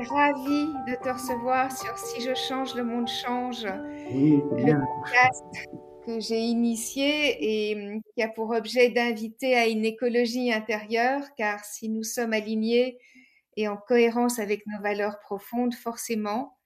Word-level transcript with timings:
Suis 0.00 0.08
ravie 0.08 0.72
de 0.88 0.94
te 0.94 1.10
recevoir 1.10 1.76
sur 1.76 1.98
Si 1.98 2.22
je 2.22 2.34
change, 2.34 2.74
le 2.74 2.84
monde 2.84 3.06
change. 3.06 3.66
Oui, 4.10 4.40
bien. 4.56 4.78
Le 4.78 5.02
podcast 5.02 5.44
que 6.06 6.20
j'ai 6.20 6.38
initié 6.38 7.36
et 7.38 7.74
hum, 7.74 8.00
qui 8.14 8.22
a 8.22 8.28
pour 8.28 8.48
objet 8.50 8.88
d'inviter 8.88 9.54
à 9.56 9.66
une 9.66 9.84
écologie 9.84 10.54
intérieure, 10.54 11.22
car 11.36 11.62
si 11.66 11.90
nous 11.90 12.02
sommes 12.02 12.32
alignés 12.32 12.98
et 13.58 13.68
en 13.68 13.76
cohérence 13.76 14.38
avec 14.38 14.62
nos 14.66 14.80
valeurs 14.80 15.18
profondes, 15.20 15.74
forcément, 15.74 16.56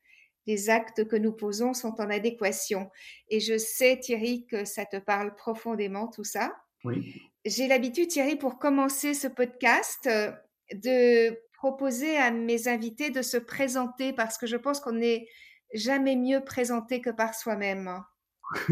les 0.47 0.71
actes 0.71 1.05
que 1.09 1.17
nous 1.17 1.33
posons 1.33 1.75
sont 1.75 2.01
en 2.01 2.11
adéquation. 2.11 2.89
Et 3.31 3.41
je 3.41 3.59
sais, 3.59 3.99
Thierry, 3.99 4.47
que 4.47 4.65
ça 4.65 4.85
te 4.85 4.99
parle 4.99 5.35
profondément, 5.35 6.07
tout 6.07 6.25
ça. 6.25 6.55
Oui. 6.85 7.21
J'ai 7.45 7.67
l'habitude, 7.67 8.07
Thierry, 8.07 8.37
pour 8.37 8.61
commencer 8.61 9.13
ce 9.13 9.27
podcast, 9.27 10.07
euh, 10.07 10.31
de 10.73 11.37
proposer 11.65 12.19
à 12.19 12.31
mes 12.31 12.69
invités 12.69 13.09
de 13.09 13.23
se 13.23 13.39
présenter 13.39 14.13
parce 14.13 14.37
que 14.37 14.47
je 14.47 14.57
pense 14.57 14.81
qu'on 14.81 14.93
n'est 14.93 15.27
jamais 15.73 16.15
mieux 16.15 16.45
présenté 16.45 17.01
que 17.01 17.09
par 17.09 17.35
soi-même. 17.35 18.03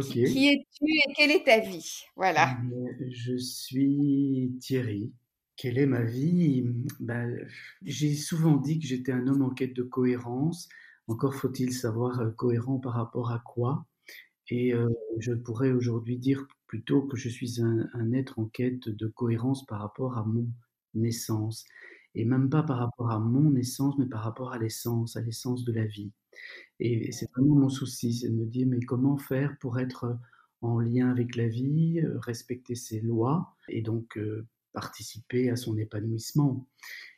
Qui 0.00 0.48
es-tu 0.48 0.84
et 0.84 1.12
quelle 1.14 1.32
est 1.32 1.44
ta 1.44 1.60
vie? 1.60 2.02
Voilà. 2.16 2.56
Euh, 2.72 3.08
je 3.10 3.36
suis 3.36 4.56
Thierry. 4.58 5.12
Quelle 5.58 5.76
est 5.76 5.86
ma 5.86 6.02
vie? 6.02 6.64
Ben, 6.98 7.46
J'ai 7.82 8.14
souvent 8.14 8.56
dit 8.56 8.78
que 8.78 8.86
j'étais 8.86 9.12
un 9.12 9.26
homme 9.26 9.42
en 9.42 9.50
quête 9.50 9.74
de 9.74 9.82
cohérence. 9.82 10.66
Encore 11.08 11.34
faut-il 11.34 11.74
savoir 11.74 12.20
euh, 12.20 12.30
cohérent 12.30 12.78
par 12.78 12.94
rapport 12.94 13.32
à 13.32 13.40
quoi. 13.40 13.84
Et 14.48 14.72
euh, 14.72 14.88
je 15.18 15.34
pourrais 15.34 15.72
aujourd'hui 15.72 16.16
dire 16.16 16.46
plutôt 16.66 17.02
que 17.02 17.18
je 17.18 17.28
suis 17.28 17.60
un, 17.60 18.12
être 18.14 18.38
en 18.38 18.46
quête 18.46 18.88
de 18.88 19.06
cohérence 19.08 19.66
par 19.66 19.80
rapport 19.80 20.16
à 20.16 20.24
mon 20.24 20.46
naissance. 20.96 21.64
Et 22.14 22.24
même 22.24 22.48
pas 22.48 22.62
par 22.62 22.78
rapport 22.78 23.10
à 23.10 23.18
mon 23.18 23.50
naissance, 23.50 23.96
mais 23.98 24.06
par 24.06 24.22
rapport 24.22 24.52
à 24.52 24.58
l'essence, 24.58 25.16
à 25.16 25.20
l'essence 25.20 25.64
de 25.64 25.72
la 25.72 25.84
vie. 25.84 26.10
Et 26.80 27.12
c'est 27.12 27.30
vraiment 27.32 27.56
mon 27.56 27.68
souci, 27.68 28.14
c'est 28.14 28.28
de 28.28 28.34
me 28.34 28.46
dire, 28.46 28.66
mais 28.66 28.80
comment 28.80 29.18
faire 29.18 29.56
pour 29.58 29.78
être 29.78 30.18
en 30.62 30.80
lien 30.80 31.10
avec 31.10 31.36
la 31.36 31.48
vie, 31.48 32.00
euh, 32.00 32.18
respecter 32.18 32.74
ses 32.74 33.00
lois 33.00 33.54
et 33.68 33.82
donc 33.82 34.16
euh, 34.16 34.46
participer 34.72 35.50
à 35.50 35.56
son 35.56 35.76
épanouissement. 35.76 36.66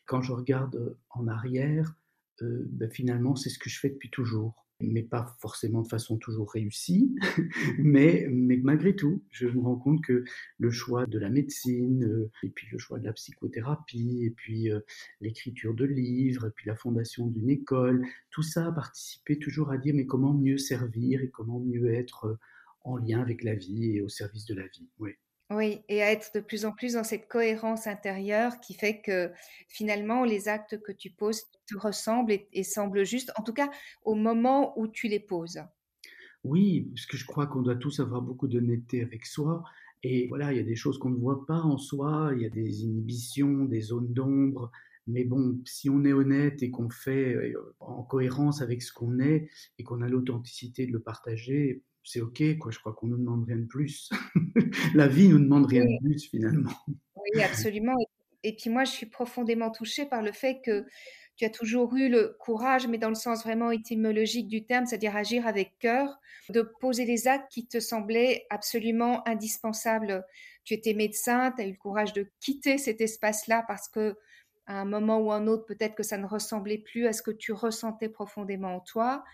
Quand 0.06 0.22
je 0.22 0.32
regarde 0.32 0.96
en 1.10 1.28
arrière, 1.28 1.94
ben 2.40 2.88
finalement, 2.88 3.34
c'est 3.34 3.50
ce 3.50 3.58
que 3.58 3.68
je 3.68 3.80
fais 3.80 3.90
depuis 3.90 4.10
toujours 4.10 4.67
mais 4.80 5.02
pas 5.02 5.36
forcément 5.40 5.82
de 5.82 5.88
façon 5.88 6.18
toujours 6.18 6.50
réussie. 6.52 7.14
mais, 7.78 8.26
malgré 8.28 8.94
tout, 8.94 9.22
je 9.30 9.48
me 9.48 9.60
rends 9.60 9.76
compte 9.76 10.02
que 10.04 10.24
le 10.58 10.70
choix 10.70 11.06
de 11.06 11.18
la 11.18 11.30
médecine, 11.30 12.04
euh, 12.04 12.30
et 12.42 12.50
puis 12.50 12.68
le 12.70 12.78
choix 12.78 12.98
de 12.98 13.04
la 13.04 13.12
psychothérapie, 13.12 14.24
et 14.24 14.30
puis 14.30 14.70
euh, 14.70 14.80
l'écriture 15.20 15.74
de 15.74 15.84
livres, 15.84 16.46
et 16.46 16.50
puis 16.50 16.66
la 16.66 16.76
fondation 16.76 17.26
d'une 17.26 17.50
école, 17.50 18.06
tout 18.30 18.42
ça 18.42 18.66
a 18.66 18.72
participé 18.72 19.38
toujours 19.38 19.70
à 19.70 19.78
dire 19.78 19.94
mais 19.94 20.06
comment 20.06 20.34
mieux 20.34 20.58
servir 20.58 21.22
et 21.22 21.30
comment 21.30 21.60
mieux 21.60 21.92
être 21.92 22.26
euh, 22.26 22.38
en 22.84 22.96
lien 22.96 23.20
avec 23.20 23.42
la 23.42 23.54
vie 23.54 23.96
et 23.96 24.00
au 24.00 24.08
service 24.08 24.46
de 24.46 24.54
la 24.54 24.66
vie. 24.66 24.88
Oui. 24.98 25.12
Oui, 25.50 25.80
et 25.88 26.02
à 26.02 26.12
être 26.12 26.30
de 26.34 26.40
plus 26.40 26.66
en 26.66 26.72
plus 26.72 26.92
dans 26.92 27.04
cette 27.04 27.26
cohérence 27.26 27.86
intérieure 27.86 28.60
qui 28.60 28.74
fait 28.74 29.00
que 29.00 29.32
finalement 29.66 30.24
les 30.24 30.46
actes 30.46 30.78
que 30.82 30.92
tu 30.92 31.10
poses 31.10 31.44
te 31.66 31.76
ressemblent 31.76 32.38
et, 32.52 32.62
semblent 32.64 33.04
justes, 33.04 33.32
en 33.36 33.42
tout 33.42 33.54
cas 33.54 33.70
au 34.04 34.14
moment 34.14 34.78
où 34.78 34.88
tu 34.88 35.08
les 35.08 35.20
poses. 35.20 35.62
Oui, 36.44 36.90
parce 36.94 37.06
que 37.06 37.16
je 37.16 37.24
crois 37.24 37.46
qu'on 37.46 37.62
doit 37.62 37.76
tous 37.76 37.98
avoir 38.00 38.20
beaucoup 38.20 38.46
d'honnêteté 38.46 39.02
avec 39.02 39.24
soi. 39.24 39.64
Et 40.02 40.28
voilà, 40.28 40.52
il 40.52 40.58
y 40.58 40.60
a 40.60 40.64
des 40.64 40.76
choses 40.76 40.98
qu'on 40.98 41.10
ne 41.10 41.18
voit 41.18 41.44
pas 41.46 41.60
en 41.60 41.78
soi, 41.78 42.30
il 42.36 42.42
y 42.42 42.46
a 42.46 42.50
des 42.50 42.84
inhibitions, 42.84 43.64
des 43.64 43.80
zones 43.80 44.12
d'ombre. 44.12 44.70
Mais 45.06 45.24
bon, 45.24 45.58
si 45.64 45.88
on 45.88 46.04
est 46.04 46.12
honnête 46.12 46.62
et 46.62 46.70
qu'on 46.70 46.90
fait 46.90 47.34
euh, 47.34 47.74
en 47.80 48.02
cohérence 48.02 48.60
avec 48.60 48.82
ce 48.82 48.92
qu'on 48.92 49.18
est 49.18 49.48
et 49.78 49.82
qu'on 49.82 50.02
a 50.02 50.08
l'authenticité 50.08 50.86
de 50.86 50.92
le 50.92 51.00
partager, 51.00 51.82
c'est 52.02 52.20
OK, 52.20 52.42
quoi. 52.58 52.70
Je 52.70 52.78
crois 52.78 52.92
qu'on 52.94 53.08
nous 53.08 53.18
demande 53.18 53.44
rien 53.46 53.56
de 53.56 53.66
plus. 53.66 54.10
la 54.94 55.08
vie 55.08 55.28
nous 55.28 55.38
demande 55.38 55.66
rien 55.66 55.84
de 55.84 55.98
plus, 56.02 56.28
finalement. 56.28 56.72
Oui, 57.16 57.42
absolument. 57.42 57.94
Et 58.42 58.54
puis 58.54 58.70
moi, 58.70 58.84
je 58.84 58.92
suis 58.92 59.06
profondément 59.06 59.70
touchée 59.70 60.06
par 60.06 60.22
le 60.22 60.32
fait 60.32 60.60
que 60.64 60.86
tu 61.36 61.44
as 61.44 61.50
toujours 61.50 61.94
eu 61.94 62.08
le 62.08 62.36
courage, 62.40 62.88
mais 62.88 62.98
dans 62.98 63.08
le 63.08 63.14
sens 63.14 63.44
vraiment 63.44 63.70
étymologique 63.70 64.48
du 64.48 64.64
terme, 64.64 64.86
c'est-à-dire 64.86 65.16
agir 65.16 65.46
avec 65.46 65.78
cœur, 65.78 66.18
de 66.48 66.62
poser 66.62 67.04
les 67.04 67.28
actes 67.28 67.50
qui 67.50 67.66
te 67.66 67.78
semblaient 67.78 68.46
absolument 68.50 69.26
indispensables. 69.26 70.24
Tu 70.64 70.74
étais 70.74 70.94
médecin, 70.94 71.52
tu 71.52 71.62
as 71.62 71.66
eu 71.66 71.70
le 71.70 71.76
courage 71.76 72.12
de 72.12 72.28
quitter 72.40 72.76
cet 72.76 73.00
espace-là 73.00 73.64
parce 73.68 73.88
que 73.88 74.16
à 74.66 74.80
un 74.80 74.84
moment 74.84 75.18
ou 75.18 75.32
un 75.32 75.46
autre, 75.46 75.64
peut-être 75.64 75.94
que 75.94 76.02
ça 76.02 76.18
ne 76.18 76.26
ressemblait 76.26 76.78
plus 76.78 77.06
à 77.06 77.12
ce 77.12 77.22
que 77.22 77.30
tu 77.30 77.52
ressentais 77.52 78.10
profondément 78.10 78.76
en 78.76 78.80
toi. 78.80 79.24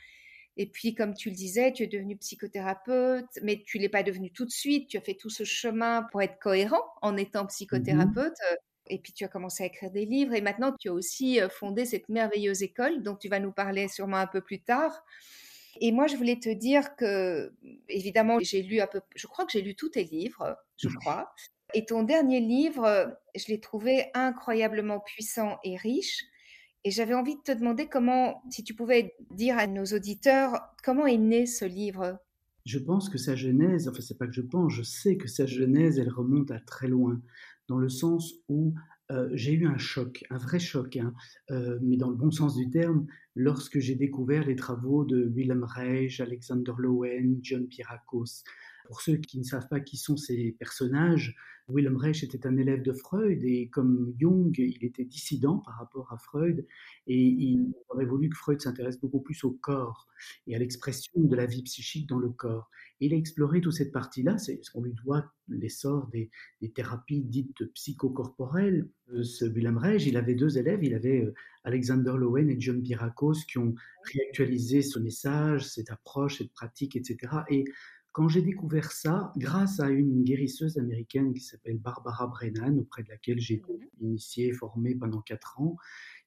Et 0.56 0.66
puis, 0.66 0.94
comme 0.94 1.15
tu 1.15 1.31
le 1.31 1.34
disais, 1.34 1.72
tu 1.72 1.82
es 1.82 1.87
devenu 1.87 2.16
psychothérapeute, 2.16 3.26
mais 3.42 3.62
tu 3.66 3.78
l'es 3.78 3.88
pas 3.88 4.03
devenu 4.03 4.31
tout 4.31 4.44
de 4.44 4.50
suite. 4.50 4.88
Tu 4.88 4.97
as 4.97 5.00
fait 5.00 5.15
tout 5.15 5.31
ce 5.31 5.44
chemin 5.44 6.04
pour 6.12 6.22
être 6.22 6.38
cohérent 6.38 6.82
en 7.03 7.16
étant 7.16 7.44
mmh 7.44 7.48
psychothérapeute. 7.48 8.37
Et 8.88 8.98
puis, 8.98 9.12
tu 9.12 9.25
as 9.25 9.28
commencé 9.28 9.64
à 9.64 9.66
écrire 9.66 9.91
des 9.91 10.06
livres. 10.06 10.34
Et 10.34 10.41
maintenant, 10.41 10.72
tu 10.78 10.88
as 10.91 10.93
aussi 10.93 11.41
fondé 11.50 11.84
cette 11.84 12.09
merveilleuse 12.09 12.62
école 12.62 13.03
dont 13.03 13.16
tu 13.16 13.28
vas 13.28 13.41
nous 13.41 13.53
parler 13.53 13.88
sûrement 13.88 14.19
un 14.19 14.26
peu 14.26 14.41
plus 14.41 14.60
tard. 14.60 15.04
Et 15.81 15.91
moi, 15.91 16.06
je 16.06 16.16
voulais 16.16 16.38
te 16.38 16.50
dire 16.50 16.94
que, 16.97 17.53
évidemment, 17.88 18.38
j'ai 18.41 18.62
lu 18.62 18.81
un 18.81 18.87
peu, 18.87 19.00
je 19.16 19.26
crois 19.26 19.44
que 19.44 19.53
j'ai 19.53 19.62
lu 19.62 19.75
tous 19.75 19.91
tes 19.91 20.04
livres, 20.04 20.56
je 20.76 20.88
mmh. 20.88 20.94
crois. 20.94 21.32
Et 21.72 21.84
ton 21.84 22.03
dernier 22.04 22.41
livre, 22.41 23.19
je 23.34 23.47
l'ai 23.48 23.60
trouvé 23.60 24.10
incroyablement 24.14 25.00
puissant 25.00 25.59
et 25.64 25.76
riche. 25.76 26.22
Et 26.84 26.91
j'avais 26.91 27.15
envie 27.15 27.37
de 27.37 27.41
te 27.41 27.53
demander 27.53 27.87
comment, 27.87 28.43
si 28.50 28.62
tu 28.62 28.75
pouvais 28.75 29.15
dire 29.31 29.56
à 29.56 29.67
nos 29.67 29.84
auditeurs, 29.84 30.61
comment 30.84 31.06
est 31.06 31.17
né 31.17 31.47
ce 31.47 31.65
livre? 31.65 32.19
Je 32.67 32.78
pense 32.78 33.09
que 33.09 33.17
sa 33.17 33.34
genèse, 33.34 33.89
enfin 33.89 34.00
c'est 34.03 34.19
pas 34.19 34.27
que 34.27 34.34
je 34.34 34.43
pense, 34.43 34.72
je 34.72 34.83
sais 34.83 35.17
que 35.17 35.28
sa 35.28 35.47
genèse, 35.47 35.99
elle 35.99 36.11
remonte 36.11 36.50
à 36.50 36.61
très 36.61 36.89
loin, 36.89 37.21
dans 37.69 37.78
le 37.78 37.89
sens 37.89 38.34
où 38.49 38.75
euh, 39.11 39.28
j'ai 39.33 39.53
eu 39.53 39.67
un 39.67 39.78
choc, 39.78 40.25
un 40.31 40.37
vrai 40.37 40.59
choc, 40.59 40.97
hein, 40.97 41.15
euh, 41.50 41.78
mais 41.83 41.97
dans 41.97 42.11
le 42.11 42.17
bon 42.17 42.31
sens 42.31 42.55
du 42.55 42.71
terme, 42.71 43.06
lorsque 43.34 43.78
j'ai 43.78 43.94
découvert 43.94 44.44
les 44.44 44.56
travaux 44.56 45.05
de 45.05 45.31
Willem 45.35 45.64
Reich, 45.64 46.20
Alexander 46.20 46.73
Lowen, 46.79 47.38
John 47.43 47.67
Pierakos. 47.67 48.44
Pour 48.84 49.00
ceux 49.00 49.16
qui 49.16 49.38
ne 49.38 49.44
savent 49.44 49.69
pas 49.69 49.81
qui 49.81 49.96
sont 49.96 50.16
ces 50.16 50.52
personnages, 50.58 51.36
Willem 51.69 51.96
Reich 51.96 52.22
était 52.22 52.46
un 52.46 52.56
élève 52.58 52.82
de 52.82 52.92
Freud 52.92 53.42
et 53.42 53.69
comme 53.69 54.14
Jung, 54.19 54.54
il 54.58 54.84
était 54.84 55.04
dissident 55.04 55.58
par 55.58 55.78
rapport 55.78 56.12
à 56.12 56.19
Freud 56.19 56.66
et 57.06 57.19
il 57.19 57.72
aurait 57.88 58.04
voulu 58.04 58.28
que 58.28 58.36
Freud 58.36 58.60
s'intéresse 58.60 59.00
beaucoup 59.00 59.20
plus 59.20 59.42
au 59.44 59.52
corps 59.52 60.06
et 60.46 60.54
à 60.54 60.58
l'expression 60.58 61.12
de 61.16 61.34
la 61.34 61.46
vie 61.46 61.62
psychique 61.62 62.06
dans 62.08 62.19
le 62.19 62.28
corps. 62.28 62.70
Il 63.00 63.14
a 63.14 63.16
exploré 63.16 63.60
toute 63.60 63.72
cette 63.72 63.92
partie-là, 63.92 64.36
on 64.75 64.82
lui 64.82 64.92
doit 64.92 65.32
l'essor 65.48 66.08
des, 66.08 66.31
thérapies 66.75 67.22
dites 67.22 67.64
psychocorporelles. 67.72 68.88
Euh, 69.12 69.22
ce 69.22 69.44
Willem 69.44 69.78
Reich, 69.78 70.06
il 70.06 70.16
avait 70.16 70.34
deux 70.34 70.58
élèves, 70.58 70.82
il 70.82 70.94
avait 70.94 71.22
euh, 71.22 71.34
Alexander 71.64 72.14
Lowen 72.16 72.48
et 72.50 72.60
John 72.60 72.82
Pierakos 72.82 73.44
qui 73.48 73.58
ont 73.58 73.75
réactualisé 74.04 74.82
ce 74.82 74.98
message, 74.98 75.66
cette 75.66 75.90
approche, 75.90 76.38
cette 76.38 76.52
pratique, 76.52 76.96
etc. 76.96 77.19
Et 77.50 77.64
quand 78.14 78.28
j'ai 78.28 78.43
découvert 78.43 78.93
ça, 78.93 79.32
grâce 79.37 79.81
à 79.81 79.90
une 79.90 80.22
guérisseuse 80.22 80.78
américaine 80.78 81.34
qui 81.34 81.40
s'appelle 81.40 81.78
Barbara 81.78 82.28
Brennan, 82.28 82.78
auprès 82.78 83.02
de 83.02 83.08
laquelle 83.08 83.40
j'ai 83.40 83.55
été 83.55 83.72
mmh 83.72 83.84
initié, 84.02 84.52
formé 84.52 84.94
pendant 84.94 85.20
quatre 85.20 85.61
ans, 85.61 85.76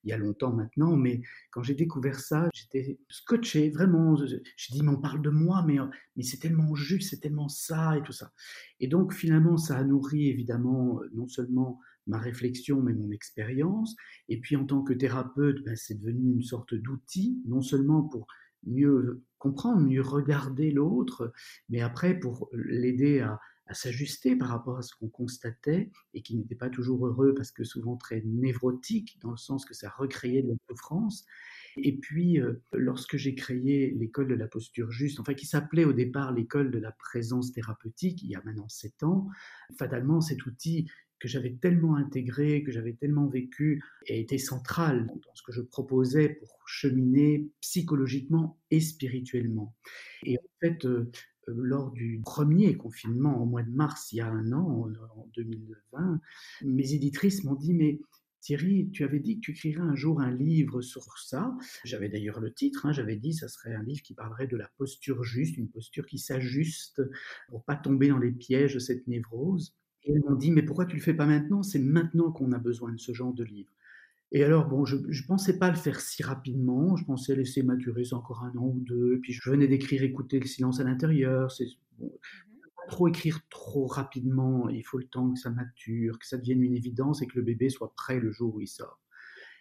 il 0.04 0.10
y 0.10 0.14
a 0.14 0.18
longtemps 0.18 0.52
maintenant, 0.52 0.98
mais 0.98 1.22
quand 1.50 1.64
j'ai 1.64 1.76
découvert 1.76 2.20
ça, 2.20 2.50
j'étais 2.54 3.00
scotché, 3.10 3.70
vraiment. 3.70 4.18
Je 4.18 4.72
dis, 4.72 4.84
mais 4.84 4.90
on 4.90 5.00
parle 5.00 5.22
de 5.22 5.30
moi, 5.30 5.64
mais, 5.66 5.78
mais 6.18 6.24
c'est 6.24 6.40
tellement 6.40 6.76
juste, 6.76 7.12
c'est 7.12 7.22
tellement 7.22 7.48
ça 7.48 7.98
et 7.98 8.04
tout 8.04 8.12
ça. 8.12 8.34
Et 8.82 8.88
donc, 8.88 9.14
finalement, 9.14 9.56
ça 9.56 9.78
a 9.78 9.84
nourri 9.86 10.28
évidemment 10.28 11.00
non 11.14 11.30
seulement 11.30 11.80
ma 12.06 12.20
réflexion, 12.20 12.82
mais 12.82 12.94
mon 12.94 13.12
expérience. 13.12 13.96
Et 14.28 14.42
puis, 14.42 14.58
en 14.58 14.66
tant 14.66 14.82
que 14.82 14.94
thérapeute, 14.94 15.64
ben, 15.64 15.76
c'est 15.78 15.96
devenu 15.96 16.34
une 16.34 16.44
sorte 16.44 16.74
d'outil, 16.74 17.42
non 17.46 17.62
seulement 17.62 18.04
pour 18.04 18.28
mieux 18.66 19.24
comprendre, 19.38 19.82
mieux 19.82 20.02
regarder 20.02 20.72
l'autre, 20.72 21.32
mais 21.70 21.82
après 21.82 22.20
pour 22.20 22.50
l'aider 22.54 23.20
à, 23.20 23.40
s'ajuster 23.72 24.38
par 24.38 24.48
rapport 24.48 24.78
à 24.78 24.82
ce 24.82 24.96
qu'on 24.96 25.10
constatait 25.10 25.92
et 26.14 26.22
qui 26.22 26.38
n'était 26.38 26.56
pas 26.56 26.70
toujours 26.70 27.06
heureux 27.06 27.34
parce 27.36 27.52
que 27.52 27.66
souvent 27.66 27.98
très 27.98 28.22
névrotique 28.24 29.20
dans 29.22 29.32
le 29.32 29.38
sens 29.38 29.66
que 29.66 29.74
ça 29.74 29.90
recréait 29.90 30.42
de 30.42 30.48
la 30.48 30.56
souffrance. 30.70 31.26
Et 31.76 31.98
puis, 31.98 32.40
euh, 32.40 32.64
lorsque 32.72 33.18
j'ai 33.18 33.36
créé 33.36 33.92
l'école 33.92 34.30
de 34.30 34.36
la 34.36 34.48
posture 34.48 34.90
juste, 34.90 35.20
enfin 35.20 35.34
qui 35.34 35.46
s'appelait 35.46 35.84
au 35.84 35.92
départ 35.92 36.32
l'école 36.32 36.72
de 36.72 36.80
la 36.80 36.94
présence 36.94 37.52
thérapeutique, 37.52 38.24
il 38.24 38.30
y 38.30 38.36
a 38.36 38.42
maintenant 38.46 38.70
sept 38.70 39.04
ans, 39.04 39.28
fatalement 39.78 40.22
cet 40.22 40.46
outil 40.46 40.90
que 41.20 41.28
j'avais 41.28 41.54
tellement 41.54 41.96
intégré, 41.96 42.64
que 42.64 42.72
j'avais 42.72 42.94
tellement 42.94 43.28
vécu, 43.28 43.84
a 44.10 44.14
été 44.14 44.38
central 44.38 45.08
dans 45.08 45.36
ce 45.36 45.44
que 45.44 45.52
je 45.52 45.62
proposais 45.62 46.30
pour 46.30 46.62
cheminer 46.66 47.48
psychologiquement 47.62 48.60
et 48.72 48.80
spirituellement. 48.80 49.76
Et 50.24 50.38
en 50.38 50.50
fait, 50.60 50.86
euh, 50.86 51.12
lors 51.48 51.92
du 51.92 52.22
premier 52.24 52.76
confinement 52.76 53.42
au 53.42 53.46
mois 53.46 53.64
de 53.64 53.72
mars, 53.72 54.12
il 54.12 54.18
y 54.18 54.22
a 54.22 54.28
un 54.28 54.52
an, 54.52 54.90
en 55.16 55.28
2020, 55.36 56.22
mes 56.66 56.94
éditrices 56.94 57.44
m'ont 57.44 57.56
dit, 57.56 57.74
mais 57.74 58.00
Thierry, 58.42 58.90
tu 58.92 59.04
avais 59.04 59.20
dit 59.20 59.36
que 59.36 59.42
tu 59.42 59.52
écrirais 59.52 59.82
un 59.82 59.96
jour 59.96 60.22
un 60.22 60.32
livre 60.32 60.82
sur 60.82 61.18
ça. 61.18 61.54
J'avais 61.84 62.08
d'ailleurs 62.08 62.40
le 62.40 62.54
titre, 62.54 62.86
hein, 62.86 62.92
j'avais 62.92 63.16
dit 63.16 63.32
que 63.32 63.38
ça 63.38 63.50
serait 63.50 63.74
un 63.74 63.84
livre 63.84 64.02
qui 64.02 64.14
parlerait 64.14 64.48
de 64.48 64.56
la 64.56 64.70
posture 64.78 65.24
juste, 65.24 65.58
une 65.58 65.70
posture 65.70 66.06
qui 66.06 66.20
s'ajuste 66.20 67.02
pour 67.50 67.64
pas 67.64 67.76
tomber 67.76 68.10
dans 68.10 68.20
les 68.20 68.32
pièges 68.32 68.76
de 68.76 68.80
cette 68.80 69.08
névrose. 69.08 69.76
Et 70.08 70.14
elles 70.14 70.24
m'ont 70.24 70.36
dit, 70.36 70.52
mais 70.52 70.64
pourquoi 70.64 70.86
tu 70.86 70.96
le 70.96 71.02
fais 71.02 71.14
pas 71.14 71.26
maintenant? 71.26 71.64
C'est 71.64 71.80
maintenant 71.80 72.32
qu'on 72.32 72.54
a 72.54 72.60
besoin 72.60 72.94
de 72.94 73.00
ce 73.00 73.12
genre 73.12 73.34
de 73.34 73.44
livre. 73.44 73.72
Et 74.32 74.44
alors, 74.44 74.68
bon, 74.68 74.86
je 74.86 74.96
ne 74.96 75.28
pensais 75.28 75.58
pas 75.60 75.70
le 75.70 75.76
faire 75.76 76.00
si 76.00 76.24
rapidement, 76.24 76.96
je 76.96 77.06
pensais 77.06 77.36
laisser 77.36 77.64
maturer 77.64 78.04
ça 78.06 78.18
encore 78.18 78.44
un 78.44 78.56
an 78.58 78.68
ou 78.68 78.80
deux, 78.80 79.20
puis 79.22 79.34
je 79.34 79.50
venais 79.50 79.68
d'écrire 79.68 80.04
Écouter 80.04 80.40
le 80.40 80.48
silence 80.48 80.80
à 80.80 80.84
l'intérieur, 80.84 81.52
c'est 81.52 81.68
bon, 82.00 82.08
mmh 82.08 82.10
pas 82.78 82.92
trop 82.92 83.08
écrire 83.10 83.42
trop 83.50 83.86
rapidement, 83.86 84.70
il 84.70 84.84
faut 84.84 84.98
le 84.98 85.08
temps 85.08 85.32
que 85.32 85.40
ça 85.40 85.50
mature, 85.50 86.20
que 86.20 86.26
ça 86.26 86.38
devienne 86.38 86.64
une 86.64 86.76
évidence 86.76 87.22
et 87.22 87.28
que 87.28 87.38
le 87.38 87.42
bébé 87.44 87.70
soit 87.70 87.94
prêt 87.96 88.20
le 88.20 88.32
jour 88.32 88.56
où 88.56 88.62
il 88.62 88.68
sort. 88.68 89.00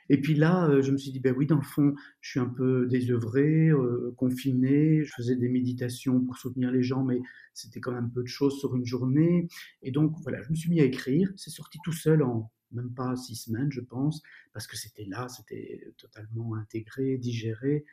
Et 0.08 0.20
puis 0.20 0.35
là, 0.35 0.69
euh, 0.69 0.82
je 0.82 0.93
me 0.93 0.97
suis 0.97 1.11
dit, 1.11 1.20
ben 1.20 1.35
oui, 1.37 1.47
dans 1.47 1.56
le 1.56 1.62
fond, 1.62 1.94
je 2.20 2.31
suis 2.31 2.41
un 2.41 2.49
peu 2.49 2.87
désœuvré, 2.87 3.69
euh, 3.69 4.14
confiné, 4.17 5.05
je 5.05 5.12
faisais 5.17 5.37
des 5.37 5.49
méditations 5.49 6.20
pour 6.20 6.37
soutenir 6.37 6.70
les 6.70 6.82
gens, 6.82 7.05
mais 7.05 7.20
c'était 7.55 7.81
quand 7.81 7.93
même 7.93 8.11
peu 8.12 8.23
de 8.23 8.29
choses 8.29 8.58
sur 8.58 8.76
une 8.76 8.85
journée. 8.85 9.49
Et 9.82 9.91
donc, 9.91 10.14
voilà, 10.23 10.43
je 10.43 10.50
me 10.50 10.55
suis 10.55 10.70
mis 10.70 10.81
à 10.81 10.85
écrire, 10.85 11.32
c'est 11.37 11.50
sorti 11.50 11.79
tout 11.85 11.93
seul 11.93 12.23
en 12.23 12.50
même 12.73 12.93
pas 12.94 13.17
six 13.17 13.37
semaines, 13.37 13.70
je 13.70 13.81
pense, 13.81 14.23
parce 14.53 14.67
que 14.67 14.76
c'était 14.76 15.05
là, 15.05 15.29
c'était 15.29 15.93
totalement 15.97 16.55
intégré, 16.55 17.17
digéré. 17.17 17.85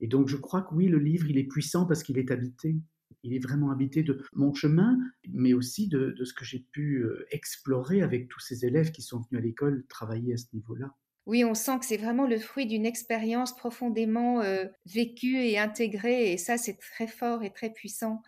Et 0.00 0.08
donc, 0.08 0.28
je 0.28 0.36
crois 0.36 0.62
que 0.62 0.74
oui, 0.74 0.88
le 0.88 0.98
livre, 0.98 1.26
il 1.28 1.38
est 1.38 1.44
puissant 1.44 1.86
parce 1.86 2.02
qu'il 2.02 2.18
est 2.18 2.30
habité. 2.30 2.76
Il 3.22 3.34
est 3.34 3.38
vraiment 3.38 3.70
habité 3.70 4.02
de 4.02 4.20
mon 4.32 4.52
chemin, 4.52 4.98
mais 5.28 5.52
aussi 5.52 5.86
de, 5.86 6.14
ce 6.24 6.32
que 6.34 6.44
j'ai 6.44 6.66
pu 6.72 7.04
euh, 7.04 7.24
explorer 7.30 8.02
avec 8.02 8.28
tous 8.28 8.40
ces 8.40 8.64
élèves 8.64 8.90
qui 8.90 9.02
sont 9.02 9.20
venus 9.20 9.40
à 9.40 9.46
l'école 9.46 9.84
travailler 9.86 10.32
à 10.32 10.36
ce 10.36 10.46
niveau-là. 10.54 10.96
Oui, 11.26 11.44
on 11.44 11.54
sent 11.54 11.78
que 11.78 11.84
c'est 11.84 11.96
vraiment 11.96 12.26
le 12.26 12.38
fruit 12.38 12.66
d'une 12.66 12.84
expérience 12.84 13.54
profondément 13.54 14.40
euh, 14.40 14.64
vécue 14.86 15.38
et 15.38 15.56
intégrée, 15.56 16.32
et 16.32 16.36
ça, 16.36 16.58
c'est 16.58 16.78
très 16.78 17.06
fort 17.06 17.44
et 17.44 17.50
très 17.50 17.70
puissant. 17.70 18.22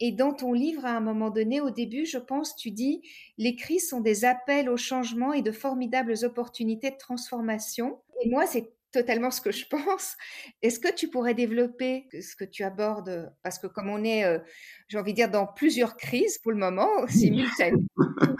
Et 0.00 0.10
dans 0.10 0.32
ton 0.34 0.52
livre, 0.52 0.84
à 0.84 0.90
un 0.96 1.00
moment 1.00 1.30
donné, 1.30 1.60
au 1.60 1.70
début, 1.70 2.04
je 2.04 2.18
pense, 2.18 2.56
tu 2.56 2.72
dis, 2.72 3.02
les 3.38 3.54
crises 3.54 3.88
sont 3.88 4.00
des 4.00 4.24
appels 4.24 4.68
au 4.68 4.76
changement 4.76 5.32
et 5.32 5.42
de 5.42 5.52
formidables 5.52 6.14
opportunités 6.24 6.90
de 6.90 6.96
transformation. 6.96 8.00
Et 8.24 8.28
moi, 8.28 8.46
c'est 8.46 8.72
totalement 8.92 9.30
ce 9.30 9.40
que 9.40 9.50
je 9.50 9.66
pense. 9.66 10.16
Est-ce 10.62 10.78
que 10.78 10.94
tu 10.94 11.08
pourrais 11.08 11.34
développer 11.34 12.06
ce 12.12 12.36
que 12.36 12.44
tu 12.44 12.62
abordes? 12.62 13.32
Parce 13.42 13.58
que 13.58 13.66
comme 13.66 13.88
on 13.88 14.04
est, 14.04 14.24
euh, 14.24 14.38
j'ai 14.88 14.98
envie 14.98 15.12
de 15.12 15.16
dire, 15.16 15.30
dans 15.30 15.46
plusieurs 15.46 15.96
crises 15.96 16.38
pour 16.38 16.52
le 16.52 16.58
moment, 16.58 16.88
simultanément. 17.08 17.82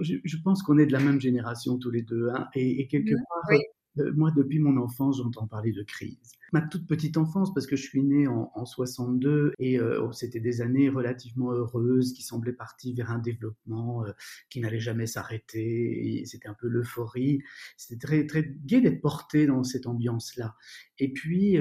je, 0.00 0.36
pense 0.42 0.62
qu'on 0.62 0.78
est 0.78 0.86
de 0.86 0.92
la 0.92 1.00
même 1.00 1.20
génération 1.20 1.78
tous 1.78 1.90
les 1.90 2.02
deux. 2.02 2.28
Hein, 2.30 2.48
et, 2.54 2.86
quelque 2.88 3.14
part, 3.14 3.52
euh, 3.52 3.58
moi, 3.96 4.30
depuis 4.32 4.58
mon 4.58 4.76
enfance, 4.76 5.18
j'entends 5.18 5.46
parler 5.46 5.72
de 5.72 5.82
crise. 5.82 6.32
Ma 6.52 6.60
toute 6.60 6.86
petite 6.86 7.16
enfance, 7.16 7.52
parce 7.52 7.66
que 7.66 7.76
je 7.76 7.82
suis 7.82 8.02
né 8.02 8.26
en, 8.26 8.64
62 8.64 9.52
et 9.58 9.78
euh, 9.78 10.02
oh, 10.02 10.12
c'était 10.12 10.40
des 10.40 10.60
années 10.60 10.88
relativement 10.88 11.52
heureuses 11.52 12.12
qui 12.12 12.22
semblaient 12.22 12.52
parties 12.52 12.94
vers 12.94 13.10
un 13.10 13.18
développement 13.18 14.04
euh, 14.04 14.12
qui 14.50 14.60
n'allait 14.60 14.80
jamais 14.80 15.06
s'arrêter. 15.06 16.22
C'était 16.26 16.48
un 16.48 16.54
peu 16.54 16.68
l'euphorie. 16.68 17.42
C'était 17.76 18.06
très, 18.06 18.26
très 18.26 18.44
gai 18.64 18.80
d'être 18.80 19.00
porté 19.00 19.46
dans 19.46 19.64
cette 19.64 19.86
ambiance-là. 19.86 20.54
Et 20.98 21.12
puis, 21.12 21.58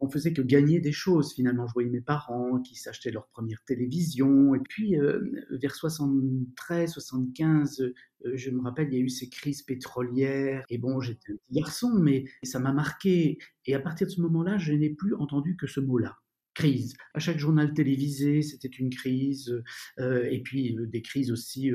on 0.00 0.08
faisait 0.08 0.32
que 0.32 0.42
gagner 0.42 0.80
des 0.80 0.92
choses 0.92 1.34
finalement. 1.34 1.66
Je 1.66 1.74
voyais 1.74 1.90
mes 1.90 2.00
parents 2.00 2.60
qui 2.60 2.74
s'achetaient 2.74 3.10
leur 3.10 3.28
première 3.28 3.62
télévision. 3.64 4.54
Et 4.54 4.60
puis, 4.60 4.98
euh, 4.98 5.20
vers 5.50 5.74
73, 5.74 6.90
75, 6.90 7.80
euh, 7.80 7.92
je 8.34 8.50
me 8.50 8.62
rappelle, 8.62 8.88
il 8.90 8.94
y 8.94 8.96
a 8.96 9.04
eu 9.04 9.10
ces 9.10 9.28
crises 9.28 9.62
pétrolières. 9.62 10.64
Et 10.70 10.78
bon, 10.78 11.00
j'étais 11.00 11.32
un 11.32 11.36
petit 11.36 11.60
garçon, 11.60 11.92
mais 12.00 12.24
ça 12.42 12.58
m'a 12.58 12.72
marqué. 12.72 13.38
Et 13.66 13.74
à 13.74 13.80
partir 13.80 14.06
de 14.06 14.12
ce 14.12 14.20
moment-là, 14.22 14.56
je 14.58 14.72
n'ai 14.72 14.90
plus 14.90 15.14
entendu 15.14 15.56
que 15.56 15.66
ce 15.66 15.80
mot-là 15.80 16.16
crise. 16.52 16.94
À 17.14 17.20
chaque 17.20 17.38
journal 17.38 17.72
télévisé, 17.72 18.42
c'était 18.42 18.68
une 18.68 18.90
crise, 18.90 19.62
euh, 20.00 20.28
et 20.28 20.42
puis 20.42 20.76
des 20.88 21.00
crises 21.00 21.30
aussi 21.30 21.70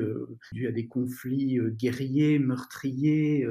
dues 0.52 0.68
à 0.68 0.70
des 0.70 0.86
conflits 0.86 1.58
guerriers, 1.70 2.38
meurtriers, 2.38 3.46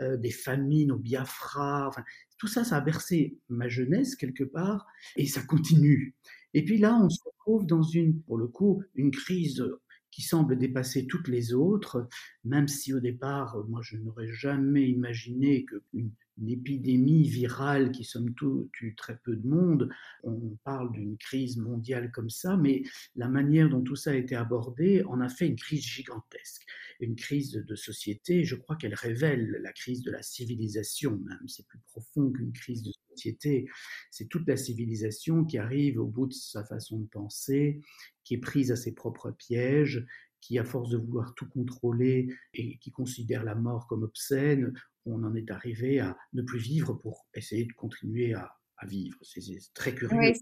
des 0.00 0.30
famines 0.30 0.92
au 0.92 0.96
Biafra. 0.96 1.88
Enfin, 1.88 2.04
tout 2.40 2.46
ça, 2.46 2.64
ça 2.64 2.78
a 2.78 2.80
bercé 2.80 3.36
ma 3.50 3.68
jeunesse 3.68 4.16
quelque 4.16 4.44
part 4.44 4.86
et 5.16 5.26
ça 5.26 5.42
continue. 5.42 6.14
Et 6.54 6.64
puis 6.64 6.78
là, 6.78 6.98
on 6.98 7.10
se 7.10 7.20
retrouve 7.22 7.66
dans 7.66 7.82
une, 7.82 8.22
pour 8.22 8.38
le 8.38 8.48
coup, 8.48 8.82
une 8.94 9.10
crise 9.10 9.62
qui 10.10 10.22
semble 10.22 10.58
dépasser 10.58 11.06
toutes 11.06 11.28
les 11.28 11.52
autres, 11.52 12.08
même 12.44 12.66
si 12.66 12.94
au 12.94 12.98
départ, 12.98 13.62
moi, 13.68 13.82
je 13.82 13.98
n'aurais 13.98 14.32
jamais 14.32 14.88
imaginé 14.88 15.66
qu'une 15.66 16.10
une 16.38 16.48
épidémie 16.48 17.28
virale 17.28 17.92
qui, 17.92 18.04
somme 18.04 18.34
toute, 18.34 18.70
tue 18.72 18.94
très 18.94 19.18
peu 19.18 19.36
de 19.36 19.46
monde, 19.46 19.90
on 20.22 20.56
parle 20.64 20.92
d'une 20.92 21.16
crise 21.16 21.56
mondiale 21.56 22.10
comme 22.10 22.30
ça, 22.30 22.56
mais 22.56 22.82
la 23.16 23.28
manière 23.28 23.68
dont 23.68 23.82
tout 23.82 23.96
ça 23.96 24.10
a 24.10 24.14
été 24.14 24.34
abordé 24.34 25.02
en 25.04 25.20
a 25.20 25.28
fait 25.28 25.46
une 25.46 25.56
crise 25.56 25.82
gigantesque, 25.82 26.64
une 27.00 27.16
crise 27.16 27.52
de 27.52 27.74
société. 27.74 28.44
Je 28.44 28.56
crois 28.56 28.76
qu'elle 28.76 28.94
révèle 28.94 29.58
la 29.62 29.72
crise 29.72 30.02
de 30.02 30.10
la 30.10 30.22
civilisation 30.22 31.18
même. 31.18 31.48
C'est 31.48 31.66
plus 31.66 31.80
profond 31.86 32.30
qu'une 32.30 32.52
crise 32.52 32.82
de 32.82 32.92
société. 33.10 33.66
C'est 34.10 34.28
toute 34.28 34.46
la 34.48 34.56
civilisation 34.56 35.44
qui 35.44 35.58
arrive 35.58 36.00
au 36.00 36.06
bout 36.06 36.26
de 36.26 36.32
sa 36.32 36.64
façon 36.64 37.00
de 37.00 37.06
penser, 37.06 37.80
qui 38.24 38.34
est 38.34 38.38
prise 38.38 38.70
à 38.70 38.76
ses 38.76 38.92
propres 38.92 39.30
pièges, 39.30 40.06
qui, 40.40 40.58
à 40.58 40.64
force 40.64 40.90
de 40.90 40.96
vouloir 40.96 41.34
tout 41.34 41.48
contrôler 41.48 42.28
et 42.54 42.78
qui 42.78 42.90
considère 42.90 43.44
la 43.44 43.54
mort 43.54 43.86
comme 43.86 44.02
obscène, 44.02 44.72
on 45.06 45.22
en 45.24 45.34
est 45.34 45.50
arrivé 45.50 46.00
à 46.00 46.16
ne 46.32 46.42
plus 46.42 46.58
vivre 46.58 46.94
pour 46.94 47.26
essayer 47.34 47.64
de 47.64 47.72
continuer 47.72 48.34
à, 48.34 48.56
vivre. 48.88 49.18
C'est 49.20 49.42
très 49.74 49.94
curieux. 49.94 50.32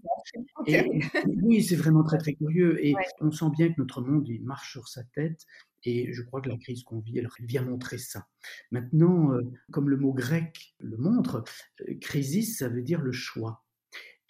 Oui, 1.43 1.61
c'est 1.61 1.75
vraiment 1.75 2.03
très 2.03 2.17
très 2.17 2.35
curieux. 2.35 2.85
Et 2.85 2.93
on 3.19 3.31
sent 3.31 3.49
bien 3.57 3.67
que 3.67 3.75
notre 3.77 4.01
monde 4.01 4.29
il 4.29 4.45
marche 4.45 4.71
sur 4.71 4.87
sa 4.87 5.03
tête. 5.03 5.41
Et 5.83 6.13
je 6.13 6.21
crois 6.21 6.39
que 6.39 6.47
la 6.47 6.55
crise 6.55 6.83
qu'on 6.83 6.99
vit, 6.99 7.17
elle 7.17 7.27
vient 7.41 7.63
montrer 7.63 7.97
ça. 7.97 8.27
Maintenant, 8.71 9.33
euh, 9.33 9.41
comme 9.71 9.89
le 9.89 9.97
mot 9.97 10.13
grec 10.13 10.73
le 10.79 10.95
montre, 10.95 11.43
euh, 11.81 11.95
crisis, 11.99 12.59
ça 12.59 12.69
veut 12.69 12.81
dire 12.81 13.01
le 13.01 13.11
choix. 13.11 13.65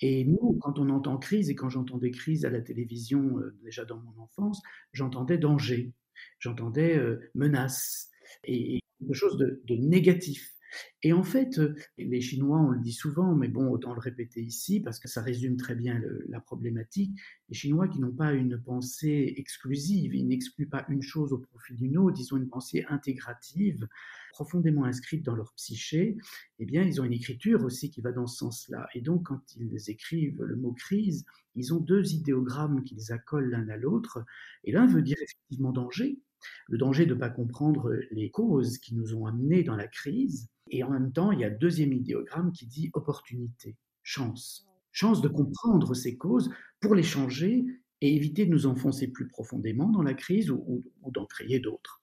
Et 0.01 0.23
nous, 0.23 0.57
quand 0.61 0.79
on 0.79 0.89
entend 0.89 1.17
crise, 1.17 1.49
et 1.49 1.55
quand 1.55 1.69
j'entendais 1.69 2.11
crise 2.11 2.45
à 2.45 2.49
la 2.49 2.61
télévision, 2.61 3.39
euh, 3.39 3.57
déjà 3.63 3.85
dans 3.85 3.97
mon 3.97 4.17
enfance, 4.21 4.61
j'entendais 4.93 5.37
danger, 5.37 5.93
j'entendais 6.39 6.97
euh, 6.97 7.19
menace, 7.35 8.09
et, 8.43 8.79
quelque 8.99 9.13
chose 9.13 9.37
de, 9.37 9.75
négatif. 9.75 10.53
Et 11.01 11.13
en 11.13 11.23
fait, 11.23 11.57
euh, 11.57 11.73
les 11.97 12.21
Chinois, 12.21 12.59
on 12.59 12.69
le 12.69 12.79
dit 12.79 12.93
souvent, 12.93 13.33
mais 13.33 13.47
bon, 13.47 13.69
autant 13.69 13.93
le 13.93 13.99
répéter 13.99 14.41
ici, 14.41 14.79
parce 14.79 14.99
que 14.99 15.07
ça 15.07 15.21
résume 15.21 15.57
très 15.57 15.73
bien 15.73 15.99
la 16.27 16.39
problématique, 16.39 17.17
les 17.47 17.55
Chinois 17.55 17.87
qui 17.87 17.99
n'ont 17.99 18.11
pas 18.11 18.33
une 18.33 18.61
pensée 18.61 19.33
exclusive, 19.37 20.13
ils 20.13 20.27
n'excluent 20.27 20.69
pas 20.69 20.85
une 20.89 21.01
chose 21.01 21.33
au 21.33 21.39
profit 21.39 21.73
d'une 21.73 21.97
autre, 21.97 22.19
ils 22.19 22.33
ont 22.33 22.37
une 22.37 22.49
pensée 22.49 22.85
intégrative, 22.89 23.87
profondément 24.31 24.83
inscrite 24.85 25.25
dans 25.25 25.35
leur 25.35 25.53
psyché, 25.55 26.17
eh 26.59 26.65
bien, 26.65 26.83
ils 26.83 27.01
ont 27.01 27.03
une 27.03 27.13
écriture 27.13 27.63
aussi 27.63 27.89
qui 27.89 28.01
va 28.01 28.11
dans 28.11 28.27
ce 28.27 28.37
sens-là. 28.37 28.87
Et 28.93 29.01
donc, 29.01 29.23
quand 29.23 29.41
ils 29.55 29.89
écrivent 29.89 30.43
le 30.43 30.55
mot 30.55 30.73
crise, 30.73 31.25
ils 31.55 31.73
ont 31.73 31.79
deux 31.79 32.13
idéogrammes 32.13 32.83
qu'ils 32.83 33.11
accolent 33.11 33.49
l'un 33.49 33.67
à 33.69 33.77
l'autre, 33.77 34.23
et 34.65 34.71
l'un 34.71 34.85
veut 34.85 35.01
dire 35.01 35.17
effectivement 35.19 35.71
danger, 35.71 36.19
Le 36.67 36.77
danger 36.77 37.05
de 37.05 37.13
ne 37.13 37.19
pas 37.19 37.29
comprendre 37.29 37.91
les 38.11 38.29
causes 38.29 38.77
qui 38.77 38.95
nous 38.95 39.15
ont 39.15 39.25
amenés 39.25 39.63
dans 39.63 39.75
la 39.75 39.87
crise. 39.87 40.49
Et 40.71 40.83
en 40.83 40.89
même 40.89 41.11
temps, 41.11 41.31
il 41.31 41.39
y 41.39 41.43
a 41.43 41.49
deuxième 41.49 41.93
idéogramme 41.93 42.51
qui 42.51 42.67
dit 42.67 42.89
opportunité, 42.93 43.75
chance. 44.03 44.67
Chance 44.91 45.21
de 45.21 45.27
comprendre 45.27 45.93
ces 45.93 46.17
causes 46.17 46.49
pour 46.79 46.95
les 46.95 47.03
changer 47.03 47.65
et 48.01 48.15
éviter 48.15 48.45
de 48.45 48.51
nous 48.51 48.65
enfoncer 48.65 49.07
plus 49.07 49.27
profondément 49.27 49.89
dans 49.89 50.01
la 50.01 50.13
crise 50.13 50.51
ou, 50.51 50.83
d'en 51.11 51.25
créer 51.25 51.59
d'autres. 51.59 52.01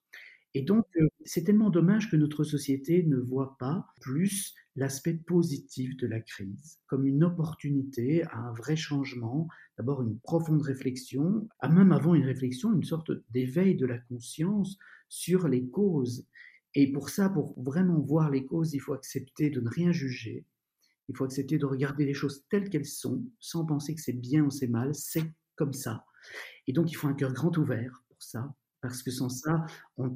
Et 0.53 0.61
donc, 0.61 0.85
euh, 0.97 1.07
c'est 1.25 1.43
tellement 1.43 1.69
dommage 1.69 2.09
que 2.09 2.15
notre 2.15 2.43
société 2.43 3.03
ne 3.03 3.17
voit 3.17 3.57
pas 3.59 3.85
plus 4.01 4.55
l'aspect 4.75 5.13
positif 5.13 5.97
de 5.97 6.07
la 6.07 6.19
crise 6.19 6.79
comme 6.87 7.05
une 7.05 7.23
opportunité 7.23 8.23
à 8.23 8.37
un 8.37 8.53
vrai 8.53 8.75
changement, 8.75 9.47
d'abord 9.77 10.01
une 10.01 10.19
profonde 10.19 10.61
réflexion, 10.61 11.49
à 11.59 11.67
même 11.67 11.91
avant 11.91 12.15
une 12.15 12.25
réflexion, 12.25 12.73
une 12.73 12.83
sorte 12.83 13.11
d'éveil 13.31 13.75
de 13.75 13.85
la 13.85 13.97
conscience 13.97 14.77
sur 15.09 15.47
les 15.47 15.67
causes. 15.67 16.25
Et 16.75 16.91
pour 16.91 17.09
ça, 17.09 17.29
pour 17.29 17.59
vraiment 17.61 17.99
voir 17.99 18.29
les 18.29 18.45
causes, 18.45 18.73
il 18.73 18.79
faut 18.79 18.93
accepter 18.93 19.49
de 19.49 19.61
ne 19.61 19.69
rien 19.69 19.91
juger, 19.91 20.45
il 21.09 21.15
faut 21.15 21.23
accepter 21.25 21.57
de 21.57 21.65
regarder 21.65 22.05
les 22.05 22.13
choses 22.13 22.45
telles 22.49 22.69
qu'elles 22.69 22.85
sont, 22.85 23.25
sans 23.39 23.65
penser 23.65 23.95
que 23.95 24.01
c'est 24.01 24.13
bien 24.13 24.43
ou 24.43 24.51
c'est 24.51 24.67
mal, 24.67 24.93
c'est 24.93 25.33
comme 25.55 25.73
ça. 25.73 26.05
Et 26.67 26.73
donc, 26.73 26.91
il 26.91 26.95
faut 26.95 27.07
un 27.07 27.13
cœur 27.13 27.33
grand 27.33 27.57
ouvert 27.57 28.03
pour 28.09 28.21
ça, 28.21 28.53
parce 28.87 29.03
que 29.03 29.11
sans 29.11 29.27
ça, 29.27 29.65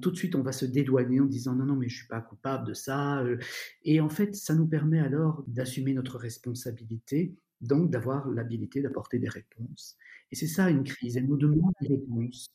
tout 0.02 0.12
de 0.12 0.16
suite, 0.16 0.36
on 0.36 0.42
va 0.42 0.54
se 0.54 0.66
dédouaner 0.66 1.20
en 1.20 1.26
disant 1.26 1.54
non, 1.54 1.66
non, 1.66 1.76
mais 1.76 1.90
je 1.90 1.98
suis 1.98 2.08
pas 2.08 2.22
coupable 2.22 2.68
de 2.68 2.74
ça. 2.74 3.22
Euh. 3.22 3.38
Et 3.84 4.00
en 4.00 4.10
fait, 4.10 4.34
ça 4.34 4.56
nous 4.56 4.66
permet 4.66 5.00
alors 5.00 5.44
d'assumer 5.48 5.94
notre 5.94 6.18
responsabilité, 6.18 7.36
donc 7.60 7.92
d'avoir 7.92 8.30
l'habilité 8.30 8.82
d'apporter 8.82 9.20
des 9.20 9.28
réponses. 9.28 9.98
Et 10.32 10.36
c'est 10.36 10.48
ça 10.48 10.70
une 10.70 10.84
crise, 10.84 11.18
elle 11.18 11.28
nous 11.28 11.38
demande 11.38 11.74
des 11.82 11.90
réponses. 11.90 12.48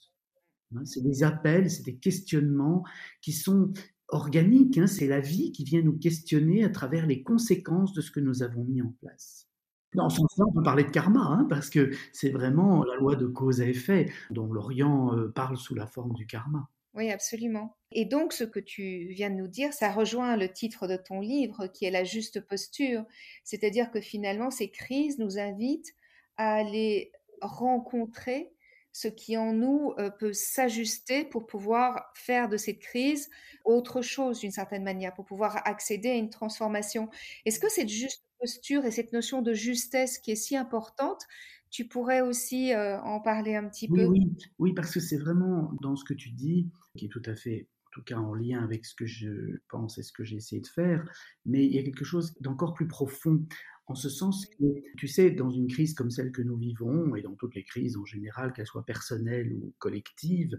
Hein. 0.75 0.85
C'est 0.87 1.02
des 1.02 1.23
appels, 1.23 1.70
c'est 1.70 1.85
des 1.85 1.96
questionnements 1.96 2.82
qui 3.20 3.32
sont 3.32 3.73
organiques, 4.08 4.78
hein. 4.78 4.87
c'est 4.87 5.08
la 5.08 5.20
vie 5.20 5.52
qui 5.52 5.64
vient 5.64 5.82
nous 5.82 5.99
questionner 5.99 6.64
à 6.64 6.70
travers 6.70 7.06
les 7.06 7.23
conséquences 7.23 7.92
de 7.92 8.00
ce 8.00 8.11
que 8.11 8.20
nous 8.20 8.42
avons 8.42 8.64
mis 8.64 8.80
en 8.80 8.94
place. 9.00 9.46
Dans 9.95 10.09
ce 10.11 10.16
sens-là, 10.16 10.45
on 10.49 10.52
peut 10.52 10.62
parler 10.62 10.85
de 10.85 10.90
karma, 10.90 11.21
hein, 11.21 11.47
parce 11.49 11.71
que 11.71 11.90
c'est 12.12 12.31
vraiment 12.31 12.85
la 12.85 12.97
loi 12.97 13.16
de 13.16 13.26
cause 13.26 13.61
à 13.61 13.66
effet 13.66 14.11
dont 14.31 14.52
l'Orient 14.52 15.16
euh, 15.16 15.28
parle 15.28 15.57
sous 15.57 15.75
la 15.75 15.87
forme 15.87 16.12
du 16.14 16.26
karma. 16.26 16.69
Oui, 16.95 17.11
absolument. 17.11 17.76
Et 17.93 18.07
donc, 18.07 18.33
ce 18.33 18.45
que 18.45 18.59
tu 18.59 19.09
viens 19.11 19.31
de 19.31 19.37
nous 19.37 19.49
dire, 19.49 19.73
ça 19.75 19.93
rejoint 19.93 20.37
le 20.37 20.50
titre 20.50 20.87
de 20.87 20.97
ton 20.97 21.21
livre, 21.21 21.66
qui 21.66 21.85
est 21.85 21.90
La 21.90 22.05
juste 22.05 22.40
posture. 22.40 23.05
C'est-à-dire 23.45 23.90
que 23.90 24.00
finalement, 24.00 24.50
ces 24.50 24.71
crises 24.71 25.19
nous 25.19 25.38
invitent 25.38 25.95
à 26.38 26.55
aller 26.55 27.12
rencontrer 27.43 28.50
ce 28.93 29.09
qui 29.09 29.37
en 29.37 29.52
nous 29.52 29.93
euh, 29.99 30.09
peut 30.09 30.33
s'ajuster 30.33 31.25
pour 31.25 31.47
pouvoir 31.47 32.11
faire 32.14 32.49
de 32.49 32.57
cette 32.57 32.78
crise 32.78 33.28
autre 33.66 34.00
chose 34.00 34.40
d'une 34.40 34.50
certaine 34.50 34.85
manière, 34.85 35.12
pour 35.12 35.26
pouvoir 35.26 35.61
accéder 35.69 36.09
à 36.09 36.14
une 36.14 36.31
transformation. 36.31 37.11
Est-ce 37.45 37.61
que 37.61 37.69
cette 37.71 37.90
juste 37.90 38.25
posture 38.38 38.85
et 38.85 38.90
cette 38.90 39.12
notion 39.12 39.43
de 39.43 39.52
justesse 39.52 40.19
qui 40.19 40.33
est 40.33 40.37
si 40.37 40.57
importante, 40.57 41.23
tu 41.71 41.87
pourrais 41.87 42.21
aussi 42.21 42.73
euh, 42.73 42.99
en 43.00 43.21
parler 43.21 43.55
un 43.55 43.69
petit 43.69 43.88
peu? 43.88 44.05
oui, 44.07 44.37
oui, 44.59 44.73
parce 44.73 44.93
que 44.93 45.00
c'est 45.00 45.19
vraiment 45.19 45.73
dans 45.83 45.97
ce 45.97 46.05
que 46.05 46.14
tu 46.14 46.31
dis, 46.31 46.71
qui 46.97 47.07
est 47.07 47.09
tout 47.09 47.23
à 47.26 47.35
fait, 47.35 47.69
en 47.87 47.90
tout 47.93 48.02
cas 48.02 48.16
en 48.16 48.35
lien 48.35 48.62
avec 48.62 48.85
ce 48.87 48.95
que 48.95 49.07
je 49.07 49.59
pense 49.69 49.99
et 49.99 50.02
ce 50.02 50.12
que 50.12 50.25
j'ai 50.25 50.37
essayé 50.37 50.61
de 50.61 50.66
faire, 50.66 51.05
mais 51.45 51.64
il 51.64 51.75
y 51.75 51.78
a 51.78 51.83
quelque 51.83 52.05
chose 52.05 52.35
d'encore 52.40 52.75
plus 52.75 52.88
profond, 52.88 53.47
en 53.88 53.95
ce 53.95 54.09
sens 54.09 54.47
que, 54.47 54.64
tu 54.97 55.07
sais, 55.07 55.31
dans 55.31 55.50
une 55.50 55.69
crise 55.69 55.95
comme 55.95 56.11
celle 56.11 56.33
que 56.33 56.43
nous 56.43 56.57
vivons, 56.57 57.14
et 57.14 57.23
dans 57.23 57.35
toutes 57.35 57.55
les 57.55 57.64
crises 57.64 57.97
en 57.97 58.05
général, 58.05 58.52
qu'elles 58.52 58.66
soient 58.66 58.85
personnelles 58.85 59.52
ou 59.52 59.75
collectives, 59.78 60.59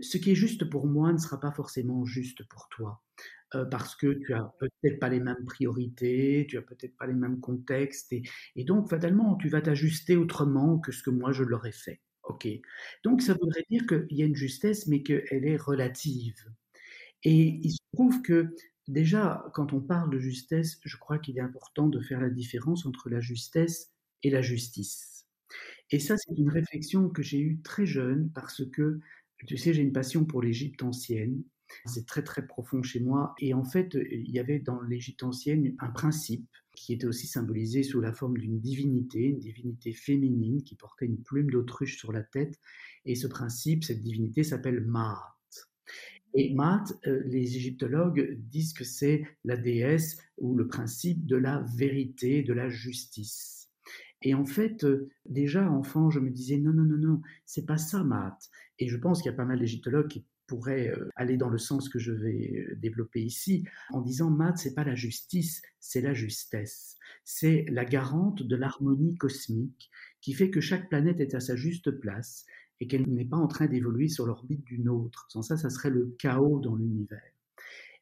ce 0.00 0.16
qui 0.16 0.30
est 0.30 0.36
juste 0.36 0.64
pour 0.68 0.86
moi 0.86 1.12
ne 1.12 1.18
sera 1.18 1.40
pas 1.40 1.50
forcément 1.50 2.04
juste 2.04 2.46
pour 2.48 2.68
toi. 2.68 3.02
Parce 3.70 3.96
que 3.96 4.12
tu 4.24 4.34
as 4.34 4.52
peut-être 4.58 4.98
pas 4.98 5.08
les 5.08 5.20
mêmes 5.20 5.44
priorités, 5.46 6.46
tu 6.48 6.58
as 6.58 6.62
peut-être 6.62 6.96
pas 6.96 7.06
les 7.06 7.14
mêmes 7.14 7.40
contextes, 7.40 8.12
et, 8.12 8.64
donc 8.64 8.90
fatalement 8.90 9.36
tu 9.36 9.48
vas 9.48 9.62
t'ajuster 9.62 10.16
autrement 10.16 10.78
que 10.78 10.92
ce 10.92 11.02
que 11.02 11.10
moi 11.10 11.32
je 11.32 11.44
l'aurais 11.44 11.72
fait. 11.72 12.00
Ok? 12.24 12.46
Donc 13.04 13.22
ça 13.22 13.34
voudrait 13.34 13.64
dire 13.70 13.86
qu'il 13.86 14.18
y 14.18 14.22
a 14.22 14.26
une 14.26 14.36
justesse, 14.36 14.86
mais 14.86 15.02
qu'elle 15.02 15.46
est 15.46 15.56
relative. 15.56 16.34
Et 17.24 17.58
il 17.62 17.70
se 17.72 17.78
trouve 17.94 18.22
que 18.22 18.54
déjà, 18.86 19.44
quand 19.54 19.72
on 19.72 19.80
parle 19.80 20.10
de 20.10 20.18
justesse, 20.18 20.78
je 20.84 20.96
crois 20.98 21.18
qu'il 21.18 21.38
est 21.38 21.42
important 21.42 21.88
de 21.88 22.00
faire 22.00 22.20
la 22.20 22.30
différence 22.30 22.86
entre 22.86 23.08
la 23.08 23.20
justesse 23.20 23.92
et 24.22 24.30
la 24.30 24.42
justice. 24.42 25.26
Et 25.90 26.00
ça, 26.00 26.16
c'est 26.18 26.36
une 26.36 26.50
réflexion 26.50 27.08
que 27.08 27.22
j'ai 27.22 27.40
eue 27.40 27.60
très 27.62 27.86
jeune 27.86 28.30
parce 28.34 28.62
que, 28.70 29.00
tu 29.46 29.56
sais, 29.56 29.72
j'ai 29.72 29.82
une 29.82 29.92
passion 29.92 30.24
pour 30.26 30.42
l'Égypte 30.42 30.82
ancienne 30.82 31.42
c'est 31.86 32.06
très 32.06 32.22
très 32.22 32.46
profond 32.46 32.82
chez 32.82 33.00
moi. 33.00 33.34
Et 33.38 33.54
en 33.54 33.64
fait, 33.64 33.96
il 34.10 34.30
y 34.30 34.38
avait 34.38 34.58
dans 34.58 34.80
l'Égypte 34.82 35.22
ancienne 35.22 35.74
un 35.78 35.90
principe 35.90 36.48
qui 36.74 36.92
était 36.92 37.06
aussi 37.06 37.26
symbolisé 37.26 37.82
sous 37.82 38.00
la 38.00 38.12
forme 38.12 38.38
d'une 38.38 38.60
divinité, 38.60 39.20
une 39.24 39.38
divinité 39.38 39.92
féminine 39.92 40.62
qui 40.62 40.76
portait 40.76 41.06
une 41.06 41.22
plume 41.22 41.50
d'autruche 41.50 41.98
sur 41.98 42.12
la 42.12 42.22
tête. 42.22 42.58
Et 43.04 43.14
ce 43.14 43.26
principe, 43.26 43.84
cette 43.84 44.00
divinité 44.00 44.44
s'appelle 44.44 44.80
Maat. 44.80 45.34
Et 46.34 46.54
Maat, 46.54 46.84
euh, 47.06 47.22
les 47.26 47.56
égyptologues 47.56 48.38
disent 48.38 48.74
que 48.74 48.84
c'est 48.84 49.24
la 49.44 49.56
déesse 49.56 50.18
ou 50.36 50.54
le 50.54 50.68
principe 50.68 51.26
de 51.26 51.36
la 51.36 51.64
vérité, 51.76 52.42
de 52.42 52.52
la 52.52 52.68
justice. 52.68 53.70
Et 54.22 54.34
en 54.34 54.44
fait, 54.44 54.84
euh, 54.84 55.08
déjà 55.26 55.70
enfant, 55.70 56.10
je 56.10 56.20
me 56.20 56.30
disais 56.30 56.58
non, 56.58 56.72
non, 56.72 56.84
non, 56.84 56.98
non, 56.98 57.22
c'est 57.46 57.66
pas 57.66 57.78
ça, 57.78 58.04
Maat. 58.04 58.38
Et 58.78 58.88
je 58.88 58.96
pense 58.96 59.22
qu'il 59.22 59.30
y 59.30 59.34
a 59.34 59.36
pas 59.36 59.44
mal 59.44 59.58
d'égyptologues 59.58 60.08
qui 60.08 60.26
pourrait 60.48 60.88
euh, 60.88 61.08
aller 61.14 61.36
dans 61.36 61.48
le 61.48 61.58
sens 61.58 61.88
que 61.88 62.00
je 62.00 62.10
vais 62.10 62.66
euh, 62.68 62.74
développer 62.76 63.22
ici, 63.22 63.64
en 63.90 64.00
disant 64.00 64.30
math, 64.30 64.58
c'est 64.58 64.74
pas 64.74 64.82
la 64.82 64.96
justice, 64.96 65.62
c'est 65.78 66.00
la 66.00 66.14
justesse. 66.14 66.96
C'est 67.24 67.64
la 67.68 67.84
garante 67.84 68.42
de 68.42 68.56
l'harmonie 68.56 69.16
cosmique 69.16 69.90
qui 70.20 70.32
fait 70.32 70.50
que 70.50 70.60
chaque 70.60 70.88
planète 70.88 71.20
est 71.20 71.34
à 71.34 71.40
sa 71.40 71.54
juste 71.54 71.92
place 71.92 72.44
et 72.80 72.88
qu'elle 72.88 73.08
n'est 73.08 73.24
pas 73.24 73.36
en 73.36 73.46
train 73.46 73.66
d'évoluer 73.66 74.08
sur 74.08 74.26
l'orbite 74.26 74.64
d'une 74.64 74.88
autre. 74.88 75.26
Sans 75.28 75.42
ça, 75.42 75.56
ça 75.56 75.70
serait 75.70 75.90
le 75.90 76.16
chaos 76.18 76.60
dans 76.60 76.74
l'univers. 76.74 77.22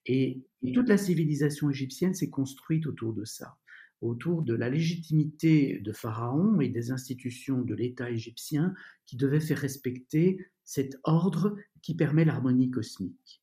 Et, 0.07 0.43
toute 0.75 0.89
la 0.89 0.99
civilisation 0.99 1.71
égyptienne 1.71 2.15
s'est 2.15 2.31
construite 2.31 2.87
autour 2.87 3.13
de 3.13 3.25
ça, 3.25 3.57
autour 4.01 4.43
de 4.43 4.53
la 4.53 4.69
légitimité 4.69 5.79
de 5.79 5.93
Pharaon 5.93 6.61
et 6.61 6.69
des 6.69 6.91
institutions 6.91 7.63
de 7.63 7.75
l'État 7.75 8.11
égyptien 8.11 8.75
qui 9.07 9.17
devaient 9.17 9.41
faire 9.41 9.59
respecter 9.59 10.45
cet 10.67 10.99
ordre 11.05 11.57
qui 11.81 11.95
permet 11.95 12.27
l'harmonie 12.27 12.71
cosmique. 12.71 13.43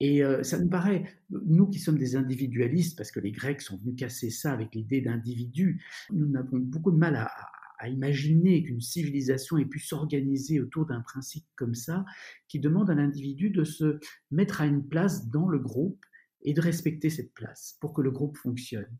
Et 0.00 0.24
euh, 0.24 0.42
ça 0.42 0.58
nous 0.58 0.68
paraît, 0.68 1.04
nous 1.30 1.68
qui 1.68 1.78
sommes 1.78 1.96
des 1.96 2.16
individualistes, 2.16 2.96
parce 2.96 3.12
que 3.12 3.20
les 3.20 3.30
Grecs 3.30 3.62
sont 3.62 3.76
venus 3.76 3.94
casser 3.96 4.30
ça 4.30 4.52
avec 4.52 4.74
l'idée 4.74 5.00
d'individu, 5.00 5.80
nous 6.10 6.36
avons 6.36 6.58
beaucoup 6.58 6.90
de 6.90 6.96
mal 6.96 7.14
à, 7.14 7.88
imaginer 7.88 8.62
qu'une 8.62 8.80
civilisation 8.80 9.58
ait 9.58 9.64
pu 9.64 9.80
s'organiser 9.80 10.60
autour 10.60 10.86
d'un 10.86 11.00
principe 11.00 11.44
comme 11.56 11.74
ça, 11.74 12.04
qui 12.48 12.60
demande 12.60 12.90
à 12.90 12.94
l'individu 12.94 13.50
de 13.50 13.64
se 13.64 13.98
mettre 14.30 14.60
à 14.60 14.66
une 14.66 14.86
place 14.88 15.28
dans 15.30 15.48
le 15.48 15.58
groupe 15.58 16.04
et 16.42 16.54
de 16.54 16.60
respecter 16.60 17.10
cette 17.10 17.34
place 17.34 17.76
pour 17.80 17.92
que 17.92 18.00
le 18.00 18.12
groupe 18.12 18.36
fonctionne. 18.36 18.96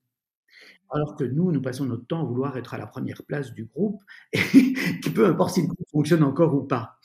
Alors 0.91 1.17
que 1.17 1.25
nous, 1.25 1.53
nous 1.53 1.63
passons 1.63 1.85
notre 1.85 2.07
temps 2.07 2.23
à 2.23 2.25
vouloir 2.25 2.57
être 2.59 2.75
à 2.75 2.79
la 2.79 2.87
première 2.87 3.23
place 3.25 3.53
du 3.53 3.65
groupe, 3.65 4.03
et 4.33 4.75
peu 5.15 5.27
importe 5.27 5.55
si 5.55 5.63
le 5.63 5.69
groupe 5.69 5.89
fonctionne 5.91 6.23
encore 6.23 6.55
ou 6.55 6.65
pas. 6.65 6.99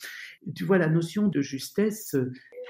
Tu 0.54 0.64
vois, 0.64 0.78
la 0.78 0.88
notion 0.88 1.28
de 1.28 1.40
justesse, 1.40 2.16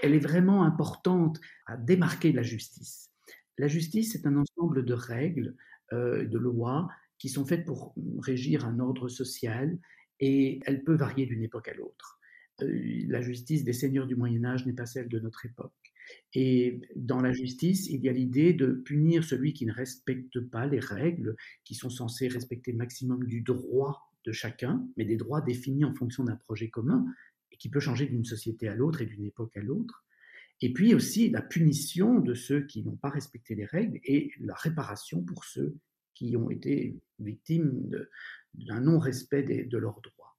elle 0.02 0.14
est 0.14 0.18
vraiment 0.18 0.64
importante 0.64 1.40
à 1.66 1.76
démarquer 1.76 2.32
la 2.32 2.42
justice. 2.42 3.10
La 3.58 3.68
justice, 3.68 4.12
c'est 4.12 4.26
un 4.26 4.36
ensemble 4.36 4.84
de 4.84 4.94
règles, 4.94 5.56
euh, 5.92 6.24
de 6.24 6.38
lois 6.38 6.88
qui 7.18 7.28
sont 7.28 7.44
faites 7.44 7.64
pour 7.64 7.94
régir 8.20 8.64
un 8.64 8.78
ordre 8.78 9.08
social 9.08 9.78
et 10.20 10.60
elle 10.66 10.84
peut 10.84 10.94
varier 10.94 11.26
d'une 11.26 11.42
époque 11.42 11.68
à 11.68 11.74
l'autre. 11.74 12.20
Euh, 12.62 13.04
la 13.08 13.20
justice 13.20 13.64
des 13.64 13.72
seigneurs 13.72 14.06
du 14.06 14.14
Moyen 14.14 14.44
Âge 14.44 14.66
n'est 14.66 14.72
pas 14.72 14.86
celle 14.86 15.08
de 15.08 15.18
notre 15.18 15.46
époque. 15.46 15.72
Et 16.34 16.80
dans 16.96 17.20
la 17.20 17.32
justice, 17.32 17.88
il 17.88 18.02
y 18.02 18.08
a 18.08 18.12
l'idée 18.12 18.52
de 18.52 18.72
punir 18.72 19.24
celui 19.24 19.52
qui 19.52 19.66
ne 19.66 19.72
respecte 19.72 20.40
pas 20.40 20.66
les 20.66 20.80
règles, 20.80 21.36
qui 21.64 21.74
sont 21.74 21.90
censées 21.90 22.28
respecter 22.28 22.72
le 22.72 22.78
maximum 22.78 23.24
du 23.24 23.40
droit 23.40 24.12
de 24.24 24.32
chacun, 24.32 24.86
mais 24.96 25.04
des 25.04 25.16
droits 25.16 25.40
définis 25.40 25.84
en 25.84 25.94
fonction 25.94 26.24
d'un 26.24 26.36
projet 26.36 26.68
commun, 26.68 27.04
qui 27.58 27.68
peut 27.68 27.80
changer 27.80 28.06
d'une 28.06 28.24
société 28.24 28.68
à 28.68 28.74
l'autre 28.74 29.02
et 29.02 29.06
d'une 29.06 29.24
époque 29.24 29.56
à 29.56 29.60
l'autre. 29.60 30.04
Et 30.60 30.72
puis 30.72 30.94
aussi 30.94 31.30
la 31.30 31.42
punition 31.42 32.18
de 32.18 32.34
ceux 32.34 32.66
qui 32.66 32.82
n'ont 32.82 32.96
pas 32.96 33.10
respecté 33.10 33.54
les 33.54 33.64
règles 33.64 34.00
et 34.04 34.32
la 34.40 34.54
réparation 34.54 35.22
pour 35.22 35.44
ceux 35.44 35.76
qui 36.14 36.36
ont 36.36 36.50
été 36.50 36.96
victimes 37.20 37.88
d'un 38.54 38.80
non-respect 38.80 39.42
de 39.42 39.78
leurs 39.78 40.00
droits. 40.00 40.36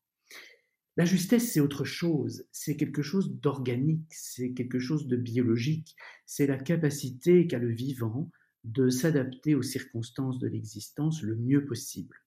La 0.97 1.05
justesse, 1.05 1.53
c'est 1.53 1.61
autre 1.61 1.85
chose, 1.85 2.45
c'est 2.51 2.75
quelque 2.75 3.01
chose 3.01 3.39
d'organique, 3.39 4.03
c'est 4.09 4.51
quelque 4.51 4.79
chose 4.79 5.07
de 5.07 5.15
biologique, 5.15 5.95
c'est 6.25 6.47
la 6.47 6.57
capacité 6.57 7.47
qu'a 7.47 7.59
le 7.59 7.71
vivant 7.71 8.29
de 8.65 8.89
s'adapter 8.89 9.55
aux 9.55 9.61
circonstances 9.61 10.39
de 10.39 10.47
l'existence 10.47 11.21
le 11.21 11.37
mieux 11.37 11.65
possible. 11.65 12.17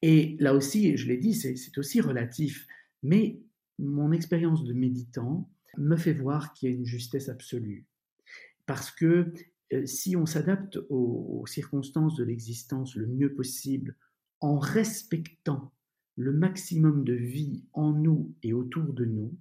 Et 0.00 0.36
là 0.40 0.54
aussi, 0.54 0.96
je 0.96 1.08
l'ai 1.08 1.18
dit, 1.18 1.34
c'est 1.34 1.76
aussi 1.76 2.00
relatif, 2.00 2.66
mais 3.02 3.38
mon 3.80 4.12
expérience 4.12 4.64
de 4.64 4.72
méditant 4.72 5.50
me 5.78 5.96
fait 5.96 6.12
voir 6.12 6.52
qu'il 6.52 6.70
y 6.70 6.72
a 6.72 6.76
une 6.76 6.84
justesse 6.84 7.28
absolue. 7.28 7.86
Parce 8.66 8.90
que 8.90 9.32
euh, 9.72 9.86
si 9.86 10.16
on 10.16 10.26
s'adapte 10.26 10.78
aux, 10.88 11.44
circonstances 11.46 12.16
de 12.16 12.24
l'existence 12.24 12.94
le 12.96 13.06
mieux 13.06 13.34
possible, 13.34 13.96
en 14.40 14.58
respectant 14.58 15.72
le 16.16 16.32
maximum 16.32 17.04
de 17.04 17.14
vie 17.14 17.64
en 17.72 17.92
nous 17.92 18.34
et 18.42 18.52
autour 18.52 18.92
de 18.92 19.04
nous, 19.04 19.34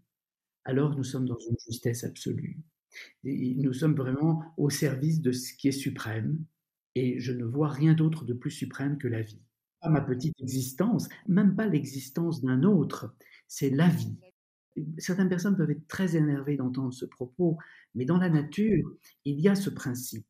alors 0.65 0.95
nous 0.95 1.03
sommes 1.03 1.27
dans 1.27 1.39
une 1.39 1.57
justesse 1.65 2.03
absolue. 2.03 2.59
nous 3.23 3.73
sommes 3.73 3.95
vraiment 3.95 4.43
au 4.57 4.69
service 4.69 5.21
de 5.21 5.31
ce 5.31 5.53
qui 5.53 5.67
est 5.67 5.73
suprême, 5.73 6.43
et 6.95 7.19
je 7.19 7.31
ne 7.31 7.45
vois 7.45 7.69
rien 7.69 7.93
d'autre 7.93 8.25
de 8.25 8.33
plus 8.33 8.51
suprême 8.51 8.97
que 8.97 9.07
la 9.07 9.21
vie. 9.21 9.41
Pas 9.81 9.89
ma 9.89 10.01
petite 10.01 10.35
existence, 10.39 11.07
même 11.27 11.55
pas 11.55 11.67
l'existence 11.67 12.41
d'un 12.41 12.63
autre, 12.63 13.15
c'est 13.49 13.71
la 13.71 13.89
vie. 13.89 14.15
Certaines 14.97 15.27
personnes 15.27 15.57
peuvent 15.57 15.71
être 15.71 15.87
très 15.89 16.15
énervées 16.15 16.55
d'entendre 16.55 16.93
ce 16.93 17.03
propos, 17.03 17.57
mais 17.95 18.05
dans 18.05 18.17
la 18.17 18.29
nature, 18.29 18.89
il 19.25 19.41
y 19.41 19.49
a 19.49 19.55
ce 19.55 19.69
principe. 19.69 20.25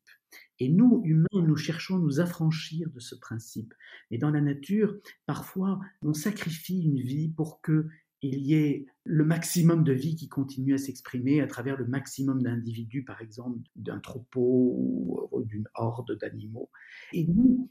Et 0.58 0.68
nous, 0.68 1.02
humains, 1.04 1.26
nous 1.34 1.56
cherchons 1.56 1.96
à 1.96 1.98
nous 2.00 2.18
affranchir 2.18 2.90
de 2.90 2.98
ce 2.98 3.14
principe. 3.14 3.72
Mais 4.10 4.18
dans 4.18 4.30
la 4.30 4.40
nature, 4.40 4.96
parfois, 5.26 5.80
on 6.02 6.14
sacrifie 6.14 6.82
une 6.82 7.00
vie 7.00 7.28
pour 7.28 7.60
que 7.60 7.86
il 8.22 8.38
y 8.40 8.54
ait 8.54 8.86
le 9.04 9.24
maximum 9.24 9.82
de 9.82 9.92
vie 9.92 10.14
qui 10.14 10.28
continue 10.28 10.74
à 10.74 10.78
s'exprimer 10.78 11.40
à 11.40 11.46
travers 11.46 11.78
le 11.78 11.86
maximum 11.86 12.42
d'individus, 12.42 13.02
par 13.02 13.22
exemple 13.22 13.58
d'un 13.76 13.98
troupeau 13.98 15.28
ou 15.32 15.42
d'une 15.44 15.66
horde 15.74 16.18
d'animaux. 16.18 16.68
Et 17.14 17.26
nous, 17.26 17.70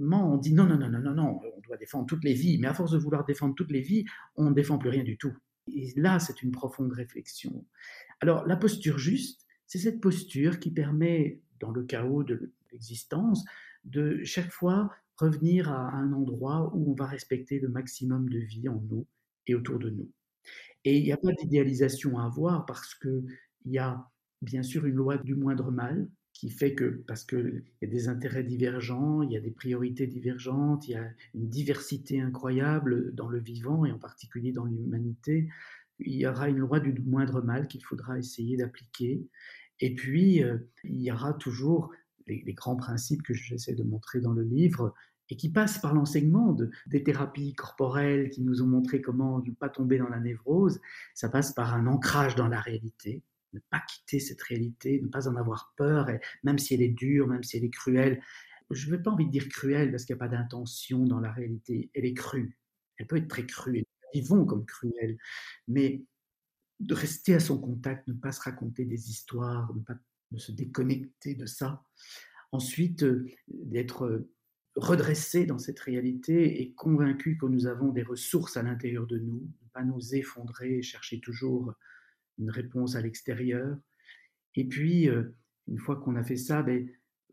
on 0.00 0.36
dit 0.36 0.52
non, 0.52 0.64
non, 0.64 0.78
non, 0.78 0.88
non, 0.90 1.00
non, 1.00 1.14
non, 1.14 1.40
on 1.56 1.60
doit 1.60 1.76
défendre 1.76 2.06
toutes 2.06 2.24
les 2.24 2.34
vies, 2.34 2.58
mais 2.58 2.68
à 2.68 2.74
force 2.74 2.92
de 2.92 2.98
vouloir 2.98 3.24
défendre 3.24 3.54
toutes 3.54 3.70
les 3.70 3.80
vies, 3.80 4.04
on 4.36 4.50
ne 4.50 4.54
défend 4.54 4.78
plus 4.78 4.90
rien 4.90 5.04
du 5.04 5.16
tout. 5.18 5.34
Et 5.74 5.92
là, 5.96 6.18
c'est 6.18 6.42
une 6.42 6.50
profonde 6.50 6.92
réflexion. 6.92 7.64
Alors, 8.20 8.46
la 8.46 8.56
posture 8.56 8.98
juste, 8.98 9.46
c'est 9.66 9.78
cette 9.78 10.00
posture 10.00 10.60
qui 10.60 10.70
permet, 10.70 11.40
dans 11.60 11.70
le 11.70 11.84
chaos 11.84 12.24
de 12.24 12.52
l'existence, 12.72 13.44
de 13.84 14.22
chaque 14.24 14.50
fois 14.50 14.90
revenir 15.16 15.70
à 15.70 15.92
un 15.92 16.12
endroit 16.12 16.70
où 16.74 16.92
on 16.92 16.94
va 16.94 17.06
respecter 17.06 17.58
le 17.58 17.68
maximum 17.68 18.28
de 18.28 18.38
vie 18.38 18.68
en 18.68 18.80
nous 18.88 19.06
et 19.46 19.54
autour 19.54 19.78
de 19.78 19.90
nous. 19.90 20.10
Et 20.84 20.96
il 20.96 21.04
n'y 21.04 21.12
a 21.12 21.16
pas 21.16 21.32
d'idéalisation 21.32 22.18
à 22.18 22.24
avoir 22.26 22.64
parce 22.66 22.94
qu'il 22.94 23.24
y 23.66 23.78
a 23.78 24.08
bien 24.42 24.62
sûr 24.62 24.86
une 24.86 24.94
loi 24.94 25.18
du 25.18 25.34
moindre 25.34 25.70
mal 25.70 26.08
qui 26.38 26.50
fait 26.50 26.72
que, 26.72 27.02
parce 27.08 27.24
qu'il 27.24 27.64
y 27.82 27.84
a 27.84 27.88
des 27.88 28.06
intérêts 28.06 28.44
divergents, 28.44 29.22
il 29.22 29.32
y 29.32 29.36
a 29.36 29.40
des 29.40 29.50
priorités 29.50 30.06
divergentes, 30.06 30.86
il 30.86 30.92
y 30.92 30.94
a 30.94 31.10
une 31.34 31.48
diversité 31.48 32.20
incroyable 32.20 33.12
dans 33.12 33.28
le 33.28 33.40
vivant 33.40 33.84
et 33.84 33.90
en 33.90 33.98
particulier 33.98 34.52
dans 34.52 34.64
l'humanité, 34.64 35.48
il 35.98 36.14
y 36.14 36.28
aura 36.28 36.48
une 36.48 36.58
loi 36.58 36.78
du 36.78 36.92
moindre 37.02 37.42
mal 37.42 37.66
qu'il 37.66 37.82
faudra 37.82 38.20
essayer 38.20 38.56
d'appliquer. 38.56 39.26
Et 39.80 39.96
puis, 39.96 40.44
euh, 40.44 40.58
il 40.84 41.02
y 41.02 41.10
aura 41.10 41.32
toujours 41.32 41.90
les, 42.28 42.52
grands 42.52 42.76
principes 42.76 43.24
que 43.24 43.34
j'essaie 43.34 43.74
de 43.74 43.82
montrer 43.82 44.20
dans 44.20 44.32
le 44.32 44.44
livre 44.44 44.94
et 45.30 45.36
qui 45.36 45.50
passent 45.50 45.78
par 45.78 45.92
l'enseignement 45.92 46.52
de, 46.52 46.70
des 46.86 47.02
thérapies 47.02 47.54
corporelles 47.54 48.30
qui 48.30 48.42
nous 48.42 48.62
ont 48.62 48.68
montré 48.68 49.02
comment 49.02 49.42
ne 49.42 49.50
pas 49.50 49.70
tomber 49.70 49.98
dans 49.98 50.08
la 50.08 50.20
névrose. 50.20 50.78
Ça 51.14 51.28
passe 51.28 51.52
par 51.52 51.74
un 51.74 51.88
ancrage 51.88 52.36
dans 52.36 52.46
la 52.46 52.60
réalité, 52.60 53.24
ne 53.52 53.60
pas 53.70 53.80
quitter 53.80 54.20
cette 54.20 54.42
réalité, 54.42 55.00
ne 55.00 55.08
pas 55.08 55.28
en 55.28 55.36
avoir 55.36 55.72
peur, 55.76 56.10
et 56.10 56.20
même 56.42 56.58
si 56.58 56.74
elle 56.74 56.82
est 56.82 56.88
dure, 56.88 57.26
même 57.26 57.42
si 57.42 57.56
elle 57.56 57.64
est 57.64 57.70
cruelle. 57.70 58.22
Je 58.70 58.90
n'ai 58.90 58.98
pas 58.98 59.10
envie 59.10 59.26
de 59.26 59.30
dire 59.30 59.48
cruelle 59.48 59.90
parce 59.90 60.04
qu'il 60.04 60.14
n'y 60.14 60.18
a 60.20 60.24
pas 60.26 60.28
d'intention 60.28 61.06
dans 61.06 61.20
la 61.20 61.32
réalité. 61.32 61.90
Elle 61.94 62.04
est 62.04 62.14
crue. 62.14 62.58
Elle 62.98 63.06
peut 63.06 63.16
être 63.16 63.28
très 63.28 63.46
crue. 63.46 63.84
Ils 64.12 64.26
comme 64.26 64.66
cruelle. 64.66 65.16
Mais 65.66 66.04
de 66.80 66.94
rester 66.94 67.34
à 67.34 67.40
son 67.40 67.60
contact, 67.60 68.06
ne 68.08 68.14
pas 68.14 68.32
se 68.32 68.40
raconter 68.40 68.84
des 68.84 69.10
histoires, 69.10 69.74
ne 69.74 69.80
pas 69.80 69.96
se 70.36 70.52
déconnecter 70.52 71.34
de 71.34 71.46
ça. 71.46 71.82
Ensuite, 72.52 73.02
euh, 73.02 73.26
d'être 73.48 74.04
euh, 74.04 74.30
redressé 74.76 75.44
dans 75.44 75.58
cette 75.58 75.80
réalité 75.80 76.62
et 76.62 76.72
convaincu 76.72 77.36
que 77.36 77.46
nous 77.46 77.66
avons 77.66 77.90
des 77.90 78.02
ressources 78.02 78.56
à 78.56 78.62
l'intérieur 78.62 79.06
de 79.06 79.18
nous, 79.18 79.40
ne 79.40 79.68
pas 79.72 79.84
nous 79.84 80.14
effondrer 80.14 80.78
et 80.78 80.82
chercher 80.82 81.20
toujours 81.20 81.74
une 82.38 82.50
réponse 82.50 82.96
à 82.96 83.00
l'extérieur. 83.00 83.76
Et 84.54 84.66
puis, 84.66 85.08
euh, 85.08 85.34
une 85.68 85.78
fois 85.78 85.96
qu'on 85.96 86.16
a 86.16 86.24
fait 86.24 86.36
ça, 86.36 86.62
ben, 86.62 86.88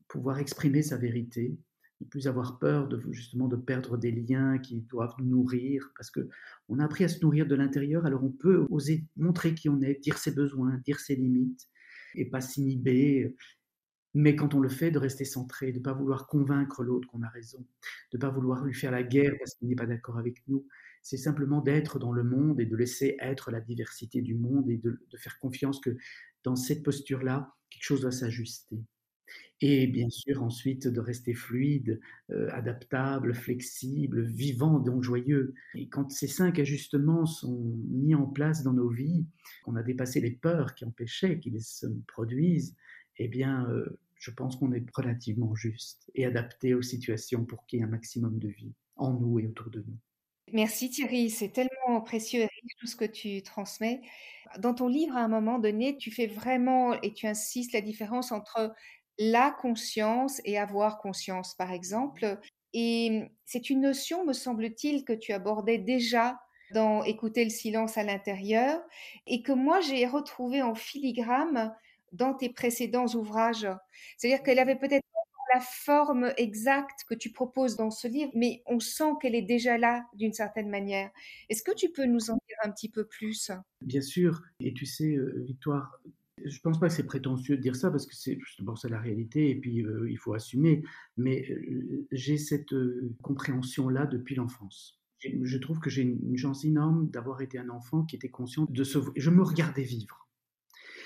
pouvoir 0.07 0.39
exprimer 0.39 0.81
sa 0.81 0.97
vérité, 0.97 1.57
ne 2.01 2.05
plus 2.05 2.27
avoir 2.27 2.59
peur 2.59 2.87
de 2.87 3.01
justement 3.11 3.47
de 3.47 3.55
perdre 3.55 3.97
des 3.97 4.11
liens 4.11 4.57
qui 4.57 4.81
doivent 4.81 5.15
nous 5.19 5.25
nourrir, 5.25 5.91
parce 5.95 6.11
que 6.11 6.29
on 6.67 6.79
a 6.79 6.85
appris 6.85 7.03
à 7.03 7.07
se 7.07 7.21
nourrir 7.21 7.47
de 7.47 7.55
l'intérieur, 7.55 8.05
alors 8.05 8.23
on 8.23 8.31
peut 8.31 8.65
oser 8.69 9.05
montrer 9.15 9.55
qui 9.55 9.69
on 9.69 9.81
est, 9.81 10.01
dire 10.01 10.17
ses 10.17 10.31
besoins, 10.31 10.77
dire 10.85 10.99
ses 10.99 11.15
limites, 11.15 11.67
et 12.15 12.25
pas 12.25 12.41
s'inhiber. 12.41 13.35
Mais 14.13 14.35
quand 14.35 14.53
on 14.53 14.59
le 14.59 14.69
fait, 14.69 14.91
de 14.91 14.99
rester 14.99 15.25
centré, 15.25 15.71
de 15.71 15.79
ne 15.79 15.83
pas 15.83 15.93
vouloir 15.93 16.27
convaincre 16.27 16.83
l'autre 16.83 17.07
qu'on 17.07 17.21
a 17.23 17.29
raison, 17.29 17.59
de 18.11 18.17
ne 18.17 18.21
pas 18.21 18.29
vouloir 18.29 18.63
lui 18.63 18.73
faire 18.73 18.91
la 18.91 19.03
guerre 19.03 19.33
parce 19.39 19.55
qu'il 19.55 19.67
n'est 19.67 19.75
pas 19.75 19.85
d'accord 19.85 20.17
avec 20.17 20.41
nous. 20.47 20.65
C'est 21.05 21.17
simplement 21.17 21.61
d'être 21.61 21.99
dans 21.99 22.11
le 22.11 22.23
monde 22.23 22.59
et 22.59 22.65
de 22.65 22.75
laisser 22.75 23.15
être 23.19 23.51
la 23.51 23.61
diversité 23.61 24.23
du 24.23 24.33
monde 24.33 24.71
et 24.71 24.77
de, 24.77 24.99
faire 25.17 25.37
confiance 25.37 25.79
que 25.79 25.95
dans 26.43 26.55
cette 26.55 26.81
posture-là, 26.81 27.53
quelque 27.69 27.83
chose 27.83 28.01
doit 28.01 28.11
s'ajuster. 28.11 28.79
Et 29.61 29.85
bien 29.85 30.09
sûr, 30.09 30.41
ensuite, 30.41 30.87
de 30.87 30.99
rester 30.99 31.35
fluide, 31.35 32.01
euh, 32.31 32.49
adaptable, 32.53 33.35
flexible, 33.35 34.23
vivant, 34.23 34.79
donc 34.79 35.03
joyeux. 35.03 35.53
Et 35.75 35.89
quand 35.89 36.11
ces 36.11 36.27
cinq 36.27 36.57
ajustements 36.57 37.27
sont 37.27 37.77
mis 37.87 38.15
en 38.15 38.25
place 38.25 38.63
dans 38.63 38.73
nos 38.73 38.89
vies, 38.89 39.27
qu'on 39.63 39.75
a 39.75 39.83
dépassé 39.83 40.21
les 40.21 40.31
peurs 40.31 40.73
qui 40.73 40.85
empêchaient 40.85 41.39
qu'ils 41.39 41.61
se 41.61 41.85
produisent, 42.07 42.75
eh 43.17 43.27
bien, 43.27 43.69
euh, 43.69 43.99
je 44.15 44.31
pense 44.31 44.55
qu'on 44.55 44.73
est 44.73 44.83
relativement 44.95 45.53
juste 45.53 46.09
et 46.15 46.25
adapté 46.25 46.73
aux 46.73 46.81
situations 46.81 47.45
pour 47.45 47.67
qu'il 47.67 47.77
y 47.77 47.81
ait 47.83 47.85
un 47.85 47.89
maximum 47.89 48.39
de 48.39 48.47
vie 48.47 48.73
en 48.95 49.13
nous 49.13 49.37
et 49.37 49.45
autour 49.45 49.69
de 49.69 49.83
nous. 49.85 49.99
Merci 50.51 50.89
Thierry, 50.89 51.29
c'est 51.29 51.49
tellement 51.49 52.01
précieux 52.01 52.47
tout 52.79 52.87
ce 52.87 52.95
que 52.95 53.05
tu 53.05 53.41
transmets. 53.41 54.01
Dans 54.59 54.73
ton 54.73 54.87
livre, 54.87 55.17
à 55.17 55.21
un 55.21 55.27
moment 55.27 55.59
donné, 55.59 55.97
tu 55.97 56.11
fais 56.11 56.27
vraiment 56.27 56.93
et 57.01 57.13
tu 57.13 57.27
insistes 57.27 57.73
la 57.73 57.81
différence 57.81 58.31
entre 58.31 58.73
la 59.17 59.51
conscience 59.51 60.41
et 60.45 60.57
avoir 60.57 60.99
conscience, 60.99 61.55
par 61.55 61.71
exemple. 61.71 62.39
Et 62.73 63.23
c'est 63.45 63.69
une 63.69 63.81
notion, 63.81 64.25
me 64.25 64.33
semble-t-il, 64.33 65.03
que 65.03 65.13
tu 65.13 65.33
abordais 65.33 65.77
déjà 65.79 66.39
dans 66.73 67.03
Écouter 67.03 67.43
le 67.43 67.49
silence 67.49 67.97
à 67.97 68.03
l'intérieur 68.03 68.81
et 69.27 69.41
que 69.43 69.51
moi 69.51 69.81
j'ai 69.81 70.05
retrouvé 70.07 70.61
en 70.61 70.75
filigrane 70.75 71.75
dans 72.11 72.33
tes 72.33 72.49
précédents 72.49 73.07
ouvrages. 73.07 73.67
C'est-à-dire 74.17 74.43
qu'elle 74.43 74.59
avait 74.59 74.75
peut-être 74.75 75.05
la 75.55 75.61
forme 75.61 76.33
exacte 76.37 77.05
que 77.07 77.15
tu 77.15 77.31
proposes 77.31 77.77
dans 77.77 77.91
ce 77.91 78.07
livre, 78.07 78.31
mais 78.35 78.61
on 78.65 78.79
sent 78.79 79.11
qu'elle 79.21 79.35
est 79.35 79.41
déjà 79.41 79.77
là 79.77 80.05
d'une 80.13 80.33
certaine 80.33 80.69
manière. 80.69 81.11
Est-ce 81.49 81.63
que 81.63 81.73
tu 81.73 81.89
peux 81.91 82.05
nous 82.05 82.29
en 82.29 82.37
dire 82.47 82.57
un 82.63 82.71
petit 82.71 82.89
peu 82.89 83.05
plus? 83.05 83.51
Bien 83.81 84.01
sûr. 84.01 84.41
Et 84.59 84.73
tu 84.73 84.85
sais, 84.85 85.15
euh, 85.15 85.43
Victoire, 85.45 86.01
je 86.43 86.59
pense 86.59 86.79
pas 86.79 86.89
que 86.89 86.93
c'est 86.93 87.05
prétentieux 87.05 87.55
de 87.55 87.61
dire 87.61 87.75
ça 87.75 87.89
parce 87.89 88.05
que 88.05 88.15
c'est 88.15 88.37
bon, 88.59 88.75
c'est 88.75 88.89
la 88.89 88.99
réalité 88.99 89.49
et 89.49 89.55
puis 89.55 89.81
euh, 89.81 90.09
il 90.09 90.17
faut 90.17 90.33
assumer. 90.33 90.83
Mais 91.15 91.49
euh, 91.49 92.05
j'ai 92.11 92.37
cette 92.37 92.73
euh, 92.73 93.15
compréhension-là 93.21 94.05
depuis 94.05 94.35
l'enfance. 94.35 94.99
Je 95.21 95.57
trouve 95.57 95.79
que 95.79 95.89
j'ai 95.89 96.03
une, 96.03 96.37
chance 96.37 96.65
énorme 96.65 97.09
d'avoir 97.09 97.41
été 97.41 97.57
un 97.57 97.69
enfant 97.69 98.03
qui 98.03 98.15
était 98.15 98.29
conscient 98.29 98.67
de 98.69 98.83
ce. 98.83 98.99
Je 99.15 99.29
me 99.29 99.41
regardais 99.41 99.83
vivre. 99.83 100.27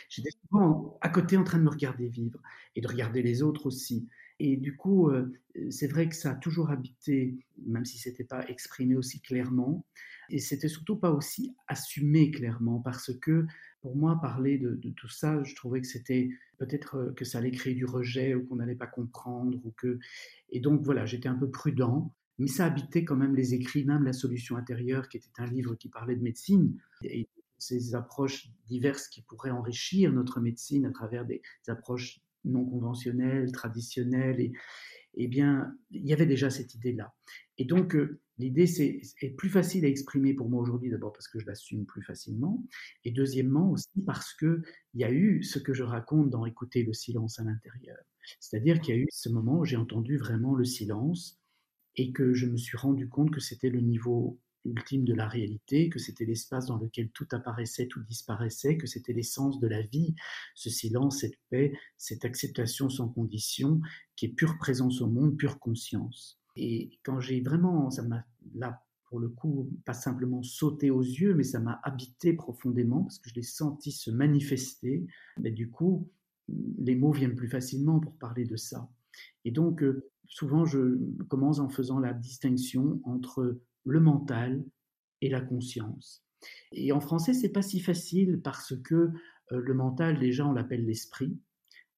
J'étais 0.10 0.32
souvent 0.42 0.98
à 1.02 1.10
côté 1.10 1.38
en 1.38 1.44
train 1.44 1.60
de 1.60 1.64
me 1.64 1.70
regarder 1.70 2.08
vivre 2.08 2.42
et 2.76 2.82
de 2.82 2.88
regarder 2.88 3.22
les 3.22 3.44
autres 3.44 3.68
aussi. 3.68 4.10
Et 4.40 4.56
du 4.56 4.78
coup, 4.78 5.12
c'est 5.70 5.88
vrai 5.88 6.08
que 6.08 6.16
ça 6.16 6.32
a 6.32 6.36
toujours 6.36 6.70
habité, 6.70 7.36
même 7.66 7.84
si 7.84 7.98
c'était 7.98 8.24
pas 8.24 8.48
exprimé 8.48 8.96
aussi 8.96 9.20
clairement, 9.20 9.86
et 10.30 10.40
c'était 10.40 10.68
surtout 10.68 10.96
pas 10.96 11.12
aussi 11.12 11.56
assumé 11.68 12.32
clairement 12.32 12.80
parce 12.80 13.14
que 13.14 13.46
pour 13.82 13.96
moi, 13.96 14.20
parler 14.22 14.58
de, 14.58 14.76
tout 14.92 15.08
ça, 15.08 15.42
je 15.44 15.56
trouvais 15.56 15.82
que 15.82 15.88
c'était 15.88 16.30
peut-être 16.58 16.96
euh, 16.96 17.14
que 17.14 17.24
ça 17.24 17.38
allait 17.38 17.52
créer 17.52 17.74
du 17.74 17.86
rejet 17.86 18.36
ou 18.36 18.46
qu'on 18.46 18.58
n'allait 18.58 18.76
pas 18.76 18.88
comprendre. 18.88 19.58
Ou 19.64 19.72
que... 19.72 20.00
Et 20.50 20.60
donc 20.60 20.82
voilà, 20.84 21.06
j'étais 21.06 21.30
un 21.30 21.36
peu 21.36 21.50
prudent, 21.50 22.14
mais 22.40 22.48
ça 22.48 22.66
habitait 22.66 23.06
quand 23.06 23.16
même 23.16 23.36
les 23.36 23.54
écrits, 23.54 23.86
même 23.86 24.04
La 24.04 24.14
solution 24.14 24.58
intérieure, 24.58 25.08
qui 25.08 25.18
était 25.18 25.30
un 25.38 25.48
livre 25.48 25.76
qui 25.76 25.88
parlait 25.88 26.16
de 26.16 26.22
médecine, 26.22 26.78
et 27.04 27.30
ces 27.58 27.96
approches 27.96 28.50
diverses 28.68 29.08
qui 29.08 29.22
pourraient 29.22 29.50
enrichir 29.50 30.12
notre 30.12 30.40
médecine 30.40 30.86
à 30.86 30.92
travers 30.92 31.26
des 31.26 31.42
approches 31.68 32.22
non 32.46 32.66
conventionnelles, 32.66 33.52
traditionnelles. 33.52 34.40
Et, 34.40 34.54
eh 35.16 35.28
bien, 35.28 35.76
il 35.92 36.06
y 36.06 36.14
avait 36.14 36.26
déjà 36.26 36.50
cette 36.50 36.76
idée-là. 36.76 37.14
Et 37.58 37.66
donc, 37.66 37.96
euh, 37.96 38.22
l'idée, 38.38 38.68
c'est 38.68 39.02
est 39.22 39.32
plus 39.32 39.50
facile 39.50 39.86
à 39.86 39.88
exprimer 39.88 40.34
pour 40.34 40.50
moi 40.50 40.62
aujourd'hui, 40.62 40.90
d'abord 40.90 41.14
parce 41.14 41.28
que 41.28 41.40
je 41.40 41.46
l'assume 41.46 41.86
plus 41.86 42.04
facilement, 42.04 42.64
et 43.04 43.12
deuxièmement 43.12 43.72
aussi 43.72 44.02
parce 44.06 44.34
qu'il 44.36 44.62
y 44.94 45.04
a 45.04 45.12
eu 45.12 45.44
ce 45.44 45.60
que 45.60 45.74
je 45.74 45.84
raconte 45.84 46.30
dans 46.30 46.46
Écouter 46.46 46.84
le 46.84 46.94
silence 46.94 47.40
à 47.40 47.44
l'intérieur. 47.44 47.98
C'est-à-dire 48.40 48.80
qu'il 48.80 48.96
y 48.96 48.98
a 48.98 49.02
eu 49.02 49.08
ce 49.12 49.30
moment 49.30 49.60
où 49.60 49.66
j'ai 49.66 49.78
entendu 49.78 50.18
vraiment 50.18 50.56
le 50.56 50.66
silence 50.66 51.40
et 51.96 52.12
que 52.12 52.34
je 52.34 52.46
me 52.46 52.58
suis 52.58 52.78
rendu 52.78 53.10
compte 53.10 53.32
que 53.32 53.40
c'était 53.40 53.70
le 53.70 53.82
niveau 53.82 54.40
ultime 54.66 55.06
de 55.06 55.14
la 55.14 55.28
réalité, 55.28 55.90
que 55.90 56.00
c'était 56.00 56.26
l'espace 56.26 56.68
dans 56.68 56.78
lequel 56.78 57.10
tout 57.10 57.28
apparaissait, 57.32 57.88
tout 57.88 58.04
disparaissait, 58.04 58.78
que 58.78 58.88
c'était 58.88 59.14
l'essence 59.14 59.60
de 59.60 59.68
la 59.68 59.82
vie, 59.82 60.16
ce 60.56 60.70
silence, 60.70 61.22
cette 61.22 61.40
paix, 61.50 61.74
cette 61.98 62.26
acceptation 62.26 62.90
sans 62.90 63.10
condition, 63.10 63.82
qui 64.16 64.28
est 64.28 64.34
pure 64.34 64.58
présence 64.58 65.02
au 65.02 65.08
monde, 65.08 65.38
pure 65.38 65.60
conscience. 65.60 66.40
Et 66.56 67.00
quand 67.04 67.20
j'ai 67.20 67.42
vraiment, 67.42 67.90
ça 67.90 68.04
m'a 68.04 68.26
là 68.56 68.84
pour 69.10 69.20
le 69.20 69.30
coup, 69.30 69.72
pas 69.86 69.94
simplement 69.94 70.44
sauté 70.44 70.92
aux 70.92 71.02
yeux, 71.02 71.34
mais 71.34 71.44
ça 71.44 71.60
m'a 71.60 71.80
habité 71.84 72.34
profondément 72.34 73.04
parce 73.04 73.18
que 73.18 73.30
je 73.30 73.36
l'ai 73.36 73.42
senti 73.42 73.92
se 73.92 74.12
manifester. 74.12 75.08
Mais 75.40 75.50
du 75.50 75.72
coup, 75.72 76.08
les 76.78 76.96
mots 76.96 77.12
viennent 77.12 77.36
plus 77.36 77.50
facilement 77.50 78.00
pour 78.00 78.16
parler 78.18 78.46
de 78.46 78.56
ça. 78.56 78.88
Et 79.46 79.52
donc, 79.52 79.82
euh, 79.82 80.08
souvent, 80.28 80.64
je 80.66 81.00
commence 81.28 81.60
en 81.60 81.70
faisant 81.70 82.00
la 82.00 82.14
distinction 82.14 83.02
entre 83.04 83.60
le 83.90 84.00
mental 84.00 84.64
et 85.22 85.30
la 85.30 85.42
conscience. 85.42 86.24
Et 86.72 86.92
en 86.92 87.00
français, 87.00 87.34
c'est 87.34 87.50
pas 87.50 87.62
si 87.62 87.80
facile 87.80 88.42
parce 88.42 88.76
que 88.82 88.96
euh, 89.52 89.62
le 89.62 89.74
mental, 89.74 90.20
déjà, 90.20 90.46
on 90.46 90.54
l'appelle 90.54 90.86
l'esprit, 90.86 91.38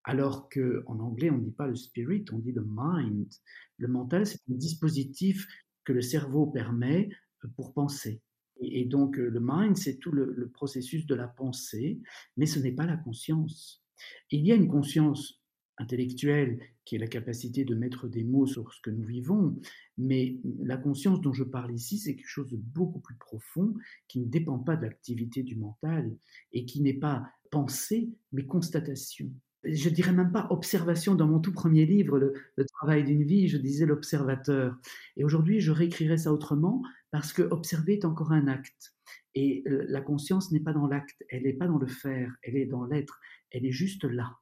alors 0.03 0.49
qu'en 0.49 0.99
anglais, 0.99 1.29
on 1.29 1.37
ne 1.37 1.43
dit 1.43 1.51
pas 1.51 1.67
le 1.67 1.75
spirit, 1.75 2.25
on 2.31 2.39
dit 2.39 2.51
le 2.51 2.65
mind. 2.67 3.31
Le 3.77 3.87
mental, 3.87 4.25
c'est 4.25 4.39
un 4.49 4.55
dispositif 4.55 5.47
que 5.83 5.93
le 5.93 6.01
cerveau 6.01 6.47
permet 6.47 7.09
euh, 7.43 7.47
pour 7.55 7.73
penser. 7.73 8.21
Et, 8.63 8.85
donc, 8.85 9.17
le 9.17 9.39
mind, 9.41 9.75
c'est 9.75 9.97
tout 9.97 10.11
le 10.11 10.51
processus 10.53 11.07
de 11.07 11.15
la 11.15 11.27
pensée, 11.27 11.99
mais 12.37 12.45
ce 12.45 12.59
n'est 12.59 12.73
pas 12.73 12.85
la 12.85 12.97
conscience. 12.97 13.83
Il 14.29 14.45
y 14.45 14.51
a 14.51 14.55
une 14.55 14.67
conscience 14.67 15.41
intellectuelle 15.77 16.59
qui 16.91 16.97
est 16.97 16.99
la 16.99 17.07
capacité 17.07 17.63
de 17.63 17.73
mettre 17.73 18.09
des 18.09 18.25
mots 18.25 18.45
sur 18.45 18.73
ce 18.73 18.81
que 18.81 18.89
nous 18.89 19.05
vivons, 19.05 19.57
mais 19.97 20.35
la 20.61 20.75
conscience 20.75 21.21
dont 21.21 21.31
je 21.31 21.45
parle 21.45 21.73
ici, 21.73 21.97
c'est 21.97 22.17
quelque 22.17 22.27
chose 22.27 22.51
de 22.51 22.57
beaucoup 22.57 22.99
plus 22.99 23.15
profond 23.15 23.73
qui 24.09 24.19
ne 24.19 24.25
dépend 24.25 24.59
pas 24.59 24.75
de 24.75 24.81
l'activité 24.81 25.41
du 25.41 25.55
mental 25.55 26.13
et 26.51 26.65
qui 26.65 26.81
n'est 26.81 26.99
pas 26.99 27.25
pensée, 27.49 28.09
mais 28.33 28.45
constatation. 28.45 29.31
Je 29.63 29.87
dirais 29.87 30.11
même 30.11 30.33
pas 30.33 30.47
observation. 30.49 31.15
Dans 31.15 31.29
mon 31.29 31.39
tout 31.39 31.53
premier 31.53 31.85
livre, 31.85 32.19
le, 32.19 32.33
le 32.57 32.65
travail 32.65 33.05
d'une 33.05 33.23
vie, 33.23 33.47
je 33.47 33.57
disais 33.57 33.85
l'observateur. 33.85 34.77
Et 35.15 35.23
aujourd'hui, 35.23 35.61
je 35.61 35.71
réécrirais 35.71 36.17
ça 36.17 36.33
autrement 36.33 36.83
parce 37.09 37.31
que 37.31 37.41
observer 37.41 37.93
est 37.93 38.05
encore 38.05 38.33
un 38.33 38.47
acte. 38.47 38.93
Et 39.33 39.63
euh, 39.67 39.85
la 39.87 40.01
conscience 40.01 40.51
n'est 40.51 40.59
pas 40.59 40.73
dans 40.73 40.87
l'acte, 40.87 41.23
elle 41.29 41.43
n'est 41.43 41.53
pas 41.53 41.67
dans 41.67 41.77
le 41.77 41.87
faire, 41.87 42.35
elle 42.43 42.57
est 42.57 42.65
dans 42.65 42.83
l'être, 42.83 43.21
elle 43.49 43.65
est 43.65 43.71
juste 43.71 44.03
là. 44.03 44.39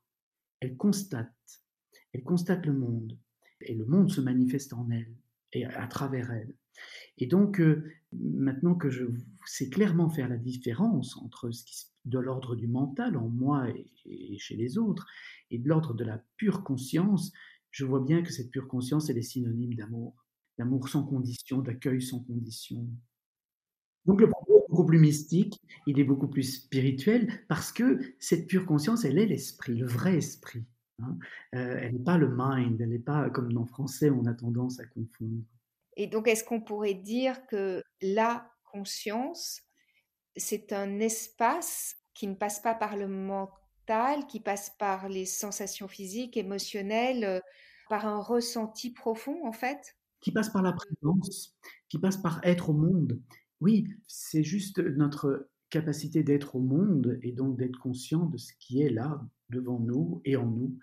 Elle 0.61 0.77
constate, 0.77 1.29
elle 2.13 2.23
constate 2.23 2.65
le 2.65 2.73
monde, 2.73 3.17
et 3.61 3.75
le 3.75 3.85
monde 3.85 4.11
se 4.11 4.21
manifeste 4.21 4.73
en 4.73 4.89
elle 4.89 5.13
et 5.53 5.65
à 5.65 5.87
travers 5.87 6.31
elle. 6.31 6.53
Et 7.17 7.27
donc, 7.27 7.59
euh, 7.59 7.83
maintenant 8.13 8.75
que 8.75 8.89
je 8.89 9.05
sais 9.45 9.69
clairement 9.69 10.09
faire 10.09 10.29
la 10.29 10.37
différence 10.37 11.17
entre 11.17 11.51
ce 11.51 11.63
qui 11.65 11.89
de 12.05 12.19
l'ordre 12.19 12.55
du 12.55 12.67
mental 12.67 13.17
en 13.17 13.27
moi 13.27 13.67
et, 13.69 14.37
chez 14.37 14.55
les 14.55 14.77
autres, 14.77 15.05
et 15.51 15.57
de 15.57 15.67
l'ordre 15.67 15.93
de 15.93 16.03
la 16.03 16.23
pure 16.37 16.63
conscience, 16.63 17.31
je 17.71 17.85
vois 17.85 17.99
bien 17.99 18.23
que 18.23 18.31
cette 18.31 18.51
pure 18.51 18.67
conscience, 18.67 19.09
elle 19.09 19.17
est 19.17 19.23
synonyme 19.23 19.75
d'amour, 19.75 20.15
d'amour 20.57 20.89
sans 20.89 21.03
condition, 21.03 21.59
d'accueil 21.59 22.01
sans 22.01 22.21
condition. 22.21 22.87
Donc 24.05 24.21
le 24.21 24.29
propos 24.29 24.57
est 24.57 24.69
beaucoup 24.69 24.85
plus 24.85 24.99
mystique, 24.99 25.59
il 25.85 25.99
est 25.99 26.03
beaucoup 26.03 26.27
plus 26.27 26.43
spirituel, 26.43 27.29
parce 27.47 27.71
que 27.71 27.99
cette 28.19 28.47
pure 28.47 28.65
conscience, 28.65 29.05
elle 29.05 29.19
est 29.19 29.27
l'esprit, 29.27 29.75
le 29.75 29.85
vrai 29.85 30.17
esprit. 30.17 30.63
Hein. 31.03 31.17
Euh, 31.55 31.79
elle 31.81 31.93
n'est 31.93 32.03
pas 32.03 32.17
le 32.17 32.29
mind, 32.35 32.79
elle 32.79 32.89
n'est 32.89 32.99
pas 32.99 33.29
comme 33.29 33.53
dans 33.53 33.61
le 33.61 33.67
français, 33.67 34.09
on 34.09 34.25
a 34.25 34.33
tendance 34.33 34.79
à 34.79 34.85
confondre. 34.85 35.43
Et 35.97 36.07
donc, 36.07 36.27
est-ce 36.27 36.43
qu'on 36.43 36.61
pourrait 36.61 36.93
dire 36.93 37.45
que 37.47 37.83
la 38.01 38.49
conscience, 38.71 39.61
c'est 40.35 40.71
un 40.71 40.99
espace 40.99 41.97
qui 42.13 42.27
ne 42.27 42.35
passe 42.35 42.59
pas 42.59 42.75
par 42.75 42.95
le 42.95 43.07
mental, 43.07 44.27
qui 44.27 44.39
passe 44.39 44.69
par 44.77 45.09
les 45.09 45.25
sensations 45.25 45.87
physiques, 45.87 46.37
émotionnelles, 46.37 47.23
euh, 47.23 47.39
par 47.89 48.05
un 48.05 48.19
ressenti 48.19 48.91
profond, 48.91 49.45
en 49.45 49.51
fait? 49.51 49.97
Qui 50.21 50.31
passe 50.31 50.49
par 50.49 50.61
la 50.61 50.73
présence, 50.73 51.57
qui 51.89 51.97
passe 51.97 52.17
par 52.17 52.39
être 52.43 52.69
au 52.69 52.73
monde. 52.73 53.19
Oui, 53.61 53.87
c'est 54.07 54.43
juste 54.43 54.79
notre 54.79 55.49
capacité 55.69 56.23
d'être 56.23 56.55
au 56.55 56.59
monde 56.59 57.19
et 57.21 57.31
donc 57.31 57.57
d'être 57.57 57.77
conscient 57.77 58.25
de 58.25 58.37
ce 58.37 58.53
qui 58.59 58.81
est 58.81 58.89
là, 58.89 59.21
devant 59.49 59.79
nous 59.79 60.21
et 60.25 60.35
en 60.35 60.45
nous. 60.45 60.77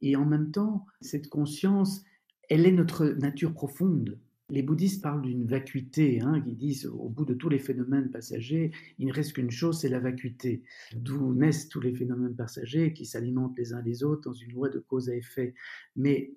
Et 0.00 0.16
en 0.16 0.24
même 0.24 0.50
temps, 0.50 0.86
cette 1.00 1.28
conscience, 1.28 2.04
elle 2.48 2.66
est 2.66 2.72
notre 2.72 3.06
nature 3.06 3.54
profonde. 3.54 4.18
Les 4.50 4.62
bouddhistes 4.62 5.02
parlent 5.02 5.22
d'une 5.22 5.46
vacuité, 5.46 6.20
hein, 6.20 6.42
qui 6.42 6.54
disent 6.54 6.86
au 6.86 7.08
bout 7.08 7.24
de 7.24 7.32
tous 7.32 7.48
les 7.48 7.58
phénomènes 7.58 8.10
passagers, 8.10 8.70
il 8.98 9.06
ne 9.06 9.12
reste 9.12 9.32
qu'une 9.32 9.50
chose, 9.50 9.80
c'est 9.80 9.88
la 9.88 10.00
vacuité. 10.00 10.62
D'où 10.94 11.32
naissent 11.32 11.70
tous 11.70 11.80
les 11.80 11.94
phénomènes 11.94 12.34
passagers 12.34 12.92
qui 12.92 13.06
s'alimentent 13.06 13.56
les 13.56 13.72
uns 13.72 13.80
les 13.80 14.04
autres 14.04 14.22
dans 14.22 14.34
une 14.34 14.52
loi 14.52 14.68
de 14.68 14.78
cause 14.78 15.08
à 15.08 15.16
effet. 15.16 15.54
Mais 15.96 16.34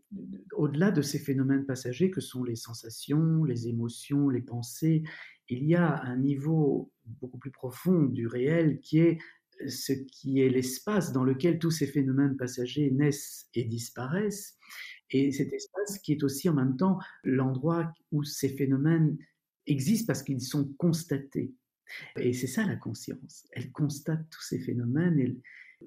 au-delà 0.53 0.91
de 0.91 1.01
ces 1.01 1.19
phénomènes 1.19 1.65
passagers 1.65 2.09
que 2.09 2.21
sont 2.21 2.45
les 2.45 2.55
sensations, 2.55 3.43
les 3.43 3.67
émotions, 3.67 4.29
les 4.29 4.41
pensées, 4.41 5.03
il 5.49 5.65
y 5.65 5.75
a 5.75 6.01
un 6.03 6.15
niveau 6.15 6.91
beaucoup 7.21 7.37
plus 7.37 7.51
profond 7.51 8.03
du 8.03 8.27
réel 8.27 8.79
qui 8.79 8.99
est 8.99 9.17
ce 9.67 9.93
qui 9.93 10.41
est 10.41 10.49
l'espace 10.49 11.11
dans 11.11 11.23
lequel 11.23 11.59
tous 11.59 11.71
ces 11.71 11.87
phénomènes 11.87 12.37
passagers 12.37 12.91
naissent 12.91 13.47
et 13.53 13.63
disparaissent 13.63 14.57
et 15.11 15.31
cet 15.31 15.53
espace 15.53 15.99
qui 15.99 16.13
est 16.13 16.23
aussi 16.23 16.49
en 16.49 16.53
même 16.53 16.77
temps 16.77 16.99
l'endroit 17.23 17.93
où 18.11 18.23
ces 18.23 18.49
phénomènes 18.49 19.17
existent 19.67 20.07
parce 20.07 20.23
qu'ils 20.23 20.41
sont 20.41 20.73
constatés. 20.77 21.53
Et 22.17 22.33
c'est 22.33 22.47
ça 22.47 22.65
la 22.65 22.75
conscience. 22.75 23.47
Elle 23.51 23.71
constate 23.71 24.27
tous 24.29 24.41
ces 24.41 24.59
phénomènes. 24.59 25.39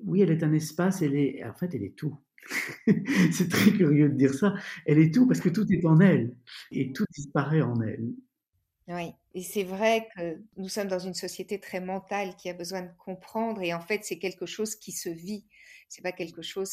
oui, 0.05 0.21
elle 0.21 0.31
est 0.31 0.43
un 0.43 0.53
espace, 0.53 1.03
elle 1.03 1.17
est, 1.17 1.45
en 1.45 1.55
fait, 1.55 1.75
elle 1.75 1.83
est 1.83 1.97
tout. 1.97 2.17
c'est 3.33 3.49
très 3.49 3.73
curieux 3.73 4.09
de 4.09 4.15
dire 4.15 4.33
ça. 4.33 4.55
Elle 4.87 4.99
est 4.99 5.13
tout 5.13 5.27
parce 5.27 5.41
que 5.41 5.49
tout 5.49 5.67
est 5.73 5.85
en 5.85 5.99
elle 6.01 6.35
et 6.71 6.93
tout 6.93 7.05
disparaît 7.13 7.63
en 7.63 7.81
elle. 7.81 8.13
Oui, 8.89 9.13
et 9.35 9.43
c'est 9.43 9.65
vrai 9.65 10.09
que 10.17 10.39
nous 10.57 10.69
sommes 10.69 10.89
dans 10.89 10.99
une 10.99 11.15
société 11.15 11.61
très 11.61 11.81
mentale 11.81 12.35
qui 12.37 12.49
a 12.49 12.55
besoin 12.55 12.83
de 12.83 12.91
comprendre 12.97 13.63
et 13.63 13.75
en 13.75 13.81
fait, 13.81 14.01
c'est 14.03 14.19
quelque 14.19 14.47
chose 14.47 14.75
qui 14.77 14.93
se 14.93 15.11
vit. 15.11 15.45
C'est 15.91 16.03
pas 16.03 16.13
quelque 16.13 16.41
chose 16.41 16.71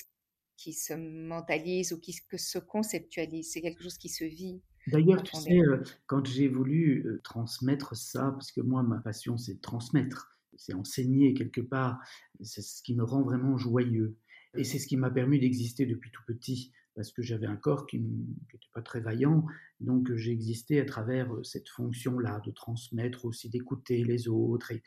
qui 0.56 0.71
se 0.71 0.93
mentalise 0.93 1.91
ou 1.91 1.99
qui 1.99 2.13
se 2.13 2.60
conceptualise. 2.60 3.51
C'est 3.51 3.62
quelque 3.62 3.84
chose 3.84 3.97
qui 3.97 4.08
se 4.08 4.23
vit. 4.23 4.62
D'ailleurs, 4.88 5.23
tu 5.23 5.36
sais, 5.36 5.60
euh, 5.60 5.84
quand 6.06 6.25
j'ai 6.25 6.47
voulu 6.47 7.06
euh, 7.06 7.19
transmettre 7.23 7.95
ça, 7.95 8.32
parce 8.32 8.51
que 8.51 8.62
moi, 8.62 8.84
ma 8.84 8.99
passion, 8.99 9.38
c'est 9.38 9.56
de 9.56 9.62
transmettre, 9.62 10.39
c'est 10.56 10.73
enseigner 10.73 11.34
quelque 11.34 11.62
part, 11.62 11.99
c'est 12.41 12.62
ce 12.62 12.82
qui 12.84 12.95
me 12.95 13.04
rend 13.04 13.23
vraiment 13.23 13.58
joyeux. 13.58 14.15
Et 14.58 14.63
c'est 14.63 14.80
ce 14.80 14.88
qui 14.88 14.95
m'a 14.95 15.10
permis 15.10 15.39
d'exister 15.39 15.86
depuis 15.86 16.12
tout 16.12 16.21
petit, 16.25 16.71
parce 16.95 17.12
que 17.12 17.21
j'avais 17.21 17.47
un 17.47 17.58
corps 17.58 17.86
qui 17.86 17.99
n'était 17.99 18.60
pas 18.73 18.81
très 18.81 19.01
vaillant, 19.01 19.45
donc 19.79 20.10
existé 20.10 20.79
à 20.79 20.86
travers 20.86 21.34
euh, 21.34 21.43
cette 21.43 21.69
fonction-là, 21.69 22.41
de 22.45 22.51
transmettre 22.51 23.25
aussi, 23.25 23.49
d'écouter 23.49 24.03
les 24.03 24.27
autres, 24.27 24.71
et, 24.71 24.81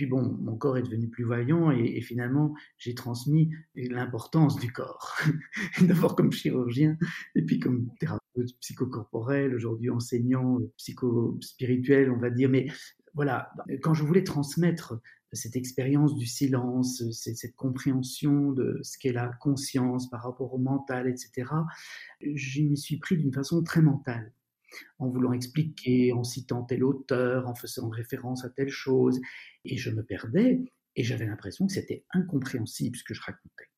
puis 0.00 0.06
bon, 0.06 0.22
mon 0.40 0.56
corps 0.56 0.78
est 0.78 0.82
devenu 0.82 1.10
plus 1.10 1.26
vaillant 1.26 1.70
et, 1.70 2.00
finalement, 2.00 2.54
j'ai 2.78 2.94
transmis 2.94 3.50
l'importance 3.74 4.58
du 4.58 4.72
corps. 4.72 5.14
D'abord 5.82 6.16
comme 6.16 6.32
chirurgien 6.32 6.96
et 7.34 7.42
puis 7.42 7.58
comme 7.58 7.90
thérapeute 8.00 8.58
psychocorporel, 8.60 9.54
aujourd'hui 9.54 9.90
enseignant 9.90 10.58
psycho-spirituel, 10.78 12.10
on 12.10 12.18
va 12.18 12.30
dire. 12.30 12.48
Mais 12.48 12.68
voilà, 13.12 13.52
quand 13.82 13.92
je 13.92 14.02
voulais 14.04 14.24
transmettre 14.24 14.98
cette 15.32 15.56
expérience 15.56 16.14
du 16.14 16.26
silence, 16.26 17.02
cette 17.12 17.54
compréhension 17.56 18.52
de 18.52 18.80
ce 18.82 18.98
qu'est 18.98 19.12
la 19.12 19.28
conscience 19.40 20.10
par 20.10 20.22
rapport 20.22 20.52
au 20.54 20.58
mental, 20.58 21.08
etc., 21.08 21.50
je 22.20 22.62
m'y 22.62 22.76
suis 22.76 22.98
pris 22.98 23.16
d'une 23.16 23.32
façon 23.32 23.62
très 23.62 23.82
mentale 23.82 24.32
en 24.98 25.08
voulant 25.08 25.32
expliquer, 25.32 26.12
en 26.12 26.24
citant 26.24 26.62
tel 26.62 26.84
auteur, 26.84 27.48
en 27.48 27.54
faisant 27.54 27.88
référence 27.88 28.44
à 28.44 28.50
telle 28.50 28.68
chose. 28.68 29.20
Et 29.64 29.76
je 29.76 29.90
me 29.90 30.02
perdais 30.02 30.60
et 30.96 31.04
j'avais 31.04 31.26
l'impression 31.26 31.66
que 31.66 31.72
c'était 31.72 32.04
incompréhensible 32.12 32.96
ce 32.96 33.04
que 33.04 33.14
je 33.14 33.22
racontais 33.22 33.68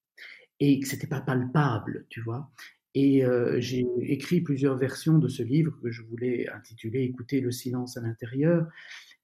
et 0.60 0.80
que 0.80 0.86
c'était 0.86 1.06
pas 1.06 1.20
palpable, 1.20 2.06
tu 2.08 2.20
vois. 2.20 2.50
Et 2.94 3.24
euh, 3.24 3.58
j'ai 3.58 3.86
écrit 4.00 4.42
plusieurs 4.42 4.76
versions 4.76 5.18
de 5.18 5.28
ce 5.28 5.42
livre 5.42 5.76
que 5.82 5.90
je 5.90 6.02
voulais 6.02 6.48
intituler 6.50 7.02
Écouter 7.02 7.40
le 7.40 7.50
silence 7.50 7.96
à 7.96 8.02
l'intérieur. 8.02 8.68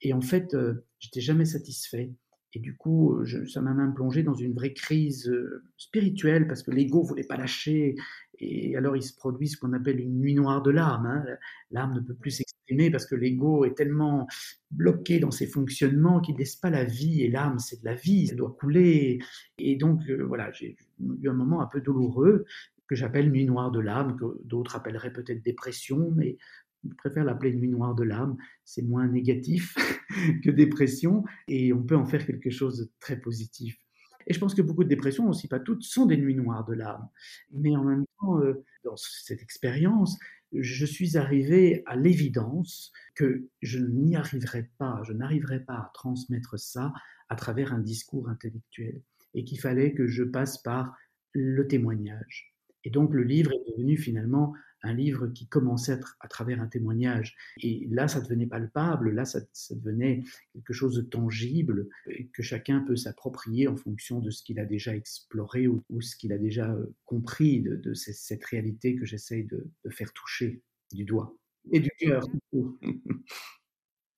Et 0.03 0.13
en 0.13 0.21
fait, 0.21 0.55
euh, 0.55 0.85
j'étais 0.99 1.21
jamais 1.21 1.45
satisfait. 1.45 2.13
Et 2.55 2.61
du 2.61 2.77
coup, 2.77 3.25
ça 3.47 3.61
m'a 3.61 3.75
même 3.75 3.93
plongé 3.93 4.23
dans 4.23 4.35
une 4.35 4.55
vraie 4.55 4.73
crise 4.73 5.29
euh, 5.29 5.65
spirituelle 5.77 6.47
parce 6.49 6.63
que 6.63 6.71
l'ego 6.71 7.03
voulait 7.03 7.27
pas 7.27 7.37
lâcher. 7.37 7.95
Et 8.39 8.75
alors, 8.77 8.97
il 8.97 9.03
se 9.03 9.15
produit 9.15 9.49
ce 9.49 9.59
qu'on 9.59 9.75
appelle 9.75 10.01
une 10.01 10.19
nuit 10.19 10.35
noire 10.35 10.63
de 10.63 10.71
l'âme. 10.71 11.05
Hein. 11.07 11.25
L'âme 11.71 11.95
ne 11.95 12.01
peut 12.01 12.15
plus 12.15 12.31
s'exprimer 12.31 12.91
parce 12.91 13.05
que 13.05 13.17
l'ego 13.17 13.65
est 13.65 13.77
tellement 13.77 14.27
bloqué 14.71 15.19
dans 15.19 15.31
ses 15.31 15.47
fonctionnements 15.47 16.21
qu'il 16.21 16.35
ne 16.35 16.39
laisse 16.39 16.57
pas 16.57 16.71
la 16.71 16.85
vie. 16.85 17.23
Et 17.23 17.31
l'âme, 17.31 17.59
c'est 17.59 17.81
de 17.81 17.85
la 17.85 17.95
vie, 17.95 18.29
elle 18.31 18.37
doit 18.37 18.57
couler. 18.59 19.19
Et 19.59 19.77
donc, 19.77 20.09
euh, 20.09 20.25
voilà, 20.25 20.51
j'ai 20.53 20.77
eu 21.01 21.29
un 21.29 21.35
moment 21.35 21.61
un 21.61 21.67
peu 21.67 21.83
douloureux 21.83 22.47
que 22.87 22.95
j'appelle 22.95 23.31
nuit 23.31 23.45
noire 23.45 23.71
de 23.71 23.81
l'âme, 23.81 24.17
que 24.17 24.25
d'autres 24.45 24.77
appelleraient 24.77 25.13
peut-être 25.13 25.43
dépression, 25.43 26.11
mais 26.17 26.39
Je 26.85 26.95
préfère 26.95 27.25
l'appeler 27.25 27.53
nuit 27.55 27.69
noire 27.69 27.95
de 27.95 28.05
l'âme. 28.05 28.37
C'est 28.64 28.83
moins 28.83 29.07
négatif 29.07 29.75
que 30.45 30.51
dépression 30.51 31.25
et 31.49 31.73
on 31.73 31.83
peut 31.83 31.97
en 31.97 32.07
faire 32.07 32.25
quelque 32.27 32.51
chose 32.51 32.79
de 32.79 32.91
très 33.01 33.21
positif. 33.21 33.79
Et 34.27 34.35
je 34.35 34.38
pense 34.38 34.55
que 34.55 34.62
beaucoup 34.62 34.85
de 34.85 34.88
dépressions, 34.91 35.29
aussi 35.29 35.49
pas 35.49 35.59
toutes, 35.59 35.83
sont 35.83 36.05
des 36.05 36.19
nuits 36.19 36.35
noires 36.35 36.64
de 36.67 36.75
l'âme. 36.75 37.09
Mais 37.51 37.75
en 37.75 37.85
même 37.85 38.05
temps, 38.21 38.41
euh, 38.41 38.62
dans 38.85 38.97
cette 38.97 39.43
expérience, 39.43 40.19
je 40.53 40.85
suis 40.85 41.17
arrivé 41.17 41.83
à 41.87 41.97
l'évidence 41.97 42.93
que 43.14 43.49
je 43.62 43.79
n'y 43.79 44.17
arriverais 44.17 44.71
pas, 44.79 45.01
je 45.05 45.12
n'arriverais 45.12 45.61
pas 45.61 45.75
à 45.75 45.91
transmettre 45.95 46.59
ça 46.59 46.93
à 47.29 47.37
travers 47.37 47.73
un 47.73 47.81
discours 47.81 48.29
intellectuel 48.29 49.03
et 49.35 49.45
qu'il 49.45 49.61
fallait 49.61 49.93
que 49.93 50.07
je 50.07 50.23
passe 50.23 50.59
par 50.59 50.97
le 51.33 51.67
témoignage. 51.67 52.55
Et 52.85 52.91
donc 52.91 53.12
le 53.12 53.23
livre 53.23 53.53
est 53.53 53.71
devenu 53.71 53.97
finalement 53.97 54.55
un 54.83 54.93
livre 54.93 55.29
qui 55.29 55.49
commençait 55.49 55.93
à, 55.93 56.01
à, 56.21 56.29
travers 56.29 56.61
un 56.61 56.67
témoignage. 56.67 57.37
Et 57.62 57.87
là, 57.91 58.09
ça 58.09 58.21
devenait 58.21 58.47
palpable, 58.47 59.11
là, 59.11 59.25
ça, 59.25 59.41
ça 59.53 59.75
devenait 59.75 60.23
quelque 60.53 60.73
chose 60.73 60.95
de 60.95 61.03
tangible 61.03 61.88
que 62.33 62.43
chacun 62.43 62.81
peut 62.81 62.97
s'approprier 62.97 63.69
en 63.69 63.77
fonction 63.77 64.21
de 64.21 64.31
ce 64.31 64.43
qu'il 64.43 64.59
a 64.59 64.64
déjà 64.64 64.95
exploré 64.95 65.69
ou, 65.69 65.83
ou 65.91 66.01
ce 66.01 66.17
qu'il 66.17 66.33
a 66.33 66.38
déjà 66.38 66.71
euh, 66.71 66.95
compris 67.05 67.61
de, 67.61 67.77
de 67.77 67.95
cette, 67.95 68.14
cette, 68.14 68.45
réalité 68.45 68.97
que 68.97 69.05
j'essaye 69.05 69.45
de, 69.45 69.71
de, 69.85 69.91
faire 69.91 70.12
toucher 70.12 70.62
du 70.93 71.05
doigt 71.05 71.35
et 71.71 71.81
du 71.81 71.91
cœur. 71.99 72.25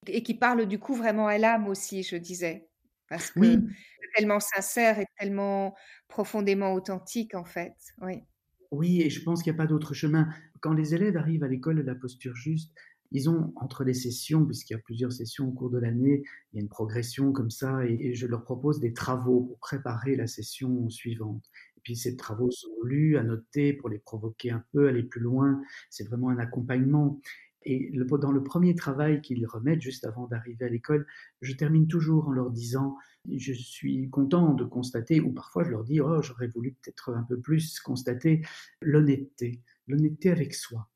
Et 0.06 0.22
qui 0.22 0.34
parle 0.34 0.66
du 0.66 0.78
coup 0.78 0.94
vraiment 0.94 1.26
à 1.26 1.36
l'âme 1.36 1.68
aussi, 1.68 2.02
je 2.02 2.16
disais. 2.16 2.70
Parce 3.06 3.32
que 3.32 3.40
oui. 3.40 3.58
c'est 4.00 4.08
tellement 4.16 4.40
sincère 4.40 4.98
et 4.98 5.04
tellement 5.18 5.74
profondément 6.08 6.72
authentique 6.72 7.34
en 7.34 7.44
fait. 7.44 7.74
Oui. 8.00 8.22
Oui, 8.70 9.02
et 9.02 9.10
je 9.10 9.22
pense 9.22 9.42
qu'il 9.42 9.52
n'y 9.52 9.56
a 9.56 9.62
pas 9.62 9.66
d'autre 9.66 9.94
chemin. 9.94 10.28
Quand 10.60 10.72
les 10.72 10.94
élèves 10.94 11.16
arrivent 11.16 11.42
à 11.42 11.48
l'école 11.48 11.76
de 11.76 11.82
la 11.82 11.94
posture 11.94 12.34
juste, 12.36 12.72
ils 13.12 13.28
ont 13.28 13.52
entre 13.56 13.82
les 13.82 13.94
sessions, 13.94 14.44
puisqu'il 14.46 14.74
y 14.74 14.76
a 14.76 14.80
plusieurs 14.80 15.12
sessions 15.12 15.48
au 15.48 15.52
cours 15.52 15.70
de 15.70 15.78
l'année, 15.78 16.22
il 16.52 16.56
y 16.56 16.58
a 16.60 16.62
une 16.62 16.68
progression 16.68 17.32
comme 17.32 17.50
ça, 17.50 17.84
et, 17.84 18.14
je 18.14 18.26
leur 18.26 18.44
propose 18.44 18.78
des 18.78 18.92
travaux 18.92 19.42
pour 19.42 19.58
préparer 19.58 20.14
la 20.14 20.28
session 20.28 20.88
suivante. 20.88 21.44
Et 21.76 21.80
puis 21.82 21.96
ces 21.96 22.16
travaux 22.16 22.50
sont 22.50 22.70
lus, 22.84 23.16
annotés 23.16 23.72
pour 23.72 23.88
les 23.88 23.98
provoquer 23.98 24.50
un 24.50 24.64
peu, 24.72 24.88
aller 24.88 25.02
plus 25.02 25.20
loin. 25.20 25.60
C'est 25.88 26.06
vraiment 26.06 26.28
un 26.28 26.38
accompagnement. 26.38 27.20
Et 27.64 27.92
dans 27.92 28.32
le 28.32 28.42
premier 28.42 28.74
travail 28.74 29.20
qu'ils 29.20 29.46
remettent 29.46 29.82
juste 29.82 30.06
avant 30.06 30.26
d'arriver 30.26 30.64
à 30.64 30.68
l'école, 30.68 31.06
je 31.42 31.52
termine 31.52 31.88
toujours 31.88 32.28
en 32.28 32.32
leur 32.32 32.50
disant 32.50 32.96
je 33.30 33.52
suis 33.52 34.08
content 34.08 34.54
de 34.54 34.64
constater, 34.64 35.20
ou 35.20 35.32
parfois 35.32 35.64
je 35.64 35.70
leur 35.70 35.84
dis 35.84 36.00
oh 36.00 36.22
j'aurais 36.22 36.48
voulu 36.48 36.72
peut-être 36.72 37.10
un 37.10 37.22
peu 37.22 37.38
plus 37.38 37.78
constater 37.80 38.42
l'honnêteté, 38.80 39.60
l'honnêteté 39.86 40.30
avec 40.30 40.54
soi 40.54 40.88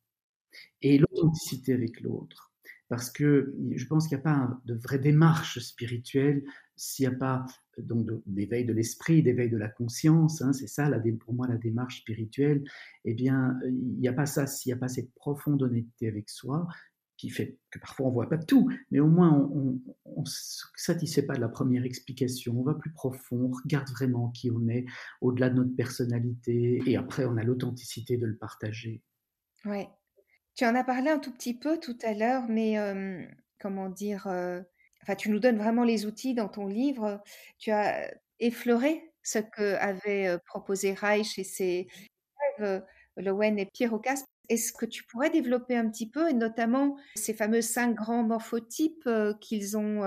et 0.81 0.98
l'authenticité 0.98 1.74
avec 1.74 2.00
l'autre. 2.00 2.53
Parce 2.88 3.11
que 3.11 3.55
je 3.74 3.87
pense 3.87 4.09
qu'il 4.09 4.16
n'y 4.16 4.22
a 4.22 4.24
pas 4.24 4.61
de 4.66 4.74
vraie 4.74 4.98
démarche 4.98 5.59
spirituelle 5.59 6.44
s'il 6.76 7.08
n'y 7.08 7.14
a 7.14 7.18
pas 7.18 7.46
donc 7.78 8.08
d'éveil 8.26 8.64
de 8.64 8.72
l'esprit, 8.72 9.22
d'éveil 9.22 9.50
de 9.50 9.56
la 9.56 9.68
conscience, 9.68 10.42
hein, 10.42 10.52
c'est 10.52 10.66
ça 10.66 10.90
pour 11.20 11.34
moi 11.34 11.46
la 11.48 11.56
démarche 11.56 12.00
spirituelle, 12.00 12.64
eh 13.04 13.14
bien 13.14 13.58
il 13.64 13.98
n'y 13.98 14.08
a 14.08 14.12
pas 14.12 14.26
ça 14.26 14.46
s'il 14.46 14.70
n'y 14.70 14.74
a 14.74 14.78
pas 14.78 14.88
cette 14.88 15.12
profonde 15.14 15.62
honnêteté 15.62 16.08
avec 16.08 16.30
soi 16.30 16.66
qui 17.16 17.30
fait 17.30 17.58
que 17.70 17.78
parfois 17.78 18.06
on 18.06 18.10
voit 18.10 18.28
pas 18.28 18.38
tout, 18.38 18.70
mais 18.90 19.00
au 19.00 19.06
moins 19.06 19.48
on 19.52 19.80
ne 20.20 20.26
se 20.26 20.66
satisfait 20.76 21.22
pas 21.22 21.34
de 21.34 21.40
la 21.40 21.48
première 21.48 21.84
explication, 21.84 22.58
on 22.58 22.62
va 22.62 22.74
plus 22.74 22.92
profond, 22.92 23.50
on 23.50 23.50
regarde 23.50 23.88
vraiment 23.90 24.30
qui 24.30 24.50
on 24.50 24.68
est, 24.68 24.84
au-delà 25.20 25.50
de 25.50 25.56
notre 25.56 25.74
personnalité, 25.76 26.82
et 26.87 26.96
après 26.96 27.24
on 27.24 27.37
a 27.37 27.44
l'authenticité 27.44 28.16
de 28.16 28.26
le 28.26 28.37
partager. 28.37 29.02
Ouais. 29.64 29.88
Tu 30.56 30.64
en 30.64 30.74
as 30.74 30.84
parlé 30.84 31.10
un 31.10 31.18
tout 31.18 31.32
petit 31.32 31.54
peu 31.54 31.78
tout 31.78 31.98
à 32.02 32.14
l'heure, 32.14 32.44
mais 32.48 32.78
euh, 32.78 33.24
comment 33.58 33.88
dire, 33.88 34.26
euh, 34.26 34.60
enfin, 35.04 35.14
tu 35.14 35.30
nous 35.30 35.38
donnes 35.38 35.58
vraiment 35.58 35.84
les 35.84 36.06
outils 36.06 36.34
dans 36.34 36.48
ton 36.48 36.66
livre. 36.66 37.22
Tu 37.58 37.70
as 37.70 38.12
effleuré 38.40 39.12
ce 39.22 39.38
que 39.38 39.74
avaient 39.74 40.36
proposé 40.46 40.92
Reich 40.92 41.38
et 41.38 41.44
ses 41.44 41.86
élèves, 42.58 42.82
Lowen 43.16 43.58
et 43.58 43.66
Pierre 43.66 43.92
Ocas. 43.92 44.24
Est-ce 44.48 44.72
que 44.72 44.86
tu 44.86 45.04
pourrais 45.04 45.30
développer 45.30 45.76
un 45.76 45.88
petit 45.88 46.10
peu, 46.10 46.28
et 46.28 46.34
notamment 46.34 46.96
ces 47.14 47.32
fameux 47.32 47.62
cinq 47.62 47.94
grands 47.94 48.24
morphotypes 48.24 49.08
qu'ils 49.40 49.78
ont 49.78 50.02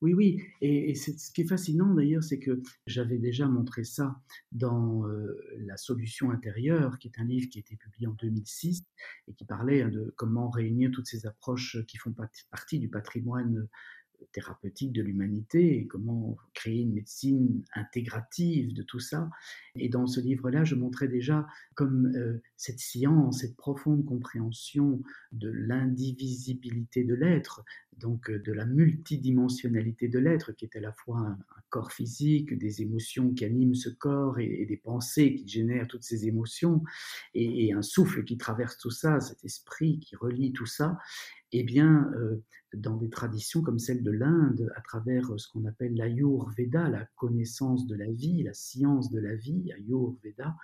oui, 0.00 0.14
oui, 0.14 0.42
et, 0.60 0.94
ce 0.94 1.32
qui 1.32 1.40
est 1.40 1.46
fascinant 1.48 1.92
d'ailleurs, 1.92 2.22
c'est 2.22 2.38
que 2.38 2.62
j'avais 2.86 3.18
déjà 3.18 3.48
montré 3.48 3.82
ça 3.82 4.20
dans 4.52 5.06
euh, 5.08 5.36
La 5.66 5.76
solution 5.76 6.30
intérieure, 6.30 6.98
qui 6.98 7.08
est 7.08 7.18
un 7.18 7.24
livre 7.24 7.48
qui 7.50 7.58
a 7.58 7.60
été 7.60 7.76
publié 7.76 8.06
en 8.06 8.12
2006 8.12 8.84
et 9.26 9.34
qui 9.34 9.44
parlait 9.44 9.84
de 9.90 10.14
comment 10.16 10.50
réunir 10.50 10.90
toutes 10.92 11.06
ces 11.06 11.26
approches 11.26 11.78
qui 11.86 11.96
font 11.96 12.14
partie 12.50 12.78
du 12.78 12.88
patrimoine 12.88 13.68
thérapeutique 14.32 14.92
de 14.92 15.02
l'humanité 15.02 15.78
et 15.78 15.86
comment 15.86 16.36
créer 16.54 16.82
une 16.82 16.92
médecine 16.92 17.62
intégrative 17.74 18.74
de 18.74 18.82
tout 18.82 19.00
ça. 19.00 19.30
Et 19.76 19.88
dans 19.88 20.06
ce 20.06 20.20
livre-là, 20.20 20.64
je 20.64 20.74
montrais 20.74 21.08
déjà 21.08 21.46
comme 21.74 22.12
euh, 22.16 22.42
cette 22.56 22.80
science, 22.80 23.40
cette 23.40 23.56
profonde 23.56 24.04
compréhension 24.04 25.02
de 25.32 25.50
l'indivisibilité 25.50 27.04
de 27.04 27.14
l'être, 27.14 27.64
donc 27.98 28.30
euh, 28.30 28.38
de 28.38 28.52
la 28.52 28.66
multidimensionnalité 28.66 30.08
de 30.08 30.18
l'être, 30.18 30.52
qui 30.52 30.64
est 30.64 30.76
à 30.76 30.80
la 30.80 30.92
fois 30.92 31.18
un, 31.18 31.38
corps 31.70 31.92
physique, 31.92 32.56
des 32.56 32.80
émotions 32.80 33.34
qui 33.34 33.44
animent 33.44 33.74
ce 33.74 33.90
corps 33.90 34.38
et, 34.38 34.64
des 34.64 34.78
pensées 34.78 35.34
qui 35.34 35.46
génèrent 35.46 35.86
toutes 35.86 36.02
ces 36.02 36.26
émotions, 36.26 36.82
et 37.34 37.74
un 37.74 37.82
souffle 37.82 38.24
qui 38.24 38.38
traverse 38.38 38.78
tout 38.78 38.90
ça, 38.90 39.20
cet 39.20 39.44
esprit 39.44 40.00
qui 40.00 40.16
relie 40.16 40.54
tout 40.54 40.64
ça, 40.64 40.96
eh 41.52 41.62
bien, 41.62 42.10
euh, 42.14 42.42
dans 42.74 42.96
des 42.96 43.08
traditions 43.08 43.62
comme 43.62 43.78
celle 43.78 44.02
de 44.02 44.10
l'Inde, 44.10 44.70
à 44.76 44.80
travers 44.82 45.28
ce 45.38 45.48
qu'on 45.48 45.64
appelle 45.64 45.94
l'Ayurveda, 45.94 46.88
la 46.88 47.06
connaissance 47.16 47.86
de 47.86 47.94
la 47.94 48.10
vie, 48.10 48.42
la 48.42 48.54
science 48.54 49.10
de 49.10 49.20
la 49.20 49.34
vie, 49.34 49.72
Ayurveda, 49.72 50.54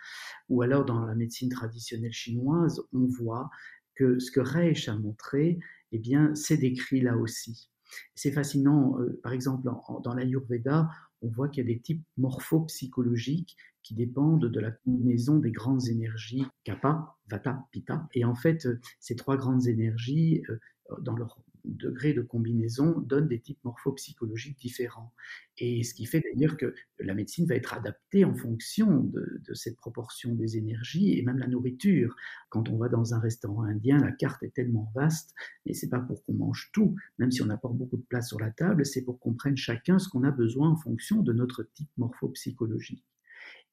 ou 0.48 0.62
alors 0.62 0.84
dans 0.84 1.06
la 1.06 1.14
médecine 1.14 1.48
traditionnelle 1.48 2.12
chinoise, 2.12 2.82
on 2.92 3.06
voit 3.06 3.50
que 3.94 4.18
ce 4.18 4.30
que 4.30 4.40
Reich 4.40 4.88
a 4.88 4.96
montré, 4.96 5.58
eh 5.92 5.98
bien, 5.98 6.34
c'est 6.34 6.56
décrit 6.56 7.00
là 7.00 7.16
aussi. 7.16 7.70
C'est 8.14 8.32
fascinant, 8.32 8.98
euh, 9.00 9.20
par 9.22 9.32
exemple, 9.32 9.68
en, 9.68 10.00
dans 10.00 10.14
l'Ayurveda, 10.14 10.90
on 11.22 11.28
voit 11.28 11.48
qu'il 11.48 11.66
y 11.66 11.70
a 11.70 11.74
des 11.74 11.80
types 11.80 12.04
morphopsychologiques 12.18 13.56
qui 13.82 13.94
dépendent 13.94 14.50
de 14.50 14.60
la 14.60 14.72
combinaison 14.72 15.38
des 15.38 15.52
grandes 15.52 15.88
énergies 15.88 16.44
kappa, 16.64 17.16
vata, 17.28 17.66
pitta. 17.70 18.08
Et 18.14 18.24
en 18.24 18.34
fait, 18.34 18.66
ces 18.98 19.14
trois 19.14 19.36
grandes 19.36 19.66
énergies 19.66 20.42
euh, 20.48 20.58
dans 21.00 21.16
leur 21.16 21.38
degré 21.64 22.12
de 22.12 22.20
combinaison, 22.20 23.00
donnent 23.00 23.28
des 23.28 23.40
types 23.40 23.58
morphopsychologiques 23.64 24.58
différents. 24.58 25.12
Et 25.58 25.82
ce 25.82 25.94
qui 25.94 26.04
fait 26.04 26.20
d'ailleurs 26.20 26.56
que 26.56 26.74
la 26.98 27.14
médecine 27.14 27.46
va 27.46 27.54
être 27.54 27.74
adaptée 27.74 28.24
en 28.24 28.34
fonction 28.34 29.00
de, 29.00 29.42
cette 29.54 29.76
proportion 29.76 30.34
des 30.34 30.56
énergies 30.56 31.18
et 31.18 31.22
même 31.22 31.38
la 31.38 31.46
nourriture. 31.46 32.14
Quand 32.50 32.68
on 32.68 32.76
va 32.76 32.88
dans 32.88 33.14
un 33.14 33.18
restaurant 33.18 33.62
indien, 33.62 33.98
la 33.98 34.12
carte 34.12 34.42
est 34.42 34.54
tellement 34.54 34.92
vaste, 34.94 35.34
mais 35.64 35.72
c'est 35.72 35.88
pas 35.88 36.00
pour 36.00 36.24
qu'on 36.24 36.34
mange 36.34 36.70
tout, 36.72 36.94
même 37.18 37.30
si 37.30 37.42
on 37.42 37.50
apporte 37.50 37.76
beaucoup 37.76 37.96
de 37.96 38.04
place 38.08 38.28
sur 38.28 38.40
la 38.40 38.50
table, 38.50 38.84
c'est 38.84 39.02
pour 39.02 39.18
qu'on 39.18 39.34
prenne 39.34 39.56
chacun 39.56 39.98
ce 39.98 40.08
qu'on 40.08 40.24
a 40.24 40.30
besoin 40.30 40.70
en 40.70 40.76
fonction 40.76 41.22
de 41.22 41.32
notre 41.32 41.62
type 41.62 41.90
morphopsychologique 41.96 43.04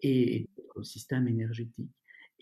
et 0.02 0.50
notre 0.58 0.84
système 0.84 1.28
énergétique. 1.28 1.92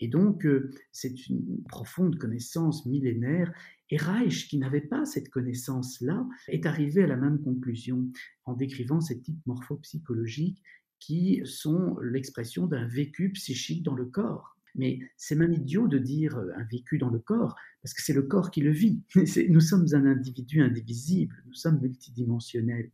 Et 0.00 0.08
donc, 0.08 0.46
euh, 0.46 0.70
c'est 0.92 1.28
une 1.28 1.62
profonde 1.68 2.16
connaissance 2.16 2.86
millénaire. 2.86 3.52
Et 3.90 3.96
Reich, 3.96 4.48
qui 4.48 4.58
n'avait 4.58 4.80
pas 4.80 5.04
cette 5.04 5.30
connaissance-là, 5.30 6.26
est 6.48 6.66
arrivé 6.66 7.02
à 7.02 7.06
la 7.06 7.16
même 7.16 7.40
conclusion 7.40 8.08
en 8.44 8.54
décrivant 8.54 9.00
ces 9.00 9.20
types 9.20 9.44
morphopsychologiques 9.46 10.62
qui 11.00 11.40
sont 11.44 11.98
l'expression 12.00 12.66
d'un 12.66 12.86
vécu 12.86 13.32
psychique 13.32 13.82
dans 13.82 13.94
le 13.94 14.06
corps. 14.06 14.56
Mais 14.76 15.00
c'est 15.16 15.34
même 15.34 15.52
idiot 15.52 15.88
de 15.88 15.98
dire 15.98 16.36
euh, 16.36 16.52
un 16.56 16.64
vécu 16.64 16.98
dans 16.98 17.10
le 17.10 17.18
corps, 17.18 17.56
parce 17.82 17.92
que 17.92 18.02
c'est 18.02 18.12
le 18.12 18.22
corps 18.22 18.52
qui 18.52 18.60
le 18.60 18.70
vit. 18.70 19.02
Nous 19.48 19.60
sommes 19.60 19.86
un 19.92 20.06
individu 20.06 20.62
indivisible, 20.62 21.42
nous 21.46 21.54
sommes 21.54 21.80
multidimensionnels. 21.80 22.92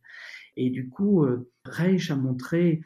Et 0.55 0.71
du 0.71 0.89
coup, 0.89 1.23
euh, 1.23 1.51
Reich 1.65 2.09
a 2.09 2.15
montré 2.15 2.81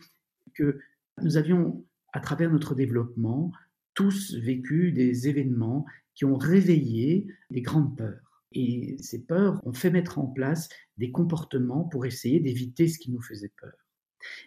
que 0.55 0.79
nous 1.21 1.37
avions, 1.37 1.85
à 2.11 2.19
travers 2.19 2.51
notre 2.51 2.75
développement, 2.75 3.53
tous 3.93 4.35
vécu 4.35 4.91
des 4.91 5.27
événements 5.27 5.85
qui 6.21 6.25
ont 6.25 6.37
réveillé 6.37 7.25
des 7.49 7.63
grandes 7.63 7.97
peurs. 7.97 8.43
Et 8.51 8.95
ces 8.99 9.25
peurs 9.25 9.59
ont 9.65 9.73
fait 9.73 9.89
mettre 9.89 10.19
en 10.19 10.27
place 10.27 10.69
des 10.97 11.09
comportements 11.09 11.85
pour 11.85 12.05
essayer 12.05 12.39
d'éviter 12.39 12.87
ce 12.89 12.99
qui 12.99 13.09
nous 13.09 13.23
faisait 13.23 13.51
peur. 13.59 13.73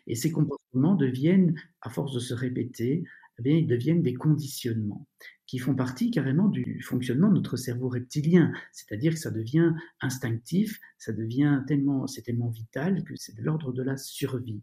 Et 0.07 0.15
ces 0.15 0.31
comportements 0.31 0.95
deviennent, 0.95 1.61
à 1.81 1.91
force 1.91 2.15
de 2.15 2.21
se 2.21 2.33
répéter, 2.33 3.03
eh 3.45 3.63
deviennent 3.63 4.03
des 4.03 4.15
conditionnements 4.15 5.09
qui 5.47 5.59
font 5.59 5.75
partie 5.75 6.13
carrément 6.13 6.47
du 6.47 6.81
fonctionnement 6.81 7.29
de 7.29 7.35
notre 7.35 7.57
cerveau 7.57 7.89
reptilien, 7.89 8.53
c'est-à-dire 8.71 9.15
que 9.15 9.19
ça 9.19 9.33
devient 9.33 9.73
instinctif, 10.01 10.79
ça 10.97 11.13
devient 11.13 11.61
tellement, 11.67 12.07
c'est 12.07 12.23
tellement 12.23 12.51
vital 12.51 13.03
que 13.03 13.17
c'est 13.17 13.35
de 13.35 13.43
l'ordre 13.43 13.73
de 13.73 13.83
la 13.83 13.97
survie. 13.97 14.63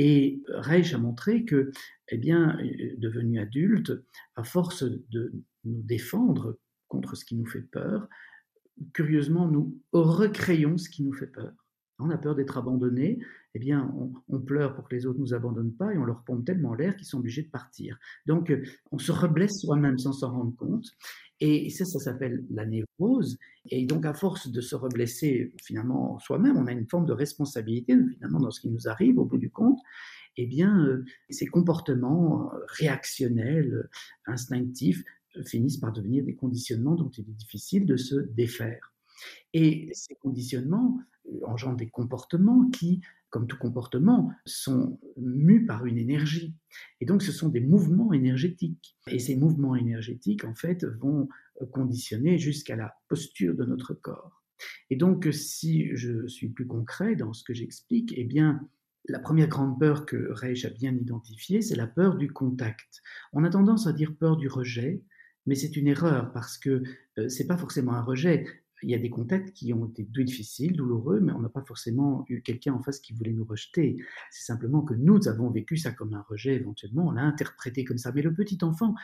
Et 0.00 0.40
Reich 0.46 0.94
a 0.94 0.98
montré 0.98 1.44
que, 1.44 1.72
eh 2.06 2.18
bien, 2.18 2.56
devenu 2.98 3.40
adulte, 3.40 3.92
à 4.36 4.44
force 4.44 4.84
de 4.84 5.32
nous 5.64 5.82
défendre 5.82 6.56
contre 6.86 7.16
ce 7.16 7.24
qui 7.24 7.34
nous 7.34 7.46
fait 7.46 7.62
peur, 7.62 8.08
curieusement, 8.92 9.48
nous 9.48 9.76
recréons 9.90 10.78
ce 10.78 10.88
qui 10.88 11.02
nous 11.02 11.12
fait 11.12 11.26
peur. 11.26 11.52
On 11.98 12.10
a 12.10 12.18
peur 12.18 12.34
d'être 12.36 12.56
abandonné, 12.56 13.18
eh 13.54 13.58
bien, 13.58 13.92
on, 14.28 14.40
pleure 14.40 14.74
pour 14.74 14.88
que 14.88 14.94
les 14.94 15.06
autres 15.06 15.18
ne 15.18 15.24
nous 15.24 15.34
abandonnent 15.34 15.74
pas 15.74 15.92
et 15.92 15.98
on 15.98 16.04
leur 16.04 16.22
pompe 16.22 16.44
tellement 16.44 16.74
l'air 16.74 16.96
qu'ils 16.96 17.06
sont 17.06 17.18
obligés 17.18 17.42
de 17.42 17.50
partir. 17.50 17.98
Donc, 18.26 18.50
euh, 18.50 18.62
on 18.92 18.98
se 18.98 19.10
reblesse 19.10 19.60
soi-même 19.60 19.98
sans 19.98 20.12
s'en 20.12 20.32
rendre 20.32 20.54
compte. 20.56 20.86
Et 21.40 21.70
ça, 21.70 21.84
ça 21.84 21.98
s'appelle 21.98 22.44
la 22.50 22.66
névrose. 22.66 23.38
Et 23.70 23.84
donc, 23.86 24.06
à 24.06 24.14
force 24.14 24.50
de 24.50 24.60
se 24.60 24.74
reblesser 24.76 25.52
finalement 25.62 26.18
soi-même, 26.20 26.56
on 26.56 26.66
a 26.66 26.72
une 26.72 26.88
forme 26.88 27.06
de 27.06 27.12
responsabilité 27.12 27.96
dans 28.20 28.50
ce 28.50 28.60
qui 28.60 28.68
nous 28.68 28.88
arrive 28.88 29.18
au 29.18 29.24
bout 29.24 29.38
du 29.38 29.50
compte. 29.50 29.78
Eh 30.36 30.46
bien, 30.46 30.84
euh, 30.86 31.04
ces 31.30 31.46
comportements 31.46 32.52
euh, 32.52 32.58
réactionnels, 32.68 33.88
instinctifs, 34.26 35.02
finissent 35.44 35.78
par 35.78 35.92
devenir 35.92 36.24
des 36.24 36.34
conditionnements 36.34 36.94
dont 36.94 37.10
il 37.10 37.28
est 37.28 37.36
difficile 37.36 37.86
de 37.86 37.96
se 37.96 38.14
défaire. 38.14 38.92
Et 39.54 39.90
ces 39.92 40.14
conditionnements 40.16 40.98
engendrent 41.44 41.76
des 41.76 41.90
comportements 41.90 42.68
qui, 42.70 43.00
comme 43.30 43.46
tout 43.46 43.58
comportement, 43.58 44.32
sont 44.46 44.98
mus 45.16 45.66
par 45.66 45.86
une 45.86 45.98
énergie. 45.98 46.54
Et 47.00 47.06
donc, 47.06 47.22
ce 47.22 47.32
sont 47.32 47.48
des 47.48 47.60
mouvements 47.60 48.12
énergétiques. 48.12 48.96
Et 49.06 49.18
ces 49.18 49.36
mouvements 49.36 49.76
énergétiques, 49.76 50.44
en 50.44 50.54
fait, 50.54 50.84
vont 50.84 51.28
conditionner 51.72 52.38
jusqu'à 52.38 52.76
la 52.76 52.94
posture 53.08 53.54
de 53.54 53.64
notre 53.64 53.94
corps. 53.94 54.44
Et 54.90 54.96
donc, 54.96 55.28
si 55.32 55.94
je 55.96 56.26
suis 56.26 56.48
plus 56.48 56.66
concret 56.66 57.14
dans 57.16 57.32
ce 57.32 57.44
que 57.44 57.54
j'explique, 57.54 58.12
eh 58.16 58.24
bien, 58.24 58.68
la 59.08 59.18
première 59.18 59.48
grande 59.48 59.78
peur 59.78 60.06
que 60.06 60.30
Reich 60.32 60.64
a 60.64 60.70
bien 60.70 60.94
identifiée, 60.94 61.62
c'est 61.62 61.76
la 61.76 61.86
peur 61.86 62.16
du 62.16 62.30
contact. 62.30 63.02
On 63.32 63.44
a 63.44 63.50
tendance 63.50 63.86
à 63.86 63.92
dire 63.92 64.14
peur 64.18 64.36
du 64.36 64.48
rejet, 64.48 65.02
mais 65.46 65.54
c'est 65.54 65.76
une 65.76 65.86
erreur 65.86 66.32
parce 66.32 66.58
que 66.58 66.82
euh, 67.18 67.28
c'est 67.28 67.46
pas 67.46 67.56
forcément 67.56 67.92
un 67.92 68.02
rejet. 68.02 68.44
Il 68.82 68.90
y 68.90 68.94
a 68.94 68.98
des 68.98 69.10
contacts 69.10 69.52
qui 69.52 69.72
ont 69.72 69.86
été 69.86 70.04
difficiles, 70.04 70.76
douloureux, 70.76 71.20
mais 71.20 71.32
on 71.32 71.40
n'a 71.40 71.48
pas 71.48 71.62
forcément 71.62 72.24
eu 72.28 72.42
quelqu'un 72.42 72.74
en 72.74 72.82
face 72.82 73.00
qui 73.00 73.12
voulait 73.12 73.32
nous 73.32 73.44
rejeter. 73.44 73.96
C'est 74.30 74.44
simplement 74.44 74.82
que 74.82 74.94
nous 74.94 75.28
avons 75.28 75.50
vécu 75.50 75.76
ça 75.76 75.90
comme 75.90 76.14
un 76.14 76.22
rejet 76.28 76.54
éventuellement, 76.54 77.08
on 77.08 77.10
l'a 77.10 77.22
interprété 77.22 77.84
comme 77.84 77.98
ça. 77.98 78.12
Mais 78.12 78.22
le 78.22 78.32
petit 78.32 78.58
enfant, 78.62 78.94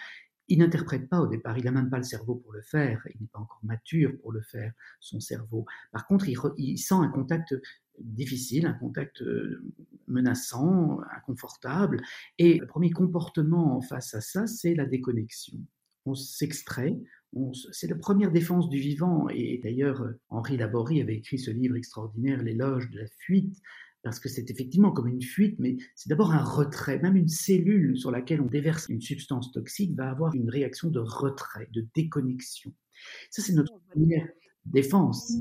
il 0.48 0.58
n'interprète 0.58 1.08
pas 1.08 1.20
au 1.20 1.26
départ, 1.26 1.56
il 1.58 1.64
n'a 1.64 1.70
même 1.70 1.90
pas 1.90 1.98
le 1.98 2.04
cerveau 2.04 2.34
pour 2.37 2.52
le 2.52 2.62
faire, 2.62 3.06
il 3.14 3.20
n'est 3.20 3.28
pas 3.28 3.38
encore 3.38 3.60
mature 3.62 4.12
pour 4.20 4.32
le 4.32 4.42
faire, 4.42 4.72
son 5.00 5.18
cerveau. 5.18 5.64
Par 5.90 6.06
contre, 6.06 6.28
il, 6.28 6.38
il 6.58 6.78
sent 6.78 6.94
un 6.94 7.08
contact 7.08 7.54
difficile, 7.98 8.66
un 8.66 8.74
contact 8.74 9.22
euh, 9.22 9.62
menaçant, 10.08 11.00
inconfortable. 11.16 12.02
Et 12.38 12.58
le 12.58 12.66
premier 12.66 12.90
comportement 12.90 13.80
face 13.80 14.14
à 14.14 14.20
ça, 14.20 14.46
c'est 14.46 14.74
la 14.74 14.84
déconnexion 14.84 15.58
on 16.06 16.14
s'extrait. 16.14 16.98
C'est 17.73 17.88
la 17.88 17.97
première 17.97 18.31
défense 18.31 18.68
du 18.68 18.79
vivant. 18.79 19.29
Et 19.29 19.61
d'ailleurs, 19.62 20.09
Henri 20.29 20.57
Laborie 20.57 21.01
avait 21.01 21.16
écrit 21.16 21.38
ce 21.38 21.51
livre 21.51 21.77
extraordinaire, 21.77 22.42
L'éloge 22.42 22.90
de 22.90 22.99
la 22.99 23.07
fuite, 23.18 23.57
parce 24.03 24.20
que 24.20 24.29
c'est 24.29 24.51
effectivement 24.51 24.92
comme 24.92 25.09
une 25.09 25.23
fuite, 25.23 25.59
mais 25.59 25.77
c'est 25.94 26.09
d'abord 26.09 26.33
un 26.33 26.44
retrait. 26.44 26.99
Même 27.01 27.16
une 27.16 27.29
cellule 27.29 27.97
sur 27.97 28.11
laquelle 28.11 28.40
on 28.40 28.47
déverse 28.47 28.88
une 28.88 29.01
substance 29.01 29.51
toxique 29.53 29.97
va 29.97 30.11
avoir 30.11 30.35
une 30.35 30.51
réaction 30.51 30.90
de 30.90 31.01
retrait, 31.01 31.68
de 31.73 31.87
déconnexion. 31.94 32.73
Ça, 33.31 33.42
c'est 33.42 33.55
notre 33.55 33.73
première 33.90 34.29
défense. 34.66 35.40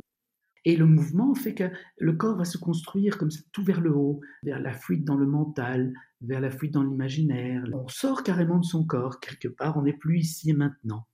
Et 0.66 0.78
le 0.78 0.86
mouvement 0.86 1.36
fait 1.36 1.54
que 1.54 1.70
le 1.98 2.14
corps 2.14 2.38
va 2.38 2.46
se 2.46 2.58
construire 2.58 3.18
comme 3.18 3.32
ça, 3.32 3.42
tout 3.52 3.66
vers 3.66 3.82
le 3.82 3.94
haut, 3.94 4.22
vers 4.44 4.62
la 4.62 4.74
fuite 4.74 5.04
dans 5.04 5.18
le 5.18 5.28
mental, 5.28 5.94
vers 6.22 6.40
la 6.40 6.50
fuite 6.50 6.72
dans 6.72 6.84
l'imaginaire. 6.84 7.66
On 7.74 7.90
sort 7.90 8.24
carrément 8.24 8.60
de 8.60 8.66
son 8.66 8.86
corps, 8.86 9.20
quelque 9.20 9.50
part, 9.50 9.76
on 9.78 9.82
n'est 9.84 9.98
plus 9.98 10.20
ici 10.20 10.52
et 10.52 10.54
maintenant. 10.54 11.06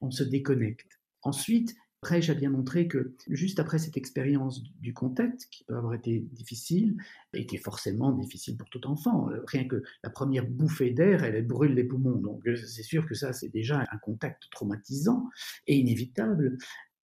On 0.00 0.10
se 0.10 0.24
déconnecte. 0.24 1.00
Ensuite, 1.22 1.74
après, 2.02 2.22
j'ai 2.22 2.34
bien 2.34 2.48
montré 2.48 2.88
que 2.88 3.14
juste 3.28 3.60
après 3.60 3.78
cette 3.78 3.98
expérience 3.98 4.62
du 4.80 4.94
contact, 4.94 5.46
qui 5.50 5.64
peut 5.64 5.76
avoir 5.76 5.92
été 5.92 6.20
difficile, 6.32 6.96
et 7.34 7.44
qui 7.44 7.56
est 7.56 7.62
forcément 7.62 8.10
difficile 8.12 8.56
pour 8.56 8.70
tout 8.70 8.86
enfant, 8.86 9.28
euh, 9.30 9.44
rien 9.46 9.68
que 9.68 9.82
la 10.02 10.08
première 10.08 10.46
bouffée 10.46 10.92
d'air, 10.92 11.24
elle 11.24 11.46
brûle 11.46 11.74
les 11.74 11.84
poumons. 11.84 12.16
Donc 12.16 12.46
euh, 12.46 12.56
c'est 12.56 12.82
sûr 12.82 13.06
que 13.06 13.14
ça, 13.14 13.34
c'est 13.34 13.50
déjà 13.50 13.84
un 13.92 13.98
contact 13.98 14.44
traumatisant 14.50 15.28
et 15.66 15.76
inévitable. 15.76 16.56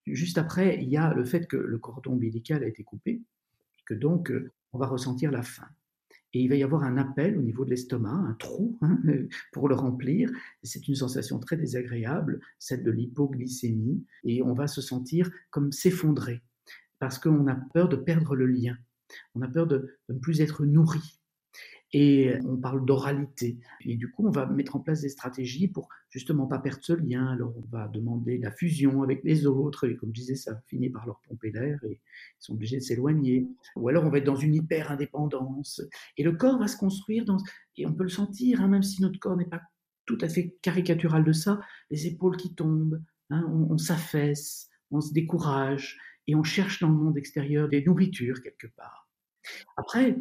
Juste 0.07 0.39
après, 0.39 0.79
il 0.81 0.89
y 0.89 0.97
a 0.97 1.13
le 1.13 1.25
fait 1.25 1.45
que 1.45 1.57
le 1.57 1.77
cordon 1.77 2.13
ombilical 2.13 2.63
a 2.63 2.67
été 2.67 2.83
coupé, 2.83 3.21
que 3.85 3.93
donc 3.93 4.31
euh, 4.31 4.51
on 4.73 4.79
va 4.79 4.87
ressentir 4.87 5.29
la 5.29 5.43
faim. 5.43 5.67
Et 6.33 6.41
il 6.41 6.49
va 6.49 6.55
y 6.55 6.63
avoir 6.63 6.83
un 6.83 6.97
appel 6.97 7.37
au 7.37 7.41
niveau 7.41 7.65
de 7.65 7.69
l'estomac, 7.69 8.11
un 8.11 8.33
trou 8.33 8.77
hein, 8.81 8.99
pour 9.53 9.69
le 9.69 9.75
remplir. 9.75 10.29
C'est 10.63 10.87
une 10.87 10.95
sensation 10.95 11.39
très 11.39 11.57
désagréable, 11.57 12.39
celle 12.59 12.83
de 12.83 12.91
l'hypoglycémie, 12.91 14.05
et 14.23 14.41
on 14.41 14.53
va 14.53 14.67
se 14.67 14.81
sentir 14.81 15.29
comme 15.49 15.71
s'effondrer, 15.71 16.41
parce 16.99 17.19
qu'on 17.19 17.47
a 17.47 17.55
peur 17.73 17.89
de 17.89 17.95
perdre 17.95 18.35
le 18.35 18.45
lien, 18.45 18.77
on 19.35 19.41
a 19.41 19.47
peur 19.47 19.67
de 19.67 19.97
ne 20.09 20.19
plus 20.19 20.41
être 20.41 20.65
nourri 20.65 21.19
et 21.93 22.33
on 22.45 22.57
parle 22.57 22.85
d'oralité. 22.85 23.57
Et 23.85 23.95
du 23.95 24.11
coup, 24.11 24.27
on 24.27 24.31
va 24.31 24.45
mettre 24.45 24.75
en 24.75 24.79
place 24.79 25.01
des 25.01 25.09
stratégies 25.09 25.67
pour 25.67 25.87
justement 26.09 26.45
pas 26.45 26.59
perdre 26.59 26.83
ce 26.83 26.93
lien. 26.93 27.27
Alors, 27.27 27.53
on 27.57 27.67
va 27.69 27.87
demander 27.87 28.37
la 28.37 28.51
fusion 28.51 29.03
avec 29.03 29.23
les 29.23 29.45
autres, 29.45 29.87
et 29.87 29.95
comme 29.95 30.09
je 30.09 30.21
disais, 30.21 30.35
ça 30.35 30.61
finit 30.67 30.89
par 30.89 31.05
leur 31.05 31.21
pomper 31.21 31.51
l'air 31.51 31.79
et 31.85 31.93
ils 31.93 32.43
sont 32.43 32.53
obligés 32.53 32.77
de 32.77 32.83
s'éloigner. 32.83 33.47
Ou 33.75 33.87
alors, 33.89 34.05
on 34.05 34.09
va 34.09 34.17
être 34.17 34.25
dans 34.25 34.35
une 34.35 34.55
hyper 34.55 34.91
indépendance. 34.91 35.81
Et 36.17 36.23
le 36.23 36.33
corps 36.33 36.59
va 36.59 36.67
se 36.67 36.77
construire 36.77 37.25
dans, 37.25 37.37
et 37.77 37.85
on 37.85 37.93
peut 37.93 38.03
le 38.03 38.09
sentir, 38.09 38.61
hein, 38.61 38.67
même 38.67 38.83
si 38.83 39.01
notre 39.01 39.19
corps 39.19 39.37
n'est 39.37 39.45
pas 39.45 39.61
tout 40.05 40.17
à 40.21 40.29
fait 40.29 40.55
caricatural 40.61 41.23
de 41.23 41.33
ça, 41.33 41.59
les 41.89 42.07
épaules 42.07 42.37
qui 42.37 42.53
tombent, 42.55 43.01
hein, 43.29 43.45
on, 43.49 43.73
on 43.73 43.77
s'affaisse, 43.77 44.69
on 44.91 45.01
se 45.01 45.13
décourage, 45.13 45.99
et 46.27 46.35
on 46.35 46.43
cherche 46.43 46.81
dans 46.81 46.89
le 46.89 46.95
monde 46.95 47.17
extérieur 47.17 47.69
des 47.69 47.83
nourritures 47.83 48.41
quelque 48.41 48.67
part. 48.67 49.09
Après, 49.77 50.17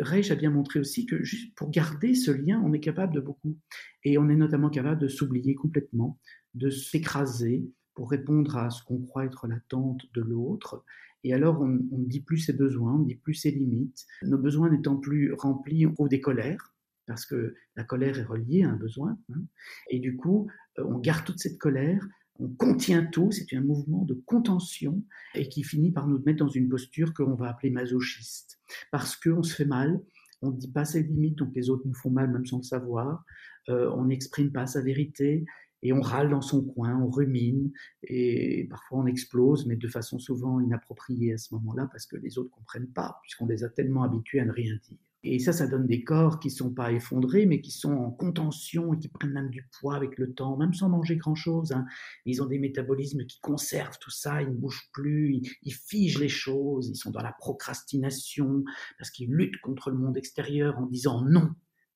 Reich 0.00 0.30
a 0.30 0.34
bien 0.34 0.50
montré 0.50 0.80
aussi 0.80 1.06
que 1.06 1.22
juste 1.22 1.54
pour 1.54 1.70
garder 1.70 2.14
ce 2.14 2.30
lien, 2.30 2.62
on 2.64 2.72
est 2.72 2.80
capable 2.80 3.14
de 3.14 3.20
beaucoup. 3.20 3.56
Et 4.04 4.18
on 4.18 4.28
est 4.28 4.36
notamment 4.36 4.70
capable 4.70 5.00
de 5.00 5.08
s'oublier 5.08 5.54
complètement, 5.54 6.18
de 6.54 6.70
s'écraser 6.70 7.64
pour 7.94 8.10
répondre 8.10 8.56
à 8.56 8.70
ce 8.70 8.82
qu'on 8.84 9.00
croit 9.00 9.24
être 9.24 9.46
l'attente 9.46 10.02
de 10.14 10.20
l'autre. 10.20 10.84
Et 11.24 11.34
alors, 11.34 11.60
on 11.60 11.66
ne 11.66 12.06
dit 12.06 12.20
plus 12.20 12.38
ses 12.38 12.52
besoins, 12.52 12.94
on 12.94 12.98
ne 13.00 13.06
dit 13.06 13.16
plus 13.16 13.34
ses 13.34 13.50
limites. 13.50 14.06
Nos 14.22 14.38
besoins 14.38 14.70
n'étant 14.70 14.96
plus 14.96 15.32
remplis, 15.32 15.84
on 15.84 15.92
trouve 15.92 16.08
des 16.08 16.20
colères, 16.20 16.74
parce 17.06 17.26
que 17.26 17.54
la 17.74 17.82
colère 17.82 18.18
est 18.18 18.24
reliée 18.24 18.62
à 18.62 18.70
un 18.70 18.76
besoin. 18.76 19.18
Hein. 19.32 19.42
Et 19.90 19.98
du 19.98 20.16
coup, 20.16 20.48
euh, 20.78 20.84
on 20.86 20.98
garde 20.98 21.24
toute 21.24 21.40
cette 21.40 21.58
colère, 21.58 22.06
contient 22.46 23.04
tout, 23.04 23.30
c'est 23.32 23.56
un 23.56 23.60
mouvement 23.60 24.04
de 24.04 24.14
contention 24.14 25.02
et 25.34 25.48
qui 25.48 25.64
finit 25.64 25.90
par 25.90 26.06
nous 26.06 26.22
mettre 26.24 26.44
dans 26.44 26.48
une 26.48 26.68
posture 26.68 27.12
qu'on 27.12 27.34
va 27.34 27.48
appeler 27.48 27.70
masochiste. 27.70 28.60
Parce 28.90 29.16
qu'on 29.16 29.42
se 29.42 29.54
fait 29.54 29.64
mal, 29.64 30.00
on 30.42 30.50
ne 30.50 30.56
dit 30.56 30.70
pas 30.70 30.84
ses 30.84 31.02
limites, 31.02 31.38
donc 31.38 31.54
les 31.54 31.68
autres 31.68 31.86
nous 31.86 31.94
font 31.94 32.10
mal 32.10 32.30
même 32.30 32.46
sans 32.46 32.58
le 32.58 32.62
savoir, 32.62 33.24
euh, 33.68 33.90
on 33.96 34.04
n'exprime 34.04 34.52
pas 34.52 34.66
sa 34.66 34.80
vérité 34.80 35.44
et 35.82 35.92
on 35.92 36.00
râle 36.00 36.30
dans 36.30 36.40
son 36.40 36.64
coin, 36.64 36.96
on 37.00 37.10
rumine 37.10 37.72
et 38.02 38.66
parfois 38.70 39.00
on 39.00 39.06
explose, 39.06 39.66
mais 39.66 39.76
de 39.76 39.88
façon 39.88 40.18
souvent 40.18 40.60
inappropriée 40.60 41.34
à 41.34 41.38
ce 41.38 41.54
moment-là 41.54 41.88
parce 41.90 42.06
que 42.06 42.16
les 42.16 42.38
autres 42.38 42.50
ne 42.50 42.54
comprennent 42.54 42.92
pas, 42.92 43.18
puisqu'on 43.22 43.46
les 43.46 43.64
a 43.64 43.68
tellement 43.68 44.02
habitués 44.02 44.40
à 44.40 44.44
ne 44.44 44.52
rien 44.52 44.76
dire. 44.88 44.98
Et 45.24 45.40
ça, 45.40 45.52
ça 45.52 45.66
donne 45.66 45.86
des 45.86 46.04
corps 46.04 46.38
qui 46.38 46.48
ne 46.48 46.52
sont 46.52 46.70
pas 46.70 46.92
effondrés, 46.92 47.44
mais 47.44 47.60
qui 47.60 47.72
sont 47.72 47.92
en 47.92 48.10
contention 48.10 48.94
et 48.94 48.98
qui 48.98 49.08
prennent 49.08 49.32
même 49.32 49.50
du 49.50 49.68
poids 49.80 49.96
avec 49.96 50.16
le 50.16 50.32
temps, 50.32 50.56
même 50.56 50.74
sans 50.74 50.88
manger 50.88 51.16
grand-chose. 51.16 51.72
Hein. 51.72 51.86
Ils 52.24 52.40
ont 52.42 52.46
des 52.46 52.58
métabolismes 52.58 53.26
qui 53.26 53.40
conservent 53.40 53.98
tout 54.00 54.10
ça, 54.10 54.42
ils 54.42 54.48
ne 54.48 54.54
bougent 54.54 54.88
plus, 54.92 55.34
ils, 55.34 55.50
ils, 55.62 55.74
figent 55.74 56.20
les 56.20 56.28
choses, 56.28 56.88
ils 56.88 56.96
sont 56.96 57.10
dans 57.10 57.22
la 57.22 57.32
procrastination, 57.32 58.62
parce 58.96 59.10
qu'ils 59.10 59.30
luttent 59.32 59.60
contre 59.60 59.90
le 59.90 59.98
monde 59.98 60.16
extérieur 60.16 60.78
en 60.78 60.86
disant 60.86 61.22
non, 61.22 61.50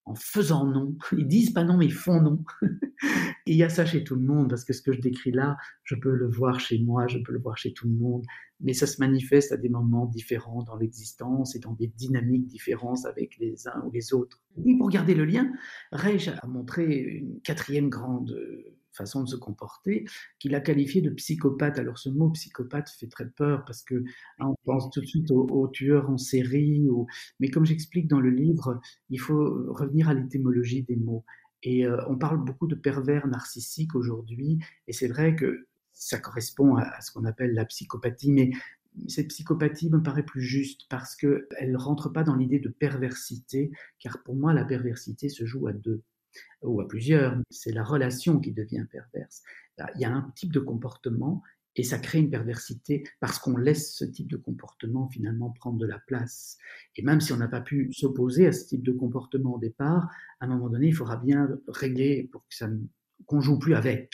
en 0.05 0.15
faisant 0.15 0.67
non. 0.67 0.97
Ils 1.17 1.27
disent 1.27 1.51
pas 1.51 1.65
non, 1.65 1.77
mais 1.77 1.87
ils 1.87 1.93
font 1.93 2.21
non. 2.21 2.45
Et 3.47 3.53
il 3.53 3.57
y 3.57 3.63
a 3.63 3.69
ça 3.69 3.85
chez 3.85 4.05
tout 4.05 4.15
le 4.15 4.23
monde, 4.23 4.49
parce 4.49 4.65
que 4.65 4.73
ce 4.73 4.83
que 4.83 4.93
je 4.93 5.01
décris 5.01 5.33
là, 5.33 5.57
je 5.85 5.95
peux 5.95 6.15
le 6.15 6.29
voir 6.29 6.61
chez 6.61 6.79
moi, 6.79 7.07
je 7.09 7.19
peux 7.19 7.33
le 7.33 7.41
voir 7.41 7.57
chez 7.57 7.73
tout 7.73 7.89
le 7.89 7.95
monde, 7.95 8.25
mais 8.61 8.73
ça 8.73 8.87
se 8.87 9.01
manifeste 9.01 9.51
à 9.53 9.57
des 9.57 9.69
moments 9.69 10.07
différents 10.07 10.63
dans 10.63 10.77
l'existence 10.77 11.57
et 11.57 11.59
dans 11.59 11.73
des 11.73 11.89
dynamiques 11.89 12.47
différentes 12.47 13.05
avec 13.07 13.37
les 13.39 13.67
uns 13.67 13.83
ou 13.85 13.91
les 13.91 14.15
autres. 14.15 14.41
Et 14.65 14.77
pour 14.77 14.91
garder 14.91 15.15
le 15.15 15.25
lien, 15.25 15.51
Reich 15.91 16.29
a 16.29 16.47
montré 16.47 16.85
une 16.85 17.41
quatrième 17.41 17.89
grande 17.89 18.33
façon 18.93 19.23
de 19.23 19.29
se 19.29 19.37
comporter, 19.37 20.05
qu'il 20.39 20.55
a 20.55 20.61
qualifié 20.61 21.03
de 21.03 21.11
psychopathe. 21.11 21.79
Alors 21.79 21.99
ce 21.99 22.09
mot 22.09 22.31
psychopathe 22.31 22.91
fait 22.91 23.09
très 23.09 23.29
peur 23.29 23.65
parce 23.65 23.83
que 23.83 23.97
hein, 24.39 24.49
on 24.49 24.55
pense 24.65 24.91
tout 24.91 25.01
de 25.01 25.07
suite 25.07 25.31
aux, 25.31 25.69
tueurs 25.69 26.11
en 26.11 26.19
série, 26.19 26.87
mais 27.41 27.49
comme 27.49 27.65
j'explique 27.65 28.09
dans 28.09 28.21
le 28.21 28.31
livre, 28.31 28.81
il 29.11 29.19
faut 29.19 29.73
revenir 29.73 30.09
à 30.09 30.15
l'étymologie 30.15 30.83
des 30.83 30.97
mots. 30.97 31.25
Et 31.63 31.87
euh, 31.87 31.97
on 32.09 32.17
parle 32.17 32.45
beaucoup 32.45 32.67
de 32.67 32.75
pervers 32.75 33.27
narcissiques 33.29 33.95
aujourd'hui, 33.95 34.59
et 34.89 34.93
c'est 34.93 35.07
vrai 35.07 35.37
que 35.37 35.69
ça 35.93 36.19
correspond 36.19 36.77
à, 36.77 37.01
ce 37.01 37.13
qu'on 37.13 37.25
appelle 37.25 37.55
la 37.55 37.65
psychopathie, 37.65 38.33
mais 38.33 38.51
cette 39.09 39.29
psychopathie 39.29 39.89
me 39.89 40.03
paraît 40.03 40.25
plus 40.25 40.43
juste 40.43 40.83
parce 40.91 41.17
qu'elle 41.17 41.71
ne 41.71 41.77
rentre 41.77 42.09
pas 42.11 42.25
dans 42.25 42.35
l'idée 42.35 42.59
de 42.59 42.69
perversité, 42.69 43.71
car 44.01 44.23
pour 44.23 44.35
moi 44.35 44.53
la 44.53 44.65
perversité 44.65 45.29
se 45.29 45.47
joue 45.47 45.67
à 45.67 45.73
deux 45.73 46.03
ou 46.63 46.81
à 46.81 46.89
plusieurs, 46.89 47.37
c'est 47.51 47.73
la 47.73 47.85
relation 47.85 48.41
qui 48.41 48.53
devient 48.53 48.87
perverse. 48.91 49.43
il 49.95 50.01
y 50.01 50.05
a 50.05 50.11
un 50.11 50.33
type 50.37 50.53
de 50.53 50.61
comportement 50.61 51.43
et 51.75 51.85
ça 51.85 51.99
crée 51.99 52.19
une 52.19 52.31
perversité 52.31 53.05
parce 53.21 53.39
qu'on 53.39 53.57
laisse 53.57 53.95
ce 53.95 54.05
type 54.05 54.31
de 54.31 54.37
comportement 54.37 55.09
finalement 55.09 55.51
prendre 55.51 55.79
de 55.79 55.87
la 55.87 55.99
place. 55.99 56.59
Et 56.97 57.03
même 57.03 57.21
si 57.21 57.33
on 57.33 57.39
n'a 57.39 57.49
pas 57.49 57.63
pu 57.63 57.93
s'opposer 57.93 58.47
à 58.47 58.53
ce 58.53 58.67
type 58.67 58.83
de 58.83 58.93
comportement 58.93 59.55
au 59.55 59.59
départ, 59.59 60.11
à 60.41 60.45
un 60.45 60.49
moment 60.49 60.69
donné, 60.69 60.89
il 60.89 60.95
faudra 60.95 61.17
bien 61.17 61.49
régler 61.69 62.29
pour 62.31 62.43
que 62.43 62.55
ça 62.55 62.69
qu'on 63.27 63.41
joue 63.41 63.59
plus 63.59 63.75
avec. 63.75 64.11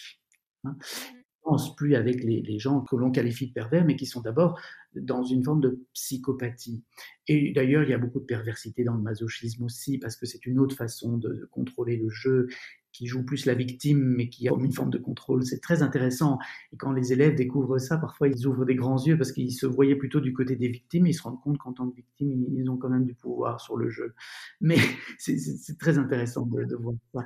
Plus 1.77 1.95
avec 1.95 2.23
les, 2.23 2.59
gens 2.59 2.81
que 2.83 2.97
l'on 2.97 3.11
qualifie 3.11 3.49
de 3.49 3.53
pervers, 3.53 3.85
mais 3.85 3.97
qui 3.97 4.07
sont 4.07 4.21
d'abord 4.21 4.59
dans 4.95 5.23
une 5.23 5.45
forme 5.45 5.61
de 5.61 5.85
psychopathie. 5.95 6.83
Et 7.27 7.53
d'ailleurs, 7.53 7.83
il 7.83 7.91
y 7.91 7.95
a 7.95 7.99
beaucoup 7.99 8.21
de 8.21 8.25
perversité 8.25 8.85
dans 8.85 8.95
le 8.95 9.03
masochisme 9.03 9.65
aussi, 9.65 9.99
parce 9.99 10.17
que 10.17 10.27
c'est 10.27 10.47
une 10.47 10.59
autre 10.59 10.77
façon 10.77 11.17
de 11.17 11.49
contrôler 11.51 11.97
le 11.97 12.09
jeu 12.09 12.49
qui 12.93 13.07
joue 13.07 13.25
plus 13.25 13.47
la 13.47 13.55
victime, 13.55 14.01
mais 14.01 14.29
qui 14.29 14.49
a 14.49 14.53
une 14.59 14.73
forme 14.73 14.91
de 14.91 14.99
contrôle. 14.99 15.45
C'est 15.45 15.61
très 15.61 15.83
intéressant. 15.83 16.39
Et 16.73 16.77
quand 16.77 16.93
les 16.93 17.13
élèves 17.13 17.37
découvrent 17.37 17.79
ça, 17.79 17.97
parfois 17.97 18.29
ils 18.29 18.47
ouvrent 18.47 18.65
des 18.65 18.75
grands 18.75 19.03
yeux 19.05 19.17
parce 19.17 19.31
qu'ils 19.31 19.53
se 19.53 19.67
voyaient 19.67 19.95
plutôt 19.95 20.21
du 20.21 20.33
côté 20.33 20.57
des 20.57 20.69
victimes 20.69 21.07
et 21.07 21.11
ils 21.11 21.15
se 21.15 21.23
rendent 21.23 21.41
compte 21.41 21.59
qu'en 21.59 21.73
tant 21.73 21.89
que 21.89 21.95
victime, 21.95 22.45
ils 22.53 22.69
ont 22.69 22.77
quand 22.77 22.89
même 22.89 23.05
du 23.05 23.15
pouvoir 23.15 23.61
sur 23.61 23.77
le 23.77 23.89
jeu. 23.89 24.15
Mais 24.61 24.77
c'est 25.19 25.79
très 25.79 25.99
intéressant 25.99 26.47
de, 26.47 26.75
voir 26.75 26.95
ça. 27.15 27.21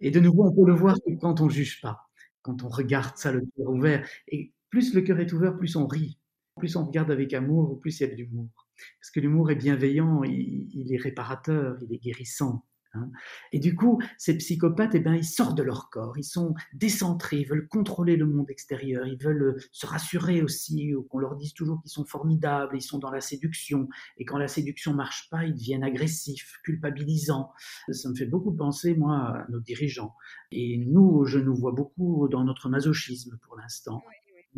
Et 0.00 0.10
de 0.10 0.20
nouveau, 0.20 0.46
on 0.46 0.52
peut 0.52 0.66
le 0.66 0.74
voir 0.74 0.96
quand 1.20 1.40
on 1.42 1.48
juge 1.48 1.80
pas, 1.82 2.07
quand 2.48 2.64
on 2.64 2.68
regarde 2.68 3.16
ça 3.18 3.30
le 3.30 3.40
cœur 3.40 3.68
ouvert. 3.68 4.08
Et 4.28 4.52
plus 4.70 4.94
le 4.94 5.02
cœur 5.02 5.20
est 5.20 5.32
ouvert, 5.34 5.56
plus 5.56 5.76
on 5.76 5.86
rit. 5.86 6.18
Plus 6.58 6.76
on 6.76 6.86
regarde 6.86 7.10
avec 7.10 7.34
amour, 7.34 7.78
plus 7.80 8.00
il 8.00 8.02
y 8.04 8.06
a 8.06 8.08
de 8.10 8.16
l'humour. 8.16 8.48
Parce 9.00 9.10
que 9.10 9.20
l'humour 9.20 9.50
est 9.50 9.56
bienveillant, 9.56 10.22
il 10.24 10.92
est 10.92 10.96
réparateur, 10.96 11.76
il 11.82 11.94
est 11.94 11.98
guérissant. 11.98 12.64
Hein. 12.94 13.10
Et 13.52 13.58
du 13.58 13.74
coup, 13.74 14.00
ces 14.16 14.36
psychopathes, 14.36 14.94
eh 14.94 15.00
ben, 15.00 15.14
ils 15.14 15.24
sortent 15.24 15.56
de 15.56 15.62
leur 15.62 15.90
corps, 15.90 16.16
ils 16.16 16.24
sont 16.24 16.54
décentrés, 16.72 17.38
ils 17.40 17.48
veulent 17.48 17.68
contrôler 17.68 18.16
le 18.16 18.26
monde 18.26 18.50
extérieur, 18.50 19.06
ils 19.06 19.22
veulent 19.22 19.42
euh, 19.42 19.60
se 19.72 19.86
rassurer 19.86 20.42
aussi, 20.42 20.92
qu'on 21.10 21.18
leur 21.18 21.36
dise 21.36 21.52
toujours 21.52 21.80
qu'ils 21.82 21.90
sont 21.90 22.04
formidables, 22.04 22.76
ils 22.76 22.82
sont 22.82 22.98
dans 22.98 23.10
la 23.10 23.20
séduction, 23.20 23.88
et 24.16 24.24
quand 24.24 24.38
la 24.38 24.48
séduction 24.48 24.94
marche 24.94 25.28
pas, 25.30 25.44
ils 25.44 25.54
deviennent 25.54 25.84
agressifs, 25.84 26.58
culpabilisants. 26.64 27.52
Ça 27.90 28.08
me 28.08 28.14
fait 28.14 28.26
beaucoup 28.26 28.52
penser, 28.52 28.94
moi, 28.94 29.16
à 29.16 29.46
nos 29.50 29.60
dirigeants. 29.60 30.14
Et 30.50 30.78
nous, 30.78 31.24
je 31.24 31.38
nous 31.38 31.54
vois 31.54 31.72
beaucoup 31.72 32.28
dans 32.28 32.44
notre 32.44 32.68
masochisme 32.68 33.38
pour 33.42 33.56
l'instant. 33.56 34.02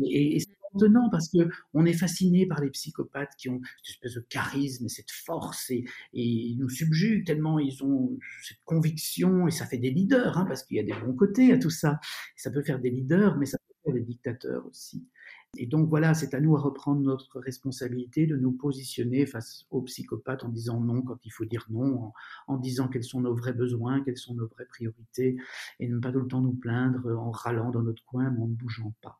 Et, 0.03 0.39
étonnant 0.75 1.09
parce 1.09 1.29
que 1.29 1.49
on 1.73 1.85
est 1.85 1.93
fasciné 1.93 2.45
par 2.45 2.61
les 2.61 2.69
psychopathes 2.69 3.35
qui 3.37 3.49
ont 3.49 3.61
cette 3.83 3.95
espèce 3.95 4.15
de 4.15 4.25
charisme 4.29 4.85
et 4.85 4.89
cette 4.89 5.11
force 5.11 5.69
et, 5.69 5.85
ils 6.13 6.57
nous 6.57 6.69
subjuguent 6.69 7.25
tellement 7.25 7.59
ils 7.59 7.83
ont 7.83 8.17
cette 8.43 8.63
conviction 8.65 9.47
et 9.47 9.51
ça 9.51 9.65
fait 9.65 9.77
des 9.77 9.91
leaders 9.91 10.37
hein, 10.37 10.45
parce 10.45 10.63
qu'il 10.63 10.77
y 10.77 10.79
a 10.79 10.83
des 10.83 10.93
bons 10.93 11.13
côtés 11.13 11.51
à 11.53 11.57
tout 11.57 11.69
ça. 11.69 11.99
Ça 12.35 12.51
peut 12.51 12.63
faire 12.63 12.79
des 12.79 12.89
leaders, 12.89 13.37
mais 13.37 13.45
ça 13.45 13.57
peut 13.57 13.73
faire 13.85 13.93
des 13.93 14.01
dictateurs 14.01 14.65
aussi. 14.65 15.05
Et 15.57 15.65
donc 15.67 15.89
voilà, 15.89 16.13
c'est 16.13 16.33
à 16.33 16.39
nous 16.39 16.55
à 16.55 16.61
reprendre 16.61 17.01
notre 17.01 17.39
responsabilité 17.41 18.25
de 18.25 18.37
nous 18.37 18.53
positionner 18.53 19.25
face 19.25 19.65
aux 19.69 19.81
psychopathes 19.81 20.45
en 20.45 20.49
disant 20.49 20.79
non 20.79 21.01
quand 21.01 21.17
il 21.25 21.31
faut 21.31 21.43
dire 21.43 21.65
non, 21.69 22.13
en, 22.47 22.57
disant 22.57 22.87
quels 22.87 23.03
sont 23.03 23.19
nos 23.21 23.35
vrais 23.35 23.53
besoins, 23.53 24.01
quelles 24.01 24.17
sont 24.17 24.33
nos 24.33 24.47
vraies 24.47 24.65
priorités, 24.65 25.35
et 25.79 25.89
ne 25.89 25.99
pas 25.99 26.11
tout 26.11 26.21
le 26.21 26.27
temps 26.27 26.41
nous 26.41 26.53
plaindre 26.53 27.05
en 27.17 27.31
râlant 27.31 27.69
dans 27.71 27.83
notre 27.83 28.03
coin, 28.05 28.29
mais 28.31 28.41
en 28.41 28.47
ne 28.47 28.55
bougeant 28.55 28.93
pas. 29.01 29.19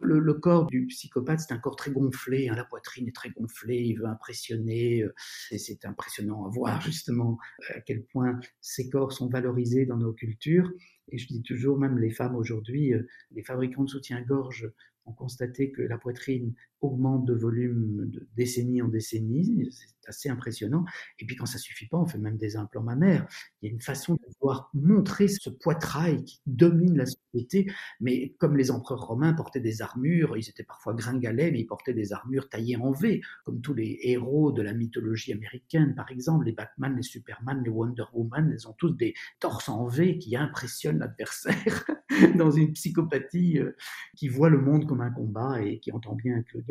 Le, 0.00 0.34
corps 0.34 0.66
du 0.66 0.86
psychopathe, 0.86 1.40
c'est 1.40 1.54
un 1.54 1.58
corps 1.58 1.76
très 1.76 1.90
gonflé, 1.90 2.48
hein, 2.48 2.54
la 2.54 2.64
poitrine 2.64 3.08
est 3.08 3.14
très 3.14 3.30
gonflée, 3.30 3.82
il 3.82 3.98
veut 3.98 4.06
impressionner, 4.06 5.02
euh, 5.02 5.14
et 5.50 5.58
c'est 5.58 5.84
impressionnant 5.84 6.46
à 6.46 6.50
voir 6.50 6.80
justement 6.82 7.38
à 7.74 7.80
quel 7.80 8.04
point 8.04 8.38
ces 8.60 8.90
corps 8.90 9.12
sont 9.12 9.28
valorisés 9.28 9.86
dans 9.86 9.96
nos 9.96 10.12
cultures. 10.12 10.70
Et 11.08 11.18
je 11.18 11.26
dis 11.28 11.42
toujours, 11.42 11.78
même 11.78 11.98
les 11.98 12.10
femmes 12.10 12.34
aujourd'hui, 12.34 12.92
euh, 12.92 13.06
les 13.30 13.42
fabricants 13.42 13.84
de 13.84 13.90
soutien-gorge 13.90 14.70
ont 15.06 15.12
constaté 15.12 15.70
que 15.70 15.82
la 15.82 15.98
poitrine 15.98 16.54
augmente 16.80 17.24
de 17.24 17.34
volume 17.34 18.10
de 18.10 18.28
décennie 18.36 18.82
en 18.82 18.88
décennie, 18.88 19.68
c'est 19.70 20.08
assez 20.08 20.28
impressionnant. 20.28 20.84
Et 21.18 21.24
puis 21.24 21.36
quand 21.36 21.46
ça 21.46 21.58
suffit 21.58 21.86
pas, 21.86 21.96
on 21.96 22.06
fait 22.06 22.18
même 22.18 22.36
des 22.36 22.56
implants 22.56 22.82
mammaires. 22.82 23.26
Il 23.62 23.66
y 23.66 23.70
a 23.70 23.72
une 23.72 23.80
façon 23.80 24.14
de 24.14 24.20
pouvoir 24.34 24.70
montrer 24.74 25.28
ce 25.28 25.48
poitrail 25.50 26.24
qui 26.24 26.40
domine 26.46 26.96
la 26.96 27.06
société, 27.06 27.72
mais 28.00 28.34
comme 28.38 28.56
les 28.56 28.70
empereurs 28.70 29.06
romains 29.06 29.32
portaient 29.32 29.60
des 29.60 29.82
armures, 29.82 30.36
ils 30.36 30.48
étaient 30.48 30.64
parfois 30.64 30.94
gringalets, 30.94 31.50
mais 31.50 31.60
ils 31.60 31.66
portaient 31.66 31.94
des 31.94 32.12
armures 32.12 32.48
taillées 32.48 32.76
en 32.76 32.92
V, 32.92 33.22
comme 33.44 33.60
tous 33.60 33.74
les 33.74 33.98
héros 34.02 34.52
de 34.52 34.62
la 34.62 34.74
mythologie 34.74 35.32
américaine, 35.32 35.94
par 35.94 36.10
exemple, 36.10 36.44
les 36.46 36.52
Batman, 36.52 36.94
les 36.96 37.02
Superman, 37.02 37.62
les 37.64 37.70
Wonder 37.70 38.04
Woman, 38.12 38.54
ils 38.56 38.68
ont 38.68 38.74
tous 38.78 38.90
des 38.90 39.14
torses 39.40 39.68
en 39.68 39.86
V 39.86 40.18
qui 40.18 40.36
impressionnent 40.36 40.98
l'adversaire 40.98 41.84
dans 42.36 42.50
une 42.50 42.72
psychopathie 42.72 43.58
euh, 43.58 43.76
qui 44.16 44.28
voit 44.28 44.50
le 44.50 44.60
monde 44.60 44.86
comme 44.86 44.93
un 45.00 45.10
combat 45.10 45.62
et 45.62 45.78
qui 45.80 45.92
entend 45.92 46.14
bien 46.14 46.42
que 46.42 46.58
le 46.58 46.64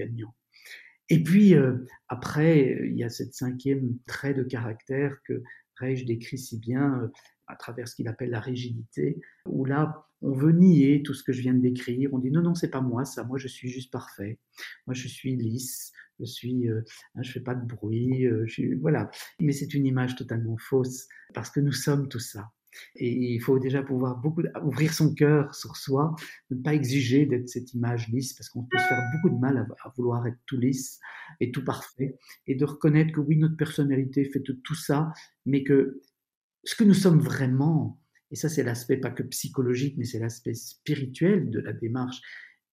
et 1.09 1.21
puis, 1.21 1.53
euh, 1.53 1.77
après, 2.07 2.79
il 2.85 2.97
y 2.97 3.03
a 3.03 3.09
cette 3.09 3.33
cinquième 3.33 3.97
trait 4.07 4.33
de 4.33 4.43
caractère 4.43 5.17
que 5.27 5.43
Reich 5.77 6.05
décrit 6.05 6.37
si 6.37 6.59
bien 6.59 6.99
euh, 7.01 7.07
à 7.47 7.55
travers 7.55 7.87
ce 7.87 7.95
qu'il 7.95 8.07
appelle 8.07 8.29
la 8.29 8.39
rigidité, 8.39 9.19
où 9.45 9.65
là, 9.65 10.07
on 10.21 10.31
veut 10.31 10.53
nier 10.53 11.03
tout 11.03 11.13
ce 11.13 11.23
que 11.23 11.33
je 11.33 11.41
viens 11.41 11.53
de 11.53 11.61
décrire. 11.61 12.13
On 12.13 12.19
dit 12.19 12.31
non, 12.31 12.41
non, 12.41 12.55
c'est 12.55 12.69
pas 12.69 12.81
moi, 12.81 13.03
ça. 13.05 13.23
Moi, 13.25 13.37
je 13.37 13.47
suis 13.47 13.69
juste 13.69 13.91
parfait. 13.91 14.39
Moi, 14.87 14.93
je 14.93 15.07
suis 15.07 15.35
lisse. 15.35 15.91
Je 16.19 16.25
suis, 16.25 16.69
euh, 16.69 16.81
hein, 17.15 17.21
je 17.21 17.31
fais 17.31 17.41
pas 17.41 17.55
de 17.55 17.65
bruit. 17.65 18.25
je 18.45 18.75
voilà. 18.79 19.11
Mais 19.41 19.51
c'est 19.51 19.73
une 19.73 19.85
image 19.85 20.15
totalement 20.15 20.57
fausse 20.57 21.07
parce 21.33 21.49
que 21.49 21.59
nous 21.59 21.73
sommes 21.73 22.07
tout 22.07 22.19
ça. 22.19 22.49
Et 22.95 23.11
il 23.11 23.39
faut 23.39 23.59
déjà 23.59 23.83
pouvoir 23.83 24.17
beaucoup 24.17 24.43
ouvrir 24.63 24.93
son 24.93 25.13
cœur 25.13 25.53
sur 25.55 25.75
soi, 25.75 26.15
ne 26.49 26.61
pas 26.61 26.73
exiger 26.73 27.25
d'être 27.25 27.47
cette 27.47 27.73
image 27.73 28.07
lisse, 28.09 28.33
parce 28.33 28.49
qu'on 28.49 28.63
peut 28.63 28.77
se 28.77 28.83
faire 28.83 29.01
beaucoup 29.13 29.35
de 29.35 29.39
mal 29.39 29.57
à, 29.57 29.89
vouloir 29.95 30.25
être 30.27 30.39
tout 30.45 30.57
lisse 30.57 30.99
et 31.39 31.51
tout 31.51 31.63
parfait, 31.63 32.17
et 32.47 32.55
de 32.55 32.65
reconnaître 32.65 33.13
que 33.13 33.19
oui, 33.19 33.37
notre 33.37 33.57
personnalité 33.57 34.25
fait 34.25 34.39
de 34.39 34.53
tout 34.53 34.75
ça, 34.75 35.11
mais 35.45 35.63
que 35.63 36.01
ce 36.63 36.75
que 36.75 36.83
nous 36.83 36.93
sommes 36.93 37.19
vraiment, 37.19 37.99
et 38.31 38.35
ça 38.35 38.49
c'est 38.49 38.63
l'aspect 38.63 38.97
pas 38.97 39.11
que 39.11 39.23
psychologique, 39.23 39.95
mais 39.97 40.05
c'est 40.05 40.19
l'aspect 40.19 40.53
spirituel 40.53 41.49
de 41.49 41.59
la 41.59 41.73
démarche, 41.73 42.21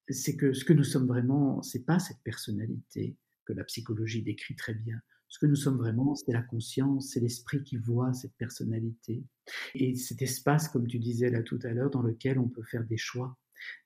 c'est 0.09 0.35
que 0.35 0.53
ce 0.53 0.65
que 0.65 0.73
nous 0.73 0.83
sommes 0.83 1.07
vraiment, 1.07 1.61
c'est 1.61 1.85
pas 1.85 1.99
cette 1.99 2.21
personnalité 2.23 3.15
que 3.45 3.53
la 3.53 3.63
psychologie 3.63 4.23
décrit 4.23 4.55
très 4.55 4.73
bien. 4.73 4.99
Ce 5.31 5.39
que 5.39 5.45
nous 5.45 5.55
sommes 5.55 5.77
vraiment, 5.77 6.13
c'est 6.13 6.33
la 6.33 6.41
conscience, 6.41 7.11
c'est 7.13 7.21
l'esprit 7.21 7.63
qui 7.63 7.77
voit 7.77 8.13
cette 8.13 8.35
personnalité. 8.35 9.23
Et 9.75 9.95
cet 9.95 10.21
espace, 10.21 10.67
comme 10.67 10.85
tu 10.85 10.99
disais 10.99 11.29
là 11.29 11.41
tout 11.41 11.59
à 11.63 11.69
l'heure, 11.69 11.89
dans 11.89 12.01
lequel 12.01 12.37
on 12.37 12.49
peut 12.49 12.63
faire 12.63 12.83
des 12.83 12.97
choix, 12.97 13.37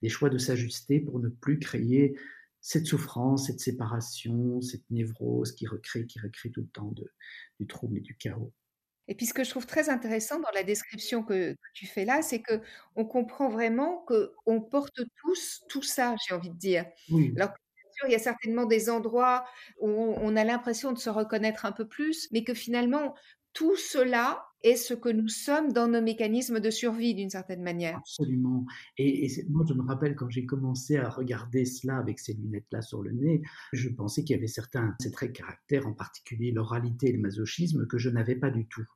des 0.02 0.08
choix 0.08 0.28
de 0.28 0.38
s'ajuster 0.38 0.98
pour 0.98 1.20
ne 1.20 1.28
plus 1.28 1.60
créer 1.60 2.18
cette 2.60 2.86
souffrance, 2.86 3.46
cette 3.46 3.60
séparation, 3.60 4.60
cette 4.60 4.90
névrose 4.90 5.52
qui 5.52 5.68
recrée, 5.68 6.04
qui 6.06 6.18
recrée 6.18 6.50
tout 6.50 6.62
le 6.62 6.68
temps 6.68 6.90
de, 6.90 7.08
du 7.60 7.68
trouble 7.68 7.98
et 7.98 8.00
du 8.00 8.16
chaos. 8.16 8.52
Et 9.06 9.14
puis 9.14 9.26
ce 9.26 9.32
que 9.32 9.44
je 9.44 9.50
trouve 9.50 9.66
très 9.66 9.88
intéressant 9.88 10.40
dans 10.40 10.50
la 10.52 10.64
description 10.64 11.22
que, 11.22 11.54
tu 11.74 11.86
fais 11.86 12.04
là, 12.04 12.22
c'est 12.22 12.42
que 12.42 12.60
on 12.96 13.04
comprend 13.04 13.48
vraiment 13.48 14.04
qu'on 14.08 14.60
porte 14.60 15.00
tous 15.22 15.62
tout 15.68 15.82
ça, 15.82 16.16
j'ai 16.26 16.34
envie 16.34 16.50
de 16.50 16.58
dire. 16.58 16.86
Oui 17.08 17.32
il 18.06 18.12
y 18.12 18.14
a 18.14 18.18
certainement 18.18 18.66
des 18.66 18.90
endroits 18.90 19.44
où 19.80 19.88
on 19.88 20.36
a 20.36 20.44
l'impression 20.44 20.92
de 20.92 20.98
se 20.98 21.10
reconnaître 21.10 21.64
un 21.64 21.72
peu 21.72 21.86
plus, 21.86 22.28
mais 22.32 22.44
que 22.44 22.54
finalement, 22.54 23.14
tout 23.52 23.76
cela 23.76 24.45
est 24.62 24.76
ce 24.76 24.94
que 24.94 25.08
nous 25.08 25.28
sommes 25.28 25.72
dans 25.72 25.88
nos 25.88 26.02
mécanismes 26.02 26.60
de 26.60 26.70
survie 26.70 27.14
d'une 27.14 27.30
certaine 27.30 27.62
manière. 27.62 27.98
Absolument. 27.98 28.64
Et, 28.98 29.30
moi, 29.48 29.64
je 29.68 29.74
me 29.74 29.82
rappelle 29.82 30.16
quand 30.16 30.28
j'ai 30.28 30.46
commencé 30.46 30.96
à 30.96 31.08
regarder 31.08 31.64
cela 31.64 31.98
avec 31.98 32.18
ces 32.18 32.34
lunettes-là 32.34 32.82
sur 32.82 33.02
le 33.02 33.12
nez, 33.12 33.42
je 33.72 33.88
pensais 33.88 34.24
qu'il 34.24 34.36
y 34.36 34.38
avait 34.38 34.46
certains 34.46 34.94
ces 35.00 35.10
traits 35.10 35.32
de 35.32 35.38
caractère, 35.38 35.86
en 35.86 35.92
particulier 35.92 36.52
l'oralité 36.52 37.08
et 37.08 37.12
le 37.12 37.20
masochisme, 37.20 37.86
que 37.86 37.98
je 37.98 38.10
n'avais 38.10 38.36
pas 38.36 38.50
du 38.50 38.66
tout. 38.66 38.86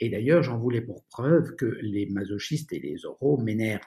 Et 0.00 0.08
d'ailleurs, 0.08 0.42
j'en 0.42 0.58
voulais 0.58 0.80
pour 0.80 1.04
preuve 1.04 1.54
que 1.56 1.78
les 1.82 2.06
masochistes 2.06 2.72
et 2.72 2.80
les 2.80 3.04
oraux 3.04 3.38
m'énervent. 3.38 3.82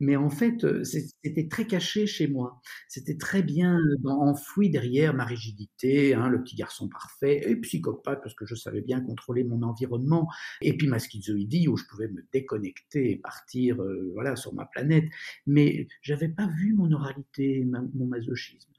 Mais 0.00 0.16
en 0.16 0.30
fait, 0.30 0.64
euh, 0.64 0.84
c'était 0.84 1.48
très 1.48 1.66
caché 1.66 2.06
chez 2.06 2.28
moi. 2.28 2.60
C'était 2.88 3.16
très 3.16 3.42
bien 3.42 3.78
enfoui 4.04 4.70
derrière 4.70 5.14
ma 5.14 5.24
rigidité, 5.24 6.14
hein, 6.14 6.28
le 6.28 6.42
petit 6.42 6.56
garçon 6.56 6.88
parfait, 6.88 7.50
et 7.50 7.56
psychopathe, 7.56 8.20
parce 8.22 8.34
que 8.34 8.46
je 8.46 8.54
savais 8.54 8.80
bien 8.80 9.00
contrôler 9.00 9.44
mon 9.44 9.62
environnement 9.62 10.28
et 10.60 10.76
puis 10.76 10.88
ma 10.88 10.98
schizoïdie 10.98 11.68
où 11.68 11.76
je 11.76 11.84
pouvais 11.84 12.08
me 12.08 12.24
déconnecter 12.32 13.12
et 13.12 13.16
partir 13.16 13.80
euh, 13.82 14.10
voilà 14.14 14.36
sur 14.36 14.54
ma 14.54 14.66
planète. 14.66 15.04
Mais 15.46 15.88
j'avais 16.02 16.28
pas 16.28 16.48
vu 16.48 16.74
mon 16.74 16.90
oralité, 16.92 17.64
mon 17.64 18.06
masochisme. 18.06 18.70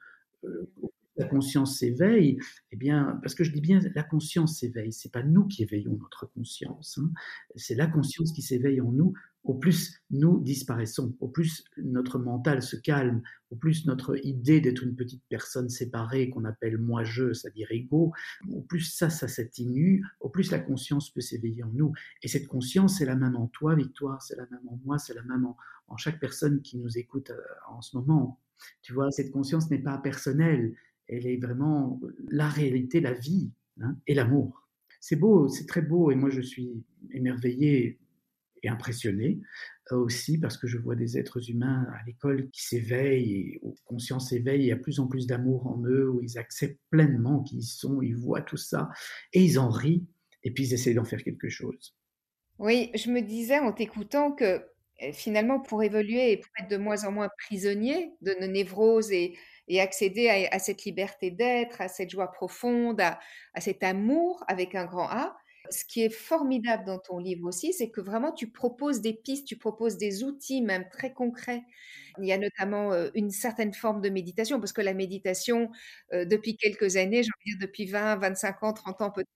Euh, 0.44 0.72
la 1.18 1.26
conscience 1.26 1.80
s'éveille, 1.80 2.38
eh 2.72 2.76
bien, 2.76 3.20
parce 3.24 3.34
que 3.34 3.44
je 3.44 3.52
dis 3.52 3.62
bien 3.62 3.80
la 3.96 4.04
conscience 4.04 4.60
s'éveille, 4.60 4.94
c'est 4.94 5.12
pas 5.12 5.24
nous 5.24 5.48
qui 5.48 5.64
éveillons 5.64 5.98
notre 5.98 6.28
conscience, 6.28 7.00
hein. 7.02 7.12
c'est 7.56 7.74
la 7.74 7.88
conscience 7.88 8.32
qui 8.32 8.44
s'éveille 8.44 8.82
en 8.82 8.92
nous 8.92 9.14
au 9.48 9.54
plus 9.54 10.02
nous 10.12 10.40
disparaissons, 10.42 11.16
au 11.22 11.30
plus 11.30 11.64
notre 11.78 12.20
mental 12.20 12.62
se 12.62 12.76
calme, 12.76 13.22
au 13.50 13.56
plus 13.56 13.86
notre 13.86 14.24
idée 14.26 14.60
d'être 14.60 14.84
une 14.84 14.96
petite 14.96 15.24
personne 15.30 15.70
séparée 15.70 16.30
qu'on 16.30 16.44
appelle 16.44 16.78
moi-je, 16.78 17.32
c'est-à-dire 17.32 17.72
ego, 17.72 18.12
au 18.50 18.62
plus 18.62 18.82
ça, 18.82 19.10
ça 19.10 19.30
s'atténue, 19.30 20.04
au 20.20 20.28
plus 20.28 20.52
la 20.52 20.60
conscience 20.60 21.10
peut 21.12 21.22
s'éveiller 21.22 21.64
en 21.64 21.72
nous. 21.74 21.94
Et 22.22 22.28
cette 22.28 22.48
conscience, 22.48 22.98
c'est 22.98 23.06
la 23.06 23.16
même 23.16 23.38
en 23.38 23.48
toi, 23.48 23.76
Victoire, 23.76 24.22
c'est 24.22 24.36
la 24.36 24.48
même 24.52 24.68
en 24.68 24.80
moi, 24.84 25.00
c'est 25.00 25.14
la 25.14 25.24
même 25.24 25.46
en, 25.88 25.98
chaque 25.98 26.20
personne 26.20 26.62
qui 26.62 26.78
nous 26.78 26.98
écoute 26.98 27.30
euh, 27.30 27.42
en 27.70 27.82
ce 27.82 27.96
moment. 27.96 28.42
Tu 28.82 28.92
vois, 28.92 29.12
cette 29.12 29.32
conscience 29.32 29.72
n'est 29.72 29.80
pas 29.80 29.98
personnelle, 29.98 30.74
elle 31.08 31.26
est 31.26 31.38
vraiment 31.38 32.02
la 32.30 32.50
réalité, 32.50 33.00
la 33.00 33.14
vie 33.14 33.52
hein, 33.80 33.96
et 34.08 34.14
l'amour. 34.14 34.68
C'est 35.00 35.16
beau, 35.16 35.48
c'est 35.48 35.68
très 35.68 35.82
beau, 35.82 36.12
et 36.12 36.16
moi 36.16 36.30
je 36.30 36.42
suis 36.42 36.84
émerveillé 37.12 37.98
et 38.64 38.70
impressionné 38.70 39.40
euh, 39.92 39.98
aussi 39.98 40.38
parce 40.38 40.58
que 40.58 40.68
je 40.68 40.78
vois 40.78 40.96
des 40.96 41.18
êtres 41.18 41.50
humains 41.50 41.86
à 41.94 42.06
l'école 42.06 42.50
qui 42.52 42.64
s'éveillent, 42.64 43.60
où 43.62 43.76
conscience 43.86 44.30
s'éveille, 44.30 44.62
il 44.62 44.68
y 44.68 44.72
a 44.72 44.78
plus 44.78 45.00
en 45.00 45.08
plus 45.08 45.28
d'amour 45.28 45.68
en 45.68 45.82
eux, 45.86 46.10
où 46.10 46.22
ils 46.22 46.38
acceptent 46.38 46.82
pleinement 46.90 47.44
qui 47.44 47.58
ils 47.58 47.64
sont, 47.64 48.02
ils 48.02 48.16
voient 48.16 48.42
tout 48.42 48.58
ça, 48.58 48.90
et 49.34 49.44
ils 49.44 49.60
en 49.60 49.70
rient, 49.70 50.06
et 50.44 50.52
puis 50.52 50.66
ils 50.66 50.74
essaient 50.74 50.94
d'en 50.94 51.06
faire 51.06 51.24
quelque 51.24 51.50
chose. 51.50 51.96
Oui, 52.60 52.92
je 52.96 53.12
me 53.12 53.22
disais 53.22 53.60
en 53.60 53.72
t'écoutant 53.72 54.32
que 54.32 54.62
euh, 55.04 55.12
finalement, 55.14 55.60
pour 55.60 55.84
évoluer 55.84 56.32
et 56.32 56.38
pour 56.38 56.52
être 56.60 56.70
de 56.70 56.78
moins 56.78 57.06
en 57.06 57.12
moins 57.12 57.30
prisonnier 57.46 58.14
de 58.22 58.36
nos 58.42 58.48
névroses 58.48 59.12
et, 59.12 59.38
accéder 59.80 60.30
à, 60.30 60.60
cette 60.60 60.86
liberté 60.86 61.30
d'être, 61.30 61.82
à 61.82 61.90
cette 61.90 62.10
joie 62.10 62.32
profonde, 62.32 63.02
à 63.02 63.20
cet 63.60 63.84
amour 63.84 64.42
avec 64.48 64.76
un 64.76 64.86
grand 64.86 65.10
A, 65.10 65.36
ce 65.72 65.86
qui 65.86 66.02
est 66.02 66.10
formidable 66.10 66.86
dans 66.86 67.00
ton 67.00 67.20
livre 67.20 67.48
aussi, 67.48 67.74
c'est 67.74 67.90
que 67.90 68.02
vraiment 68.02 68.32
tu 68.32 68.50
proposes 68.52 69.02
des 69.02 69.14
pistes, 69.14 69.48
tu 69.48 69.58
proposes 69.58 69.98
des 69.98 70.24
outils 70.24 70.62
même 70.62 70.88
très 70.92 71.14
concrets. 71.14 71.64
Il 72.20 72.26
y 72.26 72.32
a 72.34 72.38
notamment 72.38 72.94
euh, 72.94 73.10
une 73.16 73.30
certaine 73.32 73.74
forme 73.74 74.02
de 74.02 74.10
méditation, 74.10 74.60
parce 74.60 74.74
que 74.74 74.82
la 74.82 74.94
méditation, 74.94 75.72
euh, 76.14 76.26
depuis 76.26 76.58
quelques 76.58 76.96
années, 76.98 77.24
j'ai 77.24 77.30
envie 77.40 77.54
de 77.56 77.60
dire 77.60 77.68
depuis 77.68 77.86
20, 77.86 78.18
25 78.18 78.64
ans, 78.64 78.74
30 78.74 79.02
ans 79.02 79.12
peut-être, 79.12 79.30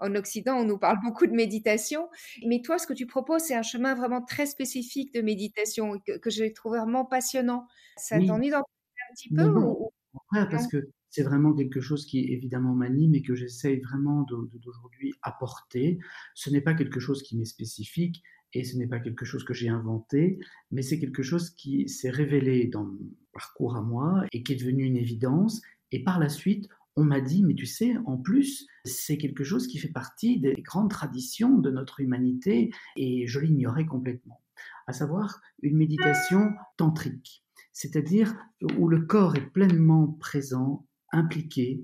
en 0.00 0.14
Occident, 0.16 0.56
on 0.56 0.64
nous 0.64 0.78
parle 0.78 0.98
beaucoup 1.04 1.26
de 1.26 1.32
méditation. 1.32 2.08
Mais 2.46 2.60
toi, 2.62 2.78
ce 2.78 2.86
que 2.86 2.94
tu 2.94 3.06
proposes, 3.06 3.42
c'est 3.42 3.54
un 3.54 3.62
chemin 3.62 3.94
vraiment 3.94 4.22
très 4.22 4.46
spécifique 4.46 5.14
de 5.14 5.20
méditation 5.22 5.98
que, 6.06 6.18
que 6.18 6.30
j'ai 6.30 6.52
trouvé 6.52 6.78
vraiment 6.78 7.04
passionnant. 7.04 7.66
Ça 7.96 8.18
Oui, 8.18 8.26
t'ennuie 8.26 8.50
d'en 8.50 8.62
parler 8.62 9.10
un 9.10 9.14
petit 9.14 9.30
peu 9.30 9.42
non, 9.42 9.52
non, 9.52 9.76
ou, 9.80 9.90
contraire, 10.12 10.48
parce 10.50 10.64
non? 10.64 10.68
que 10.68 10.90
c'est 11.14 11.22
vraiment 11.22 11.54
quelque 11.54 11.80
chose 11.80 12.06
qui 12.06 12.32
évidemment 12.32 12.74
m'anime 12.74 13.14
et 13.14 13.22
que 13.22 13.36
j'essaye 13.36 13.78
vraiment 13.78 14.22
d'aujourd'hui 14.22 15.14
apporter. 15.22 16.00
Ce 16.34 16.50
n'est 16.50 16.60
pas 16.60 16.74
quelque 16.74 16.98
chose 16.98 17.22
qui 17.22 17.36
m'est 17.36 17.44
spécifique 17.44 18.24
et 18.52 18.64
ce 18.64 18.76
n'est 18.76 18.88
pas 18.88 18.98
quelque 18.98 19.24
chose 19.24 19.44
que 19.44 19.54
j'ai 19.54 19.68
inventé, 19.68 20.40
mais 20.72 20.82
c'est 20.82 20.98
quelque 20.98 21.22
chose 21.22 21.50
qui 21.50 21.88
s'est 21.88 22.10
révélé 22.10 22.66
dans 22.66 22.82
mon 22.82 22.98
parcours 23.32 23.76
à 23.76 23.80
moi 23.80 24.24
et 24.32 24.42
qui 24.42 24.54
est 24.54 24.56
devenu 24.56 24.82
une 24.82 24.96
évidence. 24.96 25.62
Et 25.92 26.02
par 26.02 26.18
la 26.18 26.28
suite, 26.28 26.68
on 26.96 27.04
m'a 27.04 27.20
dit, 27.20 27.44
mais 27.44 27.54
tu 27.54 27.66
sais, 27.66 27.96
en 28.06 28.16
plus, 28.16 28.66
c'est 28.84 29.16
quelque 29.16 29.44
chose 29.44 29.68
qui 29.68 29.78
fait 29.78 29.86
partie 29.86 30.40
des 30.40 30.62
grandes 30.62 30.90
traditions 30.90 31.58
de 31.58 31.70
notre 31.70 32.00
humanité 32.00 32.72
et 32.96 33.28
je 33.28 33.38
l'ignorais 33.38 33.86
complètement. 33.86 34.40
À 34.88 34.92
savoir 34.92 35.40
une 35.62 35.76
méditation 35.76 36.50
tantrique 36.76 37.44
c'est-à-dire 37.74 38.34
où 38.78 38.88
le 38.88 39.00
corps 39.00 39.36
est 39.36 39.50
pleinement 39.50 40.06
présent, 40.20 40.86
impliqué, 41.14 41.82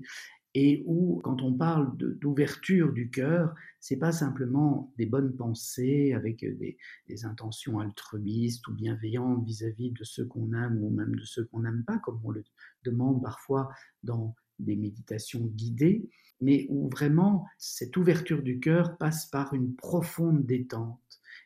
et 0.53 0.83
où, 0.85 1.21
quand 1.23 1.41
on 1.41 1.53
parle 1.53 1.95
d'ouverture 1.97 2.91
du 2.91 3.09
cœur, 3.09 3.55
c'est 3.79 3.97
pas 3.97 4.11
simplement 4.11 4.93
des 4.97 5.05
bonnes 5.05 5.35
pensées 5.35 6.13
avec 6.13 6.39
des, 6.39 6.77
intentions 7.23 7.79
altruistes 7.79 8.67
ou 8.67 8.73
bienveillantes 8.73 9.45
vis-à-vis 9.45 9.91
-vis 9.91 9.99
de 9.99 10.03
ceux 10.03 10.25
qu'on 10.25 10.51
aime 10.53 10.83
ou 10.83 10.89
même 10.89 11.15
de 11.15 11.23
ceux 11.23 11.45
qu'on 11.45 11.61
n'aime 11.61 11.83
pas, 11.85 11.99
comme 11.99 12.19
on 12.23 12.31
le 12.31 12.43
demande 12.83 13.21
parfois 13.21 13.69
dans 14.03 14.35
des 14.59 14.75
méditations 14.75 15.45
guidées, 15.45 16.09
mais 16.41 16.67
où 16.69 16.89
vraiment 16.89 17.45
cette 17.57 17.95
ouverture 17.95 18.43
du 18.43 18.59
cœur 18.59 18.97
passe 18.97 19.27
par 19.27 19.53
une 19.53 19.75
profonde 19.75 20.45
détente 20.45 20.99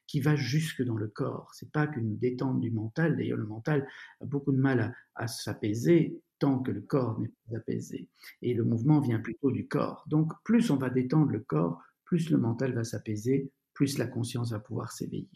qui 0.08 0.20
va 0.20 0.36
jusque 0.36 0.84
dans 0.84 0.98
le 0.98 1.08
corps. 1.08 1.52
C'est 1.54 1.72
pas 1.72 1.88
qu'une 1.88 2.18
détente 2.18 2.60
du 2.62 2.72
mental. 2.72 3.16
D'ailleurs, 3.18 3.38
le 3.38 3.48
mental 3.48 3.88
a 4.22 4.26
beaucoup 4.26 4.52
de 4.52 4.58
mal 4.58 4.96
à 5.16 5.28
s'apaiser 5.28 6.22
que 6.60 6.72
le 6.72 6.82
corps 6.82 7.20
n'est 7.20 7.32
pas 7.50 7.58
apaisé. 7.58 8.08
Et 8.42 8.54
le 8.54 8.64
mouvement 8.64 9.00
vient 9.00 9.20
plutôt 9.20 9.52
du 9.52 9.68
corps. 9.68 10.04
Donc, 10.08 10.32
plus 10.44 10.70
on 10.72 10.78
va 10.78 10.90
détendre 10.90 11.32
le 11.32 11.40
corps, 11.40 11.82
plus 12.06 12.30
le 12.30 12.38
mental 12.38 12.74
va 12.74 12.84
s'apaiser, 12.84 13.52
plus 13.74 13.98
la 13.98 14.08
conscience 14.08 14.52
va 14.52 14.60
pouvoir 14.60 14.92
s'éveiller. 14.92 15.30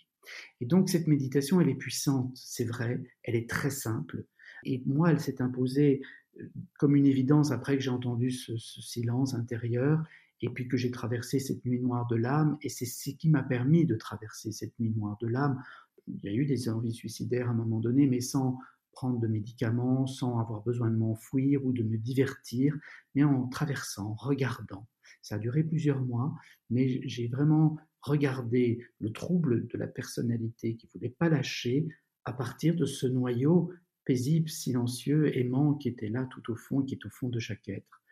Et 0.61 0.65
donc, 0.65 0.89
cette 0.89 1.07
méditation, 1.07 1.59
elle 1.59 1.69
est 1.69 1.75
puissante, 1.75 2.31
c'est 2.35 2.65
vrai, 2.65 3.01
elle 3.23 3.35
est 3.35 3.49
très 3.49 3.71
simple. 3.71 4.25
Et 4.63 4.83
moi, 4.85 5.11
elle 5.11 5.19
s'est 5.19 5.41
imposée 5.41 6.01
euh, 6.39 6.49
comme 6.77 6.95
une 6.95 7.05
évidence 7.05 7.51
après 7.51 7.77
que 7.77 7.83
j'ai 7.83 7.89
entendu 7.89 8.31
ce, 8.31 8.57
ce 8.57 8.81
silence 8.81 9.33
intérieur 9.33 10.03
et 10.41 10.49
puis 10.49 10.67
que 10.67 10.77
j'ai 10.77 10.91
traversé 10.91 11.39
cette 11.39 11.65
nuit 11.65 11.81
noire 11.81 12.07
de 12.07 12.15
l'âme, 12.15 12.57
et 12.61 12.69
c'est 12.69 12.85
ce 12.85 13.09
qui 13.09 13.29
m'a 13.29 13.43
permis 13.43 13.85
de 13.85 13.95
traverser 13.95 14.51
cette 14.51 14.77
nuit 14.79 14.91
noire 14.95 15.17
de 15.19 15.27
l'âme. 15.27 15.61
Il 16.07 16.23
y 16.23 16.29
a 16.29 16.33
eu 16.33 16.45
des 16.45 16.69
envies 16.69 16.93
suicidaires 16.93 17.49
à 17.49 17.51
un 17.51 17.55
moment 17.55 17.79
donné, 17.79 18.07
mais 18.07 18.21
sans 18.21 18.57
prendre 18.99 19.19
de 19.21 19.27
médicaments, 19.27 20.07
sans 20.07 20.39
avoir 20.39 20.61
besoin 20.61 20.89
de 20.89 20.97
m'enfouir 20.97 21.65
ou 21.65 21.71
de 21.71 21.83
me 21.83 21.97
divertir, 21.97 22.75
mais 23.15 23.23
en 23.23 23.47
traversant, 23.47 24.11
en 24.11 24.13
regardant. 24.15 24.89
Ça 25.21 25.35
a 25.35 25.39
duré 25.39 25.63
plusieurs 25.63 26.01
mois, 26.01 26.35
mais 26.69 26.99
j'ai 27.07 27.29
vraiment 27.29 27.77
regardé 28.01 28.85
le 28.99 29.13
trouble 29.13 29.67
de 29.67 29.77
la 29.77 29.87
personnalité 29.87 30.75
qui 30.75 30.87
ne 30.87 30.91
voulait 30.91 31.15
pas 31.17 31.29
lâcher 31.29 31.87
à 32.25 32.33
partir 32.33 32.75
de 32.75 32.85
ce 32.85 33.07
noyau 33.07 33.71
paisible, 34.03 34.49
silencieux, 34.49 35.33
aimant 35.37 35.75
qui 35.75 35.87
était 35.87 36.09
là 36.09 36.27
tout 36.29 36.51
au 36.51 36.55
fond, 36.57 36.81
qui 36.81 36.95
est 36.95 37.05
au 37.05 37.09
fond 37.09 37.29
de 37.29 37.39
chaque 37.39 37.69
être 37.69 38.03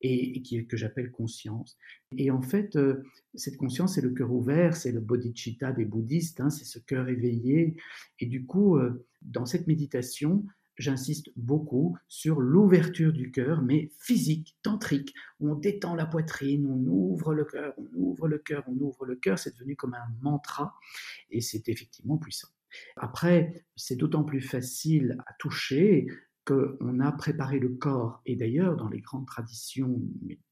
et, 0.00 0.42
qui, 0.42 0.66
que 0.66 0.76
j'appelle 0.76 1.10
conscience. 1.10 1.76
Et 2.16 2.30
en 2.30 2.42
fait, 2.42 2.76
euh, 2.76 3.02
cette 3.34 3.56
conscience, 3.56 3.94
c'est 3.94 4.00
le 4.00 4.10
cœur 4.10 4.32
ouvert, 4.32 4.76
c'est 4.76 4.92
le 4.92 5.00
bodhicitta 5.00 5.72
des 5.72 5.84
bouddhistes, 5.84 6.40
hein, 6.40 6.50
c'est 6.50 6.64
ce 6.64 6.78
cœur 6.78 7.08
éveillé. 7.08 7.76
Et 8.18 8.26
du 8.26 8.46
coup, 8.46 8.76
euh, 8.76 9.06
dans 9.22 9.46
cette 9.46 9.66
méditation, 9.66 10.44
j'insiste 10.80 11.30
beaucoup 11.36 11.96
sur 12.08 12.40
l'ouverture 12.40 13.12
du 13.12 13.30
cœur, 13.30 13.62
mais 13.62 13.90
physique, 13.98 14.56
tantrique. 14.62 15.14
On 15.38 15.54
détend 15.54 15.94
la 15.94 16.06
poitrine, 16.06 16.66
on 16.66 16.86
ouvre 16.86 17.34
le 17.34 17.44
cœur, 17.44 17.74
on 17.76 17.88
ouvre 17.94 18.28
le 18.28 18.38
cœur, 18.38 18.64
on 18.66 18.76
ouvre 18.80 19.04
le 19.04 19.16
cœur. 19.16 19.38
C'est 19.38 19.54
devenu 19.54 19.76
comme 19.76 19.94
un 19.94 20.08
mantra 20.22 20.74
et 21.30 21.40
c'est 21.40 21.68
effectivement 21.68 22.16
puissant. 22.16 22.48
Après, 22.96 23.64
c'est 23.76 23.96
d'autant 23.96 24.24
plus 24.24 24.40
facile 24.40 25.18
à 25.26 25.34
toucher 25.38 26.06
qu'on 26.50 27.00
a 27.00 27.12
préparé 27.12 27.58
le 27.58 27.70
corps. 27.70 28.20
Et 28.26 28.36
d'ailleurs, 28.36 28.76
dans 28.76 28.88
les 28.88 29.00
grandes 29.00 29.26
traditions 29.26 30.00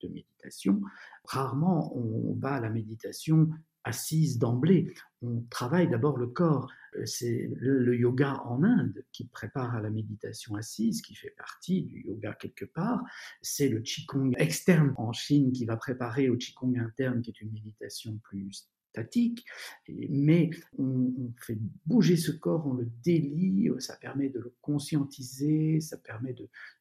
de 0.01 0.09
méditation, 0.09 0.81
rarement 1.25 1.97
on 1.97 2.35
va 2.35 2.55
à 2.55 2.61
la 2.61 2.71
méditation 2.71 3.51
assise 3.85 4.39
d'emblée. 4.39 4.93
On 5.23 5.41
travaille 5.51 5.89
d'abord 5.89 6.19
le 6.19 6.27
corps. 6.27 6.71
C'est 7.05 7.51
le 7.57 7.97
yoga 7.97 8.41
en 8.45 8.63
Inde 8.63 9.05
qui 9.13 9.27
prépare 9.27 9.75
à 9.75 9.81
la 9.81 9.91
méditation 9.91 10.55
assise, 10.57 11.03
qui 11.03 11.15
fait 11.15 11.35
partie 11.37 11.83
du 11.83 12.03
yoga 12.07 12.35
quelque 12.35 12.65
part. 12.65 13.03
C'est 13.43 13.69
le 13.69 13.81
Qigong 13.81 14.35
externe 14.37 14.95
en 14.97 15.13
Chine 15.13 15.53
qui 15.53 15.65
va 15.65 15.77
préparer 15.77 16.29
au 16.29 16.37
Qigong 16.37 16.79
interne, 16.79 17.23
qui 17.23 17.31
est 17.31 17.41
une 17.41 17.53
méditation 17.53 18.19
plus 18.25 18.69
statique, 18.91 19.45
mais 19.89 20.51
on, 20.79 21.33
fait 21.41 21.59
bouger 21.87 22.17
ce 22.17 22.33
corps, 22.33 22.67
on 22.67 22.75
le 22.75 22.89
délie, 23.05 23.71
ça 23.79 23.97
permet 23.97 24.29
de 24.29 24.41
le 24.41 24.55
conscientiser, 24.61 25.81
ça 25.81 25.97
permet 25.97 26.35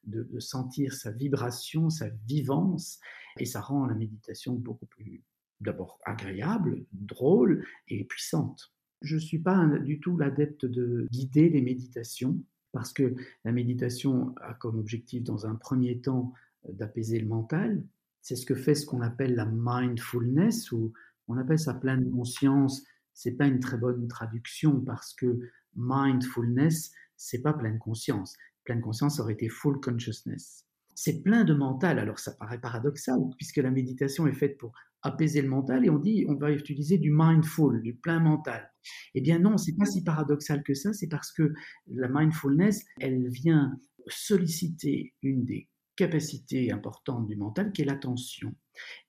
de, 0.06 0.40
sentir 0.40 0.94
sa 0.94 1.12
vibration, 1.12 1.90
sa 1.90 2.10
vivance, 2.28 3.00
et 3.40 3.46
ça 3.46 3.62
rend 3.62 3.86
la 3.86 3.96
méditation 3.96 4.54
beaucoup 4.54 4.86
plus 4.86 5.24
d'abord 5.60 6.00
agréable, 6.06 6.86
drôle 6.92 7.66
et 7.88 8.04
puissante. 8.04 8.74
Je 9.02 9.16
ne 9.16 9.20
suis 9.20 9.40
pas 9.40 9.66
du 9.80 10.00
tout 10.00 10.18
l'adepte 10.18 10.66
de 10.66 11.08
guider 11.12 11.50
les 11.50 11.62
méditations, 11.62 12.40
parce 12.72 12.94
que 12.94 13.16
la 13.44 13.52
méditation 13.52 14.36
a 14.42 14.54
comme 14.54 14.78
objectif 14.78 15.24
dans 15.24 15.46
un 15.46 15.56
premier 15.56 16.00
temps 16.00 16.34
d'apaiser 16.70 17.20
le 17.20 17.28
mental. 17.28 17.84
C'est 18.22 18.36
ce 18.36 18.46
que 18.46 18.56
fait 18.56 18.76
ce 18.76 18.86
qu'on 18.86 19.02
appelle 19.02 19.36
la 19.36 19.46
mindfulness 19.46 20.72
ou 20.72 20.94
on 21.28 21.38
appelle 21.38 21.60
ça 21.60 21.74
pleine 21.74 22.10
conscience. 22.12 22.84
C'est 23.14 23.36
pas 23.36 23.48
une 23.48 23.60
très 23.60 23.78
bonne 23.78 24.08
traduction 24.08 24.82
parce 24.82 25.14
que 25.14 25.40
mindfulness, 25.76 26.92
c'est 27.16 27.42
pas 27.42 27.54
pleine 27.54 27.80
conscience. 27.80 28.36
Pleine 28.64 28.82
conscience 28.82 29.20
aurait 29.20 29.34
été 29.34 29.50
full 29.50 29.80
consciousness. 29.80 30.66
C'est 30.96 31.24
plein 31.24 31.44
de 31.44 31.54
mental. 31.54 32.00
Alors 32.00 32.20
ça 32.20 32.34
paraît 32.34 32.60
paradoxal 32.60 33.20
puisque 33.38 33.58
la 33.58 33.72
méditation 33.72 34.28
est 34.28 34.34
faite 34.34 34.58
pour 34.58 34.74
apaiser 35.04 35.42
le 35.42 35.50
mental 35.50 35.86
et 35.86 35.90
on 35.90 36.00
dit 36.00 36.26
on 36.28 36.36
va 36.36 36.52
utiliser 36.52 36.98
du 36.98 37.12
mindful, 37.12 37.82
du 37.82 37.96
plein 37.96 38.20
mental. 38.20 38.72
Eh 39.14 39.22
bien 39.22 39.40
non, 39.40 39.58
c'est 39.58 39.76
pas 39.76 39.86
si 39.86 40.04
paradoxal 40.04 40.64
que 40.64 40.74
ça. 40.74 40.94
C'est 40.94 41.08
parce 41.08 41.32
que 41.32 41.54
la 41.88 42.08
mindfulness, 42.10 42.84
elle 43.00 43.30
vient 43.30 43.80
solliciter 44.08 45.14
une 45.22 45.46
des 45.46 45.70
capacité 45.98 46.72
importante 46.72 47.28
du 47.28 47.36
mental 47.36 47.74
qui 47.74 47.82
est 47.82 47.86
l'attention. 47.86 48.56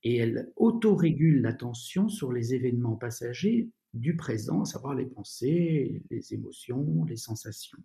Et 0.03 0.17
elle 0.17 0.53
autorégule 0.57 1.43
l'attention 1.43 2.09
sur 2.09 2.33
les 2.33 2.55
événements 2.55 2.97
passagers 2.97 3.69
du 3.95 4.17
présent, 4.17 4.63
à 4.63 4.65
savoir 4.65 4.95
les 4.95 5.07
pensées, 5.07 6.03
les 6.11 6.35
émotions, 6.35 7.05
les 7.05 7.17
sensations. 7.17 7.79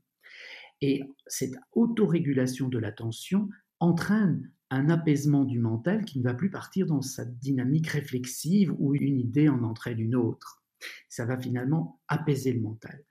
Et 0.81 1.03
cette 1.27 1.55
autorégulation 1.71 2.67
de 2.67 2.77
l'attention 2.77 3.49
entraîne 3.79 4.51
un 4.69 4.89
apaisement 4.89 5.45
du 5.45 5.59
mental 5.59 6.03
qui 6.03 6.19
ne 6.19 6.23
va 6.23 6.34
plus 6.34 6.49
partir 6.49 6.88
dans 6.88 7.01
sa 7.01 7.25
dynamique 7.25 7.88
réflexive 7.88 8.73
où 8.79 8.95
une 8.95 9.19
idée 9.19 9.47
en 9.47 9.63
entraîne 9.63 9.99
une 9.99 10.15
autre. 10.15 10.63
Ça 11.09 11.25
va 11.25 11.39
finalement 11.39 12.01
apaiser 12.07 12.51
le 12.53 12.61
mental. 12.61 13.03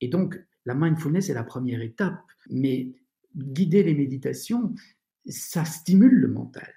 Et 0.00 0.08
donc, 0.08 0.40
La 0.66 0.74
mindfulness 0.74 1.30
est 1.30 1.34
la 1.34 1.44
première 1.44 1.80
étape, 1.80 2.20
mais 2.50 2.92
guider 3.34 3.82
les 3.82 3.94
méditations, 3.94 4.74
ça 5.26 5.64
stimule 5.64 6.14
le 6.14 6.28
mental. 6.28 6.70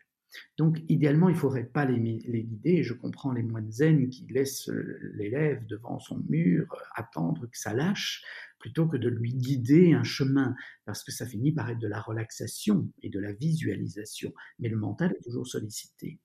Donc, 0.57 0.79
idéalement, 0.89 1.29
il 1.29 1.33
ne 1.33 1.39
faudrait 1.39 1.65
pas 1.65 1.85
les, 1.85 2.43
guider. 2.43 2.83
Je 2.83 2.93
comprends 2.93 3.31
les 3.31 3.43
moines 3.43 3.71
zen 3.71 4.09
qui 4.09 4.25
laissent 4.27 4.69
l'élève 5.13 5.65
devant 5.65 5.99
son 5.99 6.19
mur 6.29 6.67
euh, 6.71 6.77
attendre 6.95 7.47
que 7.47 7.57
ça 7.57 7.73
lâche, 7.73 8.23
plutôt 8.59 8.87
que 8.87 8.97
de 8.97 9.09
lui 9.09 9.33
guider 9.33 9.93
un 9.93 10.03
chemin, 10.03 10.55
parce 10.85 11.03
que 11.03 11.11
ça 11.11 11.25
finit 11.25 11.51
par 11.51 11.69
être 11.69 11.79
de 11.79 11.87
la 11.87 12.01
relaxation 12.01 12.89
et 13.01 13.09
de 13.09 13.19
la 13.19 13.33
visualisation. 13.33 14.33
Mais 14.59 14.69
le 14.69 14.77
mental 14.77 15.13
est 15.17 15.23
toujours 15.23 15.47
sollicité. 15.47 16.19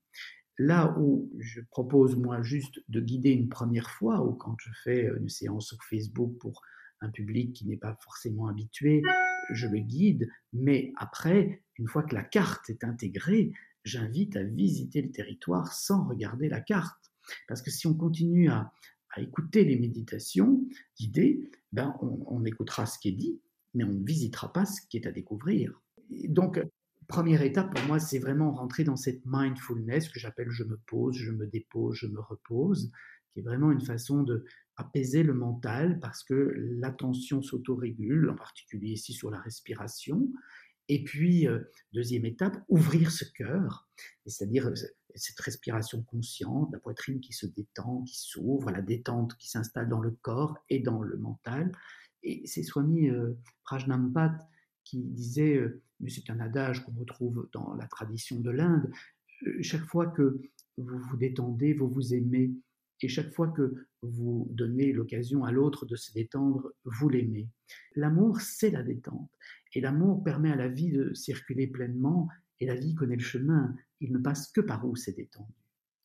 Là 0.59 0.97
où 0.99 1.31
je 1.39 1.61
propose, 1.71 2.17
moi, 2.17 2.43
juste 2.43 2.81
de 2.89 3.01
guider 3.01 3.31
une 3.31 3.49
première 3.49 3.91
fois, 3.91 4.25
ou 4.25 4.33
quand 4.33 4.57
je 4.59 4.71
fais 4.83 5.09
une 5.17 5.29
séance 5.29 5.69
sur 5.69 5.79
Facebook 5.85 6.37
pour 6.39 6.63
un 7.01 7.11
public 7.11 7.53
qui 7.53 7.67
n'est 7.67 7.77
pas 7.77 7.97
forcément 8.03 8.49
habitué, 8.49 9.03
je 9.51 9.67
le 9.67 9.79
guide, 9.79 10.29
mais 10.53 10.93
après, 10.97 11.63
une 11.77 11.89
fois 11.89 12.03
que 12.03 12.15
la 12.15 12.25
carte 12.25 12.69
est 12.71 12.85
intégrée, 12.85 13.53
j'invite 13.85 14.37
à 14.37 14.43
visiter 14.43 15.03
le 15.03 15.11
territoire 15.11 15.73
sans 15.73 16.07
regarder 16.07 16.49
la 16.49 16.61
carte. 16.61 17.13
Parce 17.47 17.63
que 17.63 17.71
si 17.71 17.87
on 17.87 17.95
continue 17.95 18.49
à, 18.51 18.73
écouter 19.17 19.65
les 19.65 19.77
méditations 19.77 20.65
guidées, 20.97 21.51
ben 21.73 21.97
on, 22.03 22.45
écoutera 22.45 22.87
ce 22.87 23.01
qui 23.01 23.09
est 23.09 23.13
dit, 23.13 23.41
mais 23.75 23.83
on 23.83 23.93
ne 23.93 24.05
visitera 24.05 24.53
pas 24.53 24.65
ce 24.65 24.81
qui 24.89 24.97
est 24.97 25.09
à 25.09 25.11
découvrir. 25.11 25.83
donc, 26.29 26.61
première 27.09 27.43
étape 27.43 27.75
pour 27.75 27.85
moi, 27.87 27.99
c'est 27.99 28.21
vraiment 28.21 28.53
rentrer 28.53 28.85
dans 28.85 28.95
cette 28.95 29.23
mindfulness 29.25 30.09
que 30.11 30.21
j'appelle 30.21 30.51
je 30.51 30.63
me 30.63 30.77
pose, 30.87 31.17
je 31.17 31.33
me 31.33 31.49
dépose, 31.49 31.97
je 31.97 32.07
me 32.07 32.21
repose, 32.21 32.93
qui 33.33 33.41
est 33.41 33.43
vraiment 33.43 33.73
une 33.73 33.81
façon 33.81 34.23
de 34.23 34.45
apaiser 34.77 35.25
le 35.25 35.35
mental 35.35 35.99
parce 36.01 36.23
que 36.23 36.53
l'attention 36.57 37.43
s'autorégule, 37.43 38.31
en 38.31 38.37
particulier 38.37 38.93
ici 38.93 39.13
sur 39.13 39.31
la 39.31 39.41
respiration, 39.41 40.31
et 40.89 41.05
puis, 41.05 41.47
euh, 41.47 41.61
deuxième 41.93 42.25
étape, 42.25 42.57
ouvrir 42.69 43.11
ce 43.11 43.25
cœur, 43.25 43.89
c'est-à-dire 44.27 44.69
euh, 44.69 44.75
cette 45.15 45.39
respiration 45.41 46.03
consciente, 46.03 46.71
la 46.73 46.79
poitrine 46.79 47.21
qui 47.21 47.35
se 47.35 47.47
détend, 47.47 48.03
qui 48.05 48.19
s'ouvre, 48.19 48.71
la 48.71 48.81
détente 48.81 49.37
qui 49.37 49.49
s'installe 49.49 49.89
dans 49.89 50.01
le 50.01 50.13
corps 50.23 50.57
et 50.71 50.81
dans 50.81 51.03
le 51.03 51.19
mental. 51.19 51.73
Et 52.23 52.47
c'est 52.47 52.63
Swami 52.63 53.11
euh, 53.11 53.35
Prajnampat 53.65 54.39
qui 54.85 55.03
disait, 55.03 55.63
mais 56.01 56.09
c'est 56.09 56.31
un 56.31 56.41
adage 56.41 56.83
qu'on 56.83 56.95
retrouve 56.95 57.51
dans 57.53 57.75
la 57.75 57.87
tradition 57.87 58.41
de 58.41 58.51
l'Inde, 58.51 58.91
chaque 59.61 59.85
fois 59.85 60.07
que 60.07 60.41
vous 60.79 60.99
vous 60.99 61.17
détendez, 61.19 61.75
vous 61.75 61.91
vous 61.91 62.15
aimez, 62.15 62.53
et 63.03 63.09
chaque 63.09 63.33
fois 63.33 63.49
que 63.49 63.87
vous 64.03 64.49
donnez 64.51 64.93
l'occasion 64.93 65.45
à 65.45 65.53
l'autre 65.53 65.87
de 65.87 65.97
se 65.97 66.13
détendre, 66.13 66.73
vous 66.85 67.09
l'aimez. 67.09 67.49
L'amour, 67.95 68.41
c'est 68.41 68.71
la 68.71 68.83
détente. 68.83 69.31
Et 69.75 69.81
l'amour 69.81 70.23
permet 70.25 70.51
à 70.51 70.57
la 70.57 70.69
vie 70.69 70.91
de 70.91 71.15
circuler 71.15 71.67
pleinement, 71.67 72.29
et 72.61 72.67
la 72.67 72.75
vie 72.75 72.95
connaît 72.95 73.17
le 73.17 73.23
chemin, 73.23 73.75
il 74.01 74.13
ne 74.13 74.19
passe 74.19 74.51
que 74.51 74.61
par 74.61 74.85
où 74.87 74.97
c'est 74.97 75.17
détendu. 75.17 75.53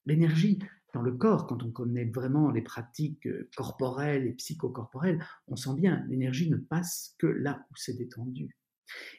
L'énergie 0.06 0.60
dans 0.94 1.02
le 1.02 1.14
corps, 1.14 1.48
quand 1.48 1.64
on 1.64 1.72
connaît 1.72 2.06
vraiment 2.06 2.52
les 2.52 2.62
pratiques 2.62 3.26
euh, 3.26 3.50
corporelles 3.56 4.28
et 4.28 4.34
psychocorporelles, 4.34 5.26
on 5.48 5.56
sent 5.56 5.74
bien, 5.76 6.06
l'énergie 6.08 6.50
ne 6.52 6.58
passe 6.58 7.16
que 7.18 7.26
là 7.26 7.66
où 7.72 7.76
c'est 7.76 7.98
détendu. 7.98 8.56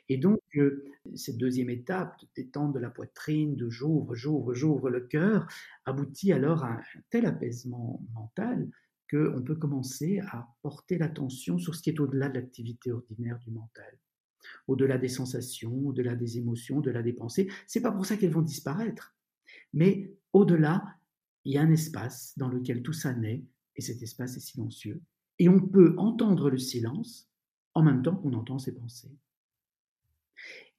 Et 0.08 0.18
donc, 0.18 0.40
euh, 0.56 0.84
cette 1.14 1.38
deuxième 1.38 1.70
étape 1.70 2.18
de 2.20 2.26
détente 2.36 2.74
de 2.74 2.78
la 2.78 2.90
poitrine, 2.90 3.56
de 3.56 3.68
j'ouvre, 3.68 4.14
j'ouvre, 4.14 4.54
j'ouvre 4.54 4.90
le 4.90 5.00
cœur, 5.00 5.46
aboutit 5.84 6.32
alors 6.32 6.64
à 6.64 6.74
un 6.74 6.82
tel 7.10 7.26
apaisement 7.26 8.02
mental 8.12 8.68
qu'on 9.10 9.42
peut 9.42 9.56
commencer 9.56 10.20
à 10.30 10.48
porter 10.62 10.98
l'attention 10.98 11.58
sur 11.58 11.74
ce 11.74 11.82
qui 11.82 11.90
est 11.90 12.00
au-delà 12.00 12.28
de 12.28 12.34
l'activité 12.34 12.92
ordinaire 12.92 13.38
du 13.38 13.50
mental 13.50 13.98
au-delà 14.66 14.98
des 14.98 15.08
sensations, 15.08 15.74
au-delà 15.86 16.14
des 16.14 16.38
émotions, 16.38 16.78
au-delà 16.78 17.02
des 17.02 17.12
pensées. 17.12 17.48
C'est 17.66 17.80
pas 17.80 17.92
pour 17.92 18.06
ça 18.06 18.16
qu'elles 18.16 18.32
vont 18.32 18.42
disparaître. 18.42 19.14
Mais 19.72 20.12
au-delà, 20.32 20.84
il 21.44 21.54
y 21.54 21.58
a 21.58 21.62
un 21.62 21.70
espace 21.70 22.36
dans 22.36 22.48
lequel 22.48 22.82
tout 22.82 22.92
ça 22.92 23.12
naît, 23.12 23.44
et 23.76 23.82
cet 23.82 24.02
espace 24.02 24.36
est 24.36 24.40
silencieux. 24.40 25.02
Et 25.38 25.48
on 25.48 25.60
peut 25.60 25.94
entendre 25.98 26.50
le 26.50 26.58
silence 26.58 27.28
en 27.74 27.82
même 27.82 28.02
temps 28.02 28.16
qu'on 28.16 28.32
entend 28.34 28.58
ses 28.58 28.74
pensées. 28.74 29.10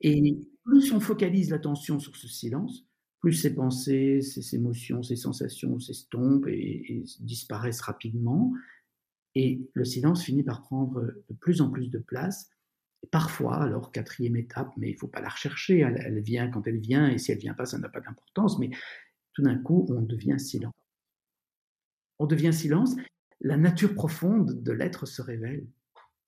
Et 0.01 0.37
plus 0.63 0.91
on 0.91 0.99
focalise 0.99 1.49
l'attention 1.49 1.99
sur 1.99 2.15
ce 2.15 2.27
silence, 2.27 2.85
plus 3.19 3.33
ses 3.33 3.55
pensées, 3.55 4.21
ses 4.21 4.55
émotions, 4.55 5.03
ses 5.03 5.15
sensations 5.15 5.79
s'estompent 5.79 6.47
et, 6.47 6.93
et 6.93 7.03
disparaissent 7.19 7.81
rapidement. 7.81 8.53
Et 9.35 9.61
le 9.73 9.85
silence 9.85 10.23
finit 10.23 10.43
par 10.43 10.61
prendre 10.61 11.01
de 11.01 11.33
plus 11.39 11.61
en 11.61 11.69
plus 11.69 11.89
de 11.89 11.99
place 11.99 12.49
parfois, 13.11 13.61
alors 13.61 13.91
quatrième 13.91 14.35
étape, 14.35 14.71
mais 14.77 14.89
il 14.89 14.93
ne 14.93 14.99
faut 14.99 15.07
pas 15.07 15.21
la 15.21 15.29
rechercher, 15.29 15.79
elle, 15.79 16.19
vient 16.21 16.49
quand 16.49 16.67
elle 16.67 16.79
vient, 16.79 17.09
et 17.09 17.17
si 17.17 17.31
elle 17.31 17.37
ne 17.37 17.41
vient 17.41 17.53
pas, 17.53 17.65
ça 17.65 17.77
n'a 17.77 17.89
pas 17.89 18.01
d'importance, 18.01 18.59
mais 18.59 18.69
tout 19.33 19.41
d'un 19.41 19.57
coup, 19.57 19.85
on 19.89 20.01
devient 20.01 20.39
silence. 20.39 20.73
On 22.19 22.25
devient 22.25 22.53
silence, 22.53 22.95
la 23.41 23.57
nature 23.57 23.93
profonde 23.93 24.63
de 24.63 24.71
l'être 24.71 25.05
se 25.05 25.21
révèle. 25.21 25.67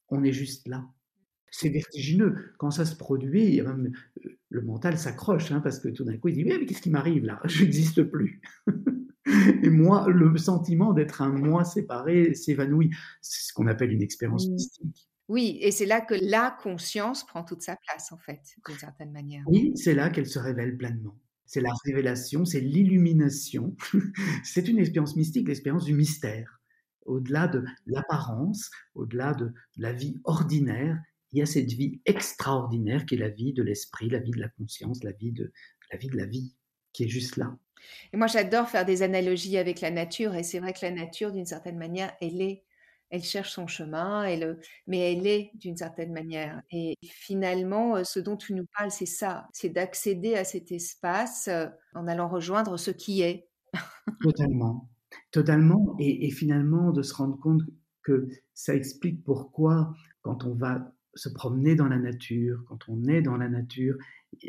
On 0.09 0.23
est 0.23 0.33
juste 0.33 0.67
là. 0.67 0.85
C'est 1.49 1.69
vertigineux. 1.69 2.53
Quand 2.57 2.71
ça 2.71 2.85
se 2.85 2.95
produit, 2.95 3.61
même, 3.61 3.91
euh, 4.25 4.29
le 4.49 4.61
mental 4.61 4.97
s'accroche, 4.97 5.51
hein, 5.51 5.61
parce 5.61 5.79
que 5.79 5.89
tout 5.89 6.03
d'un 6.03 6.17
coup, 6.17 6.27
il 6.27 6.35
dit 6.35 6.43
Mais, 6.43 6.57
mais 6.57 6.65
qu'est-ce 6.65 6.81
qui 6.81 6.89
m'arrive 6.89 7.25
là? 7.25 7.39
Je 7.45 7.63
n'existe 7.63 8.03
plus. 8.03 8.41
Et 9.63 9.69
moi, 9.69 10.07
le 10.09 10.37
sentiment 10.37 10.93
d'être 10.93 11.21
un 11.21 11.29
moi 11.29 11.65
séparé 11.65 12.33
s'évanouit. 12.33 12.91
C'est 13.21 13.49
ce 13.49 13.53
qu'on 13.53 13.67
appelle 13.67 13.91
une 13.91 14.01
expérience 14.01 14.47
mystique. 14.47 15.09
Oui, 15.27 15.57
et 15.61 15.71
c'est 15.71 15.85
là 15.85 15.99
que 15.99 16.15
la 16.15 16.51
conscience 16.51 17.25
prend 17.25 17.43
toute 17.43 17.61
sa 17.61 17.75
place, 17.75 18.13
en 18.13 18.17
fait, 18.17 18.39
d'une 18.65 18.77
certaine 18.77 19.11
manière. 19.11 19.43
Oui, 19.47 19.73
c'est 19.75 19.93
là 19.93 20.09
qu'elle 20.09 20.27
se 20.27 20.39
révèle 20.39 20.77
pleinement. 20.77 21.17
C'est 21.45 21.59
la 21.59 21.73
révélation, 21.85 22.45
c'est 22.45 22.61
l'illumination. 22.61 23.75
c'est 24.43 24.67
une 24.67 24.79
expérience 24.79 25.15
mystique, 25.17 25.49
l'expérience 25.49 25.85
du 25.85 25.93
mystère. 25.93 26.61
Au-delà 27.05 27.47
de 27.47 27.63
l'apparence, 27.85 28.69
au-delà 28.95 29.33
de 29.33 29.53
la 29.75 29.91
vie 29.91 30.19
ordinaire, 30.23 30.97
il 31.37 31.41
y 31.41 31.43
a 31.43 31.45
cette 31.45 31.71
vie 31.71 32.01
extraordinaire 32.07 33.05
qui 33.05 33.13
est 33.13 33.19
la 33.19 33.29
vie 33.29 33.53
de 33.53 33.61
l'esprit, 33.61 34.09
la 34.09 34.17
vie 34.17 34.31
de 34.31 34.39
la 34.39 34.49
conscience, 34.49 35.03
la 35.03 35.11
vie 35.11 35.31
de 35.31 35.51
la 35.91 35.97
vie 35.99 36.07
de 36.07 36.17
la 36.17 36.25
vie, 36.25 36.55
qui 36.93 37.03
est 37.03 37.07
juste 37.07 37.37
là. 37.37 37.55
Et 38.11 38.17
moi, 38.17 38.25
j'adore 38.25 38.67
faire 38.67 38.85
des 38.85 39.03
analogies 39.03 39.57
avec 39.57 39.81
la 39.81 39.91
nature, 39.91 40.33
et 40.33 40.41
c'est 40.41 40.57
vrai 40.57 40.73
que 40.73 40.79
la 40.81 40.89
nature, 40.89 41.31
d'une 41.31 41.45
certaine 41.45 41.77
manière, 41.77 42.11
elle 42.21 42.41
est 42.41 42.63
elle 43.09 43.23
cherche 43.23 43.51
son 43.51 43.67
chemin, 43.67 44.25
elle, 44.25 44.59
mais 44.85 45.13
elle 45.13 45.25
est 45.25 45.51
d'une 45.53 45.77
certaine 45.77 46.11
manière. 46.11 46.61
Et 46.71 46.95
finalement, 47.03 48.03
ce 48.03 48.19
dont 48.19 48.35
tu 48.35 48.53
nous 48.53 48.65
parles, 48.77 48.91
c'est 48.91 49.05
ça, 49.05 49.47
c'est 49.53 49.69
d'accéder 49.69 50.35
à 50.35 50.43
cet 50.43 50.73
espace 50.73 51.49
en 51.93 52.07
allant 52.07 52.27
rejoindre 52.27 52.75
ce 52.75 52.91
qui 52.91 53.21
est. 53.21 53.47
Totalement, 54.21 54.89
totalement. 55.31 55.95
Et, 55.99 56.29
finalement, 56.31 56.91
de 56.91 57.01
se 57.01 57.13
rendre 57.13 57.39
compte 57.39 57.61
que 58.03 58.27
ça 58.53 58.75
explique 58.75 59.23
pourquoi, 59.23 59.93
quand 60.21 60.43
on 60.43 60.53
va 60.53 60.93
se 61.17 61.29
promener 61.29 61.75
dans 61.75 61.87
la 61.87 61.97
nature, 61.97 62.63
quand 62.67 62.87
on 62.87 63.03
est 63.07 63.21
dans 63.21 63.37
la 63.37 63.49
nature, 63.49 63.97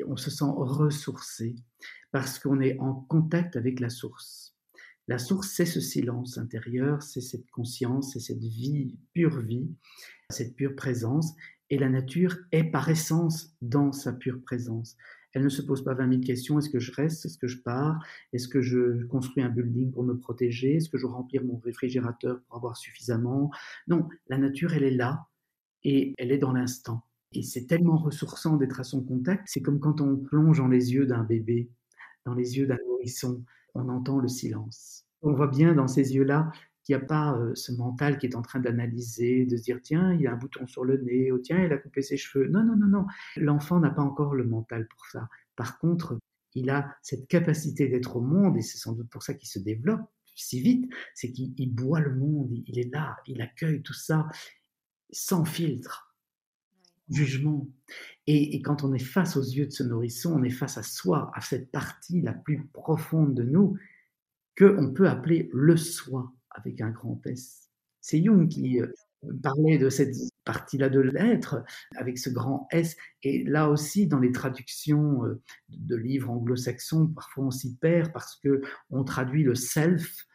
on 0.06 0.16
se 0.16 0.30
sent 0.30 0.44
ressourcé 0.46 1.56
parce 2.12 2.38
qu'on 2.38 2.60
est 2.60 2.78
en 2.78 2.94
contact 2.94 3.56
avec 3.56 3.80
la 3.80 3.90
source. 3.90 4.54
La 5.08 5.18
source, 5.18 5.48
c'est 5.48 5.66
ce 5.66 5.80
silence 5.80 6.36
intérieur, 6.36 7.02
c'est 7.02 7.22
cette 7.22 7.50
conscience, 7.50 8.12
c'est 8.12 8.20
cette 8.20 8.44
vie, 8.44 8.98
pure 9.14 9.40
vie, 9.40 9.70
cette 10.28 10.54
pure 10.54 10.74
présence. 10.76 11.34
Et 11.70 11.78
la 11.78 11.88
nature 11.88 12.36
est 12.52 12.64
par 12.64 12.88
essence 12.88 13.54
dans 13.62 13.92
sa 13.92 14.12
pure 14.12 14.42
présence. 14.42 14.96
Elle 15.32 15.44
ne 15.44 15.48
se 15.48 15.62
pose 15.62 15.84
pas 15.84 15.94
20 15.94 16.10
000 16.10 16.20
questions. 16.22 16.58
Est-ce 16.58 16.70
que 16.70 16.78
je 16.78 16.92
reste? 16.92 17.24
Est-ce 17.26 17.38
que 17.38 17.46
je 17.46 17.58
pars? 17.58 18.02
Est-ce 18.32 18.48
que 18.48 18.60
je 18.60 19.04
construis 19.06 19.42
un 19.42 19.50
building 19.50 19.92
pour 19.92 20.02
me 20.02 20.18
protéger? 20.18 20.76
Est-ce 20.76 20.88
que 20.88 20.98
je 20.98 21.06
remplis 21.06 21.38
mon 21.40 21.58
réfrigérateur 21.58 22.40
pour 22.42 22.56
avoir 22.56 22.76
suffisamment? 22.76 23.50
Non, 23.86 24.08
la 24.28 24.38
nature, 24.38 24.72
elle 24.74 24.84
est 24.84 24.90
là 24.90 25.27
et 25.84 26.14
elle 26.18 26.32
est 26.32 26.38
dans 26.38 26.52
l'instant. 26.52 27.02
Et 27.32 27.42
c'est 27.42 27.66
tellement 27.66 27.96
ressourçant 27.96 28.56
d'être 28.56 28.80
à 28.80 28.84
son 28.84 29.02
contact. 29.02 29.44
C'est 29.46 29.60
comme 29.60 29.80
quand 29.80 30.00
on 30.00 30.16
plonge 30.16 30.58
dans 30.58 30.68
les 30.68 30.92
yeux 30.94 31.06
d'un 31.06 31.24
bébé, 31.24 31.70
dans 32.24 32.34
les 32.34 32.56
yeux 32.56 32.66
d'un 32.66 32.78
nourrisson 32.86 33.44
on 33.74 33.88
entend 33.88 34.18
le 34.18 34.28
silence. 34.28 35.04
On 35.22 35.32
voit 35.32 35.46
bien 35.46 35.74
dans 35.74 35.88
ces 35.88 36.14
yeux-là 36.14 36.50
qu'il 36.82 36.96
n'y 36.96 37.02
a 37.02 37.06
pas 37.06 37.36
euh, 37.36 37.54
ce 37.54 37.70
mental 37.72 38.18
qui 38.18 38.26
est 38.26 38.34
en 38.34 38.42
train 38.42 38.60
d'analyser, 38.60 39.44
de 39.44 39.56
se 39.56 39.62
dire 39.62 39.80
tiens, 39.82 40.14
il 40.14 40.22
y 40.22 40.26
a 40.26 40.32
un 40.32 40.36
bouton 40.36 40.66
sur 40.66 40.84
le 40.84 40.96
nez, 40.98 41.30
oh, 41.30 41.38
tiens, 41.38 41.62
il 41.62 41.72
a 41.72 41.76
coupé 41.76 42.02
ses 42.02 42.16
cheveux. 42.16 42.48
Non, 42.48 42.64
non, 42.64 42.76
non, 42.76 42.86
non. 42.86 43.06
L'enfant 43.36 43.78
n'a 43.78 43.90
pas 43.90 44.02
encore 44.02 44.34
le 44.34 44.44
mental 44.44 44.88
pour 44.88 45.06
ça. 45.06 45.28
Par 45.54 45.78
contre, 45.78 46.18
il 46.54 46.70
a 46.70 46.96
cette 47.02 47.28
capacité 47.28 47.88
d'être 47.88 48.16
au 48.16 48.20
monde, 48.20 48.56
et 48.56 48.62
c'est 48.62 48.78
sans 48.78 48.92
doute 48.92 49.10
pour 49.10 49.22
ça 49.22 49.34
qu'il 49.34 49.48
se 49.48 49.58
développe 49.58 50.00
si 50.40 50.60
vite, 50.60 50.88
c'est 51.14 51.32
qu'il 51.32 51.74
boit 51.74 52.00
le 52.00 52.14
monde, 52.14 52.50
il 52.66 52.78
est 52.78 52.92
là, 52.92 53.16
il 53.26 53.40
accueille 53.42 53.82
tout 53.82 53.94
ça 53.94 54.28
sans 55.10 55.44
filtre, 55.44 56.14
jugement. 57.10 57.68
Et, 58.26 58.60
quand 58.62 58.84
on 58.84 58.92
est 58.92 58.98
face 58.98 59.36
aux 59.36 59.42
yeux 59.42 59.66
de 59.66 59.72
ce 59.72 59.82
nourrisson, 59.82 60.34
on 60.34 60.42
est 60.42 60.50
face 60.50 60.76
à 60.76 60.82
soi, 60.82 61.30
à 61.34 61.40
cette 61.40 61.70
partie 61.70 62.20
la 62.20 62.34
plus 62.34 62.66
profonde 62.72 63.34
de 63.34 63.42
nous 63.42 63.78
qu'on 64.56 64.92
peut 64.92 65.08
appeler 65.08 65.48
le 65.52 65.76
soi 65.76 66.32
avec 66.50 66.80
un 66.80 66.90
grand 66.90 67.20
S. 67.26 67.70
C'est 68.00 68.22
Jung 68.22 68.48
qui 68.48 68.80
euh, 68.80 68.92
parlait 69.42 69.78
de 69.78 69.88
cette 69.88 70.14
partie-là 70.44 70.88
de 70.88 71.00
l'être, 71.00 71.62
avec 71.96 72.18
ce 72.18 72.30
grand 72.30 72.68
S. 72.70 72.96
Et 73.22 73.44
là 73.44 73.70
aussi, 73.70 74.06
dans 74.06 74.18
les 74.18 74.32
traductions 74.32 75.24
euh, 75.24 75.40
de 75.68 75.96
livres 75.96 76.30
anglo-saxons, 76.30 77.08
parfois 77.08 77.46
on 77.46 77.50
s'y 77.50 77.76
perd 77.76 78.12
parce 78.12 78.36
que 78.36 78.62
on 78.90 79.04
traduit 79.04 79.42
le 79.42 79.54
self 79.54 80.26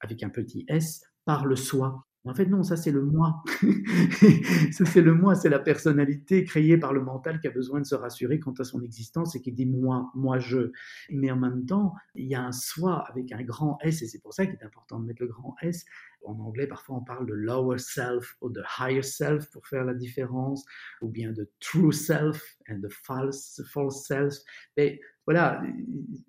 avec 0.00 0.22
un 0.22 0.28
petit 0.28 0.64
S 0.68 1.02
par 1.24 1.46
le 1.46 1.56
soi. 1.56 2.06
En 2.24 2.34
fait, 2.34 2.46
non, 2.46 2.62
ça 2.62 2.76
c'est 2.76 2.92
le 2.92 3.02
moi. 3.02 3.42
ça 4.72 4.84
c'est 4.84 5.00
le 5.00 5.12
moi, 5.12 5.34
c'est 5.34 5.48
la 5.48 5.58
personnalité 5.58 6.44
créée 6.44 6.78
par 6.78 6.92
le 6.92 7.02
mental 7.02 7.40
qui 7.40 7.48
a 7.48 7.50
besoin 7.50 7.80
de 7.80 7.84
se 7.84 7.96
rassurer 7.96 8.38
quant 8.38 8.52
à 8.60 8.64
son 8.64 8.80
existence 8.80 9.34
et 9.34 9.40
qui 9.40 9.50
dit 9.50 9.66
moi, 9.66 10.08
moi 10.14 10.38
je. 10.38 10.70
Mais 11.10 11.32
en 11.32 11.36
même 11.36 11.66
temps, 11.66 11.94
il 12.14 12.28
y 12.28 12.36
a 12.36 12.42
un 12.44 12.52
soi 12.52 13.04
avec 13.08 13.32
un 13.32 13.42
grand 13.42 13.76
S 13.82 14.02
et 14.02 14.06
c'est 14.06 14.20
pour 14.20 14.34
ça 14.34 14.46
qu'il 14.46 14.54
est 14.54 14.62
important 14.62 15.00
de 15.00 15.06
mettre 15.06 15.20
le 15.20 15.28
grand 15.28 15.56
S. 15.62 15.84
En 16.24 16.38
anglais, 16.38 16.68
parfois 16.68 16.96
on 16.98 17.00
parle 17.02 17.26
de 17.26 17.34
lower 17.34 17.78
self 17.78 18.36
ou 18.40 18.50
de 18.50 18.62
higher 18.78 19.02
self 19.02 19.50
pour 19.50 19.66
faire 19.66 19.84
la 19.84 19.94
différence, 19.94 20.64
ou 21.00 21.08
bien 21.08 21.32
de 21.32 21.50
true 21.58 21.92
self 21.92 22.56
and 22.70 22.82
the 22.82 22.92
false, 22.92 23.60
false 23.66 24.06
self. 24.06 24.36
Mais 24.76 25.00
voilà, 25.26 25.60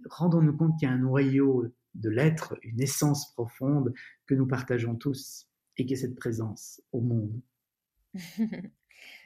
rendons-nous 0.09 0.57
compte 0.57 0.79
qu'il 0.79 0.87
y 0.87 0.91
a 0.91 0.95
un 0.95 0.97
noyau 0.97 1.67
de 1.93 2.09
l'être, 2.09 2.57
une 2.63 2.81
essence 2.81 3.31
profonde 3.33 3.93
que 4.25 4.33
nous 4.33 4.47
partageons 4.47 4.95
tous 4.95 5.53
et 5.78 5.86
qui 5.86 5.93
est 5.93 5.97
cette 5.97 6.15
présence 6.15 6.82
au 6.91 7.01
monde. 7.01 7.41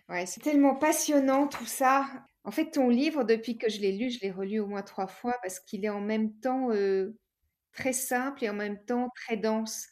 ouais, 0.10 0.26
c'est 0.26 0.41
tellement 0.41 0.76
passionnant 0.76 1.48
tout 1.48 1.66
ça. 1.66 2.08
En 2.43 2.52
fait, 2.52 2.72
ton 2.72 2.89
livre, 2.89 3.24
depuis 3.24 3.58
que 3.58 3.70
je 3.70 3.82
l'ai 3.82 3.91
lu, 3.91 4.10
je 4.10 4.22
l'ai 4.22 4.32
relu 4.32 4.60
au 4.60 4.68
moins 4.68 4.82
trois 4.82 5.08
fois 5.08 5.36
parce 5.41 5.60
qu'il 5.60 5.84
est 5.84 5.89
en 5.89 6.02
même 6.02 6.34
temps 6.39 6.72
euh, 6.72 7.18
très 7.74 7.93
simple 7.93 8.43
et 8.43 8.50
en 8.50 8.54
même 8.54 8.84
temps 8.86 9.10
très 9.16 9.38
dense. 9.38 9.88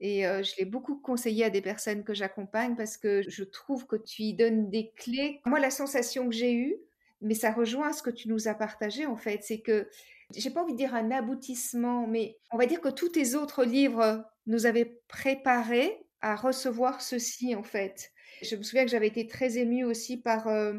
Et 0.00 0.26
euh, 0.26 0.42
je 0.42 0.54
l'ai 0.58 0.64
beaucoup 0.64 0.96
conseillé 0.96 1.44
à 1.44 1.50
des 1.50 1.60
personnes 1.60 2.04
que 2.04 2.14
j'accompagne 2.14 2.74
parce 2.74 2.96
que 2.96 3.22
je 3.28 3.44
trouve 3.44 3.86
que 3.86 3.96
tu 3.96 4.22
y 4.22 4.34
donnes 4.34 4.70
des 4.70 4.92
clés. 4.96 5.40
Moi, 5.44 5.60
la 5.60 5.70
sensation 5.70 6.28
que 6.28 6.34
j'ai 6.34 6.54
eue, 6.54 6.76
mais 7.20 7.34
ça 7.34 7.52
rejoint 7.52 7.92
ce 7.92 8.02
que 8.02 8.10
tu 8.10 8.28
nous 8.28 8.48
as 8.48 8.54
partagé 8.54 9.06
en 9.06 9.16
fait, 9.16 9.42
c'est 9.42 9.60
que 9.60 9.88
j'ai 10.34 10.50
pas 10.50 10.62
envie 10.62 10.72
de 10.72 10.78
dire 10.78 10.94
un 10.94 11.10
aboutissement, 11.10 12.06
mais 12.06 12.38
on 12.50 12.56
va 12.56 12.66
dire 12.66 12.80
que 12.80 12.88
tous 12.88 13.08
tes 13.08 13.34
autres 13.34 13.64
livres 13.64 14.24
nous 14.50 14.66
avaient 14.66 15.00
préparé 15.08 15.96
à 16.20 16.36
recevoir 16.36 17.00
ceci 17.00 17.54
en 17.54 17.62
fait. 17.62 18.12
Je 18.42 18.56
me 18.56 18.62
souviens 18.62 18.84
que 18.84 18.90
j'avais 18.90 19.06
été 19.06 19.26
très 19.26 19.58
émue 19.58 19.84
aussi 19.84 20.20
par 20.20 20.48
euh, 20.48 20.74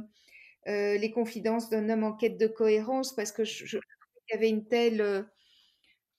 euh, 0.68 0.98
les 0.98 1.12
confidences 1.12 1.70
d'un 1.70 1.90
homme 1.90 2.04
en 2.04 2.14
quête 2.14 2.38
de 2.38 2.48
cohérence 2.48 3.16
parce 3.16 3.32
que 3.32 3.44
qu'il 3.44 3.80
y 4.32 4.34
avait 4.34 4.50
une 4.50 4.68
telle 4.68 5.02
euh, 5.02 5.24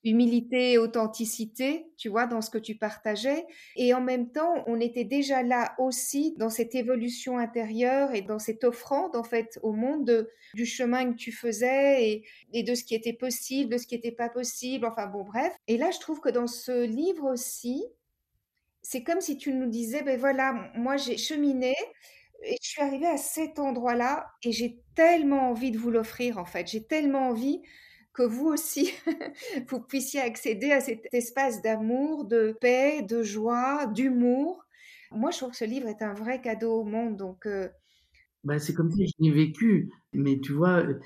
humilité 0.05 0.73
et 0.73 0.79
authenticité, 0.79 1.87
tu 1.97 2.09
vois, 2.09 2.27
dans 2.27 2.41
ce 2.41 2.51
que 2.51 2.59
tu 2.59 2.75
partageais. 2.75 3.47
Et 3.77 3.95
en 3.95 4.01
même 4.01 4.31
temps, 4.31 4.65
on 4.67 4.81
était 4.81 5.05
déjà 5.05 5.43
là 5.43 5.75
aussi 5.79 6.35
dans 6.39 6.51
cette 6.51 6.75
évolution 6.75 7.39
intérieure 7.39 8.15
et 8.15 8.23
dans 8.23 8.39
cette 8.39 8.65
offrande, 8.65 9.15
en 9.15 9.23
fait, 9.23 9.59
au 9.63 9.73
monde 9.73 10.29
du 10.55 10.67
chemin 10.67 11.13
que 11.13 11.17
tu 11.17 11.33
faisais 11.33 12.09
et, 12.09 12.27
et, 12.53 12.63
de 12.63 12.75
ce 12.75 12.85
qui 12.85 12.95
était 12.95 13.13
possible, 13.13 13.73
de 13.73 13.79
ce 13.79 13.87
qui 13.87 13.95
n'était 13.95 14.13
pas 14.13 14.29
possible. 14.29 14.87
Enfin, 14.87 15.07
bon, 15.07 15.23
bref. 15.23 15.55
Et 15.69 15.77
là, 15.77 15.91
je 15.91 16.01
trouve 16.01 16.21
que 16.21 16.31
dans 16.31 16.49
ce 16.49 16.85
livre 16.85 17.31
aussi, 17.33 17.85
c'est 18.83 19.05
comme 19.05 19.21
si 19.21 19.37
tu 19.37 19.53
nous 19.53 19.69
disais, 19.69 20.03
ben 20.03 20.19
voilà, 20.19 20.71
moi, 20.75 20.97
j'ai 20.97 21.17
cheminé 21.17 21.77
et 22.45 22.57
je 22.61 22.69
suis 22.69 22.83
arrivée 22.83 23.07
à 23.07 23.17
cet 23.17 23.61
endroit-là 23.61 24.27
et 24.43 24.51
j'ai 24.51 24.81
tellement 24.97 25.51
envie 25.51 25.71
de 25.71 25.79
vous 25.79 25.91
l'offrir, 25.91 26.39
en 26.39 26.45
fait. 26.45 26.67
J'ai 26.67 26.85
tellement 26.85 27.29
envie 27.29 27.63
que 28.13 28.23
vous 28.23 28.47
aussi, 28.47 28.93
vous 29.69 29.81
puissiez 29.81 30.21
accéder 30.21 30.71
à 30.71 30.81
cet 30.81 31.07
espace 31.13 31.63
d'amour, 31.63 32.25
de 32.25 32.57
paix, 32.61 33.03
de 33.03 33.23
joie, 33.23 33.87
d'humour. 33.87 34.65
Moi, 35.11 35.31
je 35.31 35.39
trouve 35.39 35.51
que 35.51 35.57
ce 35.57 35.65
livre 35.65 35.89
est 35.89 36.03
un 36.03 36.15
vrai 36.15 36.41
cadeau 36.41 36.81
au 36.81 36.85
monde. 36.85 37.17
Donc, 37.17 37.47
euh, 37.47 37.69
bah, 38.45 38.59
c'est 38.59 38.75
comme 38.75 38.91
si 38.91 39.07
je 39.07 39.13
l'ai 39.19 39.31
vécu. 39.31 39.91
Mais 40.13 40.41
tu 40.41 40.53
vois, 40.53 40.83
euh, 40.83 41.01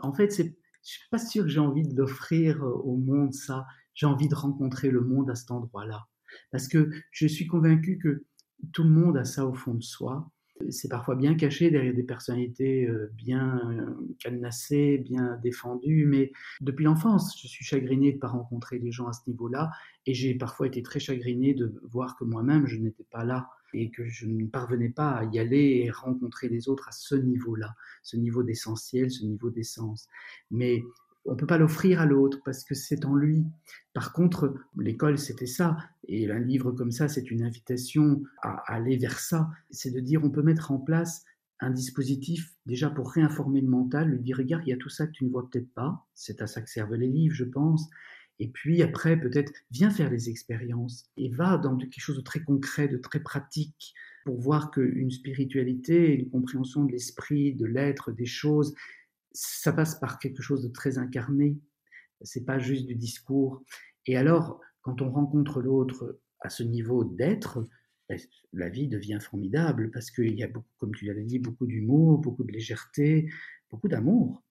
en 0.00 0.12
fait, 0.12 0.30
je 0.30 0.42
suis 0.82 1.08
pas 1.10 1.18
sûr 1.18 1.44
que 1.44 1.48
j'ai 1.48 1.60
envie 1.60 1.86
de 1.86 1.94
l'offrir 1.94 2.62
euh, 2.62 2.72
au 2.72 2.96
monde, 2.96 3.32
ça. 3.34 3.66
J'ai 3.94 4.06
envie 4.06 4.28
de 4.28 4.34
rencontrer 4.34 4.90
le 4.90 5.00
monde 5.00 5.30
à 5.30 5.34
cet 5.34 5.50
endroit-là. 5.50 6.06
Parce 6.50 6.68
que 6.68 6.90
je 7.10 7.26
suis 7.26 7.46
convaincu 7.46 7.98
que 7.98 8.24
tout 8.72 8.82
le 8.82 8.90
monde 8.90 9.16
a 9.16 9.24
ça 9.24 9.46
au 9.46 9.54
fond 9.54 9.74
de 9.74 9.82
soi 9.82 10.30
c'est 10.70 10.88
parfois 10.88 11.14
bien 11.14 11.34
caché 11.34 11.70
derrière 11.70 11.94
des 11.94 12.02
personnalités 12.02 12.86
euh, 12.86 13.10
bien 13.14 13.60
euh, 13.70 14.14
cadenassées, 14.18 14.98
bien 14.98 15.38
défendues, 15.42 16.06
mais 16.06 16.32
depuis 16.60 16.84
l'enfance, 16.84 17.38
je 17.40 17.46
suis 17.46 17.64
chagriné 17.64 18.10
de 18.10 18.16
ne 18.16 18.20
pas 18.20 18.28
rencontrer 18.28 18.78
les 18.78 18.90
gens 18.90 19.06
à 19.06 19.12
ce 19.12 19.28
niveau-là, 19.28 19.70
et 20.06 20.14
j'ai 20.14 20.34
parfois 20.34 20.66
été 20.66 20.82
très 20.82 21.00
chagriné 21.00 21.54
de 21.54 21.74
voir 21.82 22.16
que 22.16 22.24
moi-même, 22.24 22.66
je 22.66 22.76
n'étais 22.76 23.06
pas 23.10 23.24
là, 23.24 23.48
et 23.74 23.90
que 23.90 24.06
je 24.06 24.26
ne 24.26 24.46
parvenais 24.46 24.88
pas 24.88 25.10
à 25.10 25.24
y 25.24 25.38
aller 25.38 25.82
et 25.84 25.90
rencontrer 25.90 26.48
les 26.48 26.68
autres 26.68 26.88
à 26.88 26.92
ce 26.92 27.14
niveau-là, 27.14 27.74
ce 28.02 28.16
niveau 28.16 28.42
d'essentiel, 28.42 29.10
ce 29.10 29.24
niveau 29.24 29.50
d'essence. 29.50 30.08
Mais 30.50 30.82
on 31.26 31.32
ne 31.32 31.36
peut 31.36 31.46
pas 31.46 31.58
l'offrir 31.58 32.00
à 32.00 32.06
l'autre 32.06 32.40
parce 32.44 32.64
que 32.64 32.74
c'est 32.74 33.04
en 33.04 33.14
lui. 33.14 33.44
Par 33.94 34.12
contre, 34.12 34.54
l'école, 34.78 35.18
c'était 35.18 35.46
ça. 35.46 35.76
Et 36.08 36.30
un 36.30 36.38
livre 36.38 36.72
comme 36.72 36.92
ça, 36.92 37.08
c'est 37.08 37.30
une 37.30 37.42
invitation 37.42 38.22
à 38.42 38.62
aller 38.72 38.96
vers 38.96 39.18
ça. 39.18 39.50
C'est 39.70 39.90
de 39.90 40.00
dire, 40.00 40.24
on 40.24 40.30
peut 40.30 40.42
mettre 40.42 40.72
en 40.72 40.78
place 40.78 41.24
un 41.60 41.70
dispositif 41.70 42.52
déjà 42.66 42.90
pour 42.90 43.10
réinformer 43.10 43.60
le 43.60 43.68
mental, 43.68 44.10
lui 44.10 44.20
dire, 44.20 44.36
regarde, 44.36 44.62
il 44.66 44.70
y 44.70 44.74
a 44.74 44.76
tout 44.76 44.90
ça 44.90 45.06
que 45.06 45.12
tu 45.12 45.24
ne 45.24 45.30
vois 45.30 45.48
peut-être 45.48 45.72
pas. 45.74 46.06
C'est 46.14 46.42
à 46.42 46.46
ça 46.46 46.60
que 46.60 46.70
servent 46.70 46.94
les 46.94 47.08
livres, 47.08 47.34
je 47.34 47.44
pense. 47.44 47.88
Et 48.38 48.48
puis 48.48 48.82
après, 48.82 49.18
peut-être, 49.18 49.52
viens 49.70 49.90
faire 49.90 50.10
les 50.10 50.28
expériences 50.28 51.04
et 51.16 51.30
va 51.30 51.56
dans 51.56 51.76
quelque 51.76 51.98
chose 51.98 52.16
de 52.16 52.22
très 52.22 52.40
concret, 52.40 52.88
de 52.88 52.98
très 52.98 53.20
pratique, 53.20 53.94
pour 54.26 54.38
voir 54.40 54.70
qu'une 54.70 55.10
spiritualité, 55.10 56.12
une 56.12 56.28
compréhension 56.28 56.84
de 56.84 56.92
l'esprit, 56.92 57.54
de 57.54 57.64
l'être, 57.64 58.12
des 58.12 58.26
choses, 58.26 58.74
ça 59.36 59.72
passe 59.72 59.98
par 59.98 60.18
quelque 60.18 60.42
chose 60.42 60.62
de 60.62 60.68
très 60.68 60.98
incarné. 60.98 61.58
C'est 62.22 62.44
pas 62.44 62.58
juste 62.58 62.86
du 62.86 62.94
discours. 62.94 63.62
Et 64.06 64.16
alors, 64.16 64.60
quand 64.80 65.02
on 65.02 65.10
rencontre 65.10 65.60
l'autre 65.60 66.18
à 66.40 66.48
ce 66.48 66.62
niveau 66.62 67.04
d'être, 67.04 67.64
ben, 68.08 68.18
la 68.52 68.68
vie 68.68 68.88
devient 68.88 69.18
formidable 69.20 69.90
parce 69.90 70.10
qu'il 70.10 70.34
y 70.34 70.42
a, 70.42 70.48
beaucoup, 70.48 70.70
comme 70.78 70.94
tu 70.94 71.04
l'avais 71.06 71.24
dit, 71.24 71.38
beaucoup 71.38 71.66
d'humour, 71.66 72.18
beaucoup 72.18 72.44
de 72.44 72.52
légèreté, 72.52 73.30
beaucoup 73.70 73.88
d'amour. 73.88 74.42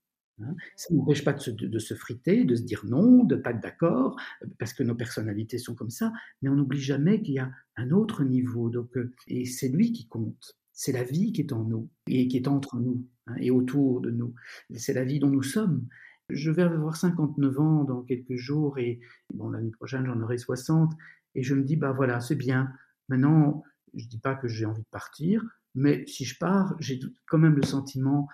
Hein. 0.41 0.55
Ça 0.75 0.93
n'empêche 0.93 1.23
pas 1.23 1.33
de 1.33 1.79
se, 1.79 1.93
friter, 1.93 2.43
de 2.43 2.55
se 2.55 2.63
dire 2.63 2.86
non, 2.86 3.23
de 3.23 3.36
pas 3.36 3.51
être 3.51 3.61
d'accord, 3.61 4.19
parce 4.59 4.73
que 4.73 4.83
nos 4.83 4.95
personnalités 4.95 5.57
sont 5.57 5.73
comme 5.73 5.89
ça, 5.89 6.11
mais 6.41 6.49
on 6.49 6.55
n'oublie 6.55 6.81
jamais 6.81 7.21
qu'il 7.21 7.36
y 7.36 7.39
a 7.39 7.49
un 7.77 7.91
autre 7.91 8.23
niveau. 8.23 8.69
Donc, 8.69 8.95
euh, 8.97 9.13
et 9.27 9.45
c'est 9.45 9.69
lui 9.69 9.93
qui 9.93 10.07
compte. 10.07 10.57
C'est 10.76 10.91
la 10.91 11.03
vie 11.03 11.32
qui 11.32 11.41
est 11.41 11.53
en 11.53 11.63
nous 11.63 11.89
et 12.07 12.28
qui 12.28 12.38
est 12.38 12.49
entre 12.49 12.78
nous 12.78 13.07
hein, 13.28 13.36
et 13.39 13.49
autour 13.49 14.01
de 14.01 14.11
nous. 14.11 14.36
C'est 14.76 14.93
la 14.93 15.05
vie 15.05 15.19
dont 15.19 15.30
nous 15.30 15.41
sommes. 15.41 15.88
Je 16.30 16.51
vais 16.51 16.63
avoir 16.63 16.97
59 16.97 17.59
ans 17.59 17.84
dans 17.86 18.03
quelques 18.03 18.36
jours 18.36 18.78
et 18.78 18.99
l'année 19.34 19.71
prochaine 19.71 20.05
j'en 20.05 20.21
aurai 20.21 20.38
60 20.38 20.91
et 21.34 21.43
je 21.43 21.55
me 21.55 21.63
dis 21.63 21.78
bah 21.78 21.93
voilà 21.93 22.19
c'est 22.19 22.36
bien. 22.36 22.69
Maintenant 23.07 23.63
je 23.95 24.05
dis 24.05 24.19
pas 24.19 24.36
que 24.36 24.49
j'ai 24.49 24.65
envie 24.65 24.82
de 24.82 24.88
partir, 24.91 25.41
mais 25.76 26.05
si 26.07 26.26
je 26.26 26.38
pars 26.38 26.76
j'ai 26.80 26.99
quand 27.28 27.38
même 27.38 27.55
le 27.55 27.63
sentiment 27.63 28.28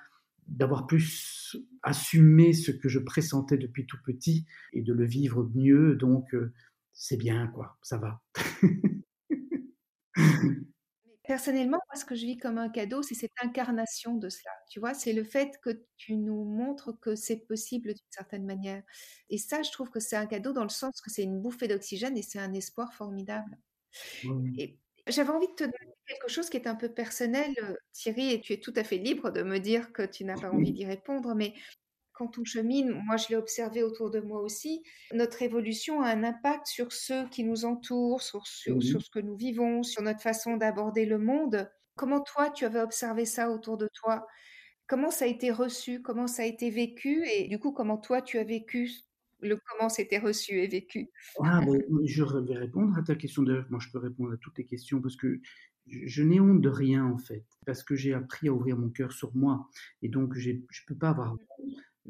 d'avoir 0.48 0.88
plus 0.88 1.56
assumé 1.84 2.54
ce 2.54 2.72
que 2.72 2.90
je 2.90 3.00
pressentais 3.00 3.58
depuis 3.58 3.86
tout 3.86 4.00
petit 4.04 4.48
et 4.74 4.82
de 4.82 4.94
le 4.94 5.06
vivre 5.06 5.48
mieux. 5.54 5.96
Donc 5.96 6.34
euh, 6.34 6.52
c'est 6.92 7.18
bien 7.18 7.48
quoi, 7.48 7.78
ça 7.84 7.98
va. 7.98 8.22
Personnellement, 11.32 11.80
moi, 11.88 11.96
ce 11.98 12.04
que 12.04 12.14
je 12.14 12.26
vis 12.26 12.36
comme 12.36 12.58
un 12.58 12.68
cadeau, 12.68 13.02
c'est 13.04 13.16
cette 13.16 13.32
incarnation 13.42 14.16
de 14.16 14.28
cela. 14.28 14.52
Tu 14.70 14.82
vois, 14.82 14.94
c'est 14.94 15.14
le 15.14 15.24
fait 15.24 15.58
que 15.64 15.86
tu 15.96 16.18
nous 16.18 16.44
montres 16.44 17.00
que 17.00 17.16
c'est 17.16 17.38
possible 17.38 17.94
d'une 17.94 18.10
certaine 18.10 18.46
manière. 18.46 18.84
Et 19.30 19.38
ça, 19.38 19.64
je 19.64 19.72
trouve 19.72 19.90
que 19.90 20.02
c'est 20.02 20.18
un 20.18 20.26
cadeau 20.26 20.52
dans 20.52 20.64
le 20.64 20.70
sens 20.70 21.00
que 21.00 21.10
c'est 21.10 21.24
une 21.24 21.40
bouffée 21.40 21.70
d'oxygène 21.70 22.18
et 22.18 22.22
c'est 22.22 22.40
un 22.40 22.52
espoir 22.52 22.94
formidable. 22.94 23.58
Et 24.58 24.78
j'avais 25.08 25.30
envie 25.30 25.48
de 25.48 25.54
te 25.54 25.64
demander 25.64 25.96
quelque 26.06 26.28
chose 26.28 26.50
qui 26.50 26.58
est 26.58 26.68
un 26.68 26.76
peu 26.76 26.90
personnel, 26.90 27.54
euh, 27.64 27.76
Thierry, 27.94 28.34
et 28.34 28.42
tu 28.42 28.52
es 28.52 28.60
tout 28.60 28.74
à 28.76 28.84
fait 28.84 28.98
libre 28.98 29.32
de 29.32 29.42
me 29.42 29.60
dire 29.60 29.94
que 29.94 30.04
tu 30.04 30.26
n'as 30.26 30.36
pas 30.36 30.52
envie 30.52 30.74
d'y 30.74 30.86
répondre, 30.86 31.34
mais 31.34 31.54
quand 32.22 32.38
on 32.38 32.44
chemine, 32.44 33.02
moi 33.08 33.18
je 33.18 33.30
l'ai 33.30 33.36
observé 33.36 33.82
autour 33.82 34.12
de 34.12 34.20
moi 34.20 34.42
aussi, 34.42 34.84
notre 35.12 35.42
évolution 35.42 36.04
a 36.04 36.10
un 36.10 36.24
impact 36.24 36.68
sur 36.68 36.94
ceux 36.94 37.28
qui 37.30 37.44
nous 37.44 37.66
entourent, 37.66 38.22
sur, 38.22 38.46
sur, 38.46 38.80
ce 38.80 39.10
que 39.10 39.20
nous 39.20 39.36
vivons, 39.36 39.82
sur 39.82 40.04
notre 40.04 40.22
façon 40.22 40.56
d'aborder 40.56 41.08
le 41.08 41.18
monde. 41.18 41.68
Comment 41.96 42.22
toi, 42.22 42.52
tu 42.52 42.64
avais 42.66 42.80
observé 42.80 43.26
ça 43.26 43.50
autour 43.50 43.78
de 43.78 43.90
toi? 43.92 44.28
Comment 44.86 45.10
ça 45.10 45.26
a 45.26 45.30
été 45.30 45.52
reçu? 45.52 46.04
Comment 46.04 46.28
ça 46.28 46.44
a 46.44 46.46
été 46.46 46.70
vécu? 46.70 47.26
Et 47.28 47.48
du 47.48 47.58
coup, 47.58 47.72
comment 47.72 47.98
toi, 47.98 48.22
tu 48.22 48.38
as 48.38 48.44
vécu 48.44 48.92
le 49.40 49.58
comment 49.68 49.90
c'était 49.90 50.20
reçu 50.20 50.60
et 50.60 50.68
vécu? 50.68 51.10
Ah, 51.44 51.62
ben, 51.66 51.82
Je 52.06 52.24
vais 52.24 52.56
répondre 52.56 52.96
à 53.00 53.02
ta 53.02 53.16
question. 53.16 53.42
D'ailleurs, 53.42 53.66
moi, 53.72 53.80
je 53.80 53.90
peux 53.90 53.98
répondre 53.98 54.32
à 54.32 54.38
toutes 54.38 54.54
tes 54.54 54.66
questions 54.66 55.02
parce 55.02 55.16
que 55.16 55.40
je 55.88 56.22
n'ai 56.22 56.40
honte 56.40 56.62
de 56.62 56.70
rien, 56.70 57.04
en 57.04 57.18
fait, 57.18 57.46
parce 57.66 57.82
que 57.82 57.96
j'ai 57.96 58.14
appris 58.14 58.48
à 58.48 58.54
ouvrir 58.54 58.78
mon 58.78 58.90
cœur 58.90 59.12
sur 59.12 59.36
moi. 59.36 59.68
Et 60.04 60.10
donc, 60.10 60.36
je 60.36 60.52
ne 60.52 60.60
peux 60.88 60.96
pas 60.96 61.10
avoir 61.10 61.34
honte 61.34 61.42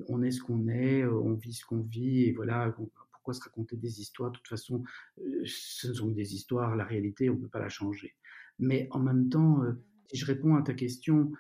on 0.08 0.22
est 0.22 0.32
ce 0.32 0.42
qu'on 0.42 0.68
est, 0.68 1.06
on 1.06 1.34
vit 1.34 1.54
ce 1.54 1.66
qu'on 1.66 1.82
vit, 1.82 2.24
et 2.24 2.34
voilà, 2.34 2.74
pourquoi 3.12 3.34
se 3.34 3.44
raconter 3.44 3.78
des 3.78 4.02
histoires? 4.02 4.32
De 4.32 4.38
toute 4.38 4.48
façon, 4.48 4.84
ce 5.46 5.94
sont 5.94 6.10
des 6.10 6.34
histoires, 6.34 6.76
la 6.76 6.86
réalité, 6.86 7.30
on 7.30 7.36
ne 7.36 7.42
peut 7.42 7.50
pas 7.50 7.60
la 7.60 7.70
changer. 7.70 8.16
Mais 8.60 8.88
en 8.92 9.00
même 9.00 9.30
temps, 9.30 9.64
euh, 9.64 9.74
si 10.08 10.18
je 10.18 10.26
réponds 10.26 10.56
à 10.56 10.62
ta 10.62 10.74
question, 10.74 11.32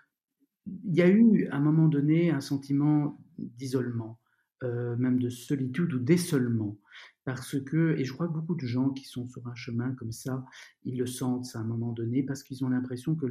il 0.65 0.95
y 0.95 1.01
a 1.01 1.07
eu 1.07 1.47
à 1.47 1.57
un 1.57 1.59
moment 1.59 1.87
donné 1.87 2.31
un 2.31 2.41
sentiment 2.41 3.19
d'isolement, 3.37 4.19
euh, 4.63 4.95
même 4.97 5.19
de 5.19 5.29
solitude 5.29 5.93
ou 5.93 5.99
d'isolement. 5.99 6.77
Parce 7.23 7.59
que, 7.59 7.95
et 7.97 8.05
je 8.05 8.13
crois 8.13 8.27
que 8.27 8.33
beaucoup 8.33 8.55
de 8.55 8.65
gens 8.65 8.89
qui 8.89 9.05
sont 9.05 9.27
sur 9.27 9.47
un 9.47 9.55
chemin 9.55 9.93
comme 9.93 10.11
ça, 10.11 10.43
ils 10.83 10.97
le 10.97 11.05
sentent 11.05 11.47
à 11.55 11.59
un 11.59 11.63
moment 11.63 11.91
donné 11.91 12.23
parce 12.23 12.43
qu'ils 12.43 12.65
ont 12.65 12.69
l'impression 12.69 13.15
que 13.15 13.27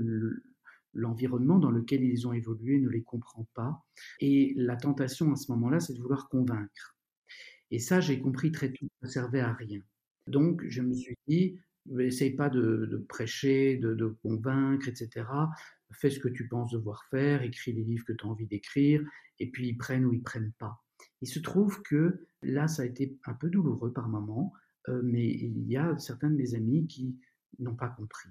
l'environnement 0.94 1.58
dans 1.58 1.70
lequel 1.70 2.02
ils 2.02 2.26
ont 2.26 2.32
évolué 2.32 2.78
ne 2.78 2.88
les 2.88 3.02
comprend 3.02 3.46
pas. 3.54 3.84
Et 4.20 4.54
la 4.56 4.76
tentation 4.76 5.32
à 5.32 5.36
ce 5.36 5.50
moment-là, 5.52 5.80
c'est 5.80 5.94
de 5.94 6.00
vouloir 6.00 6.28
convaincre. 6.28 6.96
Et 7.70 7.78
ça, 7.78 8.00
j'ai 8.00 8.20
compris 8.20 8.50
très 8.50 8.72
tôt, 8.72 8.86
ça 9.00 9.06
ne 9.06 9.12
servait 9.12 9.40
à 9.40 9.52
rien. 9.52 9.80
Donc, 10.26 10.62
je 10.66 10.82
me 10.82 10.94
suis 10.94 11.16
dit, 11.28 11.58
essaye 11.98 12.34
pas 12.34 12.50
de, 12.50 13.04
prêcher, 13.08 13.76
de, 13.76 13.94
de, 13.94 14.08
convaincre, 14.22 14.88
etc. 14.88 15.26
Fais 15.92 16.10
ce 16.10 16.20
que 16.20 16.28
tu 16.28 16.48
penses 16.48 16.72
devoir 16.72 17.04
faire, 17.10 17.42
écris 17.42 17.72
les 17.72 17.84
livres 17.84 18.04
que 18.04 18.12
tu 18.12 18.24
as 18.24 18.28
envie 18.28 18.46
d'écrire, 18.46 19.02
et 19.38 19.50
puis 19.50 19.68
ils 19.68 19.76
prennent 19.76 20.04
ou 20.04 20.12
ils 20.12 20.22
prennent 20.22 20.52
pas. 20.58 20.82
Il 21.22 21.28
se 21.28 21.38
trouve 21.38 21.82
que 21.82 22.26
là, 22.42 22.68
ça 22.68 22.82
a 22.82 22.86
été 22.86 23.18
un 23.24 23.34
peu 23.34 23.48
douloureux 23.48 23.92
par 23.92 24.08
moment, 24.08 24.52
euh, 24.88 25.00
mais 25.02 25.26
il 25.26 25.66
y 25.66 25.76
a 25.76 25.96
certains 25.98 26.30
de 26.30 26.36
mes 26.36 26.54
amis 26.54 26.86
qui 26.86 27.16
n'ont 27.58 27.74
pas 27.74 27.88
compris. 27.88 28.30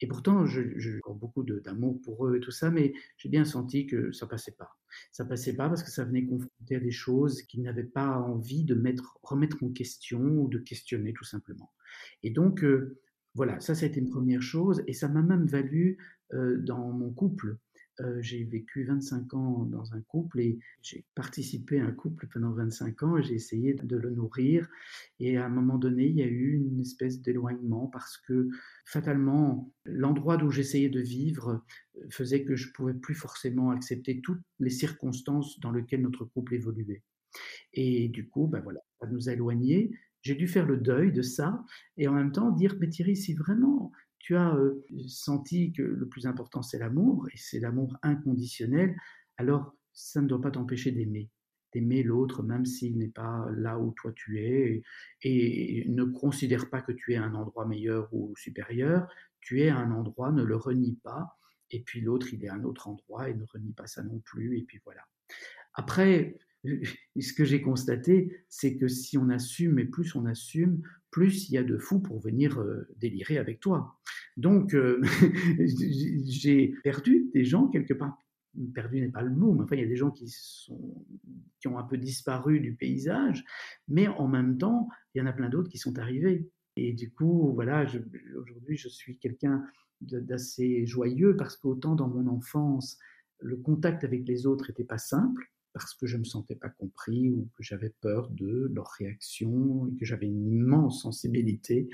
Et 0.00 0.06
pourtant, 0.06 0.44
j'ai 0.46 1.00
beaucoup 1.08 1.42
d'amour 1.42 2.00
pour 2.02 2.26
eux 2.26 2.36
et 2.36 2.40
tout 2.40 2.50
ça, 2.50 2.70
mais 2.70 2.92
j'ai 3.16 3.28
bien 3.28 3.44
senti 3.44 3.86
que 3.86 4.12
ça 4.12 4.26
passait 4.26 4.52
pas. 4.52 4.76
Ça 5.10 5.24
passait 5.24 5.54
pas 5.56 5.68
parce 5.68 5.82
que 5.82 5.90
ça 5.90 6.04
venait 6.04 6.26
confronter 6.26 6.76
à 6.76 6.80
des 6.80 6.90
choses 6.90 7.42
qu'ils 7.42 7.62
n'avaient 7.62 7.84
pas 7.84 8.18
envie 8.18 8.64
de 8.64 8.74
mettre, 8.74 9.18
remettre 9.22 9.62
en 9.62 9.70
question 9.70 10.20
ou 10.20 10.48
de 10.48 10.58
questionner 10.58 11.12
tout 11.14 11.24
simplement. 11.24 11.72
Et 12.22 12.30
donc, 12.30 12.62
euh, 12.62 12.98
voilà, 13.34 13.60
ça, 13.60 13.74
ça 13.74 13.84
a 13.84 13.88
été 13.88 14.00
une 14.00 14.10
première 14.10 14.42
chose, 14.42 14.82
et 14.86 14.92
ça 14.92 15.08
m'a 15.08 15.22
même 15.22 15.46
valu 15.46 15.98
euh, 16.32 16.58
dans 16.58 16.90
mon 16.92 17.10
couple 17.12 17.56
euh, 18.00 18.20
j'ai 18.20 18.44
vécu 18.44 18.84
25 18.84 19.32
ans 19.34 19.64
dans 19.64 19.94
un 19.94 20.00
couple 20.02 20.40
et 20.40 20.58
j'ai 20.82 21.04
participé 21.14 21.80
à 21.80 21.86
un 21.86 21.92
couple 21.92 22.26
pendant 22.26 22.52
25 22.52 23.02
ans 23.02 23.16
et 23.16 23.22
j'ai 23.22 23.34
essayé 23.34 23.74
de 23.74 23.96
le 23.96 24.10
nourrir. 24.10 24.68
Et 25.18 25.38
à 25.38 25.46
un 25.46 25.48
moment 25.48 25.78
donné, 25.78 26.06
il 26.06 26.16
y 26.16 26.22
a 26.22 26.26
eu 26.26 26.56
une 26.56 26.80
espèce 26.80 27.22
d'éloignement 27.22 27.86
parce 27.86 28.18
que 28.18 28.48
fatalement, 28.84 29.72
l'endroit 29.84 30.36
d'où 30.36 30.50
j'essayais 30.50 30.90
de 30.90 31.00
vivre 31.00 31.64
euh, 31.96 32.06
faisait 32.10 32.44
que 32.44 32.54
je 32.54 32.70
pouvais 32.72 32.94
plus 32.94 33.14
forcément 33.14 33.70
accepter 33.70 34.20
toutes 34.20 34.42
les 34.60 34.70
circonstances 34.70 35.58
dans 35.60 35.72
lesquelles 35.72 36.02
notre 36.02 36.24
couple 36.24 36.54
évoluait. 36.54 37.02
Et 37.72 38.08
du 38.08 38.28
coup, 38.28 38.46
ben 38.46 38.60
voilà, 38.60 38.80
ça 39.00 39.06
nous 39.06 39.28
a. 39.28 39.32
J'ai 40.22 40.34
dû 40.34 40.48
faire 40.48 40.66
le 40.66 40.76
deuil 40.76 41.12
de 41.12 41.22
ça 41.22 41.62
et 41.96 42.08
en 42.08 42.12
même 42.12 42.32
temps 42.32 42.50
dire, 42.50 42.76
mais 42.80 42.88
Thierry, 42.88 43.16
si 43.16 43.34
vraiment 43.34 43.92
tu 44.26 44.34
as 44.34 44.58
senti 45.06 45.72
que 45.72 45.82
le 45.82 46.08
plus 46.08 46.26
important, 46.26 46.60
c'est 46.60 46.80
l'amour, 46.80 47.28
et 47.32 47.36
c'est 47.36 47.60
l'amour 47.60 47.96
inconditionnel, 48.02 48.96
alors 49.36 49.72
ça 49.92 50.20
ne 50.20 50.26
doit 50.26 50.40
pas 50.40 50.50
t'empêcher 50.50 50.90
d'aimer 50.90 51.30
d'aimer 51.72 52.02
l'autre 52.02 52.42
même 52.42 52.64
s'il 52.64 52.96
n'est 52.96 53.08
pas 53.08 53.46
là 53.54 53.78
où 53.78 53.92
toi 53.92 54.12
tu 54.14 54.40
es 54.40 54.82
et, 55.22 55.84
ne 55.88 56.04
considère 56.04 56.70
pas 56.70 56.80
que 56.80 56.92
tu 56.92 57.12
es 57.12 57.16
un 57.16 57.34
endroit 57.34 57.66
meilleur 57.66 58.08
ou 58.12 58.34
supérieur, 58.36 59.08
tu 59.40 59.62
es 59.62 59.68
un 59.68 59.90
endroit, 59.90 60.32
ne 60.32 60.42
le 60.42 60.56
renie 60.56 60.98
pas 61.04 61.36
et 61.70 61.82
puis 61.82 62.00
l'autre 62.00 62.32
il 62.32 62.44
est 62.44 62.48
un 62.48 62.64
autre 62.64 62.88
endroit 62.88 63.28
et 63.28 63.34
ne 63.34 63.44
renie 63.44 63.74
pas 63.74 63.86
ça 63.86 64.02
non 64.02 64.18
plus 64.20 64.58
et 64.58 64.62
puis 64.62 64.80
voilà. 64.84 65.02
Après, 65.74 66.38
ce 66.64 67.32
que 67.32 67.44
j'ai 67.44 67.62
constaté, 67.62 68.44
c'est 68.48 68.76
que 68.76 68.88
si 68.88 69.18
on 69.18 69.28
assume 69.28 69.78
et 69.78 69.84
plus 69.84 70.14
on 70.14 70.26
assume, 70.26 70.82
plus 71.10 71.48
il 71.48 71.54
y 71.54 71.58
a 71.58 71.64
de 71.64 71.78
fous 71.78 72.00
pour 72.00 72.20
venir 72.20 72.60
euh, 72.60 72.88
délirer 72.98 73.38
avec 73.38 73.60
toi. 73.60 73.98
Donc, 74.36 74.74
euh, 74.74 75.00
j'ai 76.26 76.74
perdu 76.84 77.30
des 77.32 77.44
gens 77.44 77.68
quelque 77.68 77.94
part. 77.94 78.18
Perdu 78.74 79.00
n'est 79.00 79.10
pas 79.10 79.22
le 79.22 79.34
mot, 79.34 79.52
mais 79.52 79.64
enfin, 79.64 79.76
il 79.76 79.82
y 79.82 79.84
a 79.84 79.88
des 79.88 79.96
gens 79.96 80.10
qui, 80.10 80.32
ont 81.66 81.78
un 81.78 81.84
peu 81.84 81.98
disparu 81.98 82.60
du 82.60 82.74
paysage, 82.74 83.44
mais 83.88 84.08
en 84.08 84.28
même 84.28 84.56
temps, 84.56 84.88
il 85.14 85.18
y 85.18 85.20
en 85.20 85.26
a 85.26 85.32
plein 85.32 85.48
d'autres 85.48 85.68
qui 85.68 85.78
sont 85.78 85.98
arrivés. 85.98 86.48
Et 86.76 86.92
du 86.92 87.10
coup, 87.10 87.52
voilà, 87.54 87.84
aujourd'hui, 88.36 88.76
je 88.76 88.88
suis 88.88 89.18
quelqu'un 89.18 89.64
d'assez 90.00 90.86
joyeux 90.86 91.36
parce 91.36 91.56
qu'autant 91.56 91.94
dans 91.94 92.08
mon 92.08 92.28
enfance, 92.28 92.98
le 93.40 93.56
contact 93.56 94.04
avec 94.04 94.26
les 94.26 94.46
autres 94.46 94.66
n'était 94.68 94.84
pas 94.84 94.98
simple 94.98 95.50
parce 95.76 95.92
que 95.92 96.06
je 96.06 96.16
ne 96.16 96.20
me 96.20 96.24
sentais 96.24 96.54
pas 96.54 96.70
compris 96.70 97.28
ou 97.28 97.50
que 97.54 97.62
j'avais 97.62 97.90
peur 98.00 98.30
de 98.30 98.70
leur 98.72 98.86
réaction 98.98 99.86
et 99.88 99.96
que 99.98 100.06
j'avais 100.06 100.24
une 100.24 100.50
immense 100.50 101.02
sensibilité. 101.02 101.90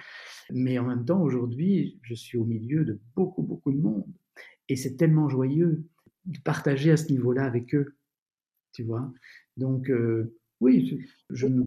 Mais 0.52 0.78
en 0.78 0.84
même 0.84 1.04
temps, 1.04 1.20
aujourd'hui, 1.20 1.98
je 2.02 2.14
suis 2.14 2.38
au 2.38 2.44
milieu 2.44 2.84
de 2.84 3.00
beaucoup, 3.16 3.42
beaucoup 3.42 3.72
de 3.72 3.78
monde. 3.78 4.06
Et 4.68 4.76
c'est 4.76 4.94
tellement 4.94 5.28
joyeux 5.28 5.84
de 6.26 6.38
partager 6.38 6.92
à 6.92 6.96
ce 6.96 7.10
niveau-là 7.10 7.44
avec 7.44 7.74
eux. 7.74 7.96
Tu 8.72 8.84
vois 8.84 9.12
Donc, 9.56 9.90
euh, 9.90 10.32
oui, 10.60 11.04
je, 11.30 11.48
ne 11.48 11.64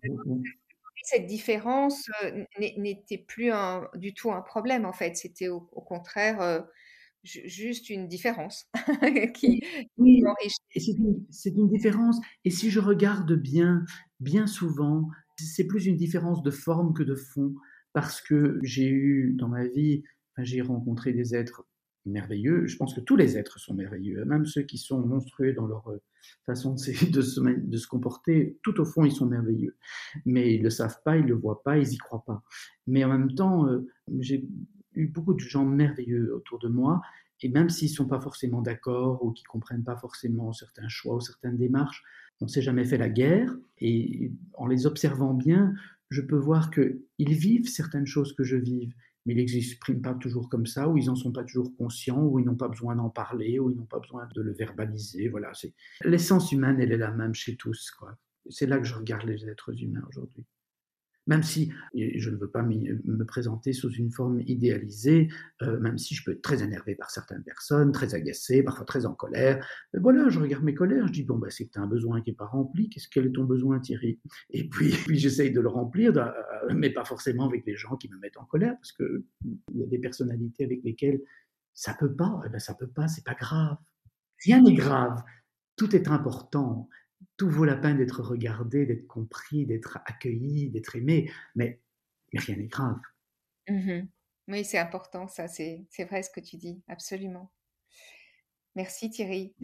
cette 1.03 1.25
différence 1.25 2.09
euh, 2.23 2.45
n'était 2.57 3.17
plus 3.17 3.51
du 3.95 4.13
tout 4.13 4.31
un 4.31 4.41
problème 4.41 4.85
en 4.85 4.93
fait. 4.93 5.17
C'était 5.17 5.49
au, 5.49 5.59
contraire 5.59 6.41
euh, 6.41 6.61
juste 7.25 7.89
une 7.89 8.07
différence 8.07 8.69
qui, 9.35 9.61
oui, 9.97 10.23
C'est 11.31 11.51
une, 11.51 11.67
différence. 11.67 12.19
Et 12.43 12.51
si 12.51 12.69
je 12.69 12.79
regarde 12.79 13.33
bien, 13.33 13.83
bien 14.19 14.47
souvent, 14.47 15.09
c'est 15.37 15.65
plus 15.65 15.85
une 15.85 15.97
différence 15.97 16.43
de 16.43 16.51
forme 16.51 16.93
que 16.93 17.03
de 17.03 17.15
fond, 17.15 17.55
parce 17.93 18.21
que 18.21 18.59
j'ai 18.63 18.87
eu 18.87 19.33
dans 19.37 19.47
ma 19.47 19.67
vie, 19.67 20.03
j'ai 20.39 20.61
rencontré 20.61 21.13
des 21.13 21.35
êtres 21.35 21.65
merveilleux. 22.05 22.67
Je 22.67 22.77
pense 22.77 22.93
que 22.93 23.01
tous 23.01 23.15
les 23.15 23.37
êtres 23.37 23.59
sont 23.59 23.73
merveilleux, 23.73 24.23
même 24.25 24.45
ceux 24.45 24.61
qui 24.61 24.77
sont 24.77 24.99
monstrueux 24.99 25.53
dans 25.53 25.65
leur 25.65 25.87
euh, 25.89 26.01
façon 26.45 26.73
de 26.73 26.79
se, 27.21 27.41
de 27.41 27.77
se, 27.77 27.87
comporter. 27.87 28.59
Tout 28.63 28.79
au 28.79 28.85
fond, 28.85 29.05
ils 29.05 29.11
sont 29.11 29.25
merveilleux. 29.25 29.75
Mais 30.25 30.53
ils 30.53 30.59
ne 30.59 30.65
le 30.65 30.69
savent 30.69 31.01
pas, 31.03 31.17
ils 31.17 31.23
ne 31.23 31.29
le 31.29 31.35
voient 31.35 31.63
pas, 31.63 31.77
ils 31.77 31.87
n'y 31.87 31.97
croient 31.97 32.23
pas. 32.25 32.43
Mais 32.87 33.03
en 33.03 33.09
même 33.09 33.33
temps, 33.33 33.67
euh, 33.67 33.87
j'ai 34.19 34.47
eu 34.95 35.07
beaucoup 35.07 35.33
de 35.33 35.39
gens 35.39 35.65
merveilleux 35.65 36.33
autour 36.35 36.59
de 36.59 36.67
moi, 36.67 37.01
et 37.41 37.49
même 37.49 37.69
s'ils 37.69 37.89
ne 37.89 37.95
sont 37.95 38.07
pas 38.07 38.19
forcément 38.19 38.61
d'accord 38.61 39.23
ou 39.23 39.31
qui 39.31 39.43
ne 39.43 39.49
comprennent 39.49 39.83
pas 39.83 39.97
forcément 39.97 40.53
certains 40.53 40.87
choix 40.87 41.15
ou 41.15 41.21
certaines 41.21 41.57
démarches, 41.57 42.03
on 42.41 42.45
ne 42.45 42.49
s'est 42.49 42.61
jamais 42.61 42.85
fait 42.85 42.97
la 42.97 43.09
guerre, 43.09 43.55
et 43.79 44.31
en 44.53 44.67
les 44.67 44.85
observant 44.85 45.33
bien, 45.33 45.73
je 46.09 46.21
peux 46.21 46.37
voir 46.37 46.71
qu'ils 46.71 47.03
vivent 47.19 47.67
certaines 47.67 48.05
choses 48.05 48.33
que 48.33 48.43
je 48.43 48.57
vive, 48.57 48.93
mais 49.25 49.33
ils 49.33 49.55
n'expriment 49.55 50.01
pas 50.01 50.13
toujours 50.13 50.49
comme 50.49 50.65
ça, 50.65 50.87
ou 50.87 50.97
ils 50.97 51.05
n'en 51.05 51.15
sont 51.15 51.31
pas 51.31 51.43
toujours 51.43 51.75
conscients, 51.77 52.23
ou 52.23 52.39
ils 52.39 52.45
n'ont 52.45 52.55
pas 52.55 52.67
besoin 52.67 52.95
d'en 52.95 53.09
parler, 53.09 53.59
ou 53.59 53.71
ils 53.71 53.77
n'ont 53.77 53.85
pas 53.85 53.99
besoin 53.99 54.27
de 54.35 54.41
le 54.41 54.53
verbaliser. 54.53 55.29
Voilà, 55.29 55.51
l'essence 56.03 56.51
humaine, 56.51 56.79
elle 56.79 56.91
est 56.91 56.97
la 56.97 57.11
même 57.11 57.33
chez 57.33 57.55
tous. 57.55 57.91
C'est 58.49 58.67
là 58.67 58.77
que 58.77 58.85
je 58.85 58.93
regarde 58.93 59.25
les 59.25 59.47
êtres 59.47 59.81
humains 59.81 60.05
aujourd'hui 60.09 60.45
même 61.27 61.43
si 61.43 61.71
je 61.93 62.29
ne 62.29 62.35
veux 62.35 62.49
pas 62.49 62.61
me 62.61 63.23
présenter 63.23 63.73
sous 63.73 63.91
une 63.91 64.11
forme 64.11 64.41
idéalisée, 64.45 65.29
euh, 65.61 65.79
même 65.79 65.97
si 65.97 66.13
je 66.13 66.23
peux 66.23 66.31
être 66.31 66.41
très 66.41 66.63
énervé 66.63 66.95
par 66.95 67.09
certaines 67.09 67.43
personnes, 67.43 67.91
très 67.91 68.13
agacé, 68.13 68.63
parfois 68.63 68.85
très 68.85 69.05
en 69.05 69.13
colère. 69.13 69.65
Mais 69.93 69.99
voilà, 69.99 70.29
je 70.29 70.39
regarde 70.39 70.63
mes 70.63 70.75
colères, 70.75 71.07
je 71.07 71.13
dis 71.13 71.23
bon, 71.23 71.37
bah, 71.37 71.49
c'est 71.49 71.65
que 71.65 71.71
tu 71.71 71.79
as 71.79 71.81
un 71.81 71.87
besoin 71.87 72.21
qui 72.21 72.29
n'est 72.29 72.35
pas 72.35 72.45
rempli, 72.45 72.89
qu'est-ce 72.89 73.07
quel 73.09 73.27
est 73.27 73.31
ton 73.31 73.43
besoin, 73.43 73.79
Thierry? 73.79 74.19
Et 74.51 74.69
puis, 74.69 74.89
puis 75.07 75.17
j'essaye 75.17 75.51
de 75.51 75.61
le 75.61 75.69
remplir, 75.69 76.15
euh, 76.17 76.31
mais 76.73 76.91
pas 76.91 77.05
forcément 77.05 77.47
avec 77.47 77.65
les 77.65 77.75
gens 77.75 77.95
qui 77.95 78.09
me 78.09 78.17
mettent 78.17 78.37
en 78.37 78.45
colère, 78.45 78.75
parce 78.75 78.91
qu'il 78.91 79.23
y 79.73 79.83
a 79.83 79.87
des 79.87 79.99
personnalités 79.99 80.63
avec 80.65 80.83
lesquelles 80.83 81.21
ça 81.73 81.93
peut 81.93 82.13
pas, 82.13 82.41
eh 82.45 82.49
ben, 82.49 82.59
ça 82.59 82.73
peut 82.73 82.87
pas, 82.87 83.07
c'est 83.07 83.25
pas 83.25 83.33
grave. 83.33 83.77
Rien 84.43 84.61
n'est 84.61 84.73
grave, 84.73 85.23
tout 85.75 85.95
est 85.95 86.07
important 86.07 86.87
tout 87.37 87.49
vaut 87.49 87.65
la 87.65 87.75
peine 87.75 87.97
d'être 87.97 88.21
regardé, 88.21 88.85
d'être 88.85 89.07
compris, 89.07 89.65
d'être 89.65 89.99
accueilli, 90.05 90.69
d'être 90.69 90.95
aimé, 90.95 91.31
mais, 91.55 91.81
rien 92.33 92.57
n'est 92.57 92.67
grave. 92.67 92.99
Mmh 93.67 94.07
oui, 94.47 94.63
c'est 94.63 94.77
important, 94.77 95.27
ça, 95.27 95.47
c'est 95.47 95.87
vrai 96.07 96.21
ce 96.21 96.29
que 96.29 96.39
tu 96.39 96.57
dis, 96.57 96.79
absolument. 96.87 97.51
Merci 98.75 99.09
Thierry. 99.09 99.55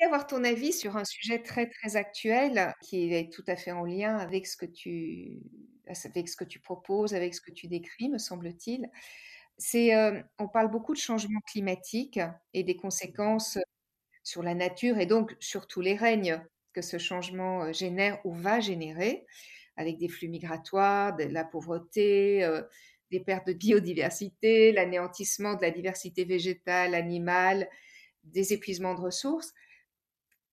Je 0.00 0.06
avoir 0.06 0.26
ton 0.26 0.44
avis 0.44 0.72
sur 0.72 0.96
un 0.96 1.04
sujet 1.04 1.42
très 1.42 1.68
très 1.68 1.96
actuel 1.96 2.72
qui 2.80 3.12
est 3.12 3.32
tout 3.32 3.42
à 3.48 3.56
fait 3.56 3.72
en 3.72 3.84
lien 3.84 4.16
avec 4.16 4.46
ce 4.46 4.56
que 4.56 4.64
tu 4.64 5.40
avec 5.86 6.28
ce 6.28 6.36
que 6.36 6.44
tu 6.44 6.60
proposes, 6.60 7.14
avec 7.14 7.34
ce 7.34 7.40
que 7.40 7.50
tu 7.50 7.66
décris, 7.66 8.08
me 8.08 8.18
semble-t-il. 8.18 8.88
C'est 9.56 9.94
euh, 9.96 10.22
on 10.38 10.46
parle 10.46 10.70
beaucoup 10.70 10.94
de 10.94 10.98
changement 10.98 11.40
climatique 11.40 12.20
et 12.54 12.62
des 12.62 12.76
conséquences 12.76 13.58
sur 14.28 14.42
la 14.42 14.54
nature 14.54 14.98
et 14.98 15.06
donc 15.06 15.34
sur 15.40 15.66
tous 15.66 15.80
les 15.80 15.96
règnes 15.96 16.38
que 16.74 16.82
ce 16.82 16.98
changement 16.98 17.64
euh, 17.64 17.72
génère 17.72 18.20
ou 18.26 18.34
va 18.34 18.60
générer, 18.60 19.24
avec 19.76 19.96
des 19.96 20.08
flux 20.08 20.28
migratoires, 20.28 21.16
de 21.16 21.24
la 21.24 21.44
pauvreté, 21.44 22.44
euh, 22.44 22.60
des 23.10 23.20
pertes 23.20 23.46
de 23.46 23.54
biodiversité, 23.54 24.70
l'anéantissement 24.72 25.54
de 25.54 25.62
la 25.62 25.70
diversité 25.70 26.26
végétale, 26.26 26.94
animale, 26.94 27.70
des 28.22 28.52
épuisements 28.52 28.94
de 28.94 29.00
ressources. 29.00 29.54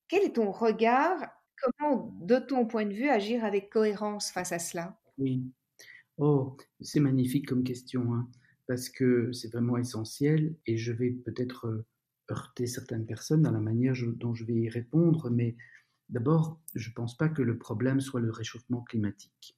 Quel 0.07 0.23
est 0.23 0.38
ton 0.38 0.51
regard? 0.51 1.19
Comment, 1.61 2.13
de 2.21 2.38
ton 2.38 2.65
point 2.65 2.86
de 2.86 2.93
vue, 2.93 3.09
agir 3.09 3.43
avec 3.43 3.69
cohérence 3.69 4.32
face 4.32 4.53
à 4.53 4.59
cela? 4.59 4.97
Oui. 5.17 5.43
Oh, 6.17 6.55
c'est 6.80 7.01
magnifique 7.01 7.47
comme 7.47 7.65
question. 7.65 8.13
Hein. 8.13 8.30
parce 8.67 8.88
que 8.88 9.34
c'est 9.34 9.51
vraiment 9.51 9.78
essentiel 9.78 10.55
et 10.65 10.78
je 10.78 10.93
vais 10.93 11.09
peut-être 11.09 11.67
euh, 11.67 11.86
heurter 12.32 12.67
certaines 12.67 13.05
personnes 13.05 13.41
dans 13.41 13.51
la 13.51 13.59
manière 13.59 13.95
dont 14.15 14.34
je 14.34 14.45
vais 14.45 14.55
y 14.55 14.69
répondre, 14.69 15.30
mais 15.30 15.55
d'abord, 16.09 16.59
je 16.73 16.89
ne 16.89 16.93
pense 16.93 17.17
pas 17.17 17.30
que 17.30 17.41
le 17.41 17.57
problème 17.57 17.99
soit 17.99 18.21
le 18.21 18.32
réchauffement 18.32 18.82
climatique. 18.82 19.57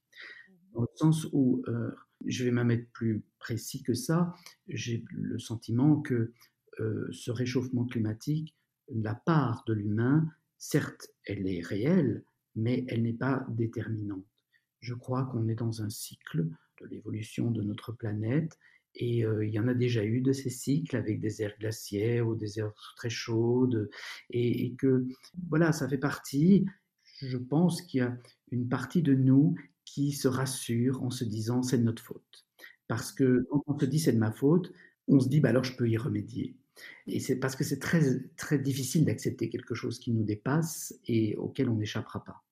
Dans 0.73 0.81
le 0.81 0.87
sens 0.95 1.27
où, 1.33 1.63
euh, 1.67 1.91
je 2.25 2.43
vais 2.43 2.51
même 2.51 2.71
être 2.71 2.91
plus 2.91 3.23
précis 3.39 3.83
que 3.83 3.93
ça, 3.93 4.33
j'ai 4.67 5.03
le 5.11 5.39
sentiment 5.39 6.01
que 6.01 6.33
euh, 6.79 7.07
ce 7.11 7.31
réchauffement 7.31 7.85
climatique, 7.85 8.55
la 8.89 9.15
part 9.15 9.63
de 9.65 9.73
l'humain, 9.73 10.29
certes, 10.57 11.09
elle 11.25 11.47
est 11.47 11.61
réelle, 11.61 12.23
mais 12.55 12.85
elle 12.87 13.03
n'est 13.03 13.13
pas 13.13 13.45
déterminante. 13.49 14.25
Je 14.79 14.93
crois 14.93 15.25
qu'on 15.25 15.47
est 15.47 15.55
dans 15.55 15.81
un 15.81 15.89
cycle 15.89 16.47
de 16.81 16.87
l'évolution 16.87 17.51
de 17.51 17.63
notre 17.63 17.91
planète 17.91 18.57
et 18.97 19.19
il 19.19 19.49
y 19.49 19.59
en 19.59 19.67
a 19.67 19.75
déjà 19.75 20.03
eu 20.03 20.21
de 20.21 20.33
ces 20.33 20.49
cycles 20.49 20.97
avec 20.97 21.19
des 21.19 21.41
aires 21.41 21.55
glaciaires 21.59 22.27
ou 22.27 22.35
des 22.35 22.59
aires 22.59 22.73
très 22.95 23.09
chaudes 23.09 23.89
et, 24.31 24.65
et 24.65 24.73
que 24.75 25.05
voilà, 25.49 25.71
ça 25.71 25.87
fait 25.87 25.99
partie. 25.99 26.65
Je 27.21 27.37
pense 27.37 27.81
qu'il 27.83 27.99
y 27.99 28.03
a 28.03 28.17
une 28.51 28.67
partie 28.67 29.03
de 29.03 29.13
nous 29.13 29.55
qui 29.85 30.11
se 30.11 30.27
rassure 30.27 31.03
en 31.03 31.11
se 31.11 31.23
disant 31.23 31.61
c'est 31.61 31.77
de 31.77 31.83
notre 31.83 32.03
faute. 32.03 32.45
Parce 32.87 33.11
que 33.11 33.45
quand 33.51 33.63
on 33.67 33.79
se 33.79 33.85
dit 33.85 33.99
c'est 33.99 34.13
de 34.13 34.17
ma 34.17 34.31
faute, 34.31 34.73
on 35.07 35.19
se 35.19 35.29
dit 35.29 35.39
bah 35.41 35.49
alors 35.49 35.63
je 35.63 35.75
peux 35.75 35.89
y 35.89 35.97
remédier. 35.97 36.57
Et 37.07 37.19
c'est 37.19 37.37
parce 37.37 37.55
que 37.55 37.63
c'est 37.63 37.79
très, 37.79 38.01
très 38.35 38.59
difficile 38.59 39.05
d'accepter 39.05 39.49
quelque 39.49 39.75
chose 39.75 39.99
qui 39.99 40.11
nous 40.11 40.23
dépasse 40.23 40.93
et 41.05 41.35
auquel 41.35 41.69
on 41.69 41.75
n'échappera 41.75 42.23
pas. 42.23 42.46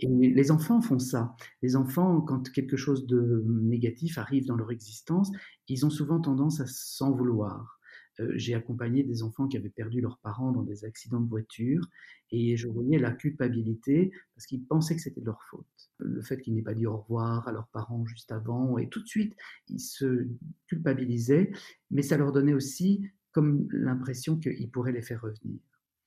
Les 0.00 0.50
enfants 0.50 0.80
font 0.80 0.98
ça. 0.98 1.36
Les 1.60 1.76
enfants, 1.76 2.22
quand 2.22 2.50
quelque 2.50 2.76
chose 2.76 3.06
de 3.06 3.44
négatif 3.46 4.16
arrive 4.18 4.46
dans 4.46 4.56
leur 4.56 4.70
existence, 4.70 5.30
ils 5.68 5.84
ont 5.84 5.90
souvent 5.90 6.20
tendance 6.20 6.60
à 6.60 6.66
s'en 6.66 7.12
vouloir. 7.12 7.78
Euh, 8.20 8.32
j'ai 8.36 8.54
accompagné 8.54 9.02
des 9.02 9.22
enfants 9.22 9.48
qui 9.48 9.56
avaient 9.56 9.70
perdu 9.70 10.00
leurs 10.00 10.18
parents 10.18 10.52
dans 10.52 10.62
des 10.62 10.84
accidents 10.84 11.20
de 11.20 11.28
voiture 11.28 11.88
et 12.30 12.56
je 12.56 12.68
voyais 12.68 12.98
la 12.98 13.12
culpabilité 13.12 14.12
parce 14.34 14.46
qu'ils 14.46 14.64
pensaient 14.64 14.96
que 14.96 15.02
c'était 15.02 15.20
de 15.20 15.26
leur 15.26 15.42
faute. 15.50 15.66
Le 15.98 16.20
fait 16.20 16.40
qu'ils 16.40 16.54
n'aient 16.54 16.62
pas 16.62 16.74
dit 16.74 16.86
au 16.86 16.98
revoir 16.98 17.48
à 17.48 17.52
leurs 17.52 17.68
parents 17.68 18.04
juste 18.04 18.30
avant 18.32 18.76
et 18.76 18.88
tout 18.88 19.00
de 19.00 19.06
suite 19.06 19.34
ils 19.68 19.80
se 19.80 20.28
culpabilisaient, 20.66 21.52
mais 21.90 22.02
ça 22.02 22.18
leur 22.18 22.32
donnait 22.32 22.54
aussi 22.54 23.06
comme 23.32 23.66
l'impression 23.72 24.38
qu'ils 24.38 24.70
pourraient 24.70 24.92
les 24.92 25.02
faire 25.02 25.22
revenir. 25.22 25.58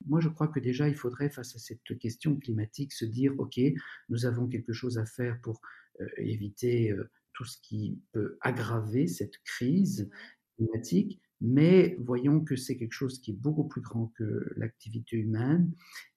Moi, 0.06 0.20
je 0.20 0.28
crois 0.28 0.48
que 0.48 0.60
déjà, 0.60 0.88
il 0.88 0.94
faudrait, 0.94 1.30
face 1.30 1.54
à 1.56 1.58
cette 1.58 1.98
question 1.98 2.36
climatique, 2.36 2.92
se 2.92 3.04
dire, 3.04 3.34
OK, 3.38 3.60
nous 4.08 4.26
avons 4.26 4.46
quelque 4.46 4.72
chose 4.72 4.98
à 4.98 5.06
faire 5.06 5.40
pour 5.40 5.60
euh, 6.00 6.06
éviter 6.18 6.92
euh, 6.92 7.10
tout 7.32 7.44
ce 7.44 7.58
qui 7.60 8.00
peut 8.12 8.38
aggraver 8.40 9.06
cette 9.06 9.38
crise 9.44 10.10
climatique, 10.56 11.20
mais 11.40 11.96
voyons 12.00 12.40
que 12.40 12.56
c'est 12.56 12.76
quelque 12.76 12.92
chose 12.92 13.20
qui 13.20 13.32
est 13.32 13.40
beaucoup 13.40 13.68
plus 13.68 13.82
grand 13.82 14.12
que 14.16 14.52
l'activité 14.56 15.16
humaine 15.16 15.72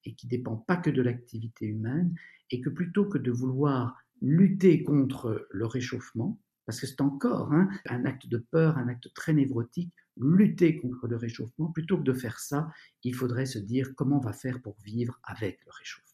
et 0.05 0.13
qui 0.15 0.27
dépend 0.27 0.55
pas 0.55 0.77
que 0.77 0.89
de 0.89 1.01
l'activité 1.01 1.65
humaine, 1.65 2.15
et 2.51 2.61
que 2.61 2.69
plutôt 2.69 3.05
que 3.05 3.17
de 3.17 3.31
vouloir 3.31 3.97
lutter 4.21 4.83
contre 4.83 5.47
le 5.51 5.65
réchauffement, 5.65 6.39
parce 6.65 6.79
que 6.79 6.87
c'est 6.87 7.01
encore 7.01 7.51
hein, 7.53 7.69
un 7.89 8.05
acte 8.05 8.27
de 8.27 8.37
peur, 8.37 8.77
un 8.77 8.87
acte 8.87 9.13
très 9.13 9.33
névrotique, 9.33 9.93
lutter 10.19 10.77
contre 10.77 11.07
le 11.07 11.15
réchauffement, 11.15 11.71
plutôt 11.71 11.97
que 11.97 12.03
de 12.03 12.13
faire 12.13 12.39
ça, 12.39 12.69
il 13.03 13.15
faudrait 13.15 13.45
se 13.45 13.59
dire 13.59 13.93
comment 13.95 14.17
on 14.17 14.25
va 14.25 14.33
faire 14.33 14.61
pour 14.61 14.77
vivre 14.83 15.19
avec 15.23 15.59
le 15.65 15.71
réchauffement. 15.71 16.09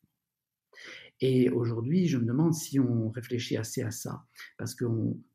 Et 1.22 1.50
aujourd'hui, 1.50 2.08
je 2.08 2.18
me 2.18 2.26
demande 2.26 2.54
si 2.54 2.78
on 2.78 3.10
réfléchit 3.10 3.56
assez 3.56 3.82
à 3.82 3.92
ça, 3.92 4.26
parce 4.58 4.76
que 4.76 4.86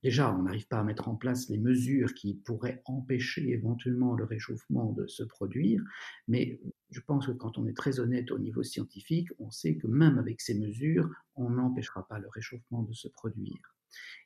déjà, 0.03 0.35
on 0.35 0.43
n'arrive 0.43 0.69
pas 0.69 0.81
à 0.81 0.85
mettre 0.85 1.09
en 1.09 1.17
place 1.17 1.49
les 1.49 1.57
mesures 1.57 2.13
qui 2.13 2.35
pourraient 2.35 2.83
empêcher 2.85 3.49
éventuellement 3.51 4.15
le 4.15 4.25
réchauffement 4.25 4.93
de 4.93 5.07
se 5.07 5.23
produire, 5.23 5.83
mais 6.29 6.61
je 6.91 7.01
pense 7.01 7.27
que 7.27 7.33
quand 7.33 7.57
on 7.57 7.67
est 7.67 7.77
très 7.77 7.99
honnête 7.99 8.31
au 8.31 8.39
niveau 8.39 8.63
scientifique, 8.63 9.29
on 9.39 9.51
sait 9.51 9.77
que 9.77 9.87
même 9.87 10.19
avec 10.19 10.43
ces 10.43 10.59
mesures, 10.59 11.09
on 11.35 11.49
n'empêchera 11.49 12.07
pas 12.07 12.19
le 12.19 12.29
réchauffement 12.29 12.83
de 12.83 12.93
se 12.93 13.09
produire. 13.09 13.75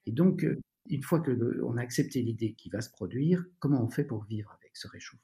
Et 0.06 0.12
donc, 0.12 0.44
une 0.86 1.02
fois 1.02 1.20
qu'on 1.20 1.76
a 1.76 1.80
accepté 1.80 2.22
l'idée 2.22 2.54
qui 2.54 2.68
va 2.68 2.80
se 2.80 2.90
produire, 2.90 3.44
comment 3.58 3.82
on 3.82 3.90
fait 3.90 4.04
pour 4.04 4.24
vivre 4.24 4.56
avec 4.60 4.76
ce 4.76 4.88
réchauffement? 4.88 5.20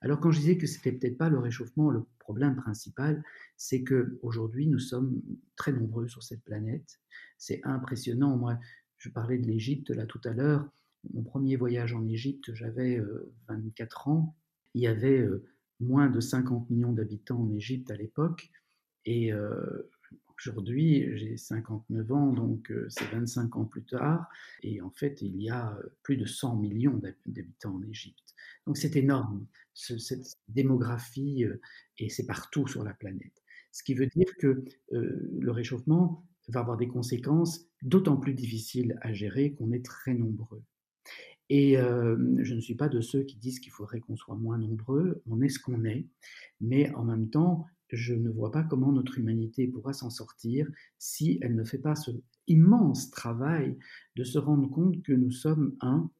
Alors 0.00 0.20
quand 0.20 0.30
je 0.30 0.40
disais 0.40 0.56
que 0.56 0.66
c'était 0.66 0.92
peut-être 0.92 1.18
pas 1.18 1.28
le 1.28 1.38
réchauffement 1.38 1.90
le 1.90 2.04
problème 2.18 2.56
principal, 2.56 3.22
c'est 3.56 3.82
que 3.82 4.18
aujourd'hui 4.22 4.66
nous 4.66 4.78
sommes 4.78 5.20
très 5.56 5.72
nombreux 5.72 6.08
sur 6.08 6.22
cette 6.22 6.42
planète. 6.44 7.00
C'est 7.36 7.60
impressionnant. 7.64 8.36
Moi, 8.36 8.58
je 8.96 9.08
parlais 9.08 9.38
de 9.38 9.46
l'Égypte 9.46 9.90
là 9.90 10.06
tout 10.06 10.20
à 10.24 10.32
l'heure. 10.32 10.68
Mon 11.12 11.22
premier 11.22 11.56
voyage 11.56 11.94
en 11.94 12.06
Égypte, 12.06 12.52
j'avais 12.54 13.00
24 13.48 14.08
euh, 14.08 14.10
ans. 14.10 14.36
Il 14.74 14.82
y 14.82 14.86
avait 14.86 15.20
euh, 15.20 15.44
moins 15.80 16.08
de 16.08 16.20
50 16.20 16.68
millions 16.70 16.92
d'habitants 16.92 17.40
en 17.40 17.50
Égypte 17.52 17.90
à 17.90 17.96
l'époque. 17.96 18.50
Et 19.04 19.32
euh, 19.32 19.90
Aujourd'hui, 20.38 21.16
j'ai 21.16 21.36
59 21.36 22.12
ans, 22.12 22.32
donc 22.32 22.70
euh, 22.70 22.86
c'est 22.90 23.10
25 23.10 23.56
ans 23.56 23.64
plus 23.64 23.82
tard, 23.82 24.28
et 24.62 24.80
en 24.80 24.90
fait, 24.90 25.20
il 25.20 25.42
y 25.42 25.50
a 25.50 25.76
euh, 25.76 25.82
plus 26.04 26.16
de 26.16 26.26
100 26.26 26.56
millions 26.56 27.00
d'habitants 27.26 27.74
en 27.74 27.82
Égypte. 27.82 28.34
Donc 28.64 28.76
c'est 28.76 28.94
énorme, 28.94 29.48
cette 29.74 30.38
démographie, 30.46 31.44
euh, 31.44 31.60
et 31.98 32.08
c'est 32.08 32.26
partout 32.26 32.68
sur 32.68 32.84
la 32.84 32.94
planète. 32.94 33.42
Ce 33.72 33.82
qui 33.82 33.94
veut 33.94 34.06
dire 34.06 34.28
que 34.38 34.64
le 34.90 35.50
réchauffement 35.50 36.24
va 36.48 36.60
avoir 36.60 36.78
des 36.78 36.88
conséquences 36.88 37.66
d'autant 37.82 38.16
plus 38.16 38.32
difficiles 38.32 38.98
à 39.02 39.12
gérer 39.12 39.52
qu'on 39.52 39.72
est 39.72 39.84
très 39.84 40.14
nombreux. 40.14 40.62
Et 41.50 41.74
je 41.76 42.54
ne 42.54 42.60
suis 42.60 42.74
pas 42.74 42.88
de 42.88 43.02
ceux 43.02 43.22
qui 43.24 43.36
disent 43.36 43.60
qu'il 43.60 43.70
faudrait 43.70 44.00
qu'on 44.00 44.16
soit 44.16 44.36
moins 44.36 44.56
nombreux, 44.56 45.22
on 45.26 45.42
est 45.42 45.50
ce 45.50 45.60
qu'on 45.60 45.84
est, 45.84 46.06
mais 46.60 46.90
en 46.94 47.04
même 47.04 47.28
temps, 47.28 47.66
je 47.90 48.14
ne 48.14 48.30
vois 48.30 48.50
pas 48.50 48.62
comment 48.62 48.92
notre 48.92 49.18
humanité 49.18 49.66
pourra 49.66 49.92
s'en 49.92 50.10
sortir 50.10 50.68
si 50.98 51.38
elle 51.42 51.54
ne 51.54 51.64
fait 51.64 51.78
pas 51.78 51.94
ce 51.94 52.10
immense 52.46 53.10
travail 53.10 53.78
de 54.16 54.24
se 54.24 54.38
rendre 54.38 54.68
compte 54.70 55.02
que 55.02 55.12
nous 55.12 55.30
sommes 55.30 55.76
un, 55.80 56.10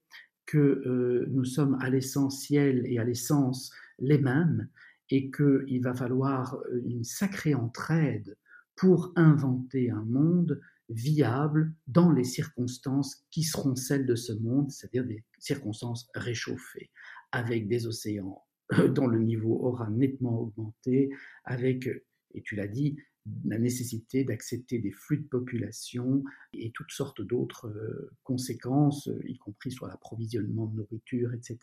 que 0.46 0.58
euh, 0.58 1.26
nous 1.30 1.44
sommes 1.44 1.76
à 1.80 1.90
l'essentiel 1.90 2.84
et 2.86 2.98
à 2.98 3.04
l'essence 3.04 3.70
les 3.98 4.18
mêmes, 4.18 4.68
et 5.10 5.30
qu'il 5.30 5.80
va 5.82 5.94
falloir 5.94 6.54
euh, 6.54 6.82
une 6.86 7.04
sacrée 7.04 7.54
entraide 7.54 8.36
pour 8.76 9.12
inventer 9.16 9.90
un 9.90 10.04
monde 10.04 10.60
viable 10.88 11.74
dans 11.86 12.12
les 12.12 12.24
circonstances 12.24 13.26
qui 13.30 13.42
seront 13.42 13.74
celles 13.74 14.06
de 14.06 14.14
ce 14.14 14.32
monde, 14.32 14.70
c'est-à-dire 14.70 15.04
des 15.04 15.24
circonstances 15.38 16.08
réchauffées, 16.14 16.90
avec 17.32 17.68
des 17.68 17.86
océans 17.86 18.47
dont 18.94 19.06
le 19.06 19.18
niveau 19.18 19.54
aura 19.62 19.88
nettement 19.90 20.40
augmenté, 20.40 21.10
avec, 21.44 21.88
et 22.34 22.42
tu 22.42 22.56
l'as 22.56 22.68
dit, 22.68 22.96
la 23.44 23.58
nécessité 23.58 24.24
d'accepter 24.24 24.78
des 24.78 24.90
flux 24.90 25.18
de 25.18 25.28
population 25.28 26.24
et 26.52 26.70
toutes 26.72 26.92
sortes 26.92 27.20
d'autres 27.20 27.68
euh, 27.68 28.10
conséquences, 28.22 29.10
y 29.26 29.36
compris 29.38 29.70
sur 29.70 29.86
l'approvisionnement 29.86 30.66
de 30.66 30.76
nourriture, 30.76 31.34
etc. 31.34 31.58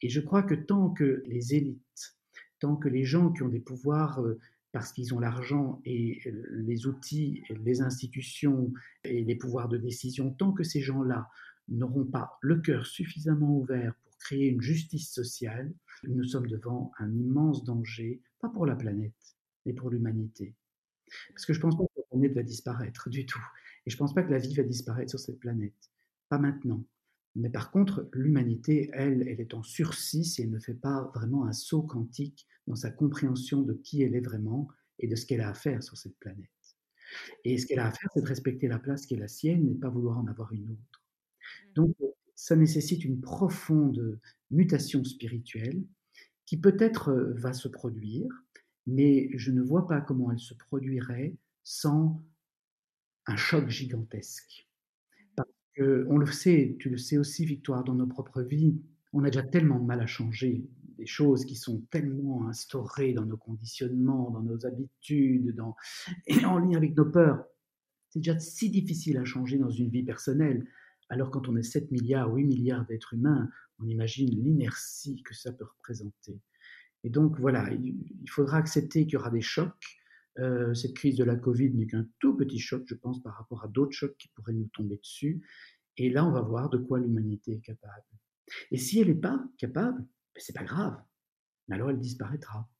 Et 0.00 0.08
je 0.08 0.20
crois 0.20 0.42
que 0.42 0.54
tant 0.54 0.90
que 0.90 1.22
les 1.26 1.54
élites, 1.54 2.16
tant 2.58 2.76
que 2.76 2.88
les 2.88 3.04
gens 3.04 3.32
qui 3.32 3.42
ont 3.42 3.48
des 3.48 3.60
pouvoirs 3.60 4.20
euh, 4.20 4.38
parce 4.72 4.92
qu'ils 4.92 5.12
ont 5.12 5.20
l'argent 5.20 5.82
et 5.84 6.22
les 6.50 6.86
outils, 6.86 7.42
les 7.62 7.82
institutions 7.82 8.72
et 9.04 9.22
les 9.22 9.34
pouvoirs 9.34 9.68
de 9.68 9.76
décision, 9.76 10.30
tant 10.30 10.52
que 10.52 10.64
ces 10.64 10.80
gens-là 10.80 11.28
n'auront 11.68 12.06
pas 12.06 12.38
le 12.40 12.56
cœur 12.56 12.86
suffisamment 12.86 13.58
ouvert 13.58 13.94
pour 14.02 14.11
créer 14.24 14.48
une 14.48 14.60
justice 14.60 15.12
sociale, 15.12 15.72
nous 16.04 16.24
sommes 16.24 16.46
devant 16.46 16.92
un 16.98 17.12
immense 17.14 17.64
danger, 17.64 18.22
pas 18.40 18.48
pour 18.48 18.66
la 18.66 18.76
planète, 18.76 19.36
mais 19.66 19.72
pour 19.72 19.90
l'humanité. 19.90 20.54
Parce 21.30 21.44
que 21.44 21.52
je 21.52 21.58
ne 21.58 21.62
pense 21.62 21.76
pas 21.76 21.84
que 21.84 22.00
la 22.00 22.06
planète 22.10 22.34
va 22.34 22.42
disparaître 22.42 23.10
du 23.10 23.26
tout. 23.26 23.42
Et 23.86 23.90
je 23.90 23.96
ne 23.96 23.98
pense 23.98 24.14
pas 24.14 24.22
que 24.22 24.30
la 24.30 24.38
vie 24.38 24.54
va 24.54 24.62
disparaître 24.62 25.10
sur 25.10 25.20
cette 25.20 25.40
planète. 25.40 25.90
Pas 26.28 26.38
maintenant. 26.38 26.84
Mais 27.34 27.50
par 27.50 27.70
contre, 27.70 28.08
l'humanité, 28.12 28.90
elle, 28.92 29.26
elle 29.28 29.40
est 29.40 29.54
en 29.54 29.62
sursis 29.62 30.24
si 30.24 30.42
elle 30.42 30.50
ne 30.50 30.58
fait 30.58 30.74
pas 30.74 31.10
vraiment 31.14 31.46
un 31.46 31.52
saut 31.52 31.82
quantique 31.82 32.46
dans 32.66 32.74
sa 32.76 32.90
compréhension 32.90 33.62
de 33.62 33.72
qui 33.74 34.02
elle 34.02 34.14
est 34.14 34.20
vraiment 34.20 34.68
et 34.98 35.08
de 35.08 35.16
ce 35.16 35.26
qu'elle 35.26 35.40
a 35.40 35.48
à 35.48 35.54
faire 35.54 35.82
sur 35.82 35.96
cette 35.96 36.18
planète. 36.18 36.50
Et 37.44 37.58
ce 37.58 37.66
qu'elle 37.66 37.80
a 37.80 37.86
à 37.86 37.92
faire, 37.92 38.08
c'est 38.14 38.22
de 38.22 38.28
respecter 38.28 38.68
la 38.68 38.78
place 38.78 39.06
qui 39.06 39.14
est 39.14 39.18
la 39.18 39.28
sienne 39.28 39.68
et 39.68 39.74
pas 39.74 39.88
vouloir 39.88 40.18
en 40.18 40.26
avoir 40.26 40.52
une 40.52 40.70
autre. 40.70 41.02
Mmh. 41.02 41.72
Donc, 41.74 41.96
ça 42.42 42.56
nécessite 42.56 43.04
une 43.04 43.20
profonde 43.20 44.18
mutation 44.50 45.04
spirituelle 45.04 45.84
qui 46.44 46.56
peut-être 46.56 47.10
euh, 47.10 47.34
va 47.34 47.52
se 47.52 47.68
produire, 47.68 48.26
mais 48.84 49.30
je 49.34 49.52
ne 49.52 49.62
vois 49.62 49.86
pas 49.86 50.00
comment 50.00 50.32
elle 50.32 50.40
se 50.40 50.54
produirait 50.54 51.36
sans 51.62 52.20
un 53.26 53.36
choc 53.36 53.68
gigantesque. 53.68 54.68
Parce 55.36 55.52
que, 55.74 56.04
on 56.10 56.18
le 56.18 56.26
sait, 56.26 56.76
tu 56.80 56.90
le 56.90 56.96
sais 56.96 57.16
aussi, 57.16 57.44
Victoire, 57.44 57.84
dans 57.84 57.94
nos 57.94 58.08
propres 58.08 58.42
vies, 58.42 58.76
on 59.12 59.22
a 59.22 59.30
déjà 59.30 59.44
tellement 59.44 59.78
de 59.78 59.86
mal 59.86 60.00
à 60.00 60.06
changer 60.08 60.66
des 60.98 61.06
choses 61.06 61.44
qui 61.44 61.54
sont 61.54 61.82
tellement 61.92 62.48
instaurées 62.48 63.12
dans 63.12 63.24
nos 63.24 63.36
conditionnements, 63.36 64.32
dans 64.32 64.42
nos 64.42 64.66
habitudes, 64.66 65.54
dans, 65.54 65.76
et 66.26 66.44
en 66.44 66.58
lien 66.58 66.76
avec 66.76 66.96
nos 66.96 67.08
peurs. 67.08 67.44
C'est 68.08 68.18
déjà 68.18 68.36
si 68.40 68.68
difficile 68.68 69.18
à 69.18 69.24
changer 69.24 69.58
dans 69.58 69.70
une 69.70 69.90
vie 69.90 70.02
personnelle 70.02 70.66
Alors 71.12 71.30
quand 71.30 71.46
on 71.46 71.56
est 71.56 71.62
7 71.62 71.90
milliards, 71.90 72.32
8 72.32 72.44
milliards 72.44 72.86
d'êtres 72.86 73.12
humains, 73.12 73.50
on 73.78 73.86
imagine 73.86 74.30
l'inertie 74.30 75.22
que 75.22 75.34
ça 75.34 75.52
peut 75.52 75.66
représenter. 75.66 76.40
Et 77.04 77.10
donc 77.10 77.38
voilà, 77.38 77.70
il, 77.70 78.30
faudra 78.30 78.56
accepter 78.56 79.04
qu'il 79.04 79.12
y 79.12 79.16
aura 79.18 79.28
des 79.28 79.42
chocs. 79.42 79.98
Euh, 80.38 80.72
cette 80.72 80.94
crise 80.94 81.16
de 81.16 81.24
la 81.24 81.36
Covid 81.36 81.68
n'est 81.74 81.86
qu'un 81.86 82.08
tout 82.18 82.34
petit 82.34 82.58
choc, 82.58 82.84
je 82.86 82.94
pense, 82.94 83.22
par 83.22 83.34
rapport 83.34 83.62
à 83.62 83.68
d'autres 83.68 83.92
chocs 83.92 84.16
qui 84.16 84.28
pourraient 84.28 84.54
nous 84.54 84.70
tomber 84.72 84.96
dessus. 84.96 85.46
Et 85.98 86.08
là, 86.08 86.24
on 86.24 86.32
va 86.32 86.40
voir 86.40 86.70
de 86.70 86.78
quoi 86.78 86.98
l'humanité 86.98 87.56
est 87.56 87.60
capable. 87.60 88.06
Et 88.70 88.78
si 88.78 88.98
elle 88.98 89.08
n'est 89.08 89.14
pas 89.14 89.44
capable, 89.58 89.98
ben, 90.00 90.08
c'est 90.36 90.56
pas 90.56 90.64
grave. 90.64 90.98
Mais 91.68 91.74
alors 91.74 91.90
elle 91.90 91.98
disparaîtra. 91.98 92.70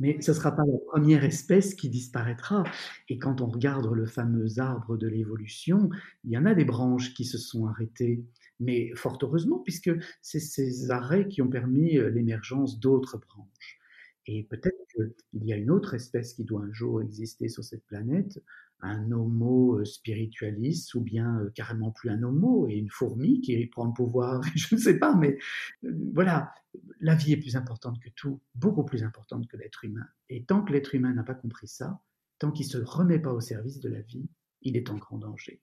Mais 0.00 0.20
ce 0.20 0.30
ne 0.30 0.36
sera 0.36 0.56
pas 0.56 0.64
la 0.66 0.78
première 0.88 1.24
espèce 1.24 1.74
qui 1.74 1.90
disparaîtra. 1.90 2.64
Et 3.08 3.18
quand 3.18 3.40
on 3.42 3.46
regarde 3.46 3.92
le 3.92 4.06
fameux 4.06 4.58
arbre 4.58 4.96
de 4.96 5.06
l'évolution, 5.06 5.90
il 6.24 6.32
y 6.32 6.38
en 6.38 6.46
a 6.46 6.54
des 6.54 6.64
branches 6.64 7.14
qui 7.14 7.24
se 7.24 7.38
sont 7.38 7.66
arrêtées. 7.66 8.24
Mais 8.58 8.90
fort 8.94 9.18
heureusement, 9.22 9.58
puisque 9.58 9.90
c'est 10.22 10.40
ces 10.40 10.90
arrêts 10.90 11.28
qui 11.28 11.42
ont 11.42 11.48
permis 11.48 11.98
euh, 11.98 12.10
l'émergence 12.10 12.80
d'autres 12.80 13.18
branches. 13.18 13.78
Et 14.26 14.44
peut-être 14.44 14.76
qu'il 14.94 15.44
y 15.44 15.52
a 15.52 15.56
une 15.56 15.70
autre 15.70 15.94
espèce 15.94 16.34
qui 16.34 16.44
doit 16.44 16.62
un 16.62 16.72
jour 16.72 17.02
exister 17.02 17.48
sur 17.48 17.64
cette 17.64 17.84
planète, 17.86 18.42
un 18.82 19.10
homo 19.12 19.78
euh, 19.78 19.84
spiritualiste 19.84 20.94
ou 20.94 21.00
bien 21.00 21.38
euh, 21.40 21.50
carrément 21.50 21.90
plus 21.90 22.10
un 22.10 22.22
homo 22.22 22.68
et 22.68 22.74
une 22.74 22.90
fourmi 22.90 23.40
qui 23.40 23.66
prend 23.66 23.86
le 23.86 23.92
pouvoir, 23.92 24.40
je 24.54 24.74
ne 24.74 24.80
sais 24.80 24.98
pas, 24.98 25.14
mais 25.14 25.38
euh, 25.84 25.92
voilà, 26.14 26.52
la 27.00 27.14
vie 27.14 27.32
est 27.32 27.36
plus 27.36 27.56
importante 27.56 28.00
que 28.00 28.10
tout, 28.10 28.40
beaucoup 28.54 28.84
plus 28.84 29.02
importante 29.02 29.46
que 29.48 29.56
l'être 29.56 29.84
humain. 29.84 30.06
Et 30.28 30.44
tant 30.44 30.62
que 30.62 30.72
l'être 30.72 30.94
humain 30.94 31.12
n'a 31.12 31.22
pas 31.22 31.34
compris 31.34 31.68
ça, 31.68 32.00
tant 32.38 32.50
qu'il 32.50 32.66
ne 32.66 32.70
se 32.70 32.78
remet 32.78 33.18
pas 33.18 33.32
au 33.32 33.40
service 33.40 33.80
de 33.80 33.88
la 33.88 34.00
vie, 34.00 34.28
il 34.62 34.76
est 34.76 34.90
en 34.90 34.96
grand 34.96 35.18
danger. 35.18 35.60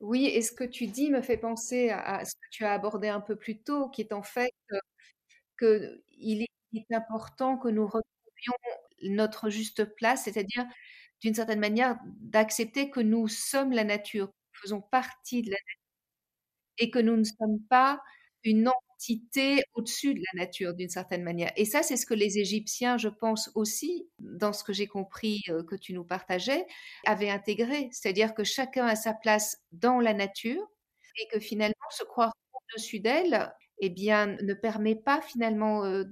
Oui, 0.00 0.26
et 0.26 0.42
ce 0.42 0.50
que 0.50 0.64
tu 0.64 0.88
dis 0.88 1.10
me 1.10 1.22
fait 1.22 1.36
penser 1.36 1.90
à, 1.90 2.24
ce 2.24 2.34
que 2.34 2.48
tu 2.50 2.64
as 2.64 2.72
abordé 2.72 3.08
un 3.08 3.20
peu 3.20 3.36
plus 3.36 3.62
tôt, 3.62 3.88
qui 3.88 4.00
est 4.00 4.12
en 4.12 4.22
fait 4.22 4.52
qu'il 5.58 6.42
est, 6.42 6.48
est 6.74 6.94
important 6.94 7.56
que 7.56 7.68
nous 7.68 7.86
retrouvions 7.86 8.54
notre 9.04 9.50
juste 9.50 9.84
place, 9.96 10.24
c'est-à-dire 10.24 10.66
d'une 11.22 11.34
certaine 11.34 11.60
manière, 11.60 11.98
d'accepter 12.20 12.90
que 12.90 13.00
nous 13.00 13.28
sommes 13.28 13.72
la 13.72 13.84
nature, 13.84 14.26
que 14.28 14.32
nous 14.32 14.60
faisons 14.62 14.80
partie 14.82 15.42
de 15.42 15.50
la 15.50 15.56
nature 15.56 15.78
et 16.78 16.90
que 16.90 16.98
nous 16.98 17.16
ne 17.16 17.24
sommes 17.24 17.60
pas 17.68 18.00
une 18.44 18.68
entité 18.68 19.62
au-dessus 19.74 20.14
de 20.14 20.20
la 20.32 20.44
nature 20.44 20.74
d'une 20.74 20.88
certaine 20.88 21.22
manière. 21.22 21.52
Et 21.56 21.64
ça, 21.64 21.82
c'est 21.82 21.96
ce 21.96 22.06
que 22.06 22.14
les 22.14 22.38
Égyptiens, 22.38 22.98
je 22.98 23.08
pense 23.08 23.50
aussi, 23.54 24.08
dans 24.18 24.52
ce 24.52 24.64
que 24.64 24.72
j'ai 24.72 24.86
compris 24.88 25.42
euh, 25.48 25.62
que 25.64 25.76
tu 25.76 25.92
nous 25.92 26.04
partageais, 26.04 26.66
avaient 27.06 27.30
intégré. 27.30 27.88
C'est-à-dire 27.92 28.34
que 28.34 28.44
chacun 28.44 28.86
a 28.86 28.96
sa 28.96 29.14
place 29.14 29.58
dans 29.72 30.00
la 30.00 30.14
nature 30.14 30.62
et 31.20 31.28
que 31.32 31.40
finalement, 31.40 31.74
se 31.90 32.04
croire 32.04 32.32
au-dessus 32.54 33.00
d'elle, 33.00 33.52
eh 33.78 33.90
bien, 33.90 34.36
ne 34.42 34.54
permet 34.54 34.96
pas 34.96 35.20
finalement 35.20 35.84
euh, 35.84 36.04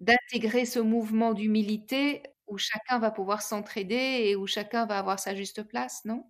d'intégrer 0.00 0.66
ce 0.66 0.78
mouvement 0.80 1.32
d'humilité 1.32 2.22
où 2.46 2.58
chacun 2.58 2.98
va 2.98 3.10
pouvoir 3.10 3.42
s'entraider 3.42 4.22
et 4.24 4.36
où 4.36 4.46
chacun 4.46 4.86
va 4.86 4.98
avoir 4.98 5.18
sa 5.18 5.34
juste 5.34 5.62
place, 5.62 6.04
non? 6.04 6.24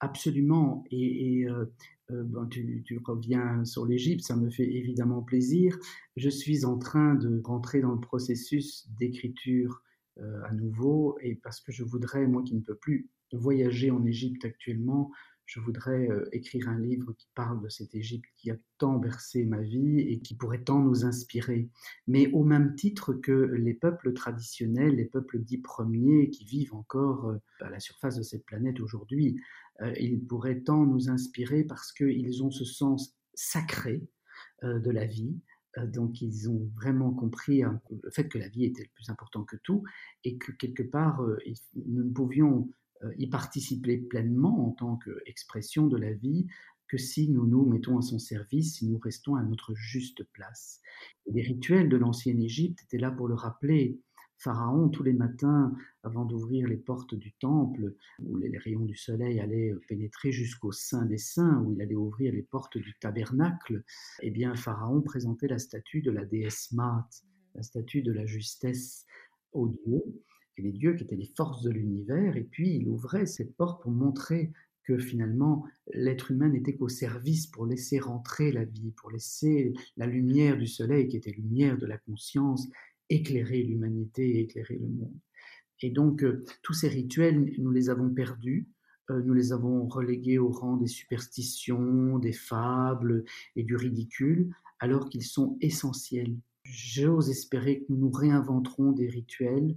Absolument. 0.00 0.84
Et, 0.90 1.46
euh, 1.48 1.66
euh, 2.10 2.46
tu, 2.50 3.00
reviens 3.04 3.64
sur 3.64 3.84
l'Égypte, 3.84 4.24
ça 4.24 4.36
me 4.36 4.50
fait 4.50 4.70
évidemment 4.70 5.22
plaisir. 5.22 5.76
Je 6.16 6.28
suis 6.30 6.64
en 6.64 6.78
train 6.78 7.14
de 7.14 7.40
rentrer 7.44 7.80
dans 7.80 7.92
le 7.92 8.00
processus 8.00 8.88
d'écriture 8.98 9.82
euh, 10.18 10.42
à 10.44 10.52
nouveau, 10.52 11.18
et 11.20 11.34
parce 11.36 11.60
que 11.60 11.72
je 11.72 11.84
voudrais, 11.84 12.26
moi 12.26 12.42
qui 12.42 12.54
ne 12.54 12.60
peux 12.60 12.76
plus 12.76 13.10
voyager 13.32 13.90
en 13.90 14.04
Égypte 14.06 14.44
actuellement, 14.44 15.10
je 15.48 15.60
voudrais 15.60 16.08
écrire 16.32 16.68
un 16.68 16.78
livre 16.78 17.14
qui 17.14 17.26
parle 17.34 17.62
de 17.62 17.70
cette 17.70 17.94
Égypte 17.94 18.28
qui 18.36 18.50
a 18.50 18.56
tant 18.76 18.98
bercé 18.98 19.46
ma 19.46 19.62
vie 19.62 20.00
et 20.00 20.20
qui 20.20 20.36
pourrait 20.36 20.62
tant 20.62 20.78
nous 20.78 21.06
inspirer. 21.06 21.70
Mais 22.06 22.30
au 22.32 22.44
même 22.44 22.74
titre 22.74 23.14
que 23.14 23.32
les 23.32 23.72
peuples 23.72 24.12
traditionnels, 24.12 24.96
les 24.96 25.06
peuples 25.06 25.38
dits 25.38 25.62
premiers 25.62 26.28
qui 26.28 26.44
vivent 26.44 26.74
encore 26.74 27.34
à 27.60 27.70
la 27.70 27.80
surface 27.80 28.16
de 28.16 28.22
cette 28.22 28.44
planète 28.44 28.78
aujourd'hui, 28.80 29.40
ils 29.98 30.22
pourraient 30.22 30.60
tant 30.60 30.84
nous 30.84 31.08
inspirer 31.08 31.64
parce 31.64 31.92
qu'ils 31.92 32.42
ont 32.42 32.50
ce 32.50 32.66
sens 32.66 33.16
sacré 33.32 34.06
de 34.62 34.90
la 34.90 35.06
vie, 35.06 35.34
donc 35.86 36.20
ils 36.20 36.50
ont 36.50 36.70
vraiment 36.74 37.12
compris 37.12 37.62
hein, 37.62 37.80
le 38.02 38.10
fait 38.10 38.28
que 38.28 38.36
la 38.36 38.48
vie 38.48 38.66
était 38.66 38.82
le 38.82 38.90
plus 38.94 39.08
important 39.08 39.44
que 39.44 39.56
tout 39.56 39.82
et 40.24 40.36
que 40.36 40.52
quelque 40.52 40.82
part 40.82 41.22
nous 41.74 42.04
ne 42.04 42.12
pouvions 42.12 42.68
y 43.16 43.28
participer 43.28 43.96
pleinement 43.96 44.66
en 44.66 44.72
tant 44.72 44.96
qu'expression 44.96 45.86
de 45.86 45.96
la 45.96 46.12
vie 46.12 46.46
que 46.88 46.98
si 46.98 47.28
nous 47.30 47.46
nous 47.46 47.66
mettons 47.66 47.98
à 47.98 48.02
son 48.02 48.18
service, 48.18 48.76
si 48.76 48.86
nous 48.88 48.98
restons 48.98 49.36
à 49.36 49.42
notre 49.42 49.74
juste 49.74 50.24
place. 50.32 50.80
les 51.26 51.42
rituels 51.42 51.88
de 51.88 51.96
l'ancienne 51.96 52.40
Égypte 52.40 52.82
étaient 52.82 52.98
là 52.98 53.10
pour 53.10 53.28
le 53.28 53.34
rappeler. 53.34 54.00
Pharaon, 54.38 54.88
tous 54.88 55.02
les 55.02 55.12
matins, 55.12 55.72
avant 56.04 56.24
d'ouvrir 56.24 56.68
les 56.68 56.76
portes 56.76 57.14
du 57.14 57.32
temple, 57.32 57.94
où 58.20 58.36
les 58.36 58.56
rayons 58.56 58.84
du 58.84 58.94
soleil 58.94 59.40
allaient 59.40 59.74
pénétrer 59.88 60.30
jusqu'au 60.30 60.70
sein 60.70 61.04
des 61.06 61.18
saints, 61.18 61.60
où 61.64 61.72
il 61.72 61.82
allait 61.82 61.96
ouvrir 61.96 62.32
les 62.32 62.42
portes 62.42 62.78
du 62.78 62.94
tabernacle, 63.00 63.82
eh 64.22 64.30
bien, 64.30 64.54
Pharaon 64.54 65.02
présentait 65.02 65.48
la 65.48 65.58
statue 65.58 66.02
de 66.02 66.12
la 66.12 66.24
déesse 66.24 66.70
Maat, 66.70 67.08
la 67.56 67.62
statue 67.62 68.02
de 68.02 68.12
la 68.12 68.26
justesse 68.26 69.06
aux 69.52 69.66
dieux 70.62 70.70
les 70.70 70.78
dieux 70.78 70.94
qui 70.94 71.04
étaient 71.04 71.16
les 71.16 71.32
forces 71.36 71.62
de 71.62 71.70
l'univers, 71.70 72.36
et 72.36 72.44
puis 72.44 72.76
il 72.76 72.88
ouvrait 72.88 73.26
cette 73.26 73.56
porte 73.56 73.82
pour 73.82 73.90
montrer 73.90 74.52
que 74.84 74.98
finalement 74.98 75.66
l'être 75.92 76.30
humain 76.30 76.48
n'était 76.48 76.74
qu'au 76.74 76.88
service 76.88 77.46
pour 77.46 77.66
laisser 77.66 77.98
rentrer 77.98 78.52
la 78.52 78.64
vie, 78.64 78.92
pour 78.92 79.10
laisser 79.10 79.74
la 79.96 80.06
lumière 80.06 80.56
du 80.56 80.66
soleil, 80.66 81.08
qui 81.08 81.16
était 81.16 81.30
lumière 81.30 81.76
de 81.76 81.86
la 81.86 81.98
conscience, 81.98 82.66
éclairer 83.10 83.62
l'humanité, 83.62 84.40
éclairer 84.40 84.78
le 84.78 84.88
monde. 84.88 85.14
Et 85.82 85.90
donc 85.90 86.24
euh, 86.24 86.44
tous 86.62 86.72
ces 86.72 86.88
rituels, 86.88 87.52
nous 87.58 87.70
les 87.70 87.90
avons 87.90 88.08
perdus, 88.10 88.66
euh, 89.10 89.22
nous 89.22 89.34
les 89.34 89.52
avons 89.52 89.86
relégués 89.86 90.38
au 90.38 90.48
rang 90.48 90.76
des 90.76 90.86
superstitions, 90.86 92.18
des 92.18 92.32
fables 92.32 93.24
et 93.56 93.62
du 93.62 93.76
ridicule, 93.76 94.50
alors 94.80 95.08
qu'ils 95.08 95.24
sont 95.24 95.56
essentiels. 95.60 96.36
J'ose 96.64 97.30
espérer 97.30 97.80
que 97.80 97.84
nous 97.90 97.98
nous 97.98 98.10
réinventerons 98.10 98.92
des 98.92 99.08
rituels 99.08 99.76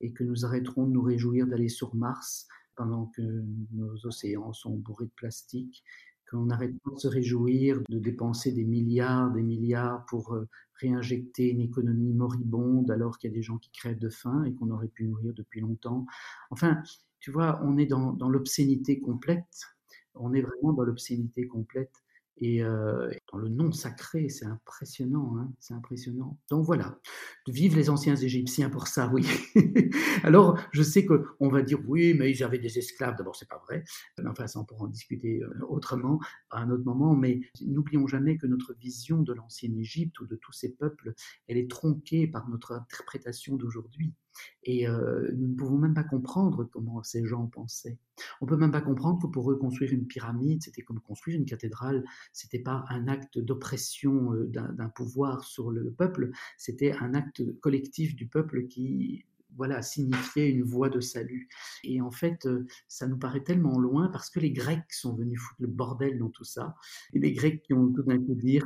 et 0.00 0.12
que 0.12 0.24
nous 0.24 0.44
arrêterons 0.44 0.86
de 0.86 0.92
nous 0.92 1.02
réjouir 1.02 1.46
d'aller 1.46 1.68
sur 1.68 1.94
Mars 1.94 2.46
pendant 2.76 3.06
que 3.06 3.44
nos 3.72 4.06
océans 4.06 4.52
sont 4.52 4.76
bourrés 4.76 5.06
de 5.06 5.12
plastique, 5.16 5.82
qu'on 6.30 6.50
arrêtera 6.50 6.94
de 6.94 6.98
se 6.98 7.08
réjouir 7.08 7.80
de 7.88 7.98
dépenser 7.98 8.52
des 8.52 8.64
milliards, 8.64 9.32
des 9.32 9.42
milliards 9.42 10.04
pour 10.06 10.34
euh, 10.34 10.48
réinjecter 10.80 11.50
une 11.50 11.60
économie 11.60 12.12
moribonde 12.12 12.90
alors 12.90 13.18
qu'il 13.18 13.30
y 13.30 13.32
a 13.32 13.36
des 13.36 13.42
gens 13.42 13.58
qui 13.58 13.70
crèvent 13.70 13.98
de 13.98 14.10
faim 14.10 14.44
et 14.44 14.54
qu'on 14.54 14.70
aurait 14.70 14.88
pu 14.88 15.04
nourrir 15.04 15.32
depuis 15.34 15.60
longtemps. 15.60 16.06
Enfin, 16.50 16.82
tu 17.20 17.30
vois, 17.30 17.60
on 17.64 17.76
est 17.78 17.86
dans, 17.86 18.12
dans 18.12 18.28
l'obscénité 18.28 19.00
complète. 19.00 19.74
On 20.14 20.32
est 20.32 20.42
vraiment 20.42 20.72
dans 20.72 20.84
l'obscénité 20.84 21.48
complète. 21.48 21.92
Et 22.40 22.62
euh, 22.62 23.10
dans 23.32 23.38
le 23.38 23.48
nom 23.48 23.72
sacré, 23.72 24.28
c'est 24.28 24.46
impressionnant, 24.46 25.36
hein, 25.38 25.52
c'est 25.58 25.74
impressionnant. 25.74 26.38
Donc 26.50 26.64
voilà, 26.64 27.00
vive 27.48 27.76
les 27.76 27.90
anciens 27.90 28.14
Égyptiens 28.14 28.70
pour 28.70 28.86
ça, 28.86 29.10
oui. 29.12 29.26
Alors, 30.22 30.58
je 30.72 30.82
sais 30.82 31.04
qu'on 31.04 31.48
va 31.48 31.62
dire 31.62 31.80
oui, 31.86 32.14
mais 32.14 32.30
ils 32.30 32.44
avaient 32.44 32.58
des 32.58 32.78
esclaves. 32.78 33.16
D'abord, 33.16 33.34
c'est 33.34 33.48
pas 33.48 33.60
vrai. 33.66 33.82
Enfin, 34.24 34.46
ça, 34.46 34.60
on 34.60 34.64
pourra 34.64 34.84
en 34.84 34.88
discuter 34.88 35.42
euh, 35.42 35.50
autrement 35.68 36.20
à 36.50 36.60
un 36.60 36.70
autre 36.70 36.84
moment. 36.84 37.14
Mais 37.14 37.40
n'oublions 37.60 38.06
jamais 38.06 38.36
que 38.36 38.46
notre 38.46 38.74
vision 38.74 39.22
de 39.22 39.32
l'ancienne 39.32 39.76
Égypte 39.76 40.20
ou 40.20 40.26
de 40.26 40.36
tous 40.36 40.52
ces 40.52 40.74
peuples, 40.74 41.14
elle 41.48 41.58
est 41.58 41.70
tronquée 41.70 42.28
par 42.28 42.48
notre 42.48 42.72
interprétation 42.72 43.56
d'aujourd'hui. 43.56 44.12
Et 44.64 44.88
euh, 44.88 45.30
nous 45.36 45.48
ne 45.48 45.54
pouvons 45.54 45.78
même 45.78 45.94
pas 45.94 46.04
comprendre 46.04 46.64
comment 46.64 47.02
ces 47.02 47.24
gens 47.24 47.46
pensaient. 47.46 47.98
On 48.40 48.46
peut 48.46 48.56
même 48.56 48.72
pas 48.72 48.80
comprendre 48.80 49.20
que 49.22 49.26
pour 49.26 49.50
eux 49.50 49.56
construire 49.56 49.92
une 49.92 50.06
pyramide, 50.06 50.62
c'était 50.62 50.82
comme 50.82 51.00
construire 51.00 51.38
une 51.38 51.46
cathédrale. 51.46 52.04
C'était 52.32 52.58
pas 52.58 52.84
un 52.88 53.08
acte 53.08 53.38
d'oppression 53.38 54.34
euh, 54.34 54.46
d'un 54.46 54.88
pouvoir 54.88 55.44
sur 55.44 55.70
le 55.70 55.90
peuple. 55.92 56.30
C'était 56.56 56.92
un 56.92 57.14
acte 57.14 57.42
collectif 57.60 58.16
du 58.16 58.26
peuple 58.26 58.66
qui 58.66 59.24
voilà, 59.56 59.82
signifiait 59.82 60.48
une 60.48 60.62
voie 60.62 60.88
de 60.88 61.00
salut. 61.00 61.48
Et 61.84 62.00
en 62.00 62.10
fait, 62.10 62.46
euh, 62.46 62.66
ça 62.86 63.06
nous 63.06 63.18
paraît 63.18 63.42
tellement 63.42 63.78
loin 63.78 64.08
parce 64.08 64.30
que 64.30 64.40
les 64.40 64.52
Grecs 64.52 64.92
sont 64.92 65.14
venus 65.14 65.40
foutre 65.40 65.60
le 65.60 65.66
bordel 65.66 66.18
dans 66.18 66.30
tout 66.30 66.44
ça. 66.44 66.76
Et 67.12 67.18
les 67.18 67.32
Grecs 67.32 67.62
qui 67.62 67.74
ont 67.74 67.92
tout 67.92 68.02
d'un 68.02 68.18
coup 68.18 68.34
dit 68.34 68.60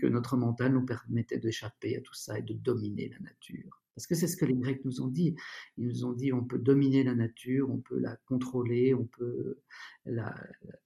que 0.00 0.06
notre 0.06 0.36
mental 0.36 0.72
nous 0.72 0.86
permettait 0.86 1.38
d'échapper 1.38 1.96
à 1.96 2.00
tout 2.00 2.14
ça 2.14 2.38
et 2.38 2.42
de 2.42 2.54
dominer 2.54 3.08
la 3.08 3.18
nature. 3.18 3.82
Parce 3.96 4.06
que 4.06 4.14
c'est 4.14 4.28
ce 4.28 4.36
que 4.36 4.44
les 4.44 4.54
Grecs 4.54 4.84
nous 4.84 5.00
ont 5.00 5.08
dit. 5.08 5.34
Ils 5.78 5.88
nous 5.88 6.04
ont 6.04 6.12
dit 6.12 6.32
on 6.32 6.44
peut 6.44 6.58
dominer 6.58 7.02
la 7.02 7.14
nature, 7.14 7.70
on 7.70 7.78
peut 7.78 7.98
la 7.98 8.16
contrôler, 8.26 8.92
on 8.94 9.06
peut 9.06 9.58
la, 10.04 10.34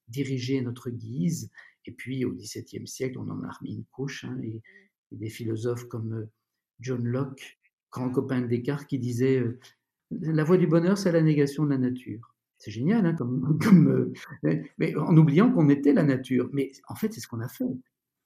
diriger 0.09 0.61
à 0.61 0.63
notre 0.63 0.91
guise. 0.91 1.51
Et 1.87 1.93
puis 1.93 2.25
au 2.25 2.33
XVIIe 2.33 2.87
siècle, 2.87 3.19
on 3.19 3.29
en 3.29 3.43
a 3.43 3.51
remis 3.51 3.75
une 3.75 3.85
couche. 3.87 4.25
Hein, 4.25 4.39
et, 4.43 4.63
des 5.13 5.29
philosophes 5.29 5.89
comme 5.89 6.13
euh, 6.13 6.31
John 6.79 7.05
Locke, 7.05 7.59
grand 7.91 8.11
copain 8.11 8.43
de 8.43 8.47
Descartes, 8.47 8.87
qui 8.87 9.01
disait 9.01 9.41
euh, 9.41 9.59
la 10.13 10.45
voie 10.45 10.57
du 10.57 10.69
bonheur, 10.69 10.97
c'est 10.97 11.11
la 11.11 11.21
négation 11.21 11.65
de 11.65 11.71
la 11.71 11.79
nature. 11.79 12.37
C'est 12.59 12.71
génial, 12.71 13.05
hein, 13.05 13.15
comme 13.15 13.59
comme, 13.63 13.89
heu, 13.89 14.13
mais 14.45 14.71
mais 14.79 14.95
en 14.95 15.17
oubliant 15.17 15.51
qu'on 15.51 15.69
était 15.69 15.93
la 15.93 16.05
nature. 16.05 16.49
Mais 16.53 16.71
en 16.87 16.95
fait, 16.95 17.13
c'est 17.13 17.19
ce 17.19 17.27
qu'on 17.27 17.41
a 17.41 17.49
fait. 17.49 17.65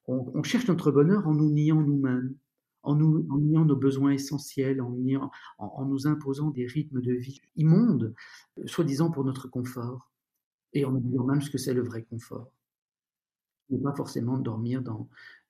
On 0.08 0.30
on 0.34 0.42
cherche 0.42 0.68
notre 0.68 0.90
bonheur 0.92 1.26
en 1.26 1.32
nous 1.32 1.50
niant 1.50 1.80
nous-mêmes, 1.80 2.34
en 2.84 2.94
nous 2.96 3.26
niant 3.40 3.64
nos 3.64 3.76
besoins 3.76 4.12
essentiels, 4.12 4.80
en 4.82 5.86
nous 5.86 6.06
imposant 6.06 6.50
des 6.50 6.66
rythmes 6.66 7.00
de 7.02 7.12
vie 7.14 7.40
immondes, 7.56 8.14
heu, 8.58 8.66
soi-disant 8.66 9.10
pour 9.10 9.24
notre 9.24 9.48
confort 9.48 10.10
et 10.74 10.84
en 10.86 10.94
oubliant 10.94 11.24
même 11.24 11.42
ce 11.42 11.50
que 11.50 11.58
c'est 11.58 11.74
le 11.74 11.82
vrai 11.84 12.04
confort. 12.04 12.50
Ce 13.70 13.74
n'est 13.74 13.80
pas 13.82 13.94
forcément 13.94 14.36
de 14.38 14.42
dormir 14.42 14.82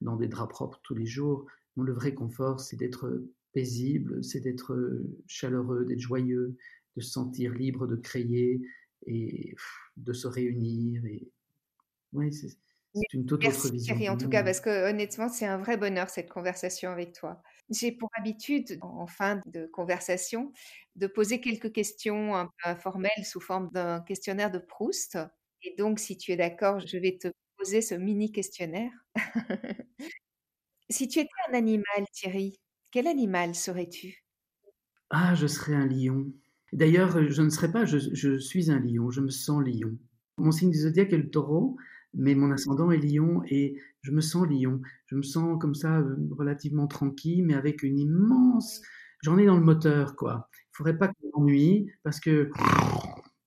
dans 0.01 0.17
des 0.17 0.29
draps 0.29 0.51
propres 0.53 0.81
tous 0.83 0.95
les 0.95 1.07
jours. 1.07 1.47
Le 1.77 1.93
vrai 1.93 2.15
confort, 2.15 2.61
c'est 2.61 2.77
d'être, 2.77 3.25
paisible, 3.53 4.23
c'est 4.23 4.41
d'être, 4.41 4.73
heu, 4.75 5.17
chaleureux, 5.27 5.85
d'être 5.85 6.01
joyeux, 6.01 6.57
de 6.97 7.01
se 7.03 7.11
sentir 7.11 7.53
libre 7.55 7.87
de 7.87 7.97
créer 7.97 8.61
et 9.07 9.55
de 9.97 10.13
se 10.13 10.27
réunir 10.29 11.03
ouais, 12.13 12.31
c'est 12.33 12.49
Oui, 12.49 12.64
c'est 12.95 13.13
une 13.15 13.27
toute 13.27 13.45
autre 13.45 13.49
merci 13.49 13.71
vision 13.71 13.97
Thierry, 13.97 14.09
en 14.09 14.17
tout 14.17 14.29
cas, 14.29 14.43
parce 14.43 14.61
que 14.61 14.91
honnêtement, 14.91 15.29
c'est 15.29 15.47
un 15.47 15.59
vrai 15.59 15.77
bonheur 15.77 16.09
cette 16.11 16.31
conversation 16.31 16.91
avec 16.91 17.13
toi. 17.13 17.43
J'ai 17.71 17.93
pour 17.93 18.09
habitude, 18.19 18.79
en 18.83 19.07
fin 19.07 19.41
de 19.47 19.67
conversation, 19.67 20.53
de 20.97 21.07
poser 21.07 21.41
quelques 21.41 21.73
questions 21.73 22.35
un 22.37 22.47
peu 22.47 22.71
informelles 22.71 23.25
sous 23.25 23.41
forme 23.41 23.71
d'un 23.73 24.01
questionnaire 24.01 24.51
de 24.51 24.59
Proust. 24.59 25.19
Et 25.63 25.75
donc, 25.77 25.99
si 25.99 26.17
tu 26.17 26.33
es 26.33 26.37
d'accord, 26.37 26.79
je 26.81 26.99
vais 26.99 27.19
te 27.19 27.29
poser 27.57 27.83
ce 27.83 27.95
mini 27.95 28.33
questionnaire. 28.33 28.93
Si 30.91 31.09
tu 31.09 31.19
étais 31.19 31.29
un 31.51 31.55
animal, 31.55 32.07
Thierry, 32.13 32.61
quel 32.91 33.07
animal 33.07 33.55
serais-tu? 33.55 34.25
Ah, 35.11 35.35
je 35.35 35.47
serais 35.47 35.75
un 35.75 35.87
lion. 35.87 36.33
D'ailleurs, 36.73 37.31
je 37.31 37.43
ne 37.43 37.49
serais 37.51 37.71
pas, 37.73 37.85
je 37.85 37.99
je 37.99 38.39
suis 38.39 38.71
un 38.71 38.81
lion, 38.81 39.11
je 39.11 39.21
me 39.21 39.31
sens 39.31 39.63
lion. 39.65 39.97
Mon 40.39 40.51
signe 40.51 40.71
du 40.71 40.79
zodiaque 40.79 41.13
est 41.13 41.19
le 41.19 41.31
taureau, 41.31 41.77
mais 42.17 42.35
mon 42.35 42.51
ascendant 42.53 42.91
est 42.91 42.99
lion 42.99 43.43
et 43.49 43.77
je 44.03 44.11
me 44.13 44.21
sens 44.21 44.47
lion. 44.49 44.81
Je 45.07 45.17
me 45.17 45.23
sens 45.23 45.59
comme 45.61 45.75
ça, 45.75 46.01
heu, 46.01 46.17
relativement 46.31 46.87
tranquille, 46.87 47.45
mais 47.45 47.55
avec 47.55 47.83
une 47.83 47.99
immense 47.99 48.81
j'en 49.23 49.39
ai 49.39 49.47
dans 49.47 49.57
le 49.57 49.63
moteur, 49.65 50.17
quoi. 50.17 50.49
Il 50.55 50.77
faudrait 50.77 50.99
pas 50.99 51.09
que 51.09 51.15
je 51.23 51.29
m'ennuie 51.35 51.91
parce 52.03 52.21
que 52.21 52.51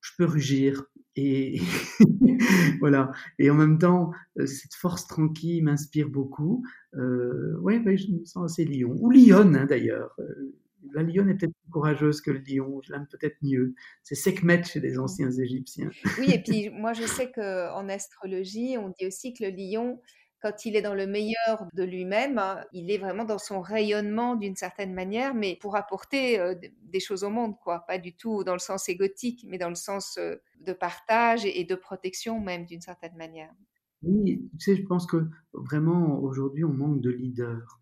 je 0.01 0.11
peux 0.17 0.25
rugir 0.25 0.83
et 1.15 1.59
voilà 2.79 3.11
et 3.39 3.49
en 3.49 3.55
même 3.55 3.77
temps, 3.79 4.11
heu, 4.39 4.45
cette 4.45 4.75
force 4.75 5.07
tranquille 5.07 5.63
m'inspire 5.63 6.09
beaucoup. 6.09 6.63
Heu, 6.95 7.57
ouais, 7.61 7.81
je 7.97 8.11
me 8.11 8.25
sens 8.25 8.51
assez 8.51 8.65
lion 8.65 8.95
ou 8.99 9.09
lionne, 9.11 9.55
hein, 9.55 9.65
d'ailleurs, 9.65 10.11
heu, 10.19 10.55
la 10.97 11.03
lionne 11.03 11.29
est 11.29 11.35
peut-être 11.35 11.53
plus 11.61 11.71
courageuse 11.71 12.21
que 12.21 12.31
le 12.31 12.39
lion, 12.39 12.81
je 12.83 12.91
l'aime 12.93 13.07
peut-être 13.07 13.37
mieux. 13.41 13.75
C'est 14.03 14.15
Sekhmet 14.15 14.63
chez 14.63 14.79
les 14.79 14.97
anciens 14.99 15.31
Égyptiens. 15.31 15.89
Oui 16.17 16.31
et 16.31 16.41
puis 16.41 16.69
moi 16.71 16.93
je 16.93 17.05
sais 17.05 17.31
qu'en 17.31 17.87
astrologie, 17.89 18.77
on 18.77 18.89
dit 18.89 19.05
aussi 19.05 19.33
que 19.33 19.43
le 19.43 19.51
lion, 19.51 20.01
quand 20.41 20.65
il 20.65 20.75
est 20.75 20.81
dans 20.81 20.95
le 20.95 21.05
meilleur 21.07 21.67
de 21.73 21.83
lui-même, 21.83 22.37
hein, 22.39 22.65
il 22.73 22.89
est 22.91 22.97
vraiment 22.97 23.23
dans 23.25 23.37
son 23.37 23.61
rayonnement 23.61 24.35
d'une 24.35 24.55
certaine 24.55 24.93
manière, 24.93 25.33
mais 25.35 25.55
pour 25.55 25.75
apporter, 25.75 26.39
heu, 26.39 26.55
d 26.55 26.73
des 26.81 26.99
choses 26.99 27.23
au 27.23 27.29
monde 27.29 27.55
quoi. 27.59 27.85
Pas 27.87 27.97
du 27.99 28.15
tout 28.15 28.43
dans 28.43 28.53
le 28.53 28.59
sens 28.59 28.89
égotique, 28.89 29.45
mais 29.47 29.57
dans 29.59 29.69
le 29.69 29.75
sens, 29.75 30.17
heu, 30.17 30.41
de 30.59 30.73
partage 30.73 31.45
et 31.45 31.59
et 31.59 31.65
de 31.65 31.75
protection 31.75 32.39
même 32.39 32.65
d'une 32.65 32.81
certaine 32.81 33.15
manière. 33.15 33.53
Oui, 34.01 34.49
tu 34.53 34.59
sais, 34.59 34.75
je 34.75 34.83
pense 34.87 35.05
que 35.07 35.29
vraiment 35.53 36.19
aujourd'hui 36.19 36.63
on 36.63 36.73
manque 36.73 37.01
de 37.01 37.09
leaders. 37.11 37.79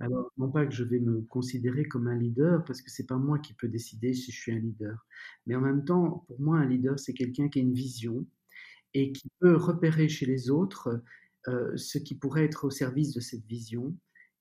Alors 0.00 0.30
non 0.38 0.50
pas 0.50 0.64
que 0.66 0.72
je 0.74 0.84
vais 0.84 1.00
me 1.00 1.22
considérer 1.22 1.84
comme 1.84 2.06
un 2.06 2.16
leader 2.16 2.64
parce 2.64 2.82
que 2.82 2.90
c'est 2.90 3.06
pas 3.06 3.16
moi 3.16 3.38
qui 3.40 3.54
peux 3.54 3.68
décider 3.68 4.14
si 4.14 4.30
je 4.32 4.40
suis 4.40 4.52
un 4.52 4.58
leader. 4.58 5.06
Mais 5.46 5.56
en 5.56 5.60
même 5.60 5.84
temps, 5.84 6.24
pour 6.28 6.40
moi 6.40 6.58
un 6.58 6.66
leader 6.68 6.98
c'est 6.98 7.14
quelqu'un 7.14 7.48
qui 7.48 7.58
a 7.58 7.62
une 7.62 7.74
vision 7.74 8.24
et 8.94 9.12
qui 9.12 9.28
peut 9.40 9.56
repérer 9.56 10.08
chez 10.08 10.26
les 10.26 10.50
autres, 10.50 11.02
heu, 11.48 11.76
ce 11.76 11.98
qui 11.98 12.16
pourrait 12.16 12.44
être 12.46 12.64
au 12.66 12.70
service 12.70 13.14
de 13.14 13.20
cette 13.20 13.46
vision 13.46 13.96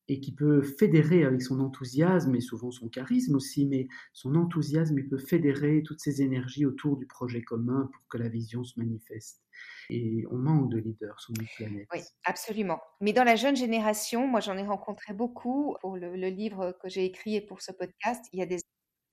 et 0.08 0.20
qui 0.20 0.34
peut 0.34 0.62
fédérer 0.62 1.24
avec 1.26 1.42
son 1.42 1.60
enthousiasme 1.60 2.36
et 2.36 2.42
souvent 2.42 2.72
son 2.72 2.90
charisme 2.90 3.36
aussi, 3.36 3.66
mais 3.66 3.88
son 4.14 4.36
enthousiasme, 4.36 4.98
il 4.98 5.08
peut 5.08 5.18
fédérer 5.18 5.84
toutes 5.84 6.00
ces 6.00 6.22
énergies 6.22 6.66
autour 6.66 6.98
du 6.98 7.06
projet 7.08 7.42
commun 7.42 7.90
pour 7.92 8.08
que 8.08 8.18
la 8.18 8.30
vision 8.30 8.64
se 8.64 8.80
manifeste 8.80 9.44
et 9.90 10.26
on 10.32 10.38
manque 10.38 10.72
de 10.72 10.78
leaders 10.78 11.20
sur 11.20 11.34
notre 11.34 11.54
Oui, 11.94 12.02
planète. 12.02 12.14
absolument. 12.26 12.80
Mais 13.02 13.14
dans 13.14 13.24
la 13.24 13.36
jeune 13.36 13.56
génération, 13.56 14.28
moi 14.28 14.40
j'en 14.40 14.58
ai 14.58 14.64
rencontré 14.64 15.14
beaucoup 15.14 15.76
pour 15.82 15.98
le 15.98 16.16
le 16.16 16.28
livre 16.30 16.78
que 16.82 16.90
j'ai 16.90 17.06
écrit 17.06 17.36
et 17.36 17.42
pour 17.42 17.62
ce 17.62 17.72
podcast, 17.72 18.26
il 18.34 18.40
y 18.40 18.42
a 18.42 18.46
des 18.46 18.58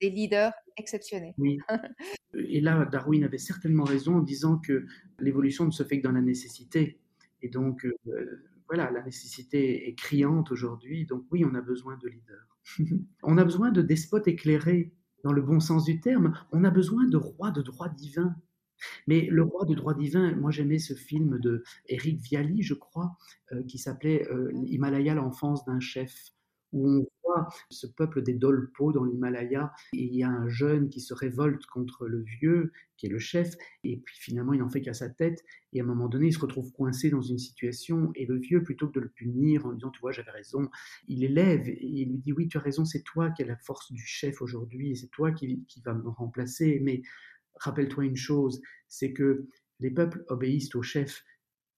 des 0.01 0.09
leaders 0.09 0.53
exceptionnels. 0.77 1.35
Oui. 1.37 1.57
Et 2.33 2.61
là, 2.61 2.85
Darwin 2.85 3.23
avait 3.23 3.37
certainement 3.37 3.85
raison 3.85 4.17
en 4.17 4.21
disant 4.21 4.57
que 4.57 4.85
l'évolution 5.19 5.65
ne 5.65 5.71
se 5.71 5.83
fait 5.83 5.99
que 5.99 6.03
dans 6.03 6.11
la 6.11 6.21
nécessité. 6.21 6.99
Et 7.41 7.49
donc, 7.49 7.85
heu, 7.85 8.45
voilà, 8.67 8.91
la 8.91 9.03
nécessité 9.03 9.87
est 9.87 9.95
criante 9.95 10.51
aujourd'hui, 10.51 11.05
donc 11.05 11.25
oui, 11.31 11.45
on 11.45 11.55
a 11.55 11.61
besoin 11.61 11.97
de 11.97 12.07
leaders. 12.07 12.57
On 13.23 13.37
a 13.37 13.43
besoin 13.43 13.71
de 13.71 13.83
despotes 13.83 14.27
éclairés, 14.27 14.91
dans 15.23 15.33
le 15.33 15.41
bon 15.41 15.59
sens 15.59 15.85
du 15.85 15.99
terme. 15.99 16.33
On 16.51 16.63
a 16.63 16.69
besoin 16.69 17.05
de 17.07 17.17
rois 17.17 17.51
de 17.51 17.61
droit 17.61 17.89
divin. 17.89 18.35
Mais 19.07 19.27
le 19.31 19.43
roi 19.43 19.65
de 19.65 19.73
droit 19.73 19.95
divin, 19.95 20.35
moi 20.35 20.51
j'aimais 20.51 20.79
ce 20.79 20.93
film 20.93 21.39
de 21.39 21.63
Eric 21.87 22.21
Viali, 22.21 22.61
je 22.61 22.73
crois, 22.75 23.17
heu, 23.51 23.63
qui 23.63 23.77
s'appelait, 23.77 24.27
heu, 24.31 24.51
Himalaya, 24.67 25.15
l'enfance 25.15 25.65
d'un 25.65 25.79
chef, 25.79 26.13
où 26.75 26.87
on 26.89 27.07
voit 27.23 27.47
ce 27.71 27.87
peuple 27.87 28.21
des 28.23 28.33
Dolpo 28.35 28.91
dans 28.93 29.03
l'Himalaya. 29.05 29.73
Et 29.93 30.03
il 30.05 30.15
y 30.15 30.23
a 30.23 30.29
un 30.29 30.47
jeune 30.49 30.89
qui 30.89 31.01
se 31.01 31.13
révolte 31.15 31.65
contre 31.67 32.07
le 32.07 32.21
vieux, 32.23 32.71
qui 32.97 33.07
est 33.07 33.09
le 33.09 33.19
chef 33.19 33.55
et 33.83 33.97
puis 33.97 34.17
finalement 34.19 34.53
il 34.53 34.59
n'en 34.59 34.69
fait 34.69 34.81
qu'à 34.81 34.93
sa 34.93 35.09
tête. 35.09 35.43
Et 35.73 35.81
à 35.81 35.83
un 35.83 35.87
moment 35.87 36.07
donné, 36.09 36.27
il 36.27 36.33
se 36.33 36.39
retrouve 36.39 36.71
coincé 36.73 37.09
dans 37.09 37.21
une 37.21 37.37
situation 37.39 38.11
et 38.15 38.25
le 38.25 38.37
vieux, 38.39 38.63
plutôt 38.63 38.87
que 38.87 38.93
de 38.93 39.01
le 39.01 39.09
punir 39.09 39.65
en 39.65 39.71
lui 39.71 39.77
disant: 39.77 39.91
«Tu 39.91 40.01
vois, 40.01 40.11
j'avais 40.13 40.31
raison», 40.31 40.69
il 41.07 41.19
l'élève 41.21 41.67
et 41.67 41.77
il 41.85 42.09
lui 42.09 42.17
dit: 42.19 42.33
«Oui, 42.33 42.47
tu 42.47 42.57
as 42.57 42.61
raison, 42.61 42.85
c'est 42.85 43.03
toi 43.03 43.31
qui 43.31 43.41
es 43.43 43.45
la 43.45 43.57
force 43.57 43.91
du 43.91 44.05
chef 44.05 44.41
aujourd'hui 44.41 44.91
et 44.91 44.95
c'est 44.95 45.09
toi 45.11 45.31
qui 45.31 45.63
qui 45.67 45.81
va 45.81 45.93
me 45.93 46.09
remplacer, 46.09 46.79
mais 46.83 47.01
rappelle-toi 47.57 48.05
une 48.05 48.15
chose, 48.17 48.61
c'est 48.87 49.13
que 49.13 49.47
les 49.79 49.91
peuples 49.91 50.23
obéissent 50.29 50.75
aux 50.75 50.83
chefs, 50.83 51.23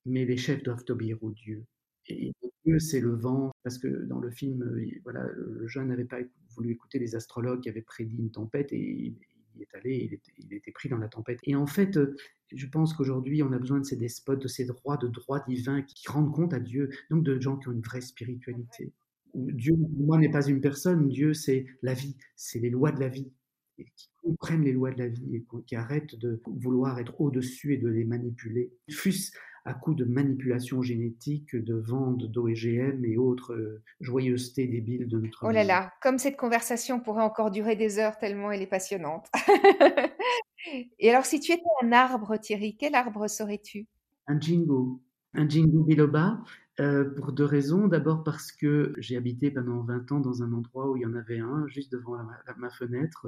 mais 0.06 0.26
les 0.26 0.38
chefs 0.38 0.64
doivent 0.64 0.86
obéir 0.90 1.24
aux 1.24 1.32
dieux. 1.32 1.66
Et 2.08 2.34
C'est 2.80 3.00
le 3.00 3.16
vent, 3.16 3.52
parce 3.64 3.78
que 3.78 3.88
dans 3.88 4.20
le 4.20 4.30
film, 4.30 4.62
euh, 4.64 4.86
voilà, 5.04 5.26
le 5.36 5.68
jeune 5.68 5.88
n'avait 5.88 6.06
pas 6.06 6.20
voulu 6.56 6.72
écouter 6.72 7.00
les 7.00 7.16
astrologues 7.16 7.62
qui 7.62 7.70
avaient 7.70 7.82
prédit 7.82 8.18
une 8.18 8.32
tempête 8.32 8.74
et 8.74 9.16
il 9.56 9.62
est 9.62 9.76
allé, 9.76 10.20
il 10.38 10.54
était, 10.54 10.72
pris 10.72 10.90
dans 10.90 10.98
la 10.98 11.08
tempête. 11.08 11.40
Et 11.44 11.56
en 11.56 11.66
fait, 11.66 11.98
euh, 11.98 12.16
je 12.54 12.68
pense 12.68 12.94
qu'aujourd'hui, 12.94 13.42
on 13.44 13.52
a 13.52 13.60
besoin 13.60 13.80
de 13.80 13.86
ces 13.86 13.96
despotes, 13.96 14.42
de 14.42 14.48
ces 14.48 14.66
droits, 14.66 14.98
de 14.98 15.08
droits 15.08 15.44
divins 15.48 15.82
qui 15.82 16.08
rendent 16.08 16.34
compte 16.34 16.54
à 16.54 16.60
Dieu, 16.60 16.90
donc 17.10 17.24
de 17.24 17.40
gens 17.40 17.58
qui 17.58 17.70
ont 17.70 17.74
une 17.74 17.82
vraie 17.82 18.02
spiritualité. 18.02 18.94
Dieu, 19.34 19.76
moi, 19.98 20.18
n'est 20.18 20.32
pas 20.32 20.48
une 20.48 20.62
personne, 20.62 21.10
Dieu, 21.10 21.34
c'est 21.34 21.66
la 21.82 21.94
vie, 21.94 22.18
c'est 22.36 22.60
les 22.60 22.70
lois 22.70 22.92
de 22.92 23.00
la 23.00 23.10
vie 23.10 23.32
et 23.78 23.86
qui 23.96 24.10
comprennent 24.22 24.64
les 24.64 24.74
lois 24.74 24.92
de 24.92 25.00
la 25.00 25.08
vie 25.08 25.36
et 25.36 25.46
qui 25.66 25.76
arrêtent 25.76 26.16
de 26.16 26.42
vouloir 26.46 27.00
être 27.00 27.20
au-dessus 27.22 27.74
et 27.74 27.78
de 27.78 27.88
les 27.88 28.06
manipuler, 28.06 28.72
fût-ce 28.90 29.32
à 29.68 29.74
coup 29.74 29.94
de 29.94 30.06
manipulation 30.06 30.82
génétique, 30.82 31.54
de 31.54 31.76
vente 31.76 32.24
d'OGM 32.24 33.04
et 33.04 33.18
autres 33.18 33.54
euh, 33.54 33.84
joyeusetés 34.00 34.66
débiles 34.66 35.10
de 35.10 35.20
notre 35.20 35.46
Oh 35.46 35.52
là 35.52 35.66
là, 35.66 35.92
comme 36.02 36.18
cette 36.18 36.38
conversation 36.38 37.02
pourrait 37.02 37.24
encore 37.24 37.52
durer 37.52 37.76
des 37.76 38.00
heures 38.00 38.18
tellement 38.18 38.50
elle 38.50 38.62
est 38.62 38.68
passionnante. 38.68 39.28
Et 41.00 41.10
alors 41.10 41.26
si 41.26 41.42
tu 41.42 41.52
étais 41.52 41.64
un 41.84 41.92
arbre, 41.92 42.38
Thierry, 42.38 42.78
quel 42.78 42.96
arbre 42.96 43.28
serais-tu? 43.28 43.88
Un 44.28 44.40
jingo, 44.40 45.02
un 45.34 45.48
jingo 45.48 45.84
biloba, 45.84 46.40
heu, 46.80 47.14
pour 47.16 47.32
2 47.34 47.46
raisons. 47.46 47.88
D'abord 47.88 48.24
parce 48.24 48.52
que 48.52 48.94
j'ai 48.98 49.18
habité 49.18 49.52
pendant 49.52 49.84
20 49.84 50.12
ans 50.12 50.20
dans 50.20 50.44
un 50.44 50.52
endroit 50.54 50.90
où 50.92 50.98
il 50.98 51.02
y 51.04 51.06
en 51.06 51.14
avait 51.16 51.40
un 51.40 51.68
juste 51.68 51.92
devant 51.92 52.18
ma 52.58 52.70
fenêtre 52.70 53.28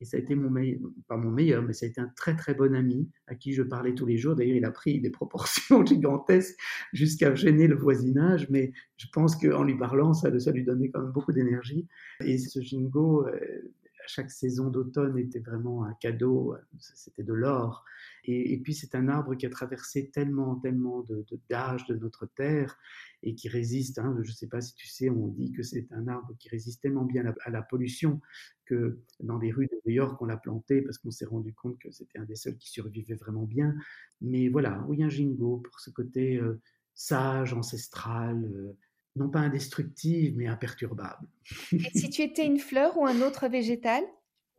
et 0.00 0.04
ça 0.04 0.16
a 0.16 0.20
été 0.20 0.34
mon 0.34 0.50
meilleur, 0.50 0.80
pas 1.08 1.16
mon 1.16 1.30
meilleur, 1.30 1.62
mais 1.62 1.72
ça 1.72 1.86
a 1.86 1.88
été 1.88 2.00
un 2.00 2.08
très, 2.16 2.36
très 2.36 2.54
bon 2.54 2.74
ami 2.74 3.10
à 3.26 3.34
qui 3.34 3.52
je 3.52 3.62
parlais 3.62 3.94
tous 3.94 4.06
les 4.06 4.18
jours. 4.18 4.34
D'ailleurs, 4.36 4.56
il 4.56 4.64
a 4.64 4.70
pris 4.70 5.00
des 5.00 5.10
proportions 5.10 5.84
gigantesques 5.86 6.56
jusqu'à 6.92 7.34
gêner 7.34 7.66
le 7.66 7.76
voisinage, 7.76 8.48
mais 8.50 8.72
je 8.96 9.06
pense 9.12 9.36
qu'en 9.36 9.62
lui 9.64 9.76
parlant, 9.76 10.12
ça 10.14 10.36
ça 10.40 10.50
lui 10.52 10.64
donnait 10.64 10.90
quand 10.90 11.02
même 11.02 11.12
beaucoup 11.12 11.32
d'énergie 11.32 11.86
et 12.20 12.38
ce 12.38 12.60
jingo, 12.60 13.26
heu, 13.28 13.72
à 13.83 13.83
chaque 14.06 14.30
saison 14.30 14.68
d'automne 14.68 15.18
était 15.18 15.40
vraiment 15.40 15.84
un 15.84 15.94
cadeau, 15.94 16.56
c'était 16.78 17.22
de 17.22 17.32
l'or 17.32 17.84
et, 18.26 18.58
puis 18.58 18.74
c'est 18.74 18.94
un 18.94 19.08
arbre 19.08 19.34
qui 19.34 19.44
a 19.44 19.50
traversé 19.50 20.08
tellement, 20.10 20.56
tellement 20.56 21.02
de, 21.02 21.26
de, 21.30 21.38
d'âges 21.50 21.86
de 21.86 21.94
notre 21.94 22.26
terre 22.26 22.78
et 23.22 23.34
qui 23.34 23.48
résiste, 23.48 23.98
hein, 23.98 24.16
je 24.22 24.30
ne 24.30 24.34
sais 24.34 24.46
pas 24.46 24.62
si 24.62 24.74
tu 24.74 24.86
sais, 24.86 25.10
on 25.10 25.28
dit 25.28 25.52
que 25.52 25.62
c'est 25.62 25.86
un 25.92 26.08
arbre 26.08 26.34
qui 26.38 26.48
résiste 26.48 26.80
tellement 26.80 27.04
bien 27.04 27.22
à 27.22 27.24
la, 27.24 27.34
à 27.44 27.50
la, 27.50 27.62
pollution 27.62 28.20
que 28.64 28.98
dans 29.20 29.38
les 29.38 29.52
rues 29.52 29.66
de 29.66 29.78
New 29.84 29.92
York, 29.92 30.20
on 30.22 30.26
l'a 30.26 30.38
planté 30.38 30.80
parce 30.80 30.96
qu'on 30.98 31.10
s'est 31.10 31.26
rendu 31.26 31.52
compte 31.52 31.78
que 31.78 31.90
c'était 31.90 32.18
un 32.18 32.24
des 32.24 32.36
seuls 32.36 32.56
qui 32.56 32.70
survivait 32.70 33.14
vraiment 33.14 33.44
bien. 33.44 33.74
Mais 34.22 34.48
voilà, 34.48 34.82
oui, 34.88 35.02
un 35.02 35.10
jingo 35.10 35.58
pour 35.58 35.80
ce 35.80 35.90
côté 35.90 36.36
euh, 36.38 36.60
sage, 36.94 37.52
ancestral, 37.52 38.42
euh, 38.44 38.72
non 39.16 39.28
pas 39.28 39.40
indestructible, 39.40 40.38
mais 40.38 40.46
imperturbable. 40.46 41.28
Et 41.72 41.98
si 41.98 42.10
tu 42.10 42.22
étais 42.22 42.46
une 42.46 42.58
fleur 42.58 42.96
ou 42.98 43.06
un 43.06 43.20
autre 43.20 43.48
végétal? 43.48 44.02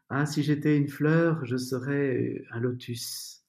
Ah, 0.10 0.26
si 0.26 0.44
j'étais 0.44 0.77
une 0.77 0.88
fleur, 0.88 1.45
je 1.45 1.57
serais 1.57 2.44
un 2.52 2.60
lotus. 2.60 3.44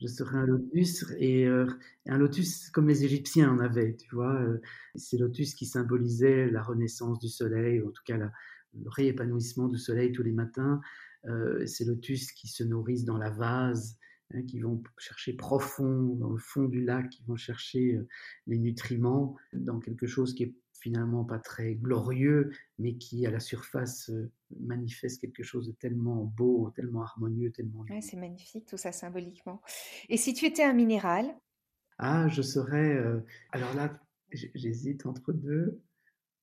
Je 0.00 0.06
serais 0.06 0.36
un 0.38 0.46
lotus 0.46 1.04
et 1.18 1.46
euh, 1.46 1.66
un 2.06 2.18
lotus 2.18 2.70
comme 2.70 2.86
les 2.88 3.04
Égyptiens 3.04 3.50
en 3.50 3.58
avaient, 3.58 3.96
tu 3.96 4.14
vois. 4.14 4.40
Euh, 4.40 4.60
ces 4.94 5.18
lotus 5.18 5.54
qui 5.54 5.66
symbolisaient 5.66 6.48
la 6.50 6.62
renaissance 6.62 7.18
du 7.18 7.28
soleil, 7.28 7.80
ou 7.80 7.88
en 7.88 7.90
tout 7.90 8.04
cas 8.06 8.16
le 8.16 8.30
réépanouissement 8.86 9.66
du 9.66 9.78
soleil 9.78 10.12
tous 10.12 10.22
les 10.22 10.32
matins. 10.32 10.80
Euh, 11.26 11.66
ces 11.66 11.84
lotus 11.84 12.30
qui 12.30 12.46
se 12.46 12.62
nourrissent 12.62 13.04
dans 13.04 13.18
la 13.18 13.30
vase, 13.30 13.98
hein, 14.34 14.42
qui 14.42 14.60
vont 14.60 14.82
chercher 14.98 15.32
profond 15.34 16.14
dans 16.16 16.30
le 16.30 16.38
fond 16.38 16.64
du 16.64 16.84
lac, 16.84 17.08
qui 17.10 17.22
vont 17.24 17.36
chercher 17.36 17.98
les 18.46 18.58
nutriments 18.58 19.36
dans 19.52 19.80
quelque 19.80 20.06
chose 20.06 20.34
qui 20.34 20.44
est 20.44 20.54
finalement 20.80 21.24
pas 21.24 21.38
très 21.38 21.74
glorieux, 21.74 22.50
mais 22.78 22.96
qui 22.96 23.26
à 23.26 23.30
la 23.30 23.40
surface 23.40 24.10
euh, 24.10 24.30
manifeste 24.60 25.20
quelque 25.20 25.42
chose 25.42 25.66
de 25.66 25.72
tellement 25.72 26.24
beau, 26.24 26.70
tellement 26.74 27.02
harmonieux, 27.02 27.50
tellement... 27.50 27.84
Ouais, 27.90 28.00
c'est 28.00 28.16
magnifique 28.16 28.66
tout 28.66 28.76
ça 28.76 28.92
symboliquement. 28.92 29.60
Et 30.08 30.16
si 30.16 30.34
tu 30.34 30.46
étais 30.46 30.62
un 30.62 30.72
minéral? 30.72 31.26
Ah, 31.98 32.28
je 32.28 32.42
serais... 32.42 32.96
Euh, 32.96 33.20
alors 33.52 33.74
là, 33.74 34.00
j'hésite 34.32 35.06
entre 35.06 35.32
deux. 35.32 35.80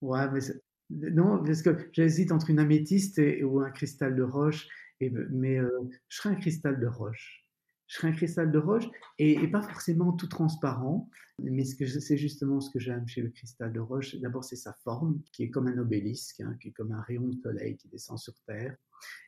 Ouais, 0.01 0.29
mais 0.31 0.41
non, 0.89 1.43
parce 1.43 1.61
que 1.61 1.89
j'hésite 1.93 2.31
entre 2.31 2.49
une 2.49 2.59
améthyste 2.59 3.17
et, 3.19 3.43
ou 3.43 3.61
un 3.61 3.71
cristal 3.71 4.15
de 4.15 4.23
roche, 4.23 4.67
et, 4.99 5.09
mais 5.09 5.57
euh, 5.57 5.69
je 6.09 6.17
serais 6.17 6.29
un 6.29 6.35
cristal 6.35 6.79
de 6.79 6.87
roche 6.87 7.44
je 7.87 7.95
serais 7.95 8.07
un 8.09 8.13
cristal 8.13 8.51
de 8.51 8.57
roche 8.57 8.89
et, 9.19 9.47
pas 9.47 9.61
forcément 9.61 10.11
tout 10.13 10.27
transparent, 10.27 11.09
mais 11.39 11.63
c'est 11.63 12.17
justement 12.17 12.61
ce 12.61 12.71
que 12.71 12.79
j'aime 12.79 13.07
chez 13.07 13.21
le 13.21 13.29
cristal 13.29 13.71
de 13.71 13.79
roche. 13.79 14.15
D'abord, 14.15 14.43
c'est 14.43 14.55
sa 14.55 14.73
forme 14.73 15.21
qui 15.31 15.43
est 15.43 15.49
comme 15.49 15.67
un 15.67 15.77
obélisque, 15.77 16.41
hein, 16.41 16.55
qui 16.59 16.69
est 16.69 16.71
comme 16.71 16.91
un 16.91 17.01
rayon 17.01 17.27
de 17.27 17.35
soleil 17.35 17.77
qui 17.77 17.87
descend 17.87 18.17
sur 18.17 18.33
Terre. 18.47 18.75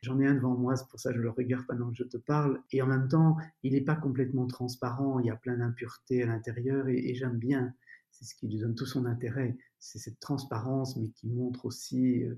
J'en 0.02 0.18
ai 0.18 0.26
un 0.26 0.34
devant 0.34 0.56
moi, 0.56 0.76
c'est 0.76 0.88
pour 0.88 0.98
ça 0.98 1.10
que 1.10 1.16
je 1.16 1.22
le 1.22 1.30
regarde 1.30 1.66
pendant 1.66 1.90
que 1.90 1.96
je 1.96 2.04
te 2.04 2.16
parle. 2.16 2.60
Et 2.72 2.82
en 2.82 2.86
même 2.86 3.08
temps, 3.08 3.36
il 3.62 3.74
n'est 3.74 3.80
pas 3.80 3.94
complètement 3.94 4.46
transparent, 4.46 5.20
il 5.20 5.26
y 5.26 5.30
a 5.30 5.36
plein 5.36 5.58
d'impuretés 5.58 6.22
à 6.22 6.26
l'intérieur 6.26 6.88
et, 6.88 7.14
j'aime 7.14 7.38
bien. 7.38 7.74
C'est 8.10 8.24
ce 8.24 8.34
qui 8.34 8.48
lui 8.48 8.58
donne 8.58 8.74
tout 8.74 8.86
son 8.86 9.06
intérêt. 9.06 9.56
C'est 9.78 9.98
cette 9.98 10.18
transparence, 10.18 10.96
mais 10.96 11.10
qui 11.10 11.28
montre 11.28 11.66
aussi 11.66 12.24
euh, 12.24 12.34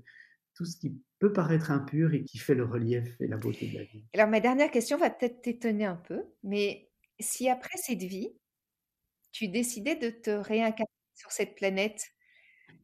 tout 0.55 0.65
ce 0.65 0.77
qui 0.77 0.93
peut 1.19 1.33
paraître 1.33 1.71
impur 1.71 2.13
et 2.13 2.23
qui 2.23 2.37
fait 2.37 2.55
le 2.55 2.65
relief 2.65 3.19
et 3.19 3.27
la 3.27 3.37
beauté 3.37 3.69
de 3.69 3.77
la 3.77 3.83
vie. 3.83 4.03
Alors 4.13 4.27
ma 4.27 4.39
dernière 4.39 4.71
question 4.71 4.97
va 4.97 5.09
peut-être 5.09 5.41
t'étonner 5.41 5.85
un 5.85 5.95
peu, 5.95 6.23
mais 6.43 6.89
si 7.19 7.49
après 7.49 7.77
cette 7.77 8.03
vie, 8.03 8.33
tu 9.31 9.47
décidais 9.47 9.95
de 9.95 10.09
te 10.09 10.31
réincarner 10.31 10.85
sur 11.13 11.31
cette 11.31 11.55
planète, 11.55 12.03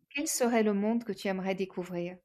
quel 0.09 0.27
serait 0.27 0.63
le 0.63 0.73
monde 0.73 1.03
que 1.03 1.11
tu 1.11 1.27
aimerais 1.27 1.55
découvrir? 1.55 2.17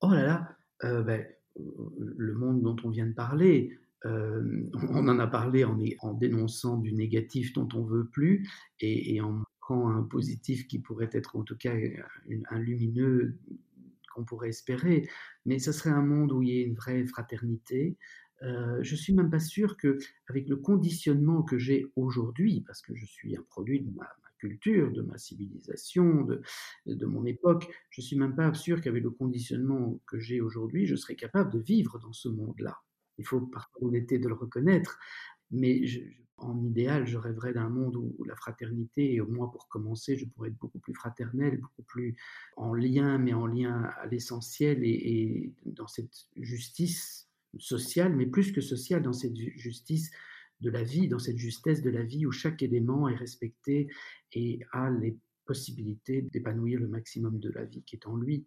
Oh 0.00 0.10
là 0.10 0.22
là, 0.22 0.56
euh, 0.84 1.02
ben, 1.02 1.26
le 1.56 2.34
monde 2.34 2.62
dont 2.62 2.76
on 2.84 2.90
vient 2.90 3.06
de 3.06 3.14
parler, 3.14 3.78
euh, 4.04 4.68
on 4.90 5.08
en 5.08 5.18
a 5.18 5.26
parlé 5.26 5.64
en, 5.64 5.78
en, 6.00 6.14
dénonçant 6.14 6.76
du 6.76 6.92
négatif 6.92 7.52
dont 7.52 7.68
on 7.74 7.82
veut 7.82 8.06
plus 8.08 8.48
et, 8.80 9.20
en 9.20 9.32
montrant 9.32 9.88
un 9.88 10.02
positif 10.02 10.68
qui 10.68 10.78
pourrait 10.78 11.10
être 11.12 11.36
en 11.36 11.42
tout 11.42 11.56
cas 11.56 11.74
un 12.50 12.58
lumineux 12.58 13.38
on 14.18 14.24
pourrait 14.24 14.50
espérer, 14.50 15.08
mais 15.46 15.58
ce 15.58 15.72
serait 15.72 15.90
un 15.90 16.02
monde 16.02 16.32
où 16.32 16.42
il 16.42 16.48
y 16.48 16.58
ait 16.58 16.64
une 16.64 16.74
vraie 16.74 17.06
fraternité. 17.06 17.96
Euh, 18.42 18.78
je 18.82 18.94
suis 18.94 19.12
même 19.12 19.30
pas 19.30 19.40
sûr 19.40 19.76
que, 19.76 19.98
avec 20.28 20.48
le 20.48 20.56
conditionnement 20.56 21.42
que 21.42 21.58
j'ai 21.58 21.86
aujourd'hui, 21.96 22.62
parce 22.66 22.82
que 22.82 22.94
je 22.94 23.04
suis 23.04 23.36
un 23.36 23.42
produit 23.42 23.80
de 23.80 23.90
ma, 23.96 24.08
culture, 24.38 24.92
de 24.92 25.02
ma 25.02 25.18
civilisation, 25.18 26.22
de, 26.22 26.40
de, 26.86 27.06
mon 27.06 27.24
époque, 27.24 27.68
je 27.90 28.00
suis 28.00 28.16
même 28.16 28.36
pas 28.36 28.54
sûr 28.54 28.80
qu'avec 28.80 29.02
le 29.02 29.10
conditionnement 29.10 30.00
que 30.06 30.20
j'ai 30.20 30.40
aujourd'hui, 30.40 30.86
je 30.86 30.94
serais 30.94 31.16
capable 31.16 31.52
de 31.52 31.58
vivre 31.58 31.98
dans 31.98 32.12
ce 32.12 32.28
monde-là. 32.28 32.78
Il 33.18 33.26
faut 33.26 33.40
par 33.40 33.68
honnêteté 33.80 34.20
de 34.20 34.28
le 34.28 34.34
reconnaître, 34.34 35.00
mais 35.50 35.84
je, 35.86 36.00
en 36.38 36.62
idéal, 36.62 37.06
je 37.06 37.16
rêverais 37.16 37.52
d'un 37.52 37.68
monde 37.68 37.96
où, 37.96 38.24
la 38.24 38.36
fraternité, 38.36 39.14
et 39.14 39.20
au 39.20 39.26
moins 39.26 39.48
pour 39.48 39.68
commencer, 39.68 40.16
je 40.16 40.24
pourrais 40.26 40.48
être 40.48 40.58
beaucoup 40.58 40.78
plus 40.78 40.94
fraternel, 40.94 41.58
beaucoup 41.58 41.82
plus 41.82 42.16
en 42.56 42.74
lien, 42.74 43.18
mais 43.18 43.32
en 43.32 43.46
lien 43.46 43.82
à 44.00 44.06
l'essentiel 44.06 44.80
et, 44.82 45.52
dans 45.66 45.88
cette 45.88 46.26
justice 46.36 47.28
sociale, 47.58 48.14
mais 48.14 48.26
plus 48.26 48.52
que 48.52 48.60
sociale, 48.60 49.02
dans 49.02 49.12
cette 49.12 49.36
justice 49.36 50.10
de 50.60 50.70
la 50.70 50.82
vie, 50.82 51.08
dans 51.08 51.18
cette 51.18 51.38
justesse 51.38 51.82
de 51.82 51.90
la 51.90 52.02
vie 52.02 52.26
où 52.26 52.32
chaque 52.32 52.62
élément 52.62 53.08
est 53.08 53.16
respecté 53.16 53.88
et 54.32 54.60
a 54.72 54.90
les 54.90 55.16
possibilités 55.44 56.22
d'épanouir 56.22 56.78
le 56.78 56.88
maximum 56.88 57.38
de 57.38 57.50
la 57.50 57.64
vie 57.64 57.82
qui 57.82 57.96
est 57.96 58.06
en 58.06 58.16
lui. 58.16 58.46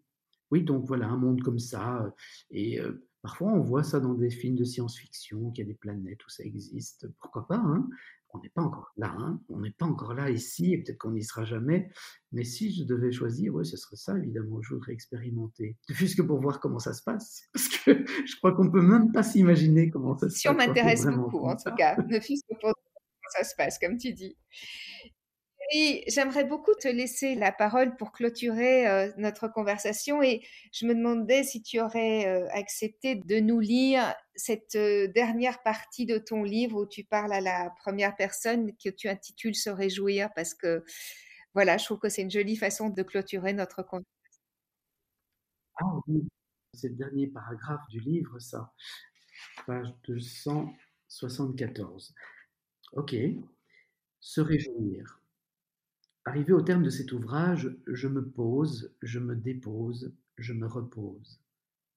Oui, 0.51 0.63
donc 0.63 0.85
voilà, 0.85 1.07
un 1.07 1.17
monde 1.17 1.41
comme 1.41 1.59
ça. 1.59 2.03
Euh, 2.03 2.09
et 2.51 2.79
euh, 2.79 3.07
Parfois, 3.21 3.51
on 3.51 3.61
voit 3.61 3.83
ça 3.83 3.99
dans 3.99 4.15
des 4.15 4.31
films 4.31 4.55
de 4.55 4.63
science-fiction, 4.63 5.51
qu'il 5.51 5.65
y 5.65 5.67
a 5.67 5.71
des 5.71 5.77
planètes 5.77 6.25
où 6.25 6.29
ça 6.29 6.43
existe. 6.43 7.07
Pourquoi 7.19 7.47
pas 7.47 7.57
hein? 7.57 7.87
On 8.33 8.39
n'est 8.39 8.49
pas 8.49 8.61
encore 8.61 8.93
là. 8.97 9.13
Hein? 9.19 9.41
On 9.49 9.59
n'est 9.59 9.71
pas 9.71 9.85
encore 9.85 10.13
là 10.13 10.29
ici, 10.29 10.73
et 10.73 10.77
peut-être 10.77 10.97
qu'on 10.97 11.11
n'y 11.11 11.23
sera 11.23 11.43
jamais. 11.43 11.89
Mais 12.31 12.45
si 12.45 12.73
je 12.73 12.83
devais 12.83 13.11
choisir, 13.11 13.53
oui, 13.53 13.65
ce 13.65 13.75
serait 13.75 13.97
ça, 13.97 14.17
évidemment. 14.17 14.61
Je 14.61 14.73
voudrais 14.73 14.93
expérimenter. 14.93 15.77
Juste 15.89 16.21
pour 16.25 16.39
voir 16.39 16.59
comment 16.59 16.79
ça 16.79 16.93
se 16.93 17.03
passe. 17.03 17.43
Parce 17.53 17.67
que 17.67 18.05
je 18.25 18.35
crois 18.37 18.53
qu'on 18.53 18.71
peut 18.71 18.81
même 18.81 19.11
pas 19.11 19.23
s'imaginer 19.23 19.89
comment 19.89 20.17
ça 20.17 20.29
se 20.29 20.33
passe. 20.33 20.41
Si 20.41 20.49
on 20.49 20.53
m'intéresse 20.53 21.05
beaucoup, 21.05 21.45
en 21.45 21.55
tout 21.55 21.75
cas. 21.75 21.97
Ne 21.97 22.19
fût 22.19 22.35
que 22.35 22.55
pour 22.59 22.73
comment 22.73 22.73
ça 23.37 23.43
se 23.43 23.55
passe, 23.55 23.77
comme 23.79 23.97
tu 23.97 24.13
dis 24.13 24.35
j'aimerais 26.07 26.43
beaucoup 26.43 26.73
te 26.73 26.87
laisser 26.87 27.35
la 27.35 27.51
parole 27.51 27.95
pour 27.95 28.11
clôturer 28.11 28.87
euh, 28.87 29.11
notre 29.17 29.47
conversation 29.47 30.21
et 30.21 30.45
je 30.71 30.85
me 30.85 30.93
demandais 30.93 31.43
si 31.43 31.61
tu 31.61 31.79
aurais 31.79 32.27
euh, 32.27 32.47
accepté 32.51 33.15
de 33.15 33.39
nous 33.39 33.59
lire 33.59 34.13
cette 34.35 34.75
euh, 34.75 35.07
dernière 35.07 35.63
partie 35.63 36.05
de 36.05 36.17
ton 36.17 36.43
livre 36.43 36.81
où 36.81 36.85
tu 36.85 37.03
parles 37.03 37.31
à 37.31 37.41
la 37.41 37.69
première 37.83 38.15
personne 38.15 38.71
que 38.83 38.89
tu 38.89 39.07
intitules 39.07 39.55
Se 39.55 39.69
réjouir 39.69 40.29
parce 40.35 40.53
que 40.53 40.83
voilà, 41.53 41.77
je 41.77 41.85
trouve 41.85 41.99
que 41.99 42.09
c'est 42.09 42.23
une 42.23 42.31
jolie 42.31 42.57
façon 42.57 42.89
de 42.89 43.03
clôturer 43.03 43.53
notre 43.53 43.83
conversation. 43.83 44.07
Ah 45.75 45.99
oui, 46.07 46.27
c'est 46.73 46.89
le 46.89 46.95
dernier 46.95 47.27
paragraphe 47.27 47.87
du 47.89 47.99
livre, 47.99 48.39
ça, 48.39 48.73
page 49.65 49.87
274. 50.05 52.13
Ok, 52.93 53.15
se 54.19 54.41
réjouir. 54.41 55.20
Arrivé 56.23 56.53
au 56.53 56.61
terme 56.61 56.83
de 56.83 56.91
cet 56.91 57.13
ouvrage, 57.13 57.75
je 57.87 58.07
me 58.07 58.23
pose, 58.23 58.95
je 59.01 59.17
me 59.17 59.35
dépose, 59.35 60.13
je 60.37 60.53
me 60.53 60.67
repose. 60.67 61.41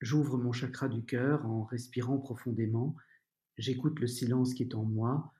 J'ouvre 0.00 0.38
mon 0.38 0.50
chakra 0.50 0.88
du 0.88 1.04
cœur 1.04 1.44
en 1.44 1.64
respirant 1.64 2.16
profondément, 2.16 2.96
j'écoute 3.58 4.00
le 4.00 4.06
silence 4.06 4.54
qui 4.54 4.62
est 4.62 4.74
en 4.74 4.84
moi, 4.84 5.34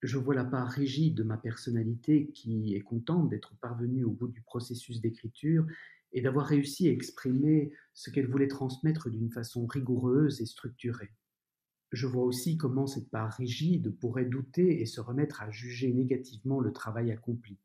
je 0.00 0.16
vois 0.16 0.34
la 0.34 0.46
part 0.46 0.70
rigide 0.70 1.16
de 1.16 1.22
ma 1.22 1.36
personnalité 1.36 2.30
qui 2.30 2.74
est 2.74 2.80
contente 2.80 3.28
d'être 3.28 3.54
parvenue 3.60 4.04
au 4.04 4.10
bout 4.12 4.28
du 4.28 4.40
processus 4.40 5.02
d'écriture 5.02 5.66
et 6.12 6.22
d'avoir 6.22 6.46
réussi 6.46 6.88
à 6.88 6.92
exprimer 6.92 7.74
ce 7.92 8.08
qu'elle 8.08 8.26
voulait 8.26 8.48
transmettre 8.48 9.10
d'une 9.10 9.30
façon 9.30 9.66
rigoureuse 9.66 10.40
et 10.40 10.46
structurée. 10.46 11.12
Je 11.92 12.06
vois 12.06 12.24
aussi 12.24 12.56
comment 12.56 12.86
cette 12.86 13.10
part 13.10 13.34
rigide 13.34 13.94
pourrait 13.98 14.24
douter 14.24 14.80
et 14.80 14.86
se 14.86 15.02
remettre 15.02 15.42
à 15.42 15.50
juger 15.50 15.92
négativement 15.92 16.60
le 16.60 16.72
travail 16.72 17.12
accompli 17.12 17.58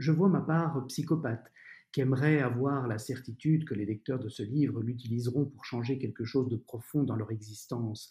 je 0.00 0.12
vois 0.12 0.30
ma 0.30 0.40
part 0.40 0.86
psychopathe, 0.86 1.52
qui 1.92 2.00
aimerait 2.00 2.40
avoir 2.40 2.88
la 2.88 2.98
certitude 2.98 3.66
que 3.66 3.74
les 3.74 3.84
lecteurs 3.84 4.18
de 4.18 4.30
ce 4.30 4.42
livre 4.42 4.82
l'utiliseront 4.82 5.44
pour 5.44 5.64
changer 5.66 5.98
quelque 5.98 6.24
chose 6.24 6.48
de 6.48 6.56
profond 6.56 7.02
dans 7.02 7.16
leur 7.16 7.30
existence, 7.30 8.08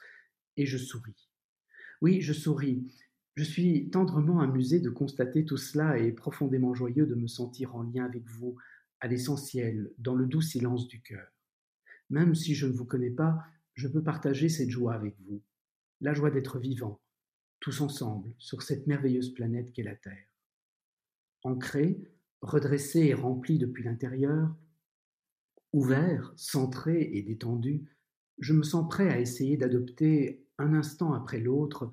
et 0.56 0.68
je 0.68 0.78
souris. 0.78 1.30
Oui, 2.02 2.22
je 2.22 2.32
souris. 2.32 2.94
Je 3.36 3.44
suis 3.44 3.90
tendrement 3.90 4.40
amusé 4.40 4.80
de 4.80 4.92
constater 4.92 5.46
tout 5.46 5.58
cela 5.58 5.98
et 5.98 6.12
profondément 6.12 6.76
joyeux 6.76 7.08
de 7.08 7.16
me 7.16 7.28
sentir 7.28 7.76
en 7.76 7.82
lien 7.82 8.06
avec 8.06 8.28
vous, 8.28 8.56
à 9.00 9.08
l'essentiel, 9.08 9.92
dans 9.98 10.16
le 10.16 10.28
doux 10.28 10.42
silence 10.42 10.88
du 10.88 11.02
cœur. 11.02 11.28
Même 12.12 12.36
si 12.36 12.54
je 12.54 12.68
ne 12.68 12.74
vous 12.74 12.86
connais 12.86 13.10
pas, 13.10 13.44
je 13.74 13.88
peux 13.88 14.04
partager 14.04 14.48
cette 14.50 14.70
joie 14.70 14.94
avec 14.94 15.16
vous, 15.22 15.42
la 16.02 16.14
joie 16.14 16.30
d'être 16.30 16.60
vivant, 16.60 17.02
tous 17.60 17.82
ensemble, 17.82 18.32
sur 18.38 18.62
cette 18.62 18.86
merveilleuse 18.86 19.34
planète 19.34 19.74
qu'est 19.74 19.84
la 19.84 19.96
Terre 19.96 20.29
ancré, 21.44 22.02
redressé 22.42 23.00
et 23.00 23.14
rempli 23.14 23.58
depuis 23.58 23.84
l'intérieur, 23.84 24.56
ouvert, 25.74 26.34
centré 26.36 27.10
et 27.14 27.22
détendu, 27.22 27.86
je 28.40 28.54
me 28.54 28.64
sens 28.64 28.88
prêt 28.90 29.10
à 29.10 29.20
essayer 29.20 29.58
d'adopter 29.58 30.46
un 30.58 30.74
instant 30.74 31.14
après 31.14 31.40
l'autre 31.40 31.92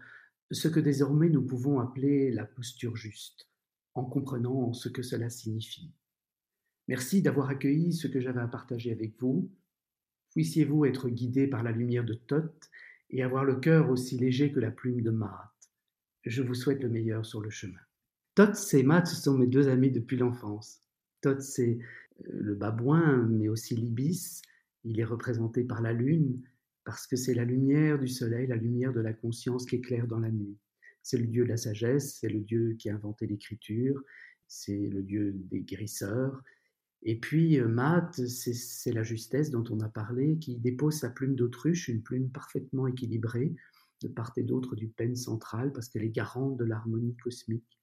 ce 0.51 0.69
que 0.69 0.81
désormais 0.81 1.29
nous 1.29 1.43
pouvons 1.43 1.81
appeler 1.81 2.31
la 2.31 2.45
posture 2.45 2.97
juste, 2.97 3.49
en 3.95 4.05
comprenant 4.05 4.73
ce 4.73 4.89
que 4.89 5.03
cela 5.03 5.29
signifie. 5.29 5.93
Merci 6.89 7.21
d'avoir 7.21 7.49
accueilli 7.49 7.93
ce 7.93 8.07
que 8.07 8.21
j'avais 8.21 8.41
à 8.41 8.47
partager 8.47 8.93
avec 8.93 9.21
vous. 9.21 9.51
Puissiez-vous 10.31 10.85
être 10.85 11.09
guidé 11.09 11.49
par 11.49 11.65
la 11.65 11.73
lumière 11.73 12.05
de 12.05 12.15
Thoth 12.15 12.71
et 13.11 13.23
avoir 13.23 13.45
le 13.45 13.57
cœur 13.57 13.91
aussi 13.91 14.17
léger 14.19 14.53
que 14.53 14.61
la 14.61 14.71
plume 14.71 15.03
de 15.03 15.11
Mahat. 15.11 15.53
Je 16.25 16.43
vous 16.43 16.55
souhaite 16.55 16.83
le 16.83 16.89
meilleur 16.89 17.27
sur 17.27 17.41
le 17.41 17.51
chemin. 17.51 17.86
Tots 18.37 18.75
et 18.75 18.83
Matt 18.83 19.07
sont 19.07 19.39
mes 19.39 19.47
deux 19.47 19.67
amis 19.69 19.91
depuis 19.91 20.19
l'enfance. 20.19 20.83
Tots, 21.23 21.41
c'est 21.41 21.79
euh, 22.21 22.25
le 22.33 22.55
babouin, 22.55 23.27
mais 23.31 23.49
aussi 23.49 23.75
l'ibis. 23.75 24.43
Il 24.85 25.01
est 25.01 25.05
représenté 25.05 25.65
par 25.65 25.81
la 25.81 25.95
lune. 25.95 26.43
parce 26.85 27.07
que 27.07 27.17
c'est 27.17 27.33
la 27.33 27.47
lumière 27.47 27.99
du 27.99 28.09
soleil, 28.09 28.47
la 28.47 28.57
lumière 28.57 28.93
de 28.93 29.01
la 29.01 29.15
conscience 29.15 29.65
qui 29.65 29.77
éclaire 29.77 30.07
dans 30.07 30.21
la 30.21 30.31
nuit. 30.31 30.59
C'est 31.03 31.17
le 31.17 31.27
Dieu 31.27 31.45
de 31.45 31.49
la 31.49 31.57
sagesse, 31.57 32.19
c'est 32.21 32.29
le 32.29 32.41
Dieu 32.41 32.75
qui 32.79 32.91
a 32.91 32.95
inventé 32.95 33.27
l'écriture, 33.27 34.03
c'est 34.47 34.87
le 34.87 35.03
Dieu 35.03 35.33
des 35.35 35.63
guérisseurs. 35.63 36.43
Et 37.03 37.19
puis, 37.19 37.59
euh, 37.59 37.69
Math, 37.69 38.21
c'est 38.27 38.93
la 38.93 39.03
justesse 39.03 39.51
dont 39.51 39.65
on 39.71 39.81
a 39.81 39.89
parlé, 39.89 40.37
qui 40.39 40.57
dépose 40.57 40.99
sa 40.99 41.09
plume 41.09 41.37
d'autruche, 41.37 41.89
une 41.89 42.03
plume 42.03 42.29
parfaitement 42.31 42.87
équilibrée, 42.87 43.55
de 44.03 44.09
part 44.09 44.33
et 44.37 44.43
d'autre 44.43 44.77
du 44.77 44.89
pen 44.89 45.17
central, 45.17 45.73
parce 45.73 45.89
qu'elle 45.89 46.05
est 46.05 46.11
garante 46.11 46.59
de 46.59 46.65
l'harmonie 46.65 47.17
cosmique. 47.17 47.81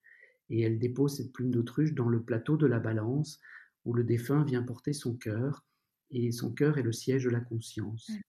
Et 0.50 0.62
elle 0.62 0.80
dépose 0.80 1.18
cette 1.18 1.32
plume 1.32 1.52
d'autruche 1.52 1.94
dans 1.94 2.10
le 2.10 2.22
plateau 2.22 2.58
de 2.58 2.68
la 2.68 2.80
balance, 2.80 3.40
où 3.86 3.94
le 3.94 4.04
défunt 4.04 4.44
vient 4.44 4.64
porter 4.64 4.94
son 4.94 5.16
cœur, 5.16 5.66
et 6.12 6.32
son 6.32 6.54
cœur 6.54 6.78
est 6.78 6.84
le 6.84 6.92
siège 6.92 7.24
de 7.24 7.30
la 7.30 7.40
conscience. 7.40 8.10
Mmh. 8.10 8.22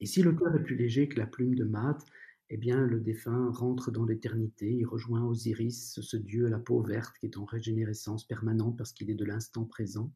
Et 0.00 0.06
si 0.06 0.22
le 0.22 0.32
cœur 0.32 0.54
est 0.54 0.62
plus 0.62 0.76
léger 0.76 1.08
que 1.08 1.18
la 1.18 1.26
plume 1.26 1.54
de 1.54 1.64
Math, 1.64 2.04
eh 2.50 2.56
bien, 2.56 2.86
le 2.86 3.00
défunt 3.00 3.50
rentre 3.50 3.90
dans 3.90 4.04
l'éternité, 4.04 4.70
il 4.70 4.84
rejoint 4.84 5.24
Osiris, 5.24 6.00
ce 6.00 6.16
dieu 6.16 6.46
à 6.46 6.50
la 6.50 6.58
peau 6.58 6.82
verte 6.82 7.16
qui 7.18 7.26
est 7.26 7.38
en 7.38 7.44
régénérescence 7.44 8.26
permanente 8.26 8.76
parce 8.76 8.92
qu'il 8.92 9.10
est 9.10 9.14
de 9.14 9.24
l'instant 9.24 9.64
présent. 9.64 10.12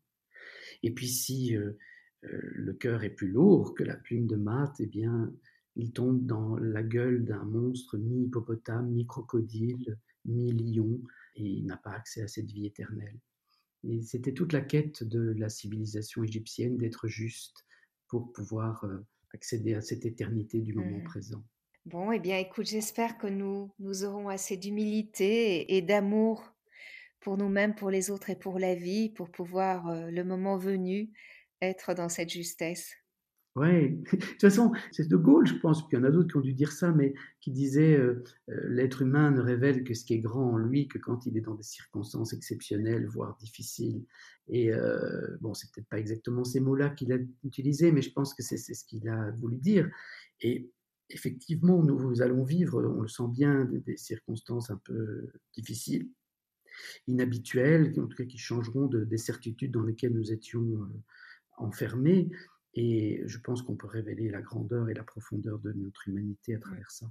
Et 0.83 0.93
puis, 0.93 1.09
si 1.09 1.57
euh, 1.57 1.73
euh, 2.25 2.41
le 2.43 2.75
cœur 2.75 3.03
est 3.03 3.11
plus 3.11 3.29
lourd 3.29 3.75
que 3.75 3.83
la 3.83 3.97
plume 3.97 4.27
de 4.27 4.37
Math, 4.37 4.77
eh 4.79 4.87
bien, 4.87 5.33
il 5.77 5.93
tombe 5.93 6.27
dans 6.27 6.57
la 6.59 6.83
gueule 6.83 7.25
d'un 7.25 7.45
monstre 7.45 7.97
mi-hippopotame, 7.97 8.91
mi-crocodile, 8.91 9.97
mi-lion, 10.29 11.01
et 11.37 11.45
il 11.45 11.67
n'a 11.67 11.77
pas 11.77 11.93
accès 11.93 12.23
à 12.23 12.29
cette 12.29 12.51
vie 12.51 12.67
éternelle. 12.67 13.19
Et 13.85 14.03
c'était 14.03 14.35
toute 14.35 14.53
la 14.53 14.61
quête 14.61 15.05
de 15.05 15.35
la 15.37 15.49
civilisation 15.49 16.25
égyptienne 16.25 16.77
d'être 16.79 17.09
juste 17.09 17.65
pour 18.09 18.33
pouvoir 18.33 18.85
euh, 18.85 18.99
accéder 19.35 19.75
à 19.75 19.81
cette 19.81 20.05
éternité 20.05 20.61
du 20.61 20.75
moment 20.75 20.99
mmh. 20.99 21.05
présent. 21.05 21.45
Bon, 21.85 22.13
eh 22.13 22.19
bien, 22.19 22.37
écoute, 22.39 22.67
j'espère 22.67 23.17
que 23.19 23.27
nous, 23.27 23.73
nous 23.79 24.05
aurons 24.05 24.29
assez 24.29 24.57
d'humilité 24.57 25.77
et, 25.77 25.81
d'amour 25.81 26.53
pour 27.21 27.39
nous-mêmes, 27.39 27.75
pour 27.75 27.91
les 27.91 28.11
autres 28.11 28.31
et 28.31 28.37
pour 28.37 28.59
la 28.59 28.75
vie, 28.75 29.11
pour 29.11 29.31
pouvoir, 29.31 29.89
euh, 29.89 30.11
le 30.11 30.25
moment 30.25 30.59
venu, 30.59 31.11
être 31.63 31.95
dans 31.95 32.09
cette 32.09 32.31
justesse. 32.31 32.93
Oui, 33.57 33.91
de 34.13 34.19
toute 34.19 34.41
façon, 34.41 34.73
c'est 34.93 35.09
De 35.09 35.17
Gaulle, 35.17 35.47
je 35.47 35.55
pense, 35.55 35.87
puis 35.87 35.97
il 35.97 36.01
y 36.01 36.03
en 36.03 36.05
a 36.05 36.11
d'autres 36.11 36.29
qui 36.29 36.37
ont 36.37 36.41
dû 36.41 36.55
dire 36.55 36.73
ça, 36.73 36.93
mais 36.93 37.15
qui 37.41 37.51
disait 37.51 37.97
euh, 37.97 38.23
euh, 38.51 38.69
l'être 38.69 39.03
humain 39.03 39.31
ne 39.31 39.41
révèle 39.41 39.85
que 39.85 39.95
ce 39.95 40.05
qui 40.05 40.15
est 40.15 40.21
grand 40.21 40.53
en 40.53 40.57
lui 40.59 40.87
que 40.87 40.99
quand 40.99 41.27
il 41.27 41.37
est 41.37 41.41
dans 41.41 41.55
des 41.55 41.63
circonstances 41.63 42.33
exceptionnelles, 42.33 43.07
voire 43.07 43.37
difficiles. 43.39 44.05
Et 44.49 44.73
euh, 44.73 45.37
bon, 45.41 45.55
c'est 45.55 45.71
peut-être 45.73 45.89
pas 45.89 45.99
exactement 45.99 46.45
ces 46.45 46.61
mots-là 46.61 46.91
qu'il 46.91 47.13
a 47.13 47.19
utilisés, 47.43 47.91
mais 47.91 48.03
je 48.03 48.13
pense 48.13 48.35
que 48.35 48.43
c'est 48.43 48.59
ce 48.59 48.85
qu'il 48.85 49.09
a 49.09 49.31
voulu 49.33 49.57
dire. 49.57 49.91
Et 50.41 50.71
effectivement, 51.11 51.83
nous 51.83 52.23
allons 52.23 52.45
vivre, 52.45 52.83
on 52.85 53.01
le 53.01 53.09
sent 53.09 53.29
bien, 53.31 53.65
des, 53.65 53.97
circonstances 53.97 54.71
un 54.71 54.81
peu 54.85 55.27
difficiles, 55.55 56.09
inhabituelles, 57.09 57.95
en 57.99 58.07
tout 58.07 58.17
cas 58.17 58.25
qui 58.25 58.39
changeront 58.39 58.87
de, 58.87 59.05
des 59.05 59.17
certitudes 59.17 59.73
dans 59.73 59.83
lesquelles 59.83 60.13
nous 60.13 60.33
étions 60.33 60.89
enfermés. 61.57 62.31
Et 62.81 63.23
je 63.27 63.39
pense 63.39 63.63
qu'on 63.63 63.75
peut 63.75 63.89
révéler 63.89 64.31
la 64.31 64.41
grandeur 64.41 64.89
et 64.89 64.95
la 64.95 65.03
profondeur 65.03 65.59
de 65.59 65.73
notre 65.73 66.07
humanité 66.07 66.55
à 66.55 66.61
travers 66.61 66.93
ça. 66.93 67.07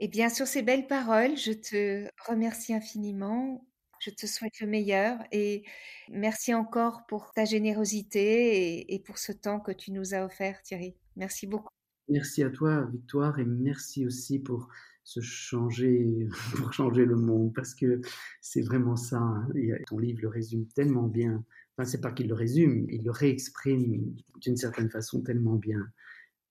Et 0.00 0.08
bien, 0.08 0.28
sur 0.28 0.48
ces 0.48 0.62
belles 0.62 0.88
paroles, 0.88 1.36
je 1.36 1.52
te 1.52 2.08
remercie 2.28 2.74
infiniment. 2.74 3.64
Je 4.00 4.10
te 4.10 4.26
souhaite 4.26 4.58
le 4.60 4.66
meilleur 4.66 5.18
et 5.30 5.62
merci 6.10 6.52
encore 6.52 7.06
pour 7.06 7.32
ta 7.34 7.44
générosité 7.44 8.92
et, 8.92 8.98
pour 8.98 9.18
ce 9.18 9.30
temps 9.30 9.60
que 9.60 9.70
tu 9.70 9.92
nous 9.92 10.12
as 10.12 10.24
offert, 10.24 10.60
Thierry. 10.62 10.96
Merci 11.14 11.46
beaucoup. 11.46 11.70
Merci 12.08 12.42
à 12.42 12.50
toi, 12.50 12.84
Victoire, 12.90 13.38
et 13.38 13.44
merci 13.44 14.04
aussi 14.04 14.40
pour 14.40 14.68
se 15.04 15.20
changer, 15.20 16.28
pour 16.56 16.72
changer 16.72 17.04
le 17.04 17.14
monde, 17.14 17.54
parce 17.54 17.76
que 17.76 18.00
c'est 18.40 18.62
vraiment 18.62 18.96
ça. 18.96 19.18
Hein. 19.18 19.48
ton 19.86 19.98
livre 19.98 20.18
le 20.22 20.28
résume 20.28 20.66
tellement 20.74 21.06
bien. 21.06 21.44
Enfin, 21.76 21.88
c'est 21.88 22.00
pas 22.00 22.12
qu'il 22.12 22.28
le 22.28 22.34
résume, 22.34 22.86
il 22.88 23.02
le 23.04 23.10
réexprime 23.10 24.14
d'une 24.40 24.56
certaine 24.56 24.90
façon 24.90 25.22
tellement 25.22 25.56
bien. 25.56 25.80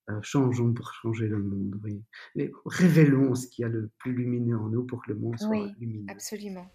Euh, 0.09 0.19
changeons 0.21 0.73
pour 0.73 0.91
changer 0.91 1.27
le 1.27 1.37
monde, 1.37 1.79
oui. 1.81 2.03
Mais 2.35 2.51
révélons 2.65 3.33
ce 3.35 3.47
qu'il 3.47 3.61
y 3.61 3.65
a 3.65 3.69
le 3.69 3.89
plus 3.99 4.13
lumineux 4.13 4.57
en 4.57 4.67
nous 4.67 4.83
pour 4.83 5.01
que 5.01 5.13
le 5.13 5.17
monde 5.17 5.39
soit 5.39 5.49
oui, 5.49 5.71
lumineux. 5.79 6.07
Absolument. 6.09 6.67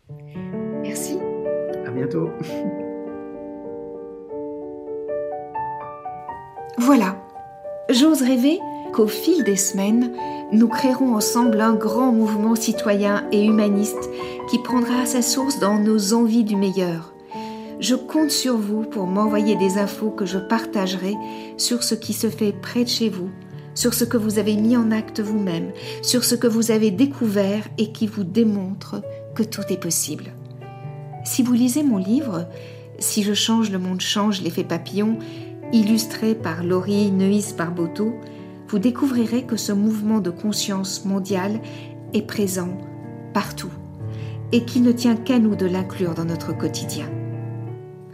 Merci. 0.82 1.18
À 1.84 1.90
bientôt. 1.90 2.30
Voilà. 6.80 7.22
J'ose 7.90 8.22
rêver 8.22 8.60
qu'au 8.94 9.08
fil 9.08 9.42
des 9.42 9.56
semaines, 9.56 10.12
nous 10.52 10.68
créerons 10.68 11.16
ensemble 11.16 11.60
un 11.60 11.74
grand 11.74 12.12
mouvement 12.12 12.54
citoyen 12.54 13.28
et 13.32 13.44
humaniste 13.44 14.08
qui 14.48 14.58
prendra 14.62 15.04
sa 15.04 15.20
source 15.20 15.58
dans 15.58 15.78
nos 15.80 16.14
envies 16.14 16.44
du 16.44 16.54
meilleur 16.54 17.12
je 17.80 17.94
compte 17.94 18.30
sur 18.30 18.56
vous 18.56 18.82
pour 18.82 19.06
m'envoyer 19.06 19.56
des 19.56 19.78
infos 19.78 20.10
que 20.10 20.26
je 20.26 20.38
partagerai 20.38 21.14
sur 21.56 21.82
ce 21.84 21.94
qui 21.94 22.12
se 22.12 22.28
fait 22.28 22.52
près 22.52 22.84
de 22.84 22.88
chez 22.88 23.08
vous, 23.08 23.30
sur 23.74 23.94
ce 23.94 24.04
que 24.04 24.16
vous 24.16 24.38
avez 24.38 24.56
mis 24.56 24.76
en 24.76 24.90
acte 24.90 25.20
vous-même, 25.20 25.70
sur 26.02 26.24
ce 26.24 26.34
que 26.34 26.48
vous 26.48 26.70
avez 26.70 26.90
découvert 26.90 27.68
et 27.78 27.92
qui 27.92 28.06
vous 28.06 28.24
démontre 28.24 29.02
que 29.34 29.44
tout 29.44 29.62
est 29.68 29.80
possible. 29.80 30.32
Si 31.24 31.42
vous 31.42 31.52
lisez 31.52 31.82
mon 31.82 31.98
livre, 31.98 32.46
Si 33.00 33.22
je 33.22 33.32
change, 33.32 33.70
le 33.70 33.78
monde 33.78 34.00
change, 34.00 34.42
l'effet 34.42 34.64
papillon, 34.64 35.18
illustré 35.72 36.34
par 36.34 36.64
Laurie 36.64 37.12
Neuis 37.12 37.54
Barboteau, 37.56 38.12
vous 38.66 38.80
découvrirez 38.80 39.44
que 39.44 39.56
ce 39.56 39.70
mouvement 39.70 40.18
de 40.18 40.30
conscience 40.30 41.04
mondiale 41.04 41.60
est 42.12 42.22
présent 42.26 42.76
partout 43.32 43.70
et 44.50 44.64
qu'il 44.64 44.82
ne 44.82 44.90
tient 44.90 45.14
qu'à 45.14 45.38
nous 45.38 45.54
de 45.54 45.66
l'inclure 45.66 46.14
dans 46.14 46.24
notre 46.24 46.56
quotidien 46.58 47.08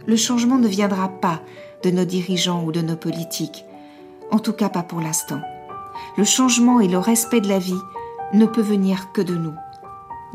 le 0.07 0.15
changement 0.15 0.57
ne 0.57 0.67
viendra 0.67 1.09
pas 1.09 1.41
de 1.83 1.91
nos 1.91 2.05
dirigeants 2.05 2.63
ou 2.63 2.71
de 2.71 2.81
nos 2.81 2.95
politiques, 2.95 3.65
en 4.31 4.39
tout 4.39 4.53
cas 4.53 4.69
pas 4.69 4.83
pour 4.83 5.01
l'instant. 5.01 5.41
Le 6.17 6.23
changement 6.23 6.79
et 6.79 6.87
le 6.87 6.97
respect 6.97 7.41
de 7.41 7.49
la 7.49 7.59
vie 7.59 7.79
ne 8.33 8.45
peut 8.45 8.61
venir 8.61 9.11
que 9.13 9.21
de 9.21 9.35
nous, 9.35 9.53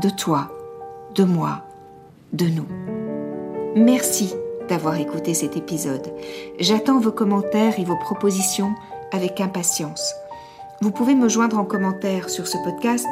de 0.01 0.11
toi, 0.11 0.51
de 1.15 1.25
moi, 1.25 1.65
de 2.33 2.47
nous. 2.47 2.67
Merci 3.77 4.35
d'avoir 4.69 4.97
écouté 4.97 5.35
cet 5.35 5.57
épisode. 5.57 6.13
J'attends 6.59 7.01
vos 7.01 7.13
commentaires 7.13 7.79
et 7.79 7.85
vos 7.85 7.97
propositions 7.97 8.73
avec 9.13 9.41
impatience. 9.41 10.15
Vous 10.81 10.93
pouvez 10.93 11.15
me 11.15 11.29
joindre 11.29 11.59
en 11.59 11.65
commentaire 11.65 12.31
sur 12.31 12.47
ce 12.47 12.57
podcast, 12.65 13.09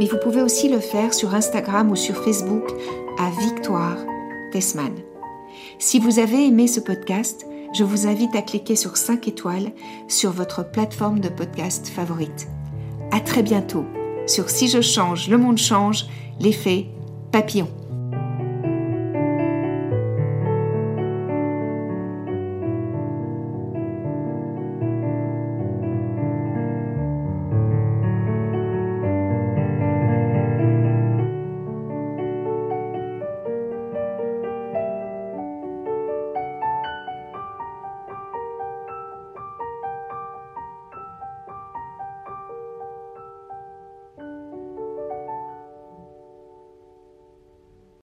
mais 0.00 0.06
vous 0.06 0.18
pouvez 0.18 0.42
aussi 0.42 0.68
le 0.68 0.80
faire 0.80 1.14
sur 1.14 1.34
Instagram 1.34 1.90
ou 1.90 1.96
sur 1.96 2.16
Facebook 2.24 2.64
à 3.18 3.30
Victoire 3.40 3.98
Tessman. 4.50 5.13
Si 5.78 5.98
vous 5.98 6.18
avez 6.18 6.46
aimé 6.46 6.66
ce 6.66 6.80
podcast, 6.80 7.46
je 7.74 7.84
vous 7.84 8.06
invite 8.06 8.34
à 8.36 8.42
cliquer 8.42 8.76
sur 8.76 8.96
5 8.96 9.26
étoiles 9.28 9.72
sur 10.08 10.30
votre 10.30 10.70
plateforme 10.70 11.20
de 11.20 11.28
podcast 11.28 11.88
favorite. 11.88 12.48
À 13.10 13.20
très 13.20 13.42
bientôt 13.42 13.84
sur 14.26 14.48
Si 14.48 14.68
je 14.68 14.80
change, 14.80 15.28
le 15.28 15.36
monde 15.36 15.58
change, 15.58 16.06
l'effet 16.40 16.86
papillon. 17.32 17.68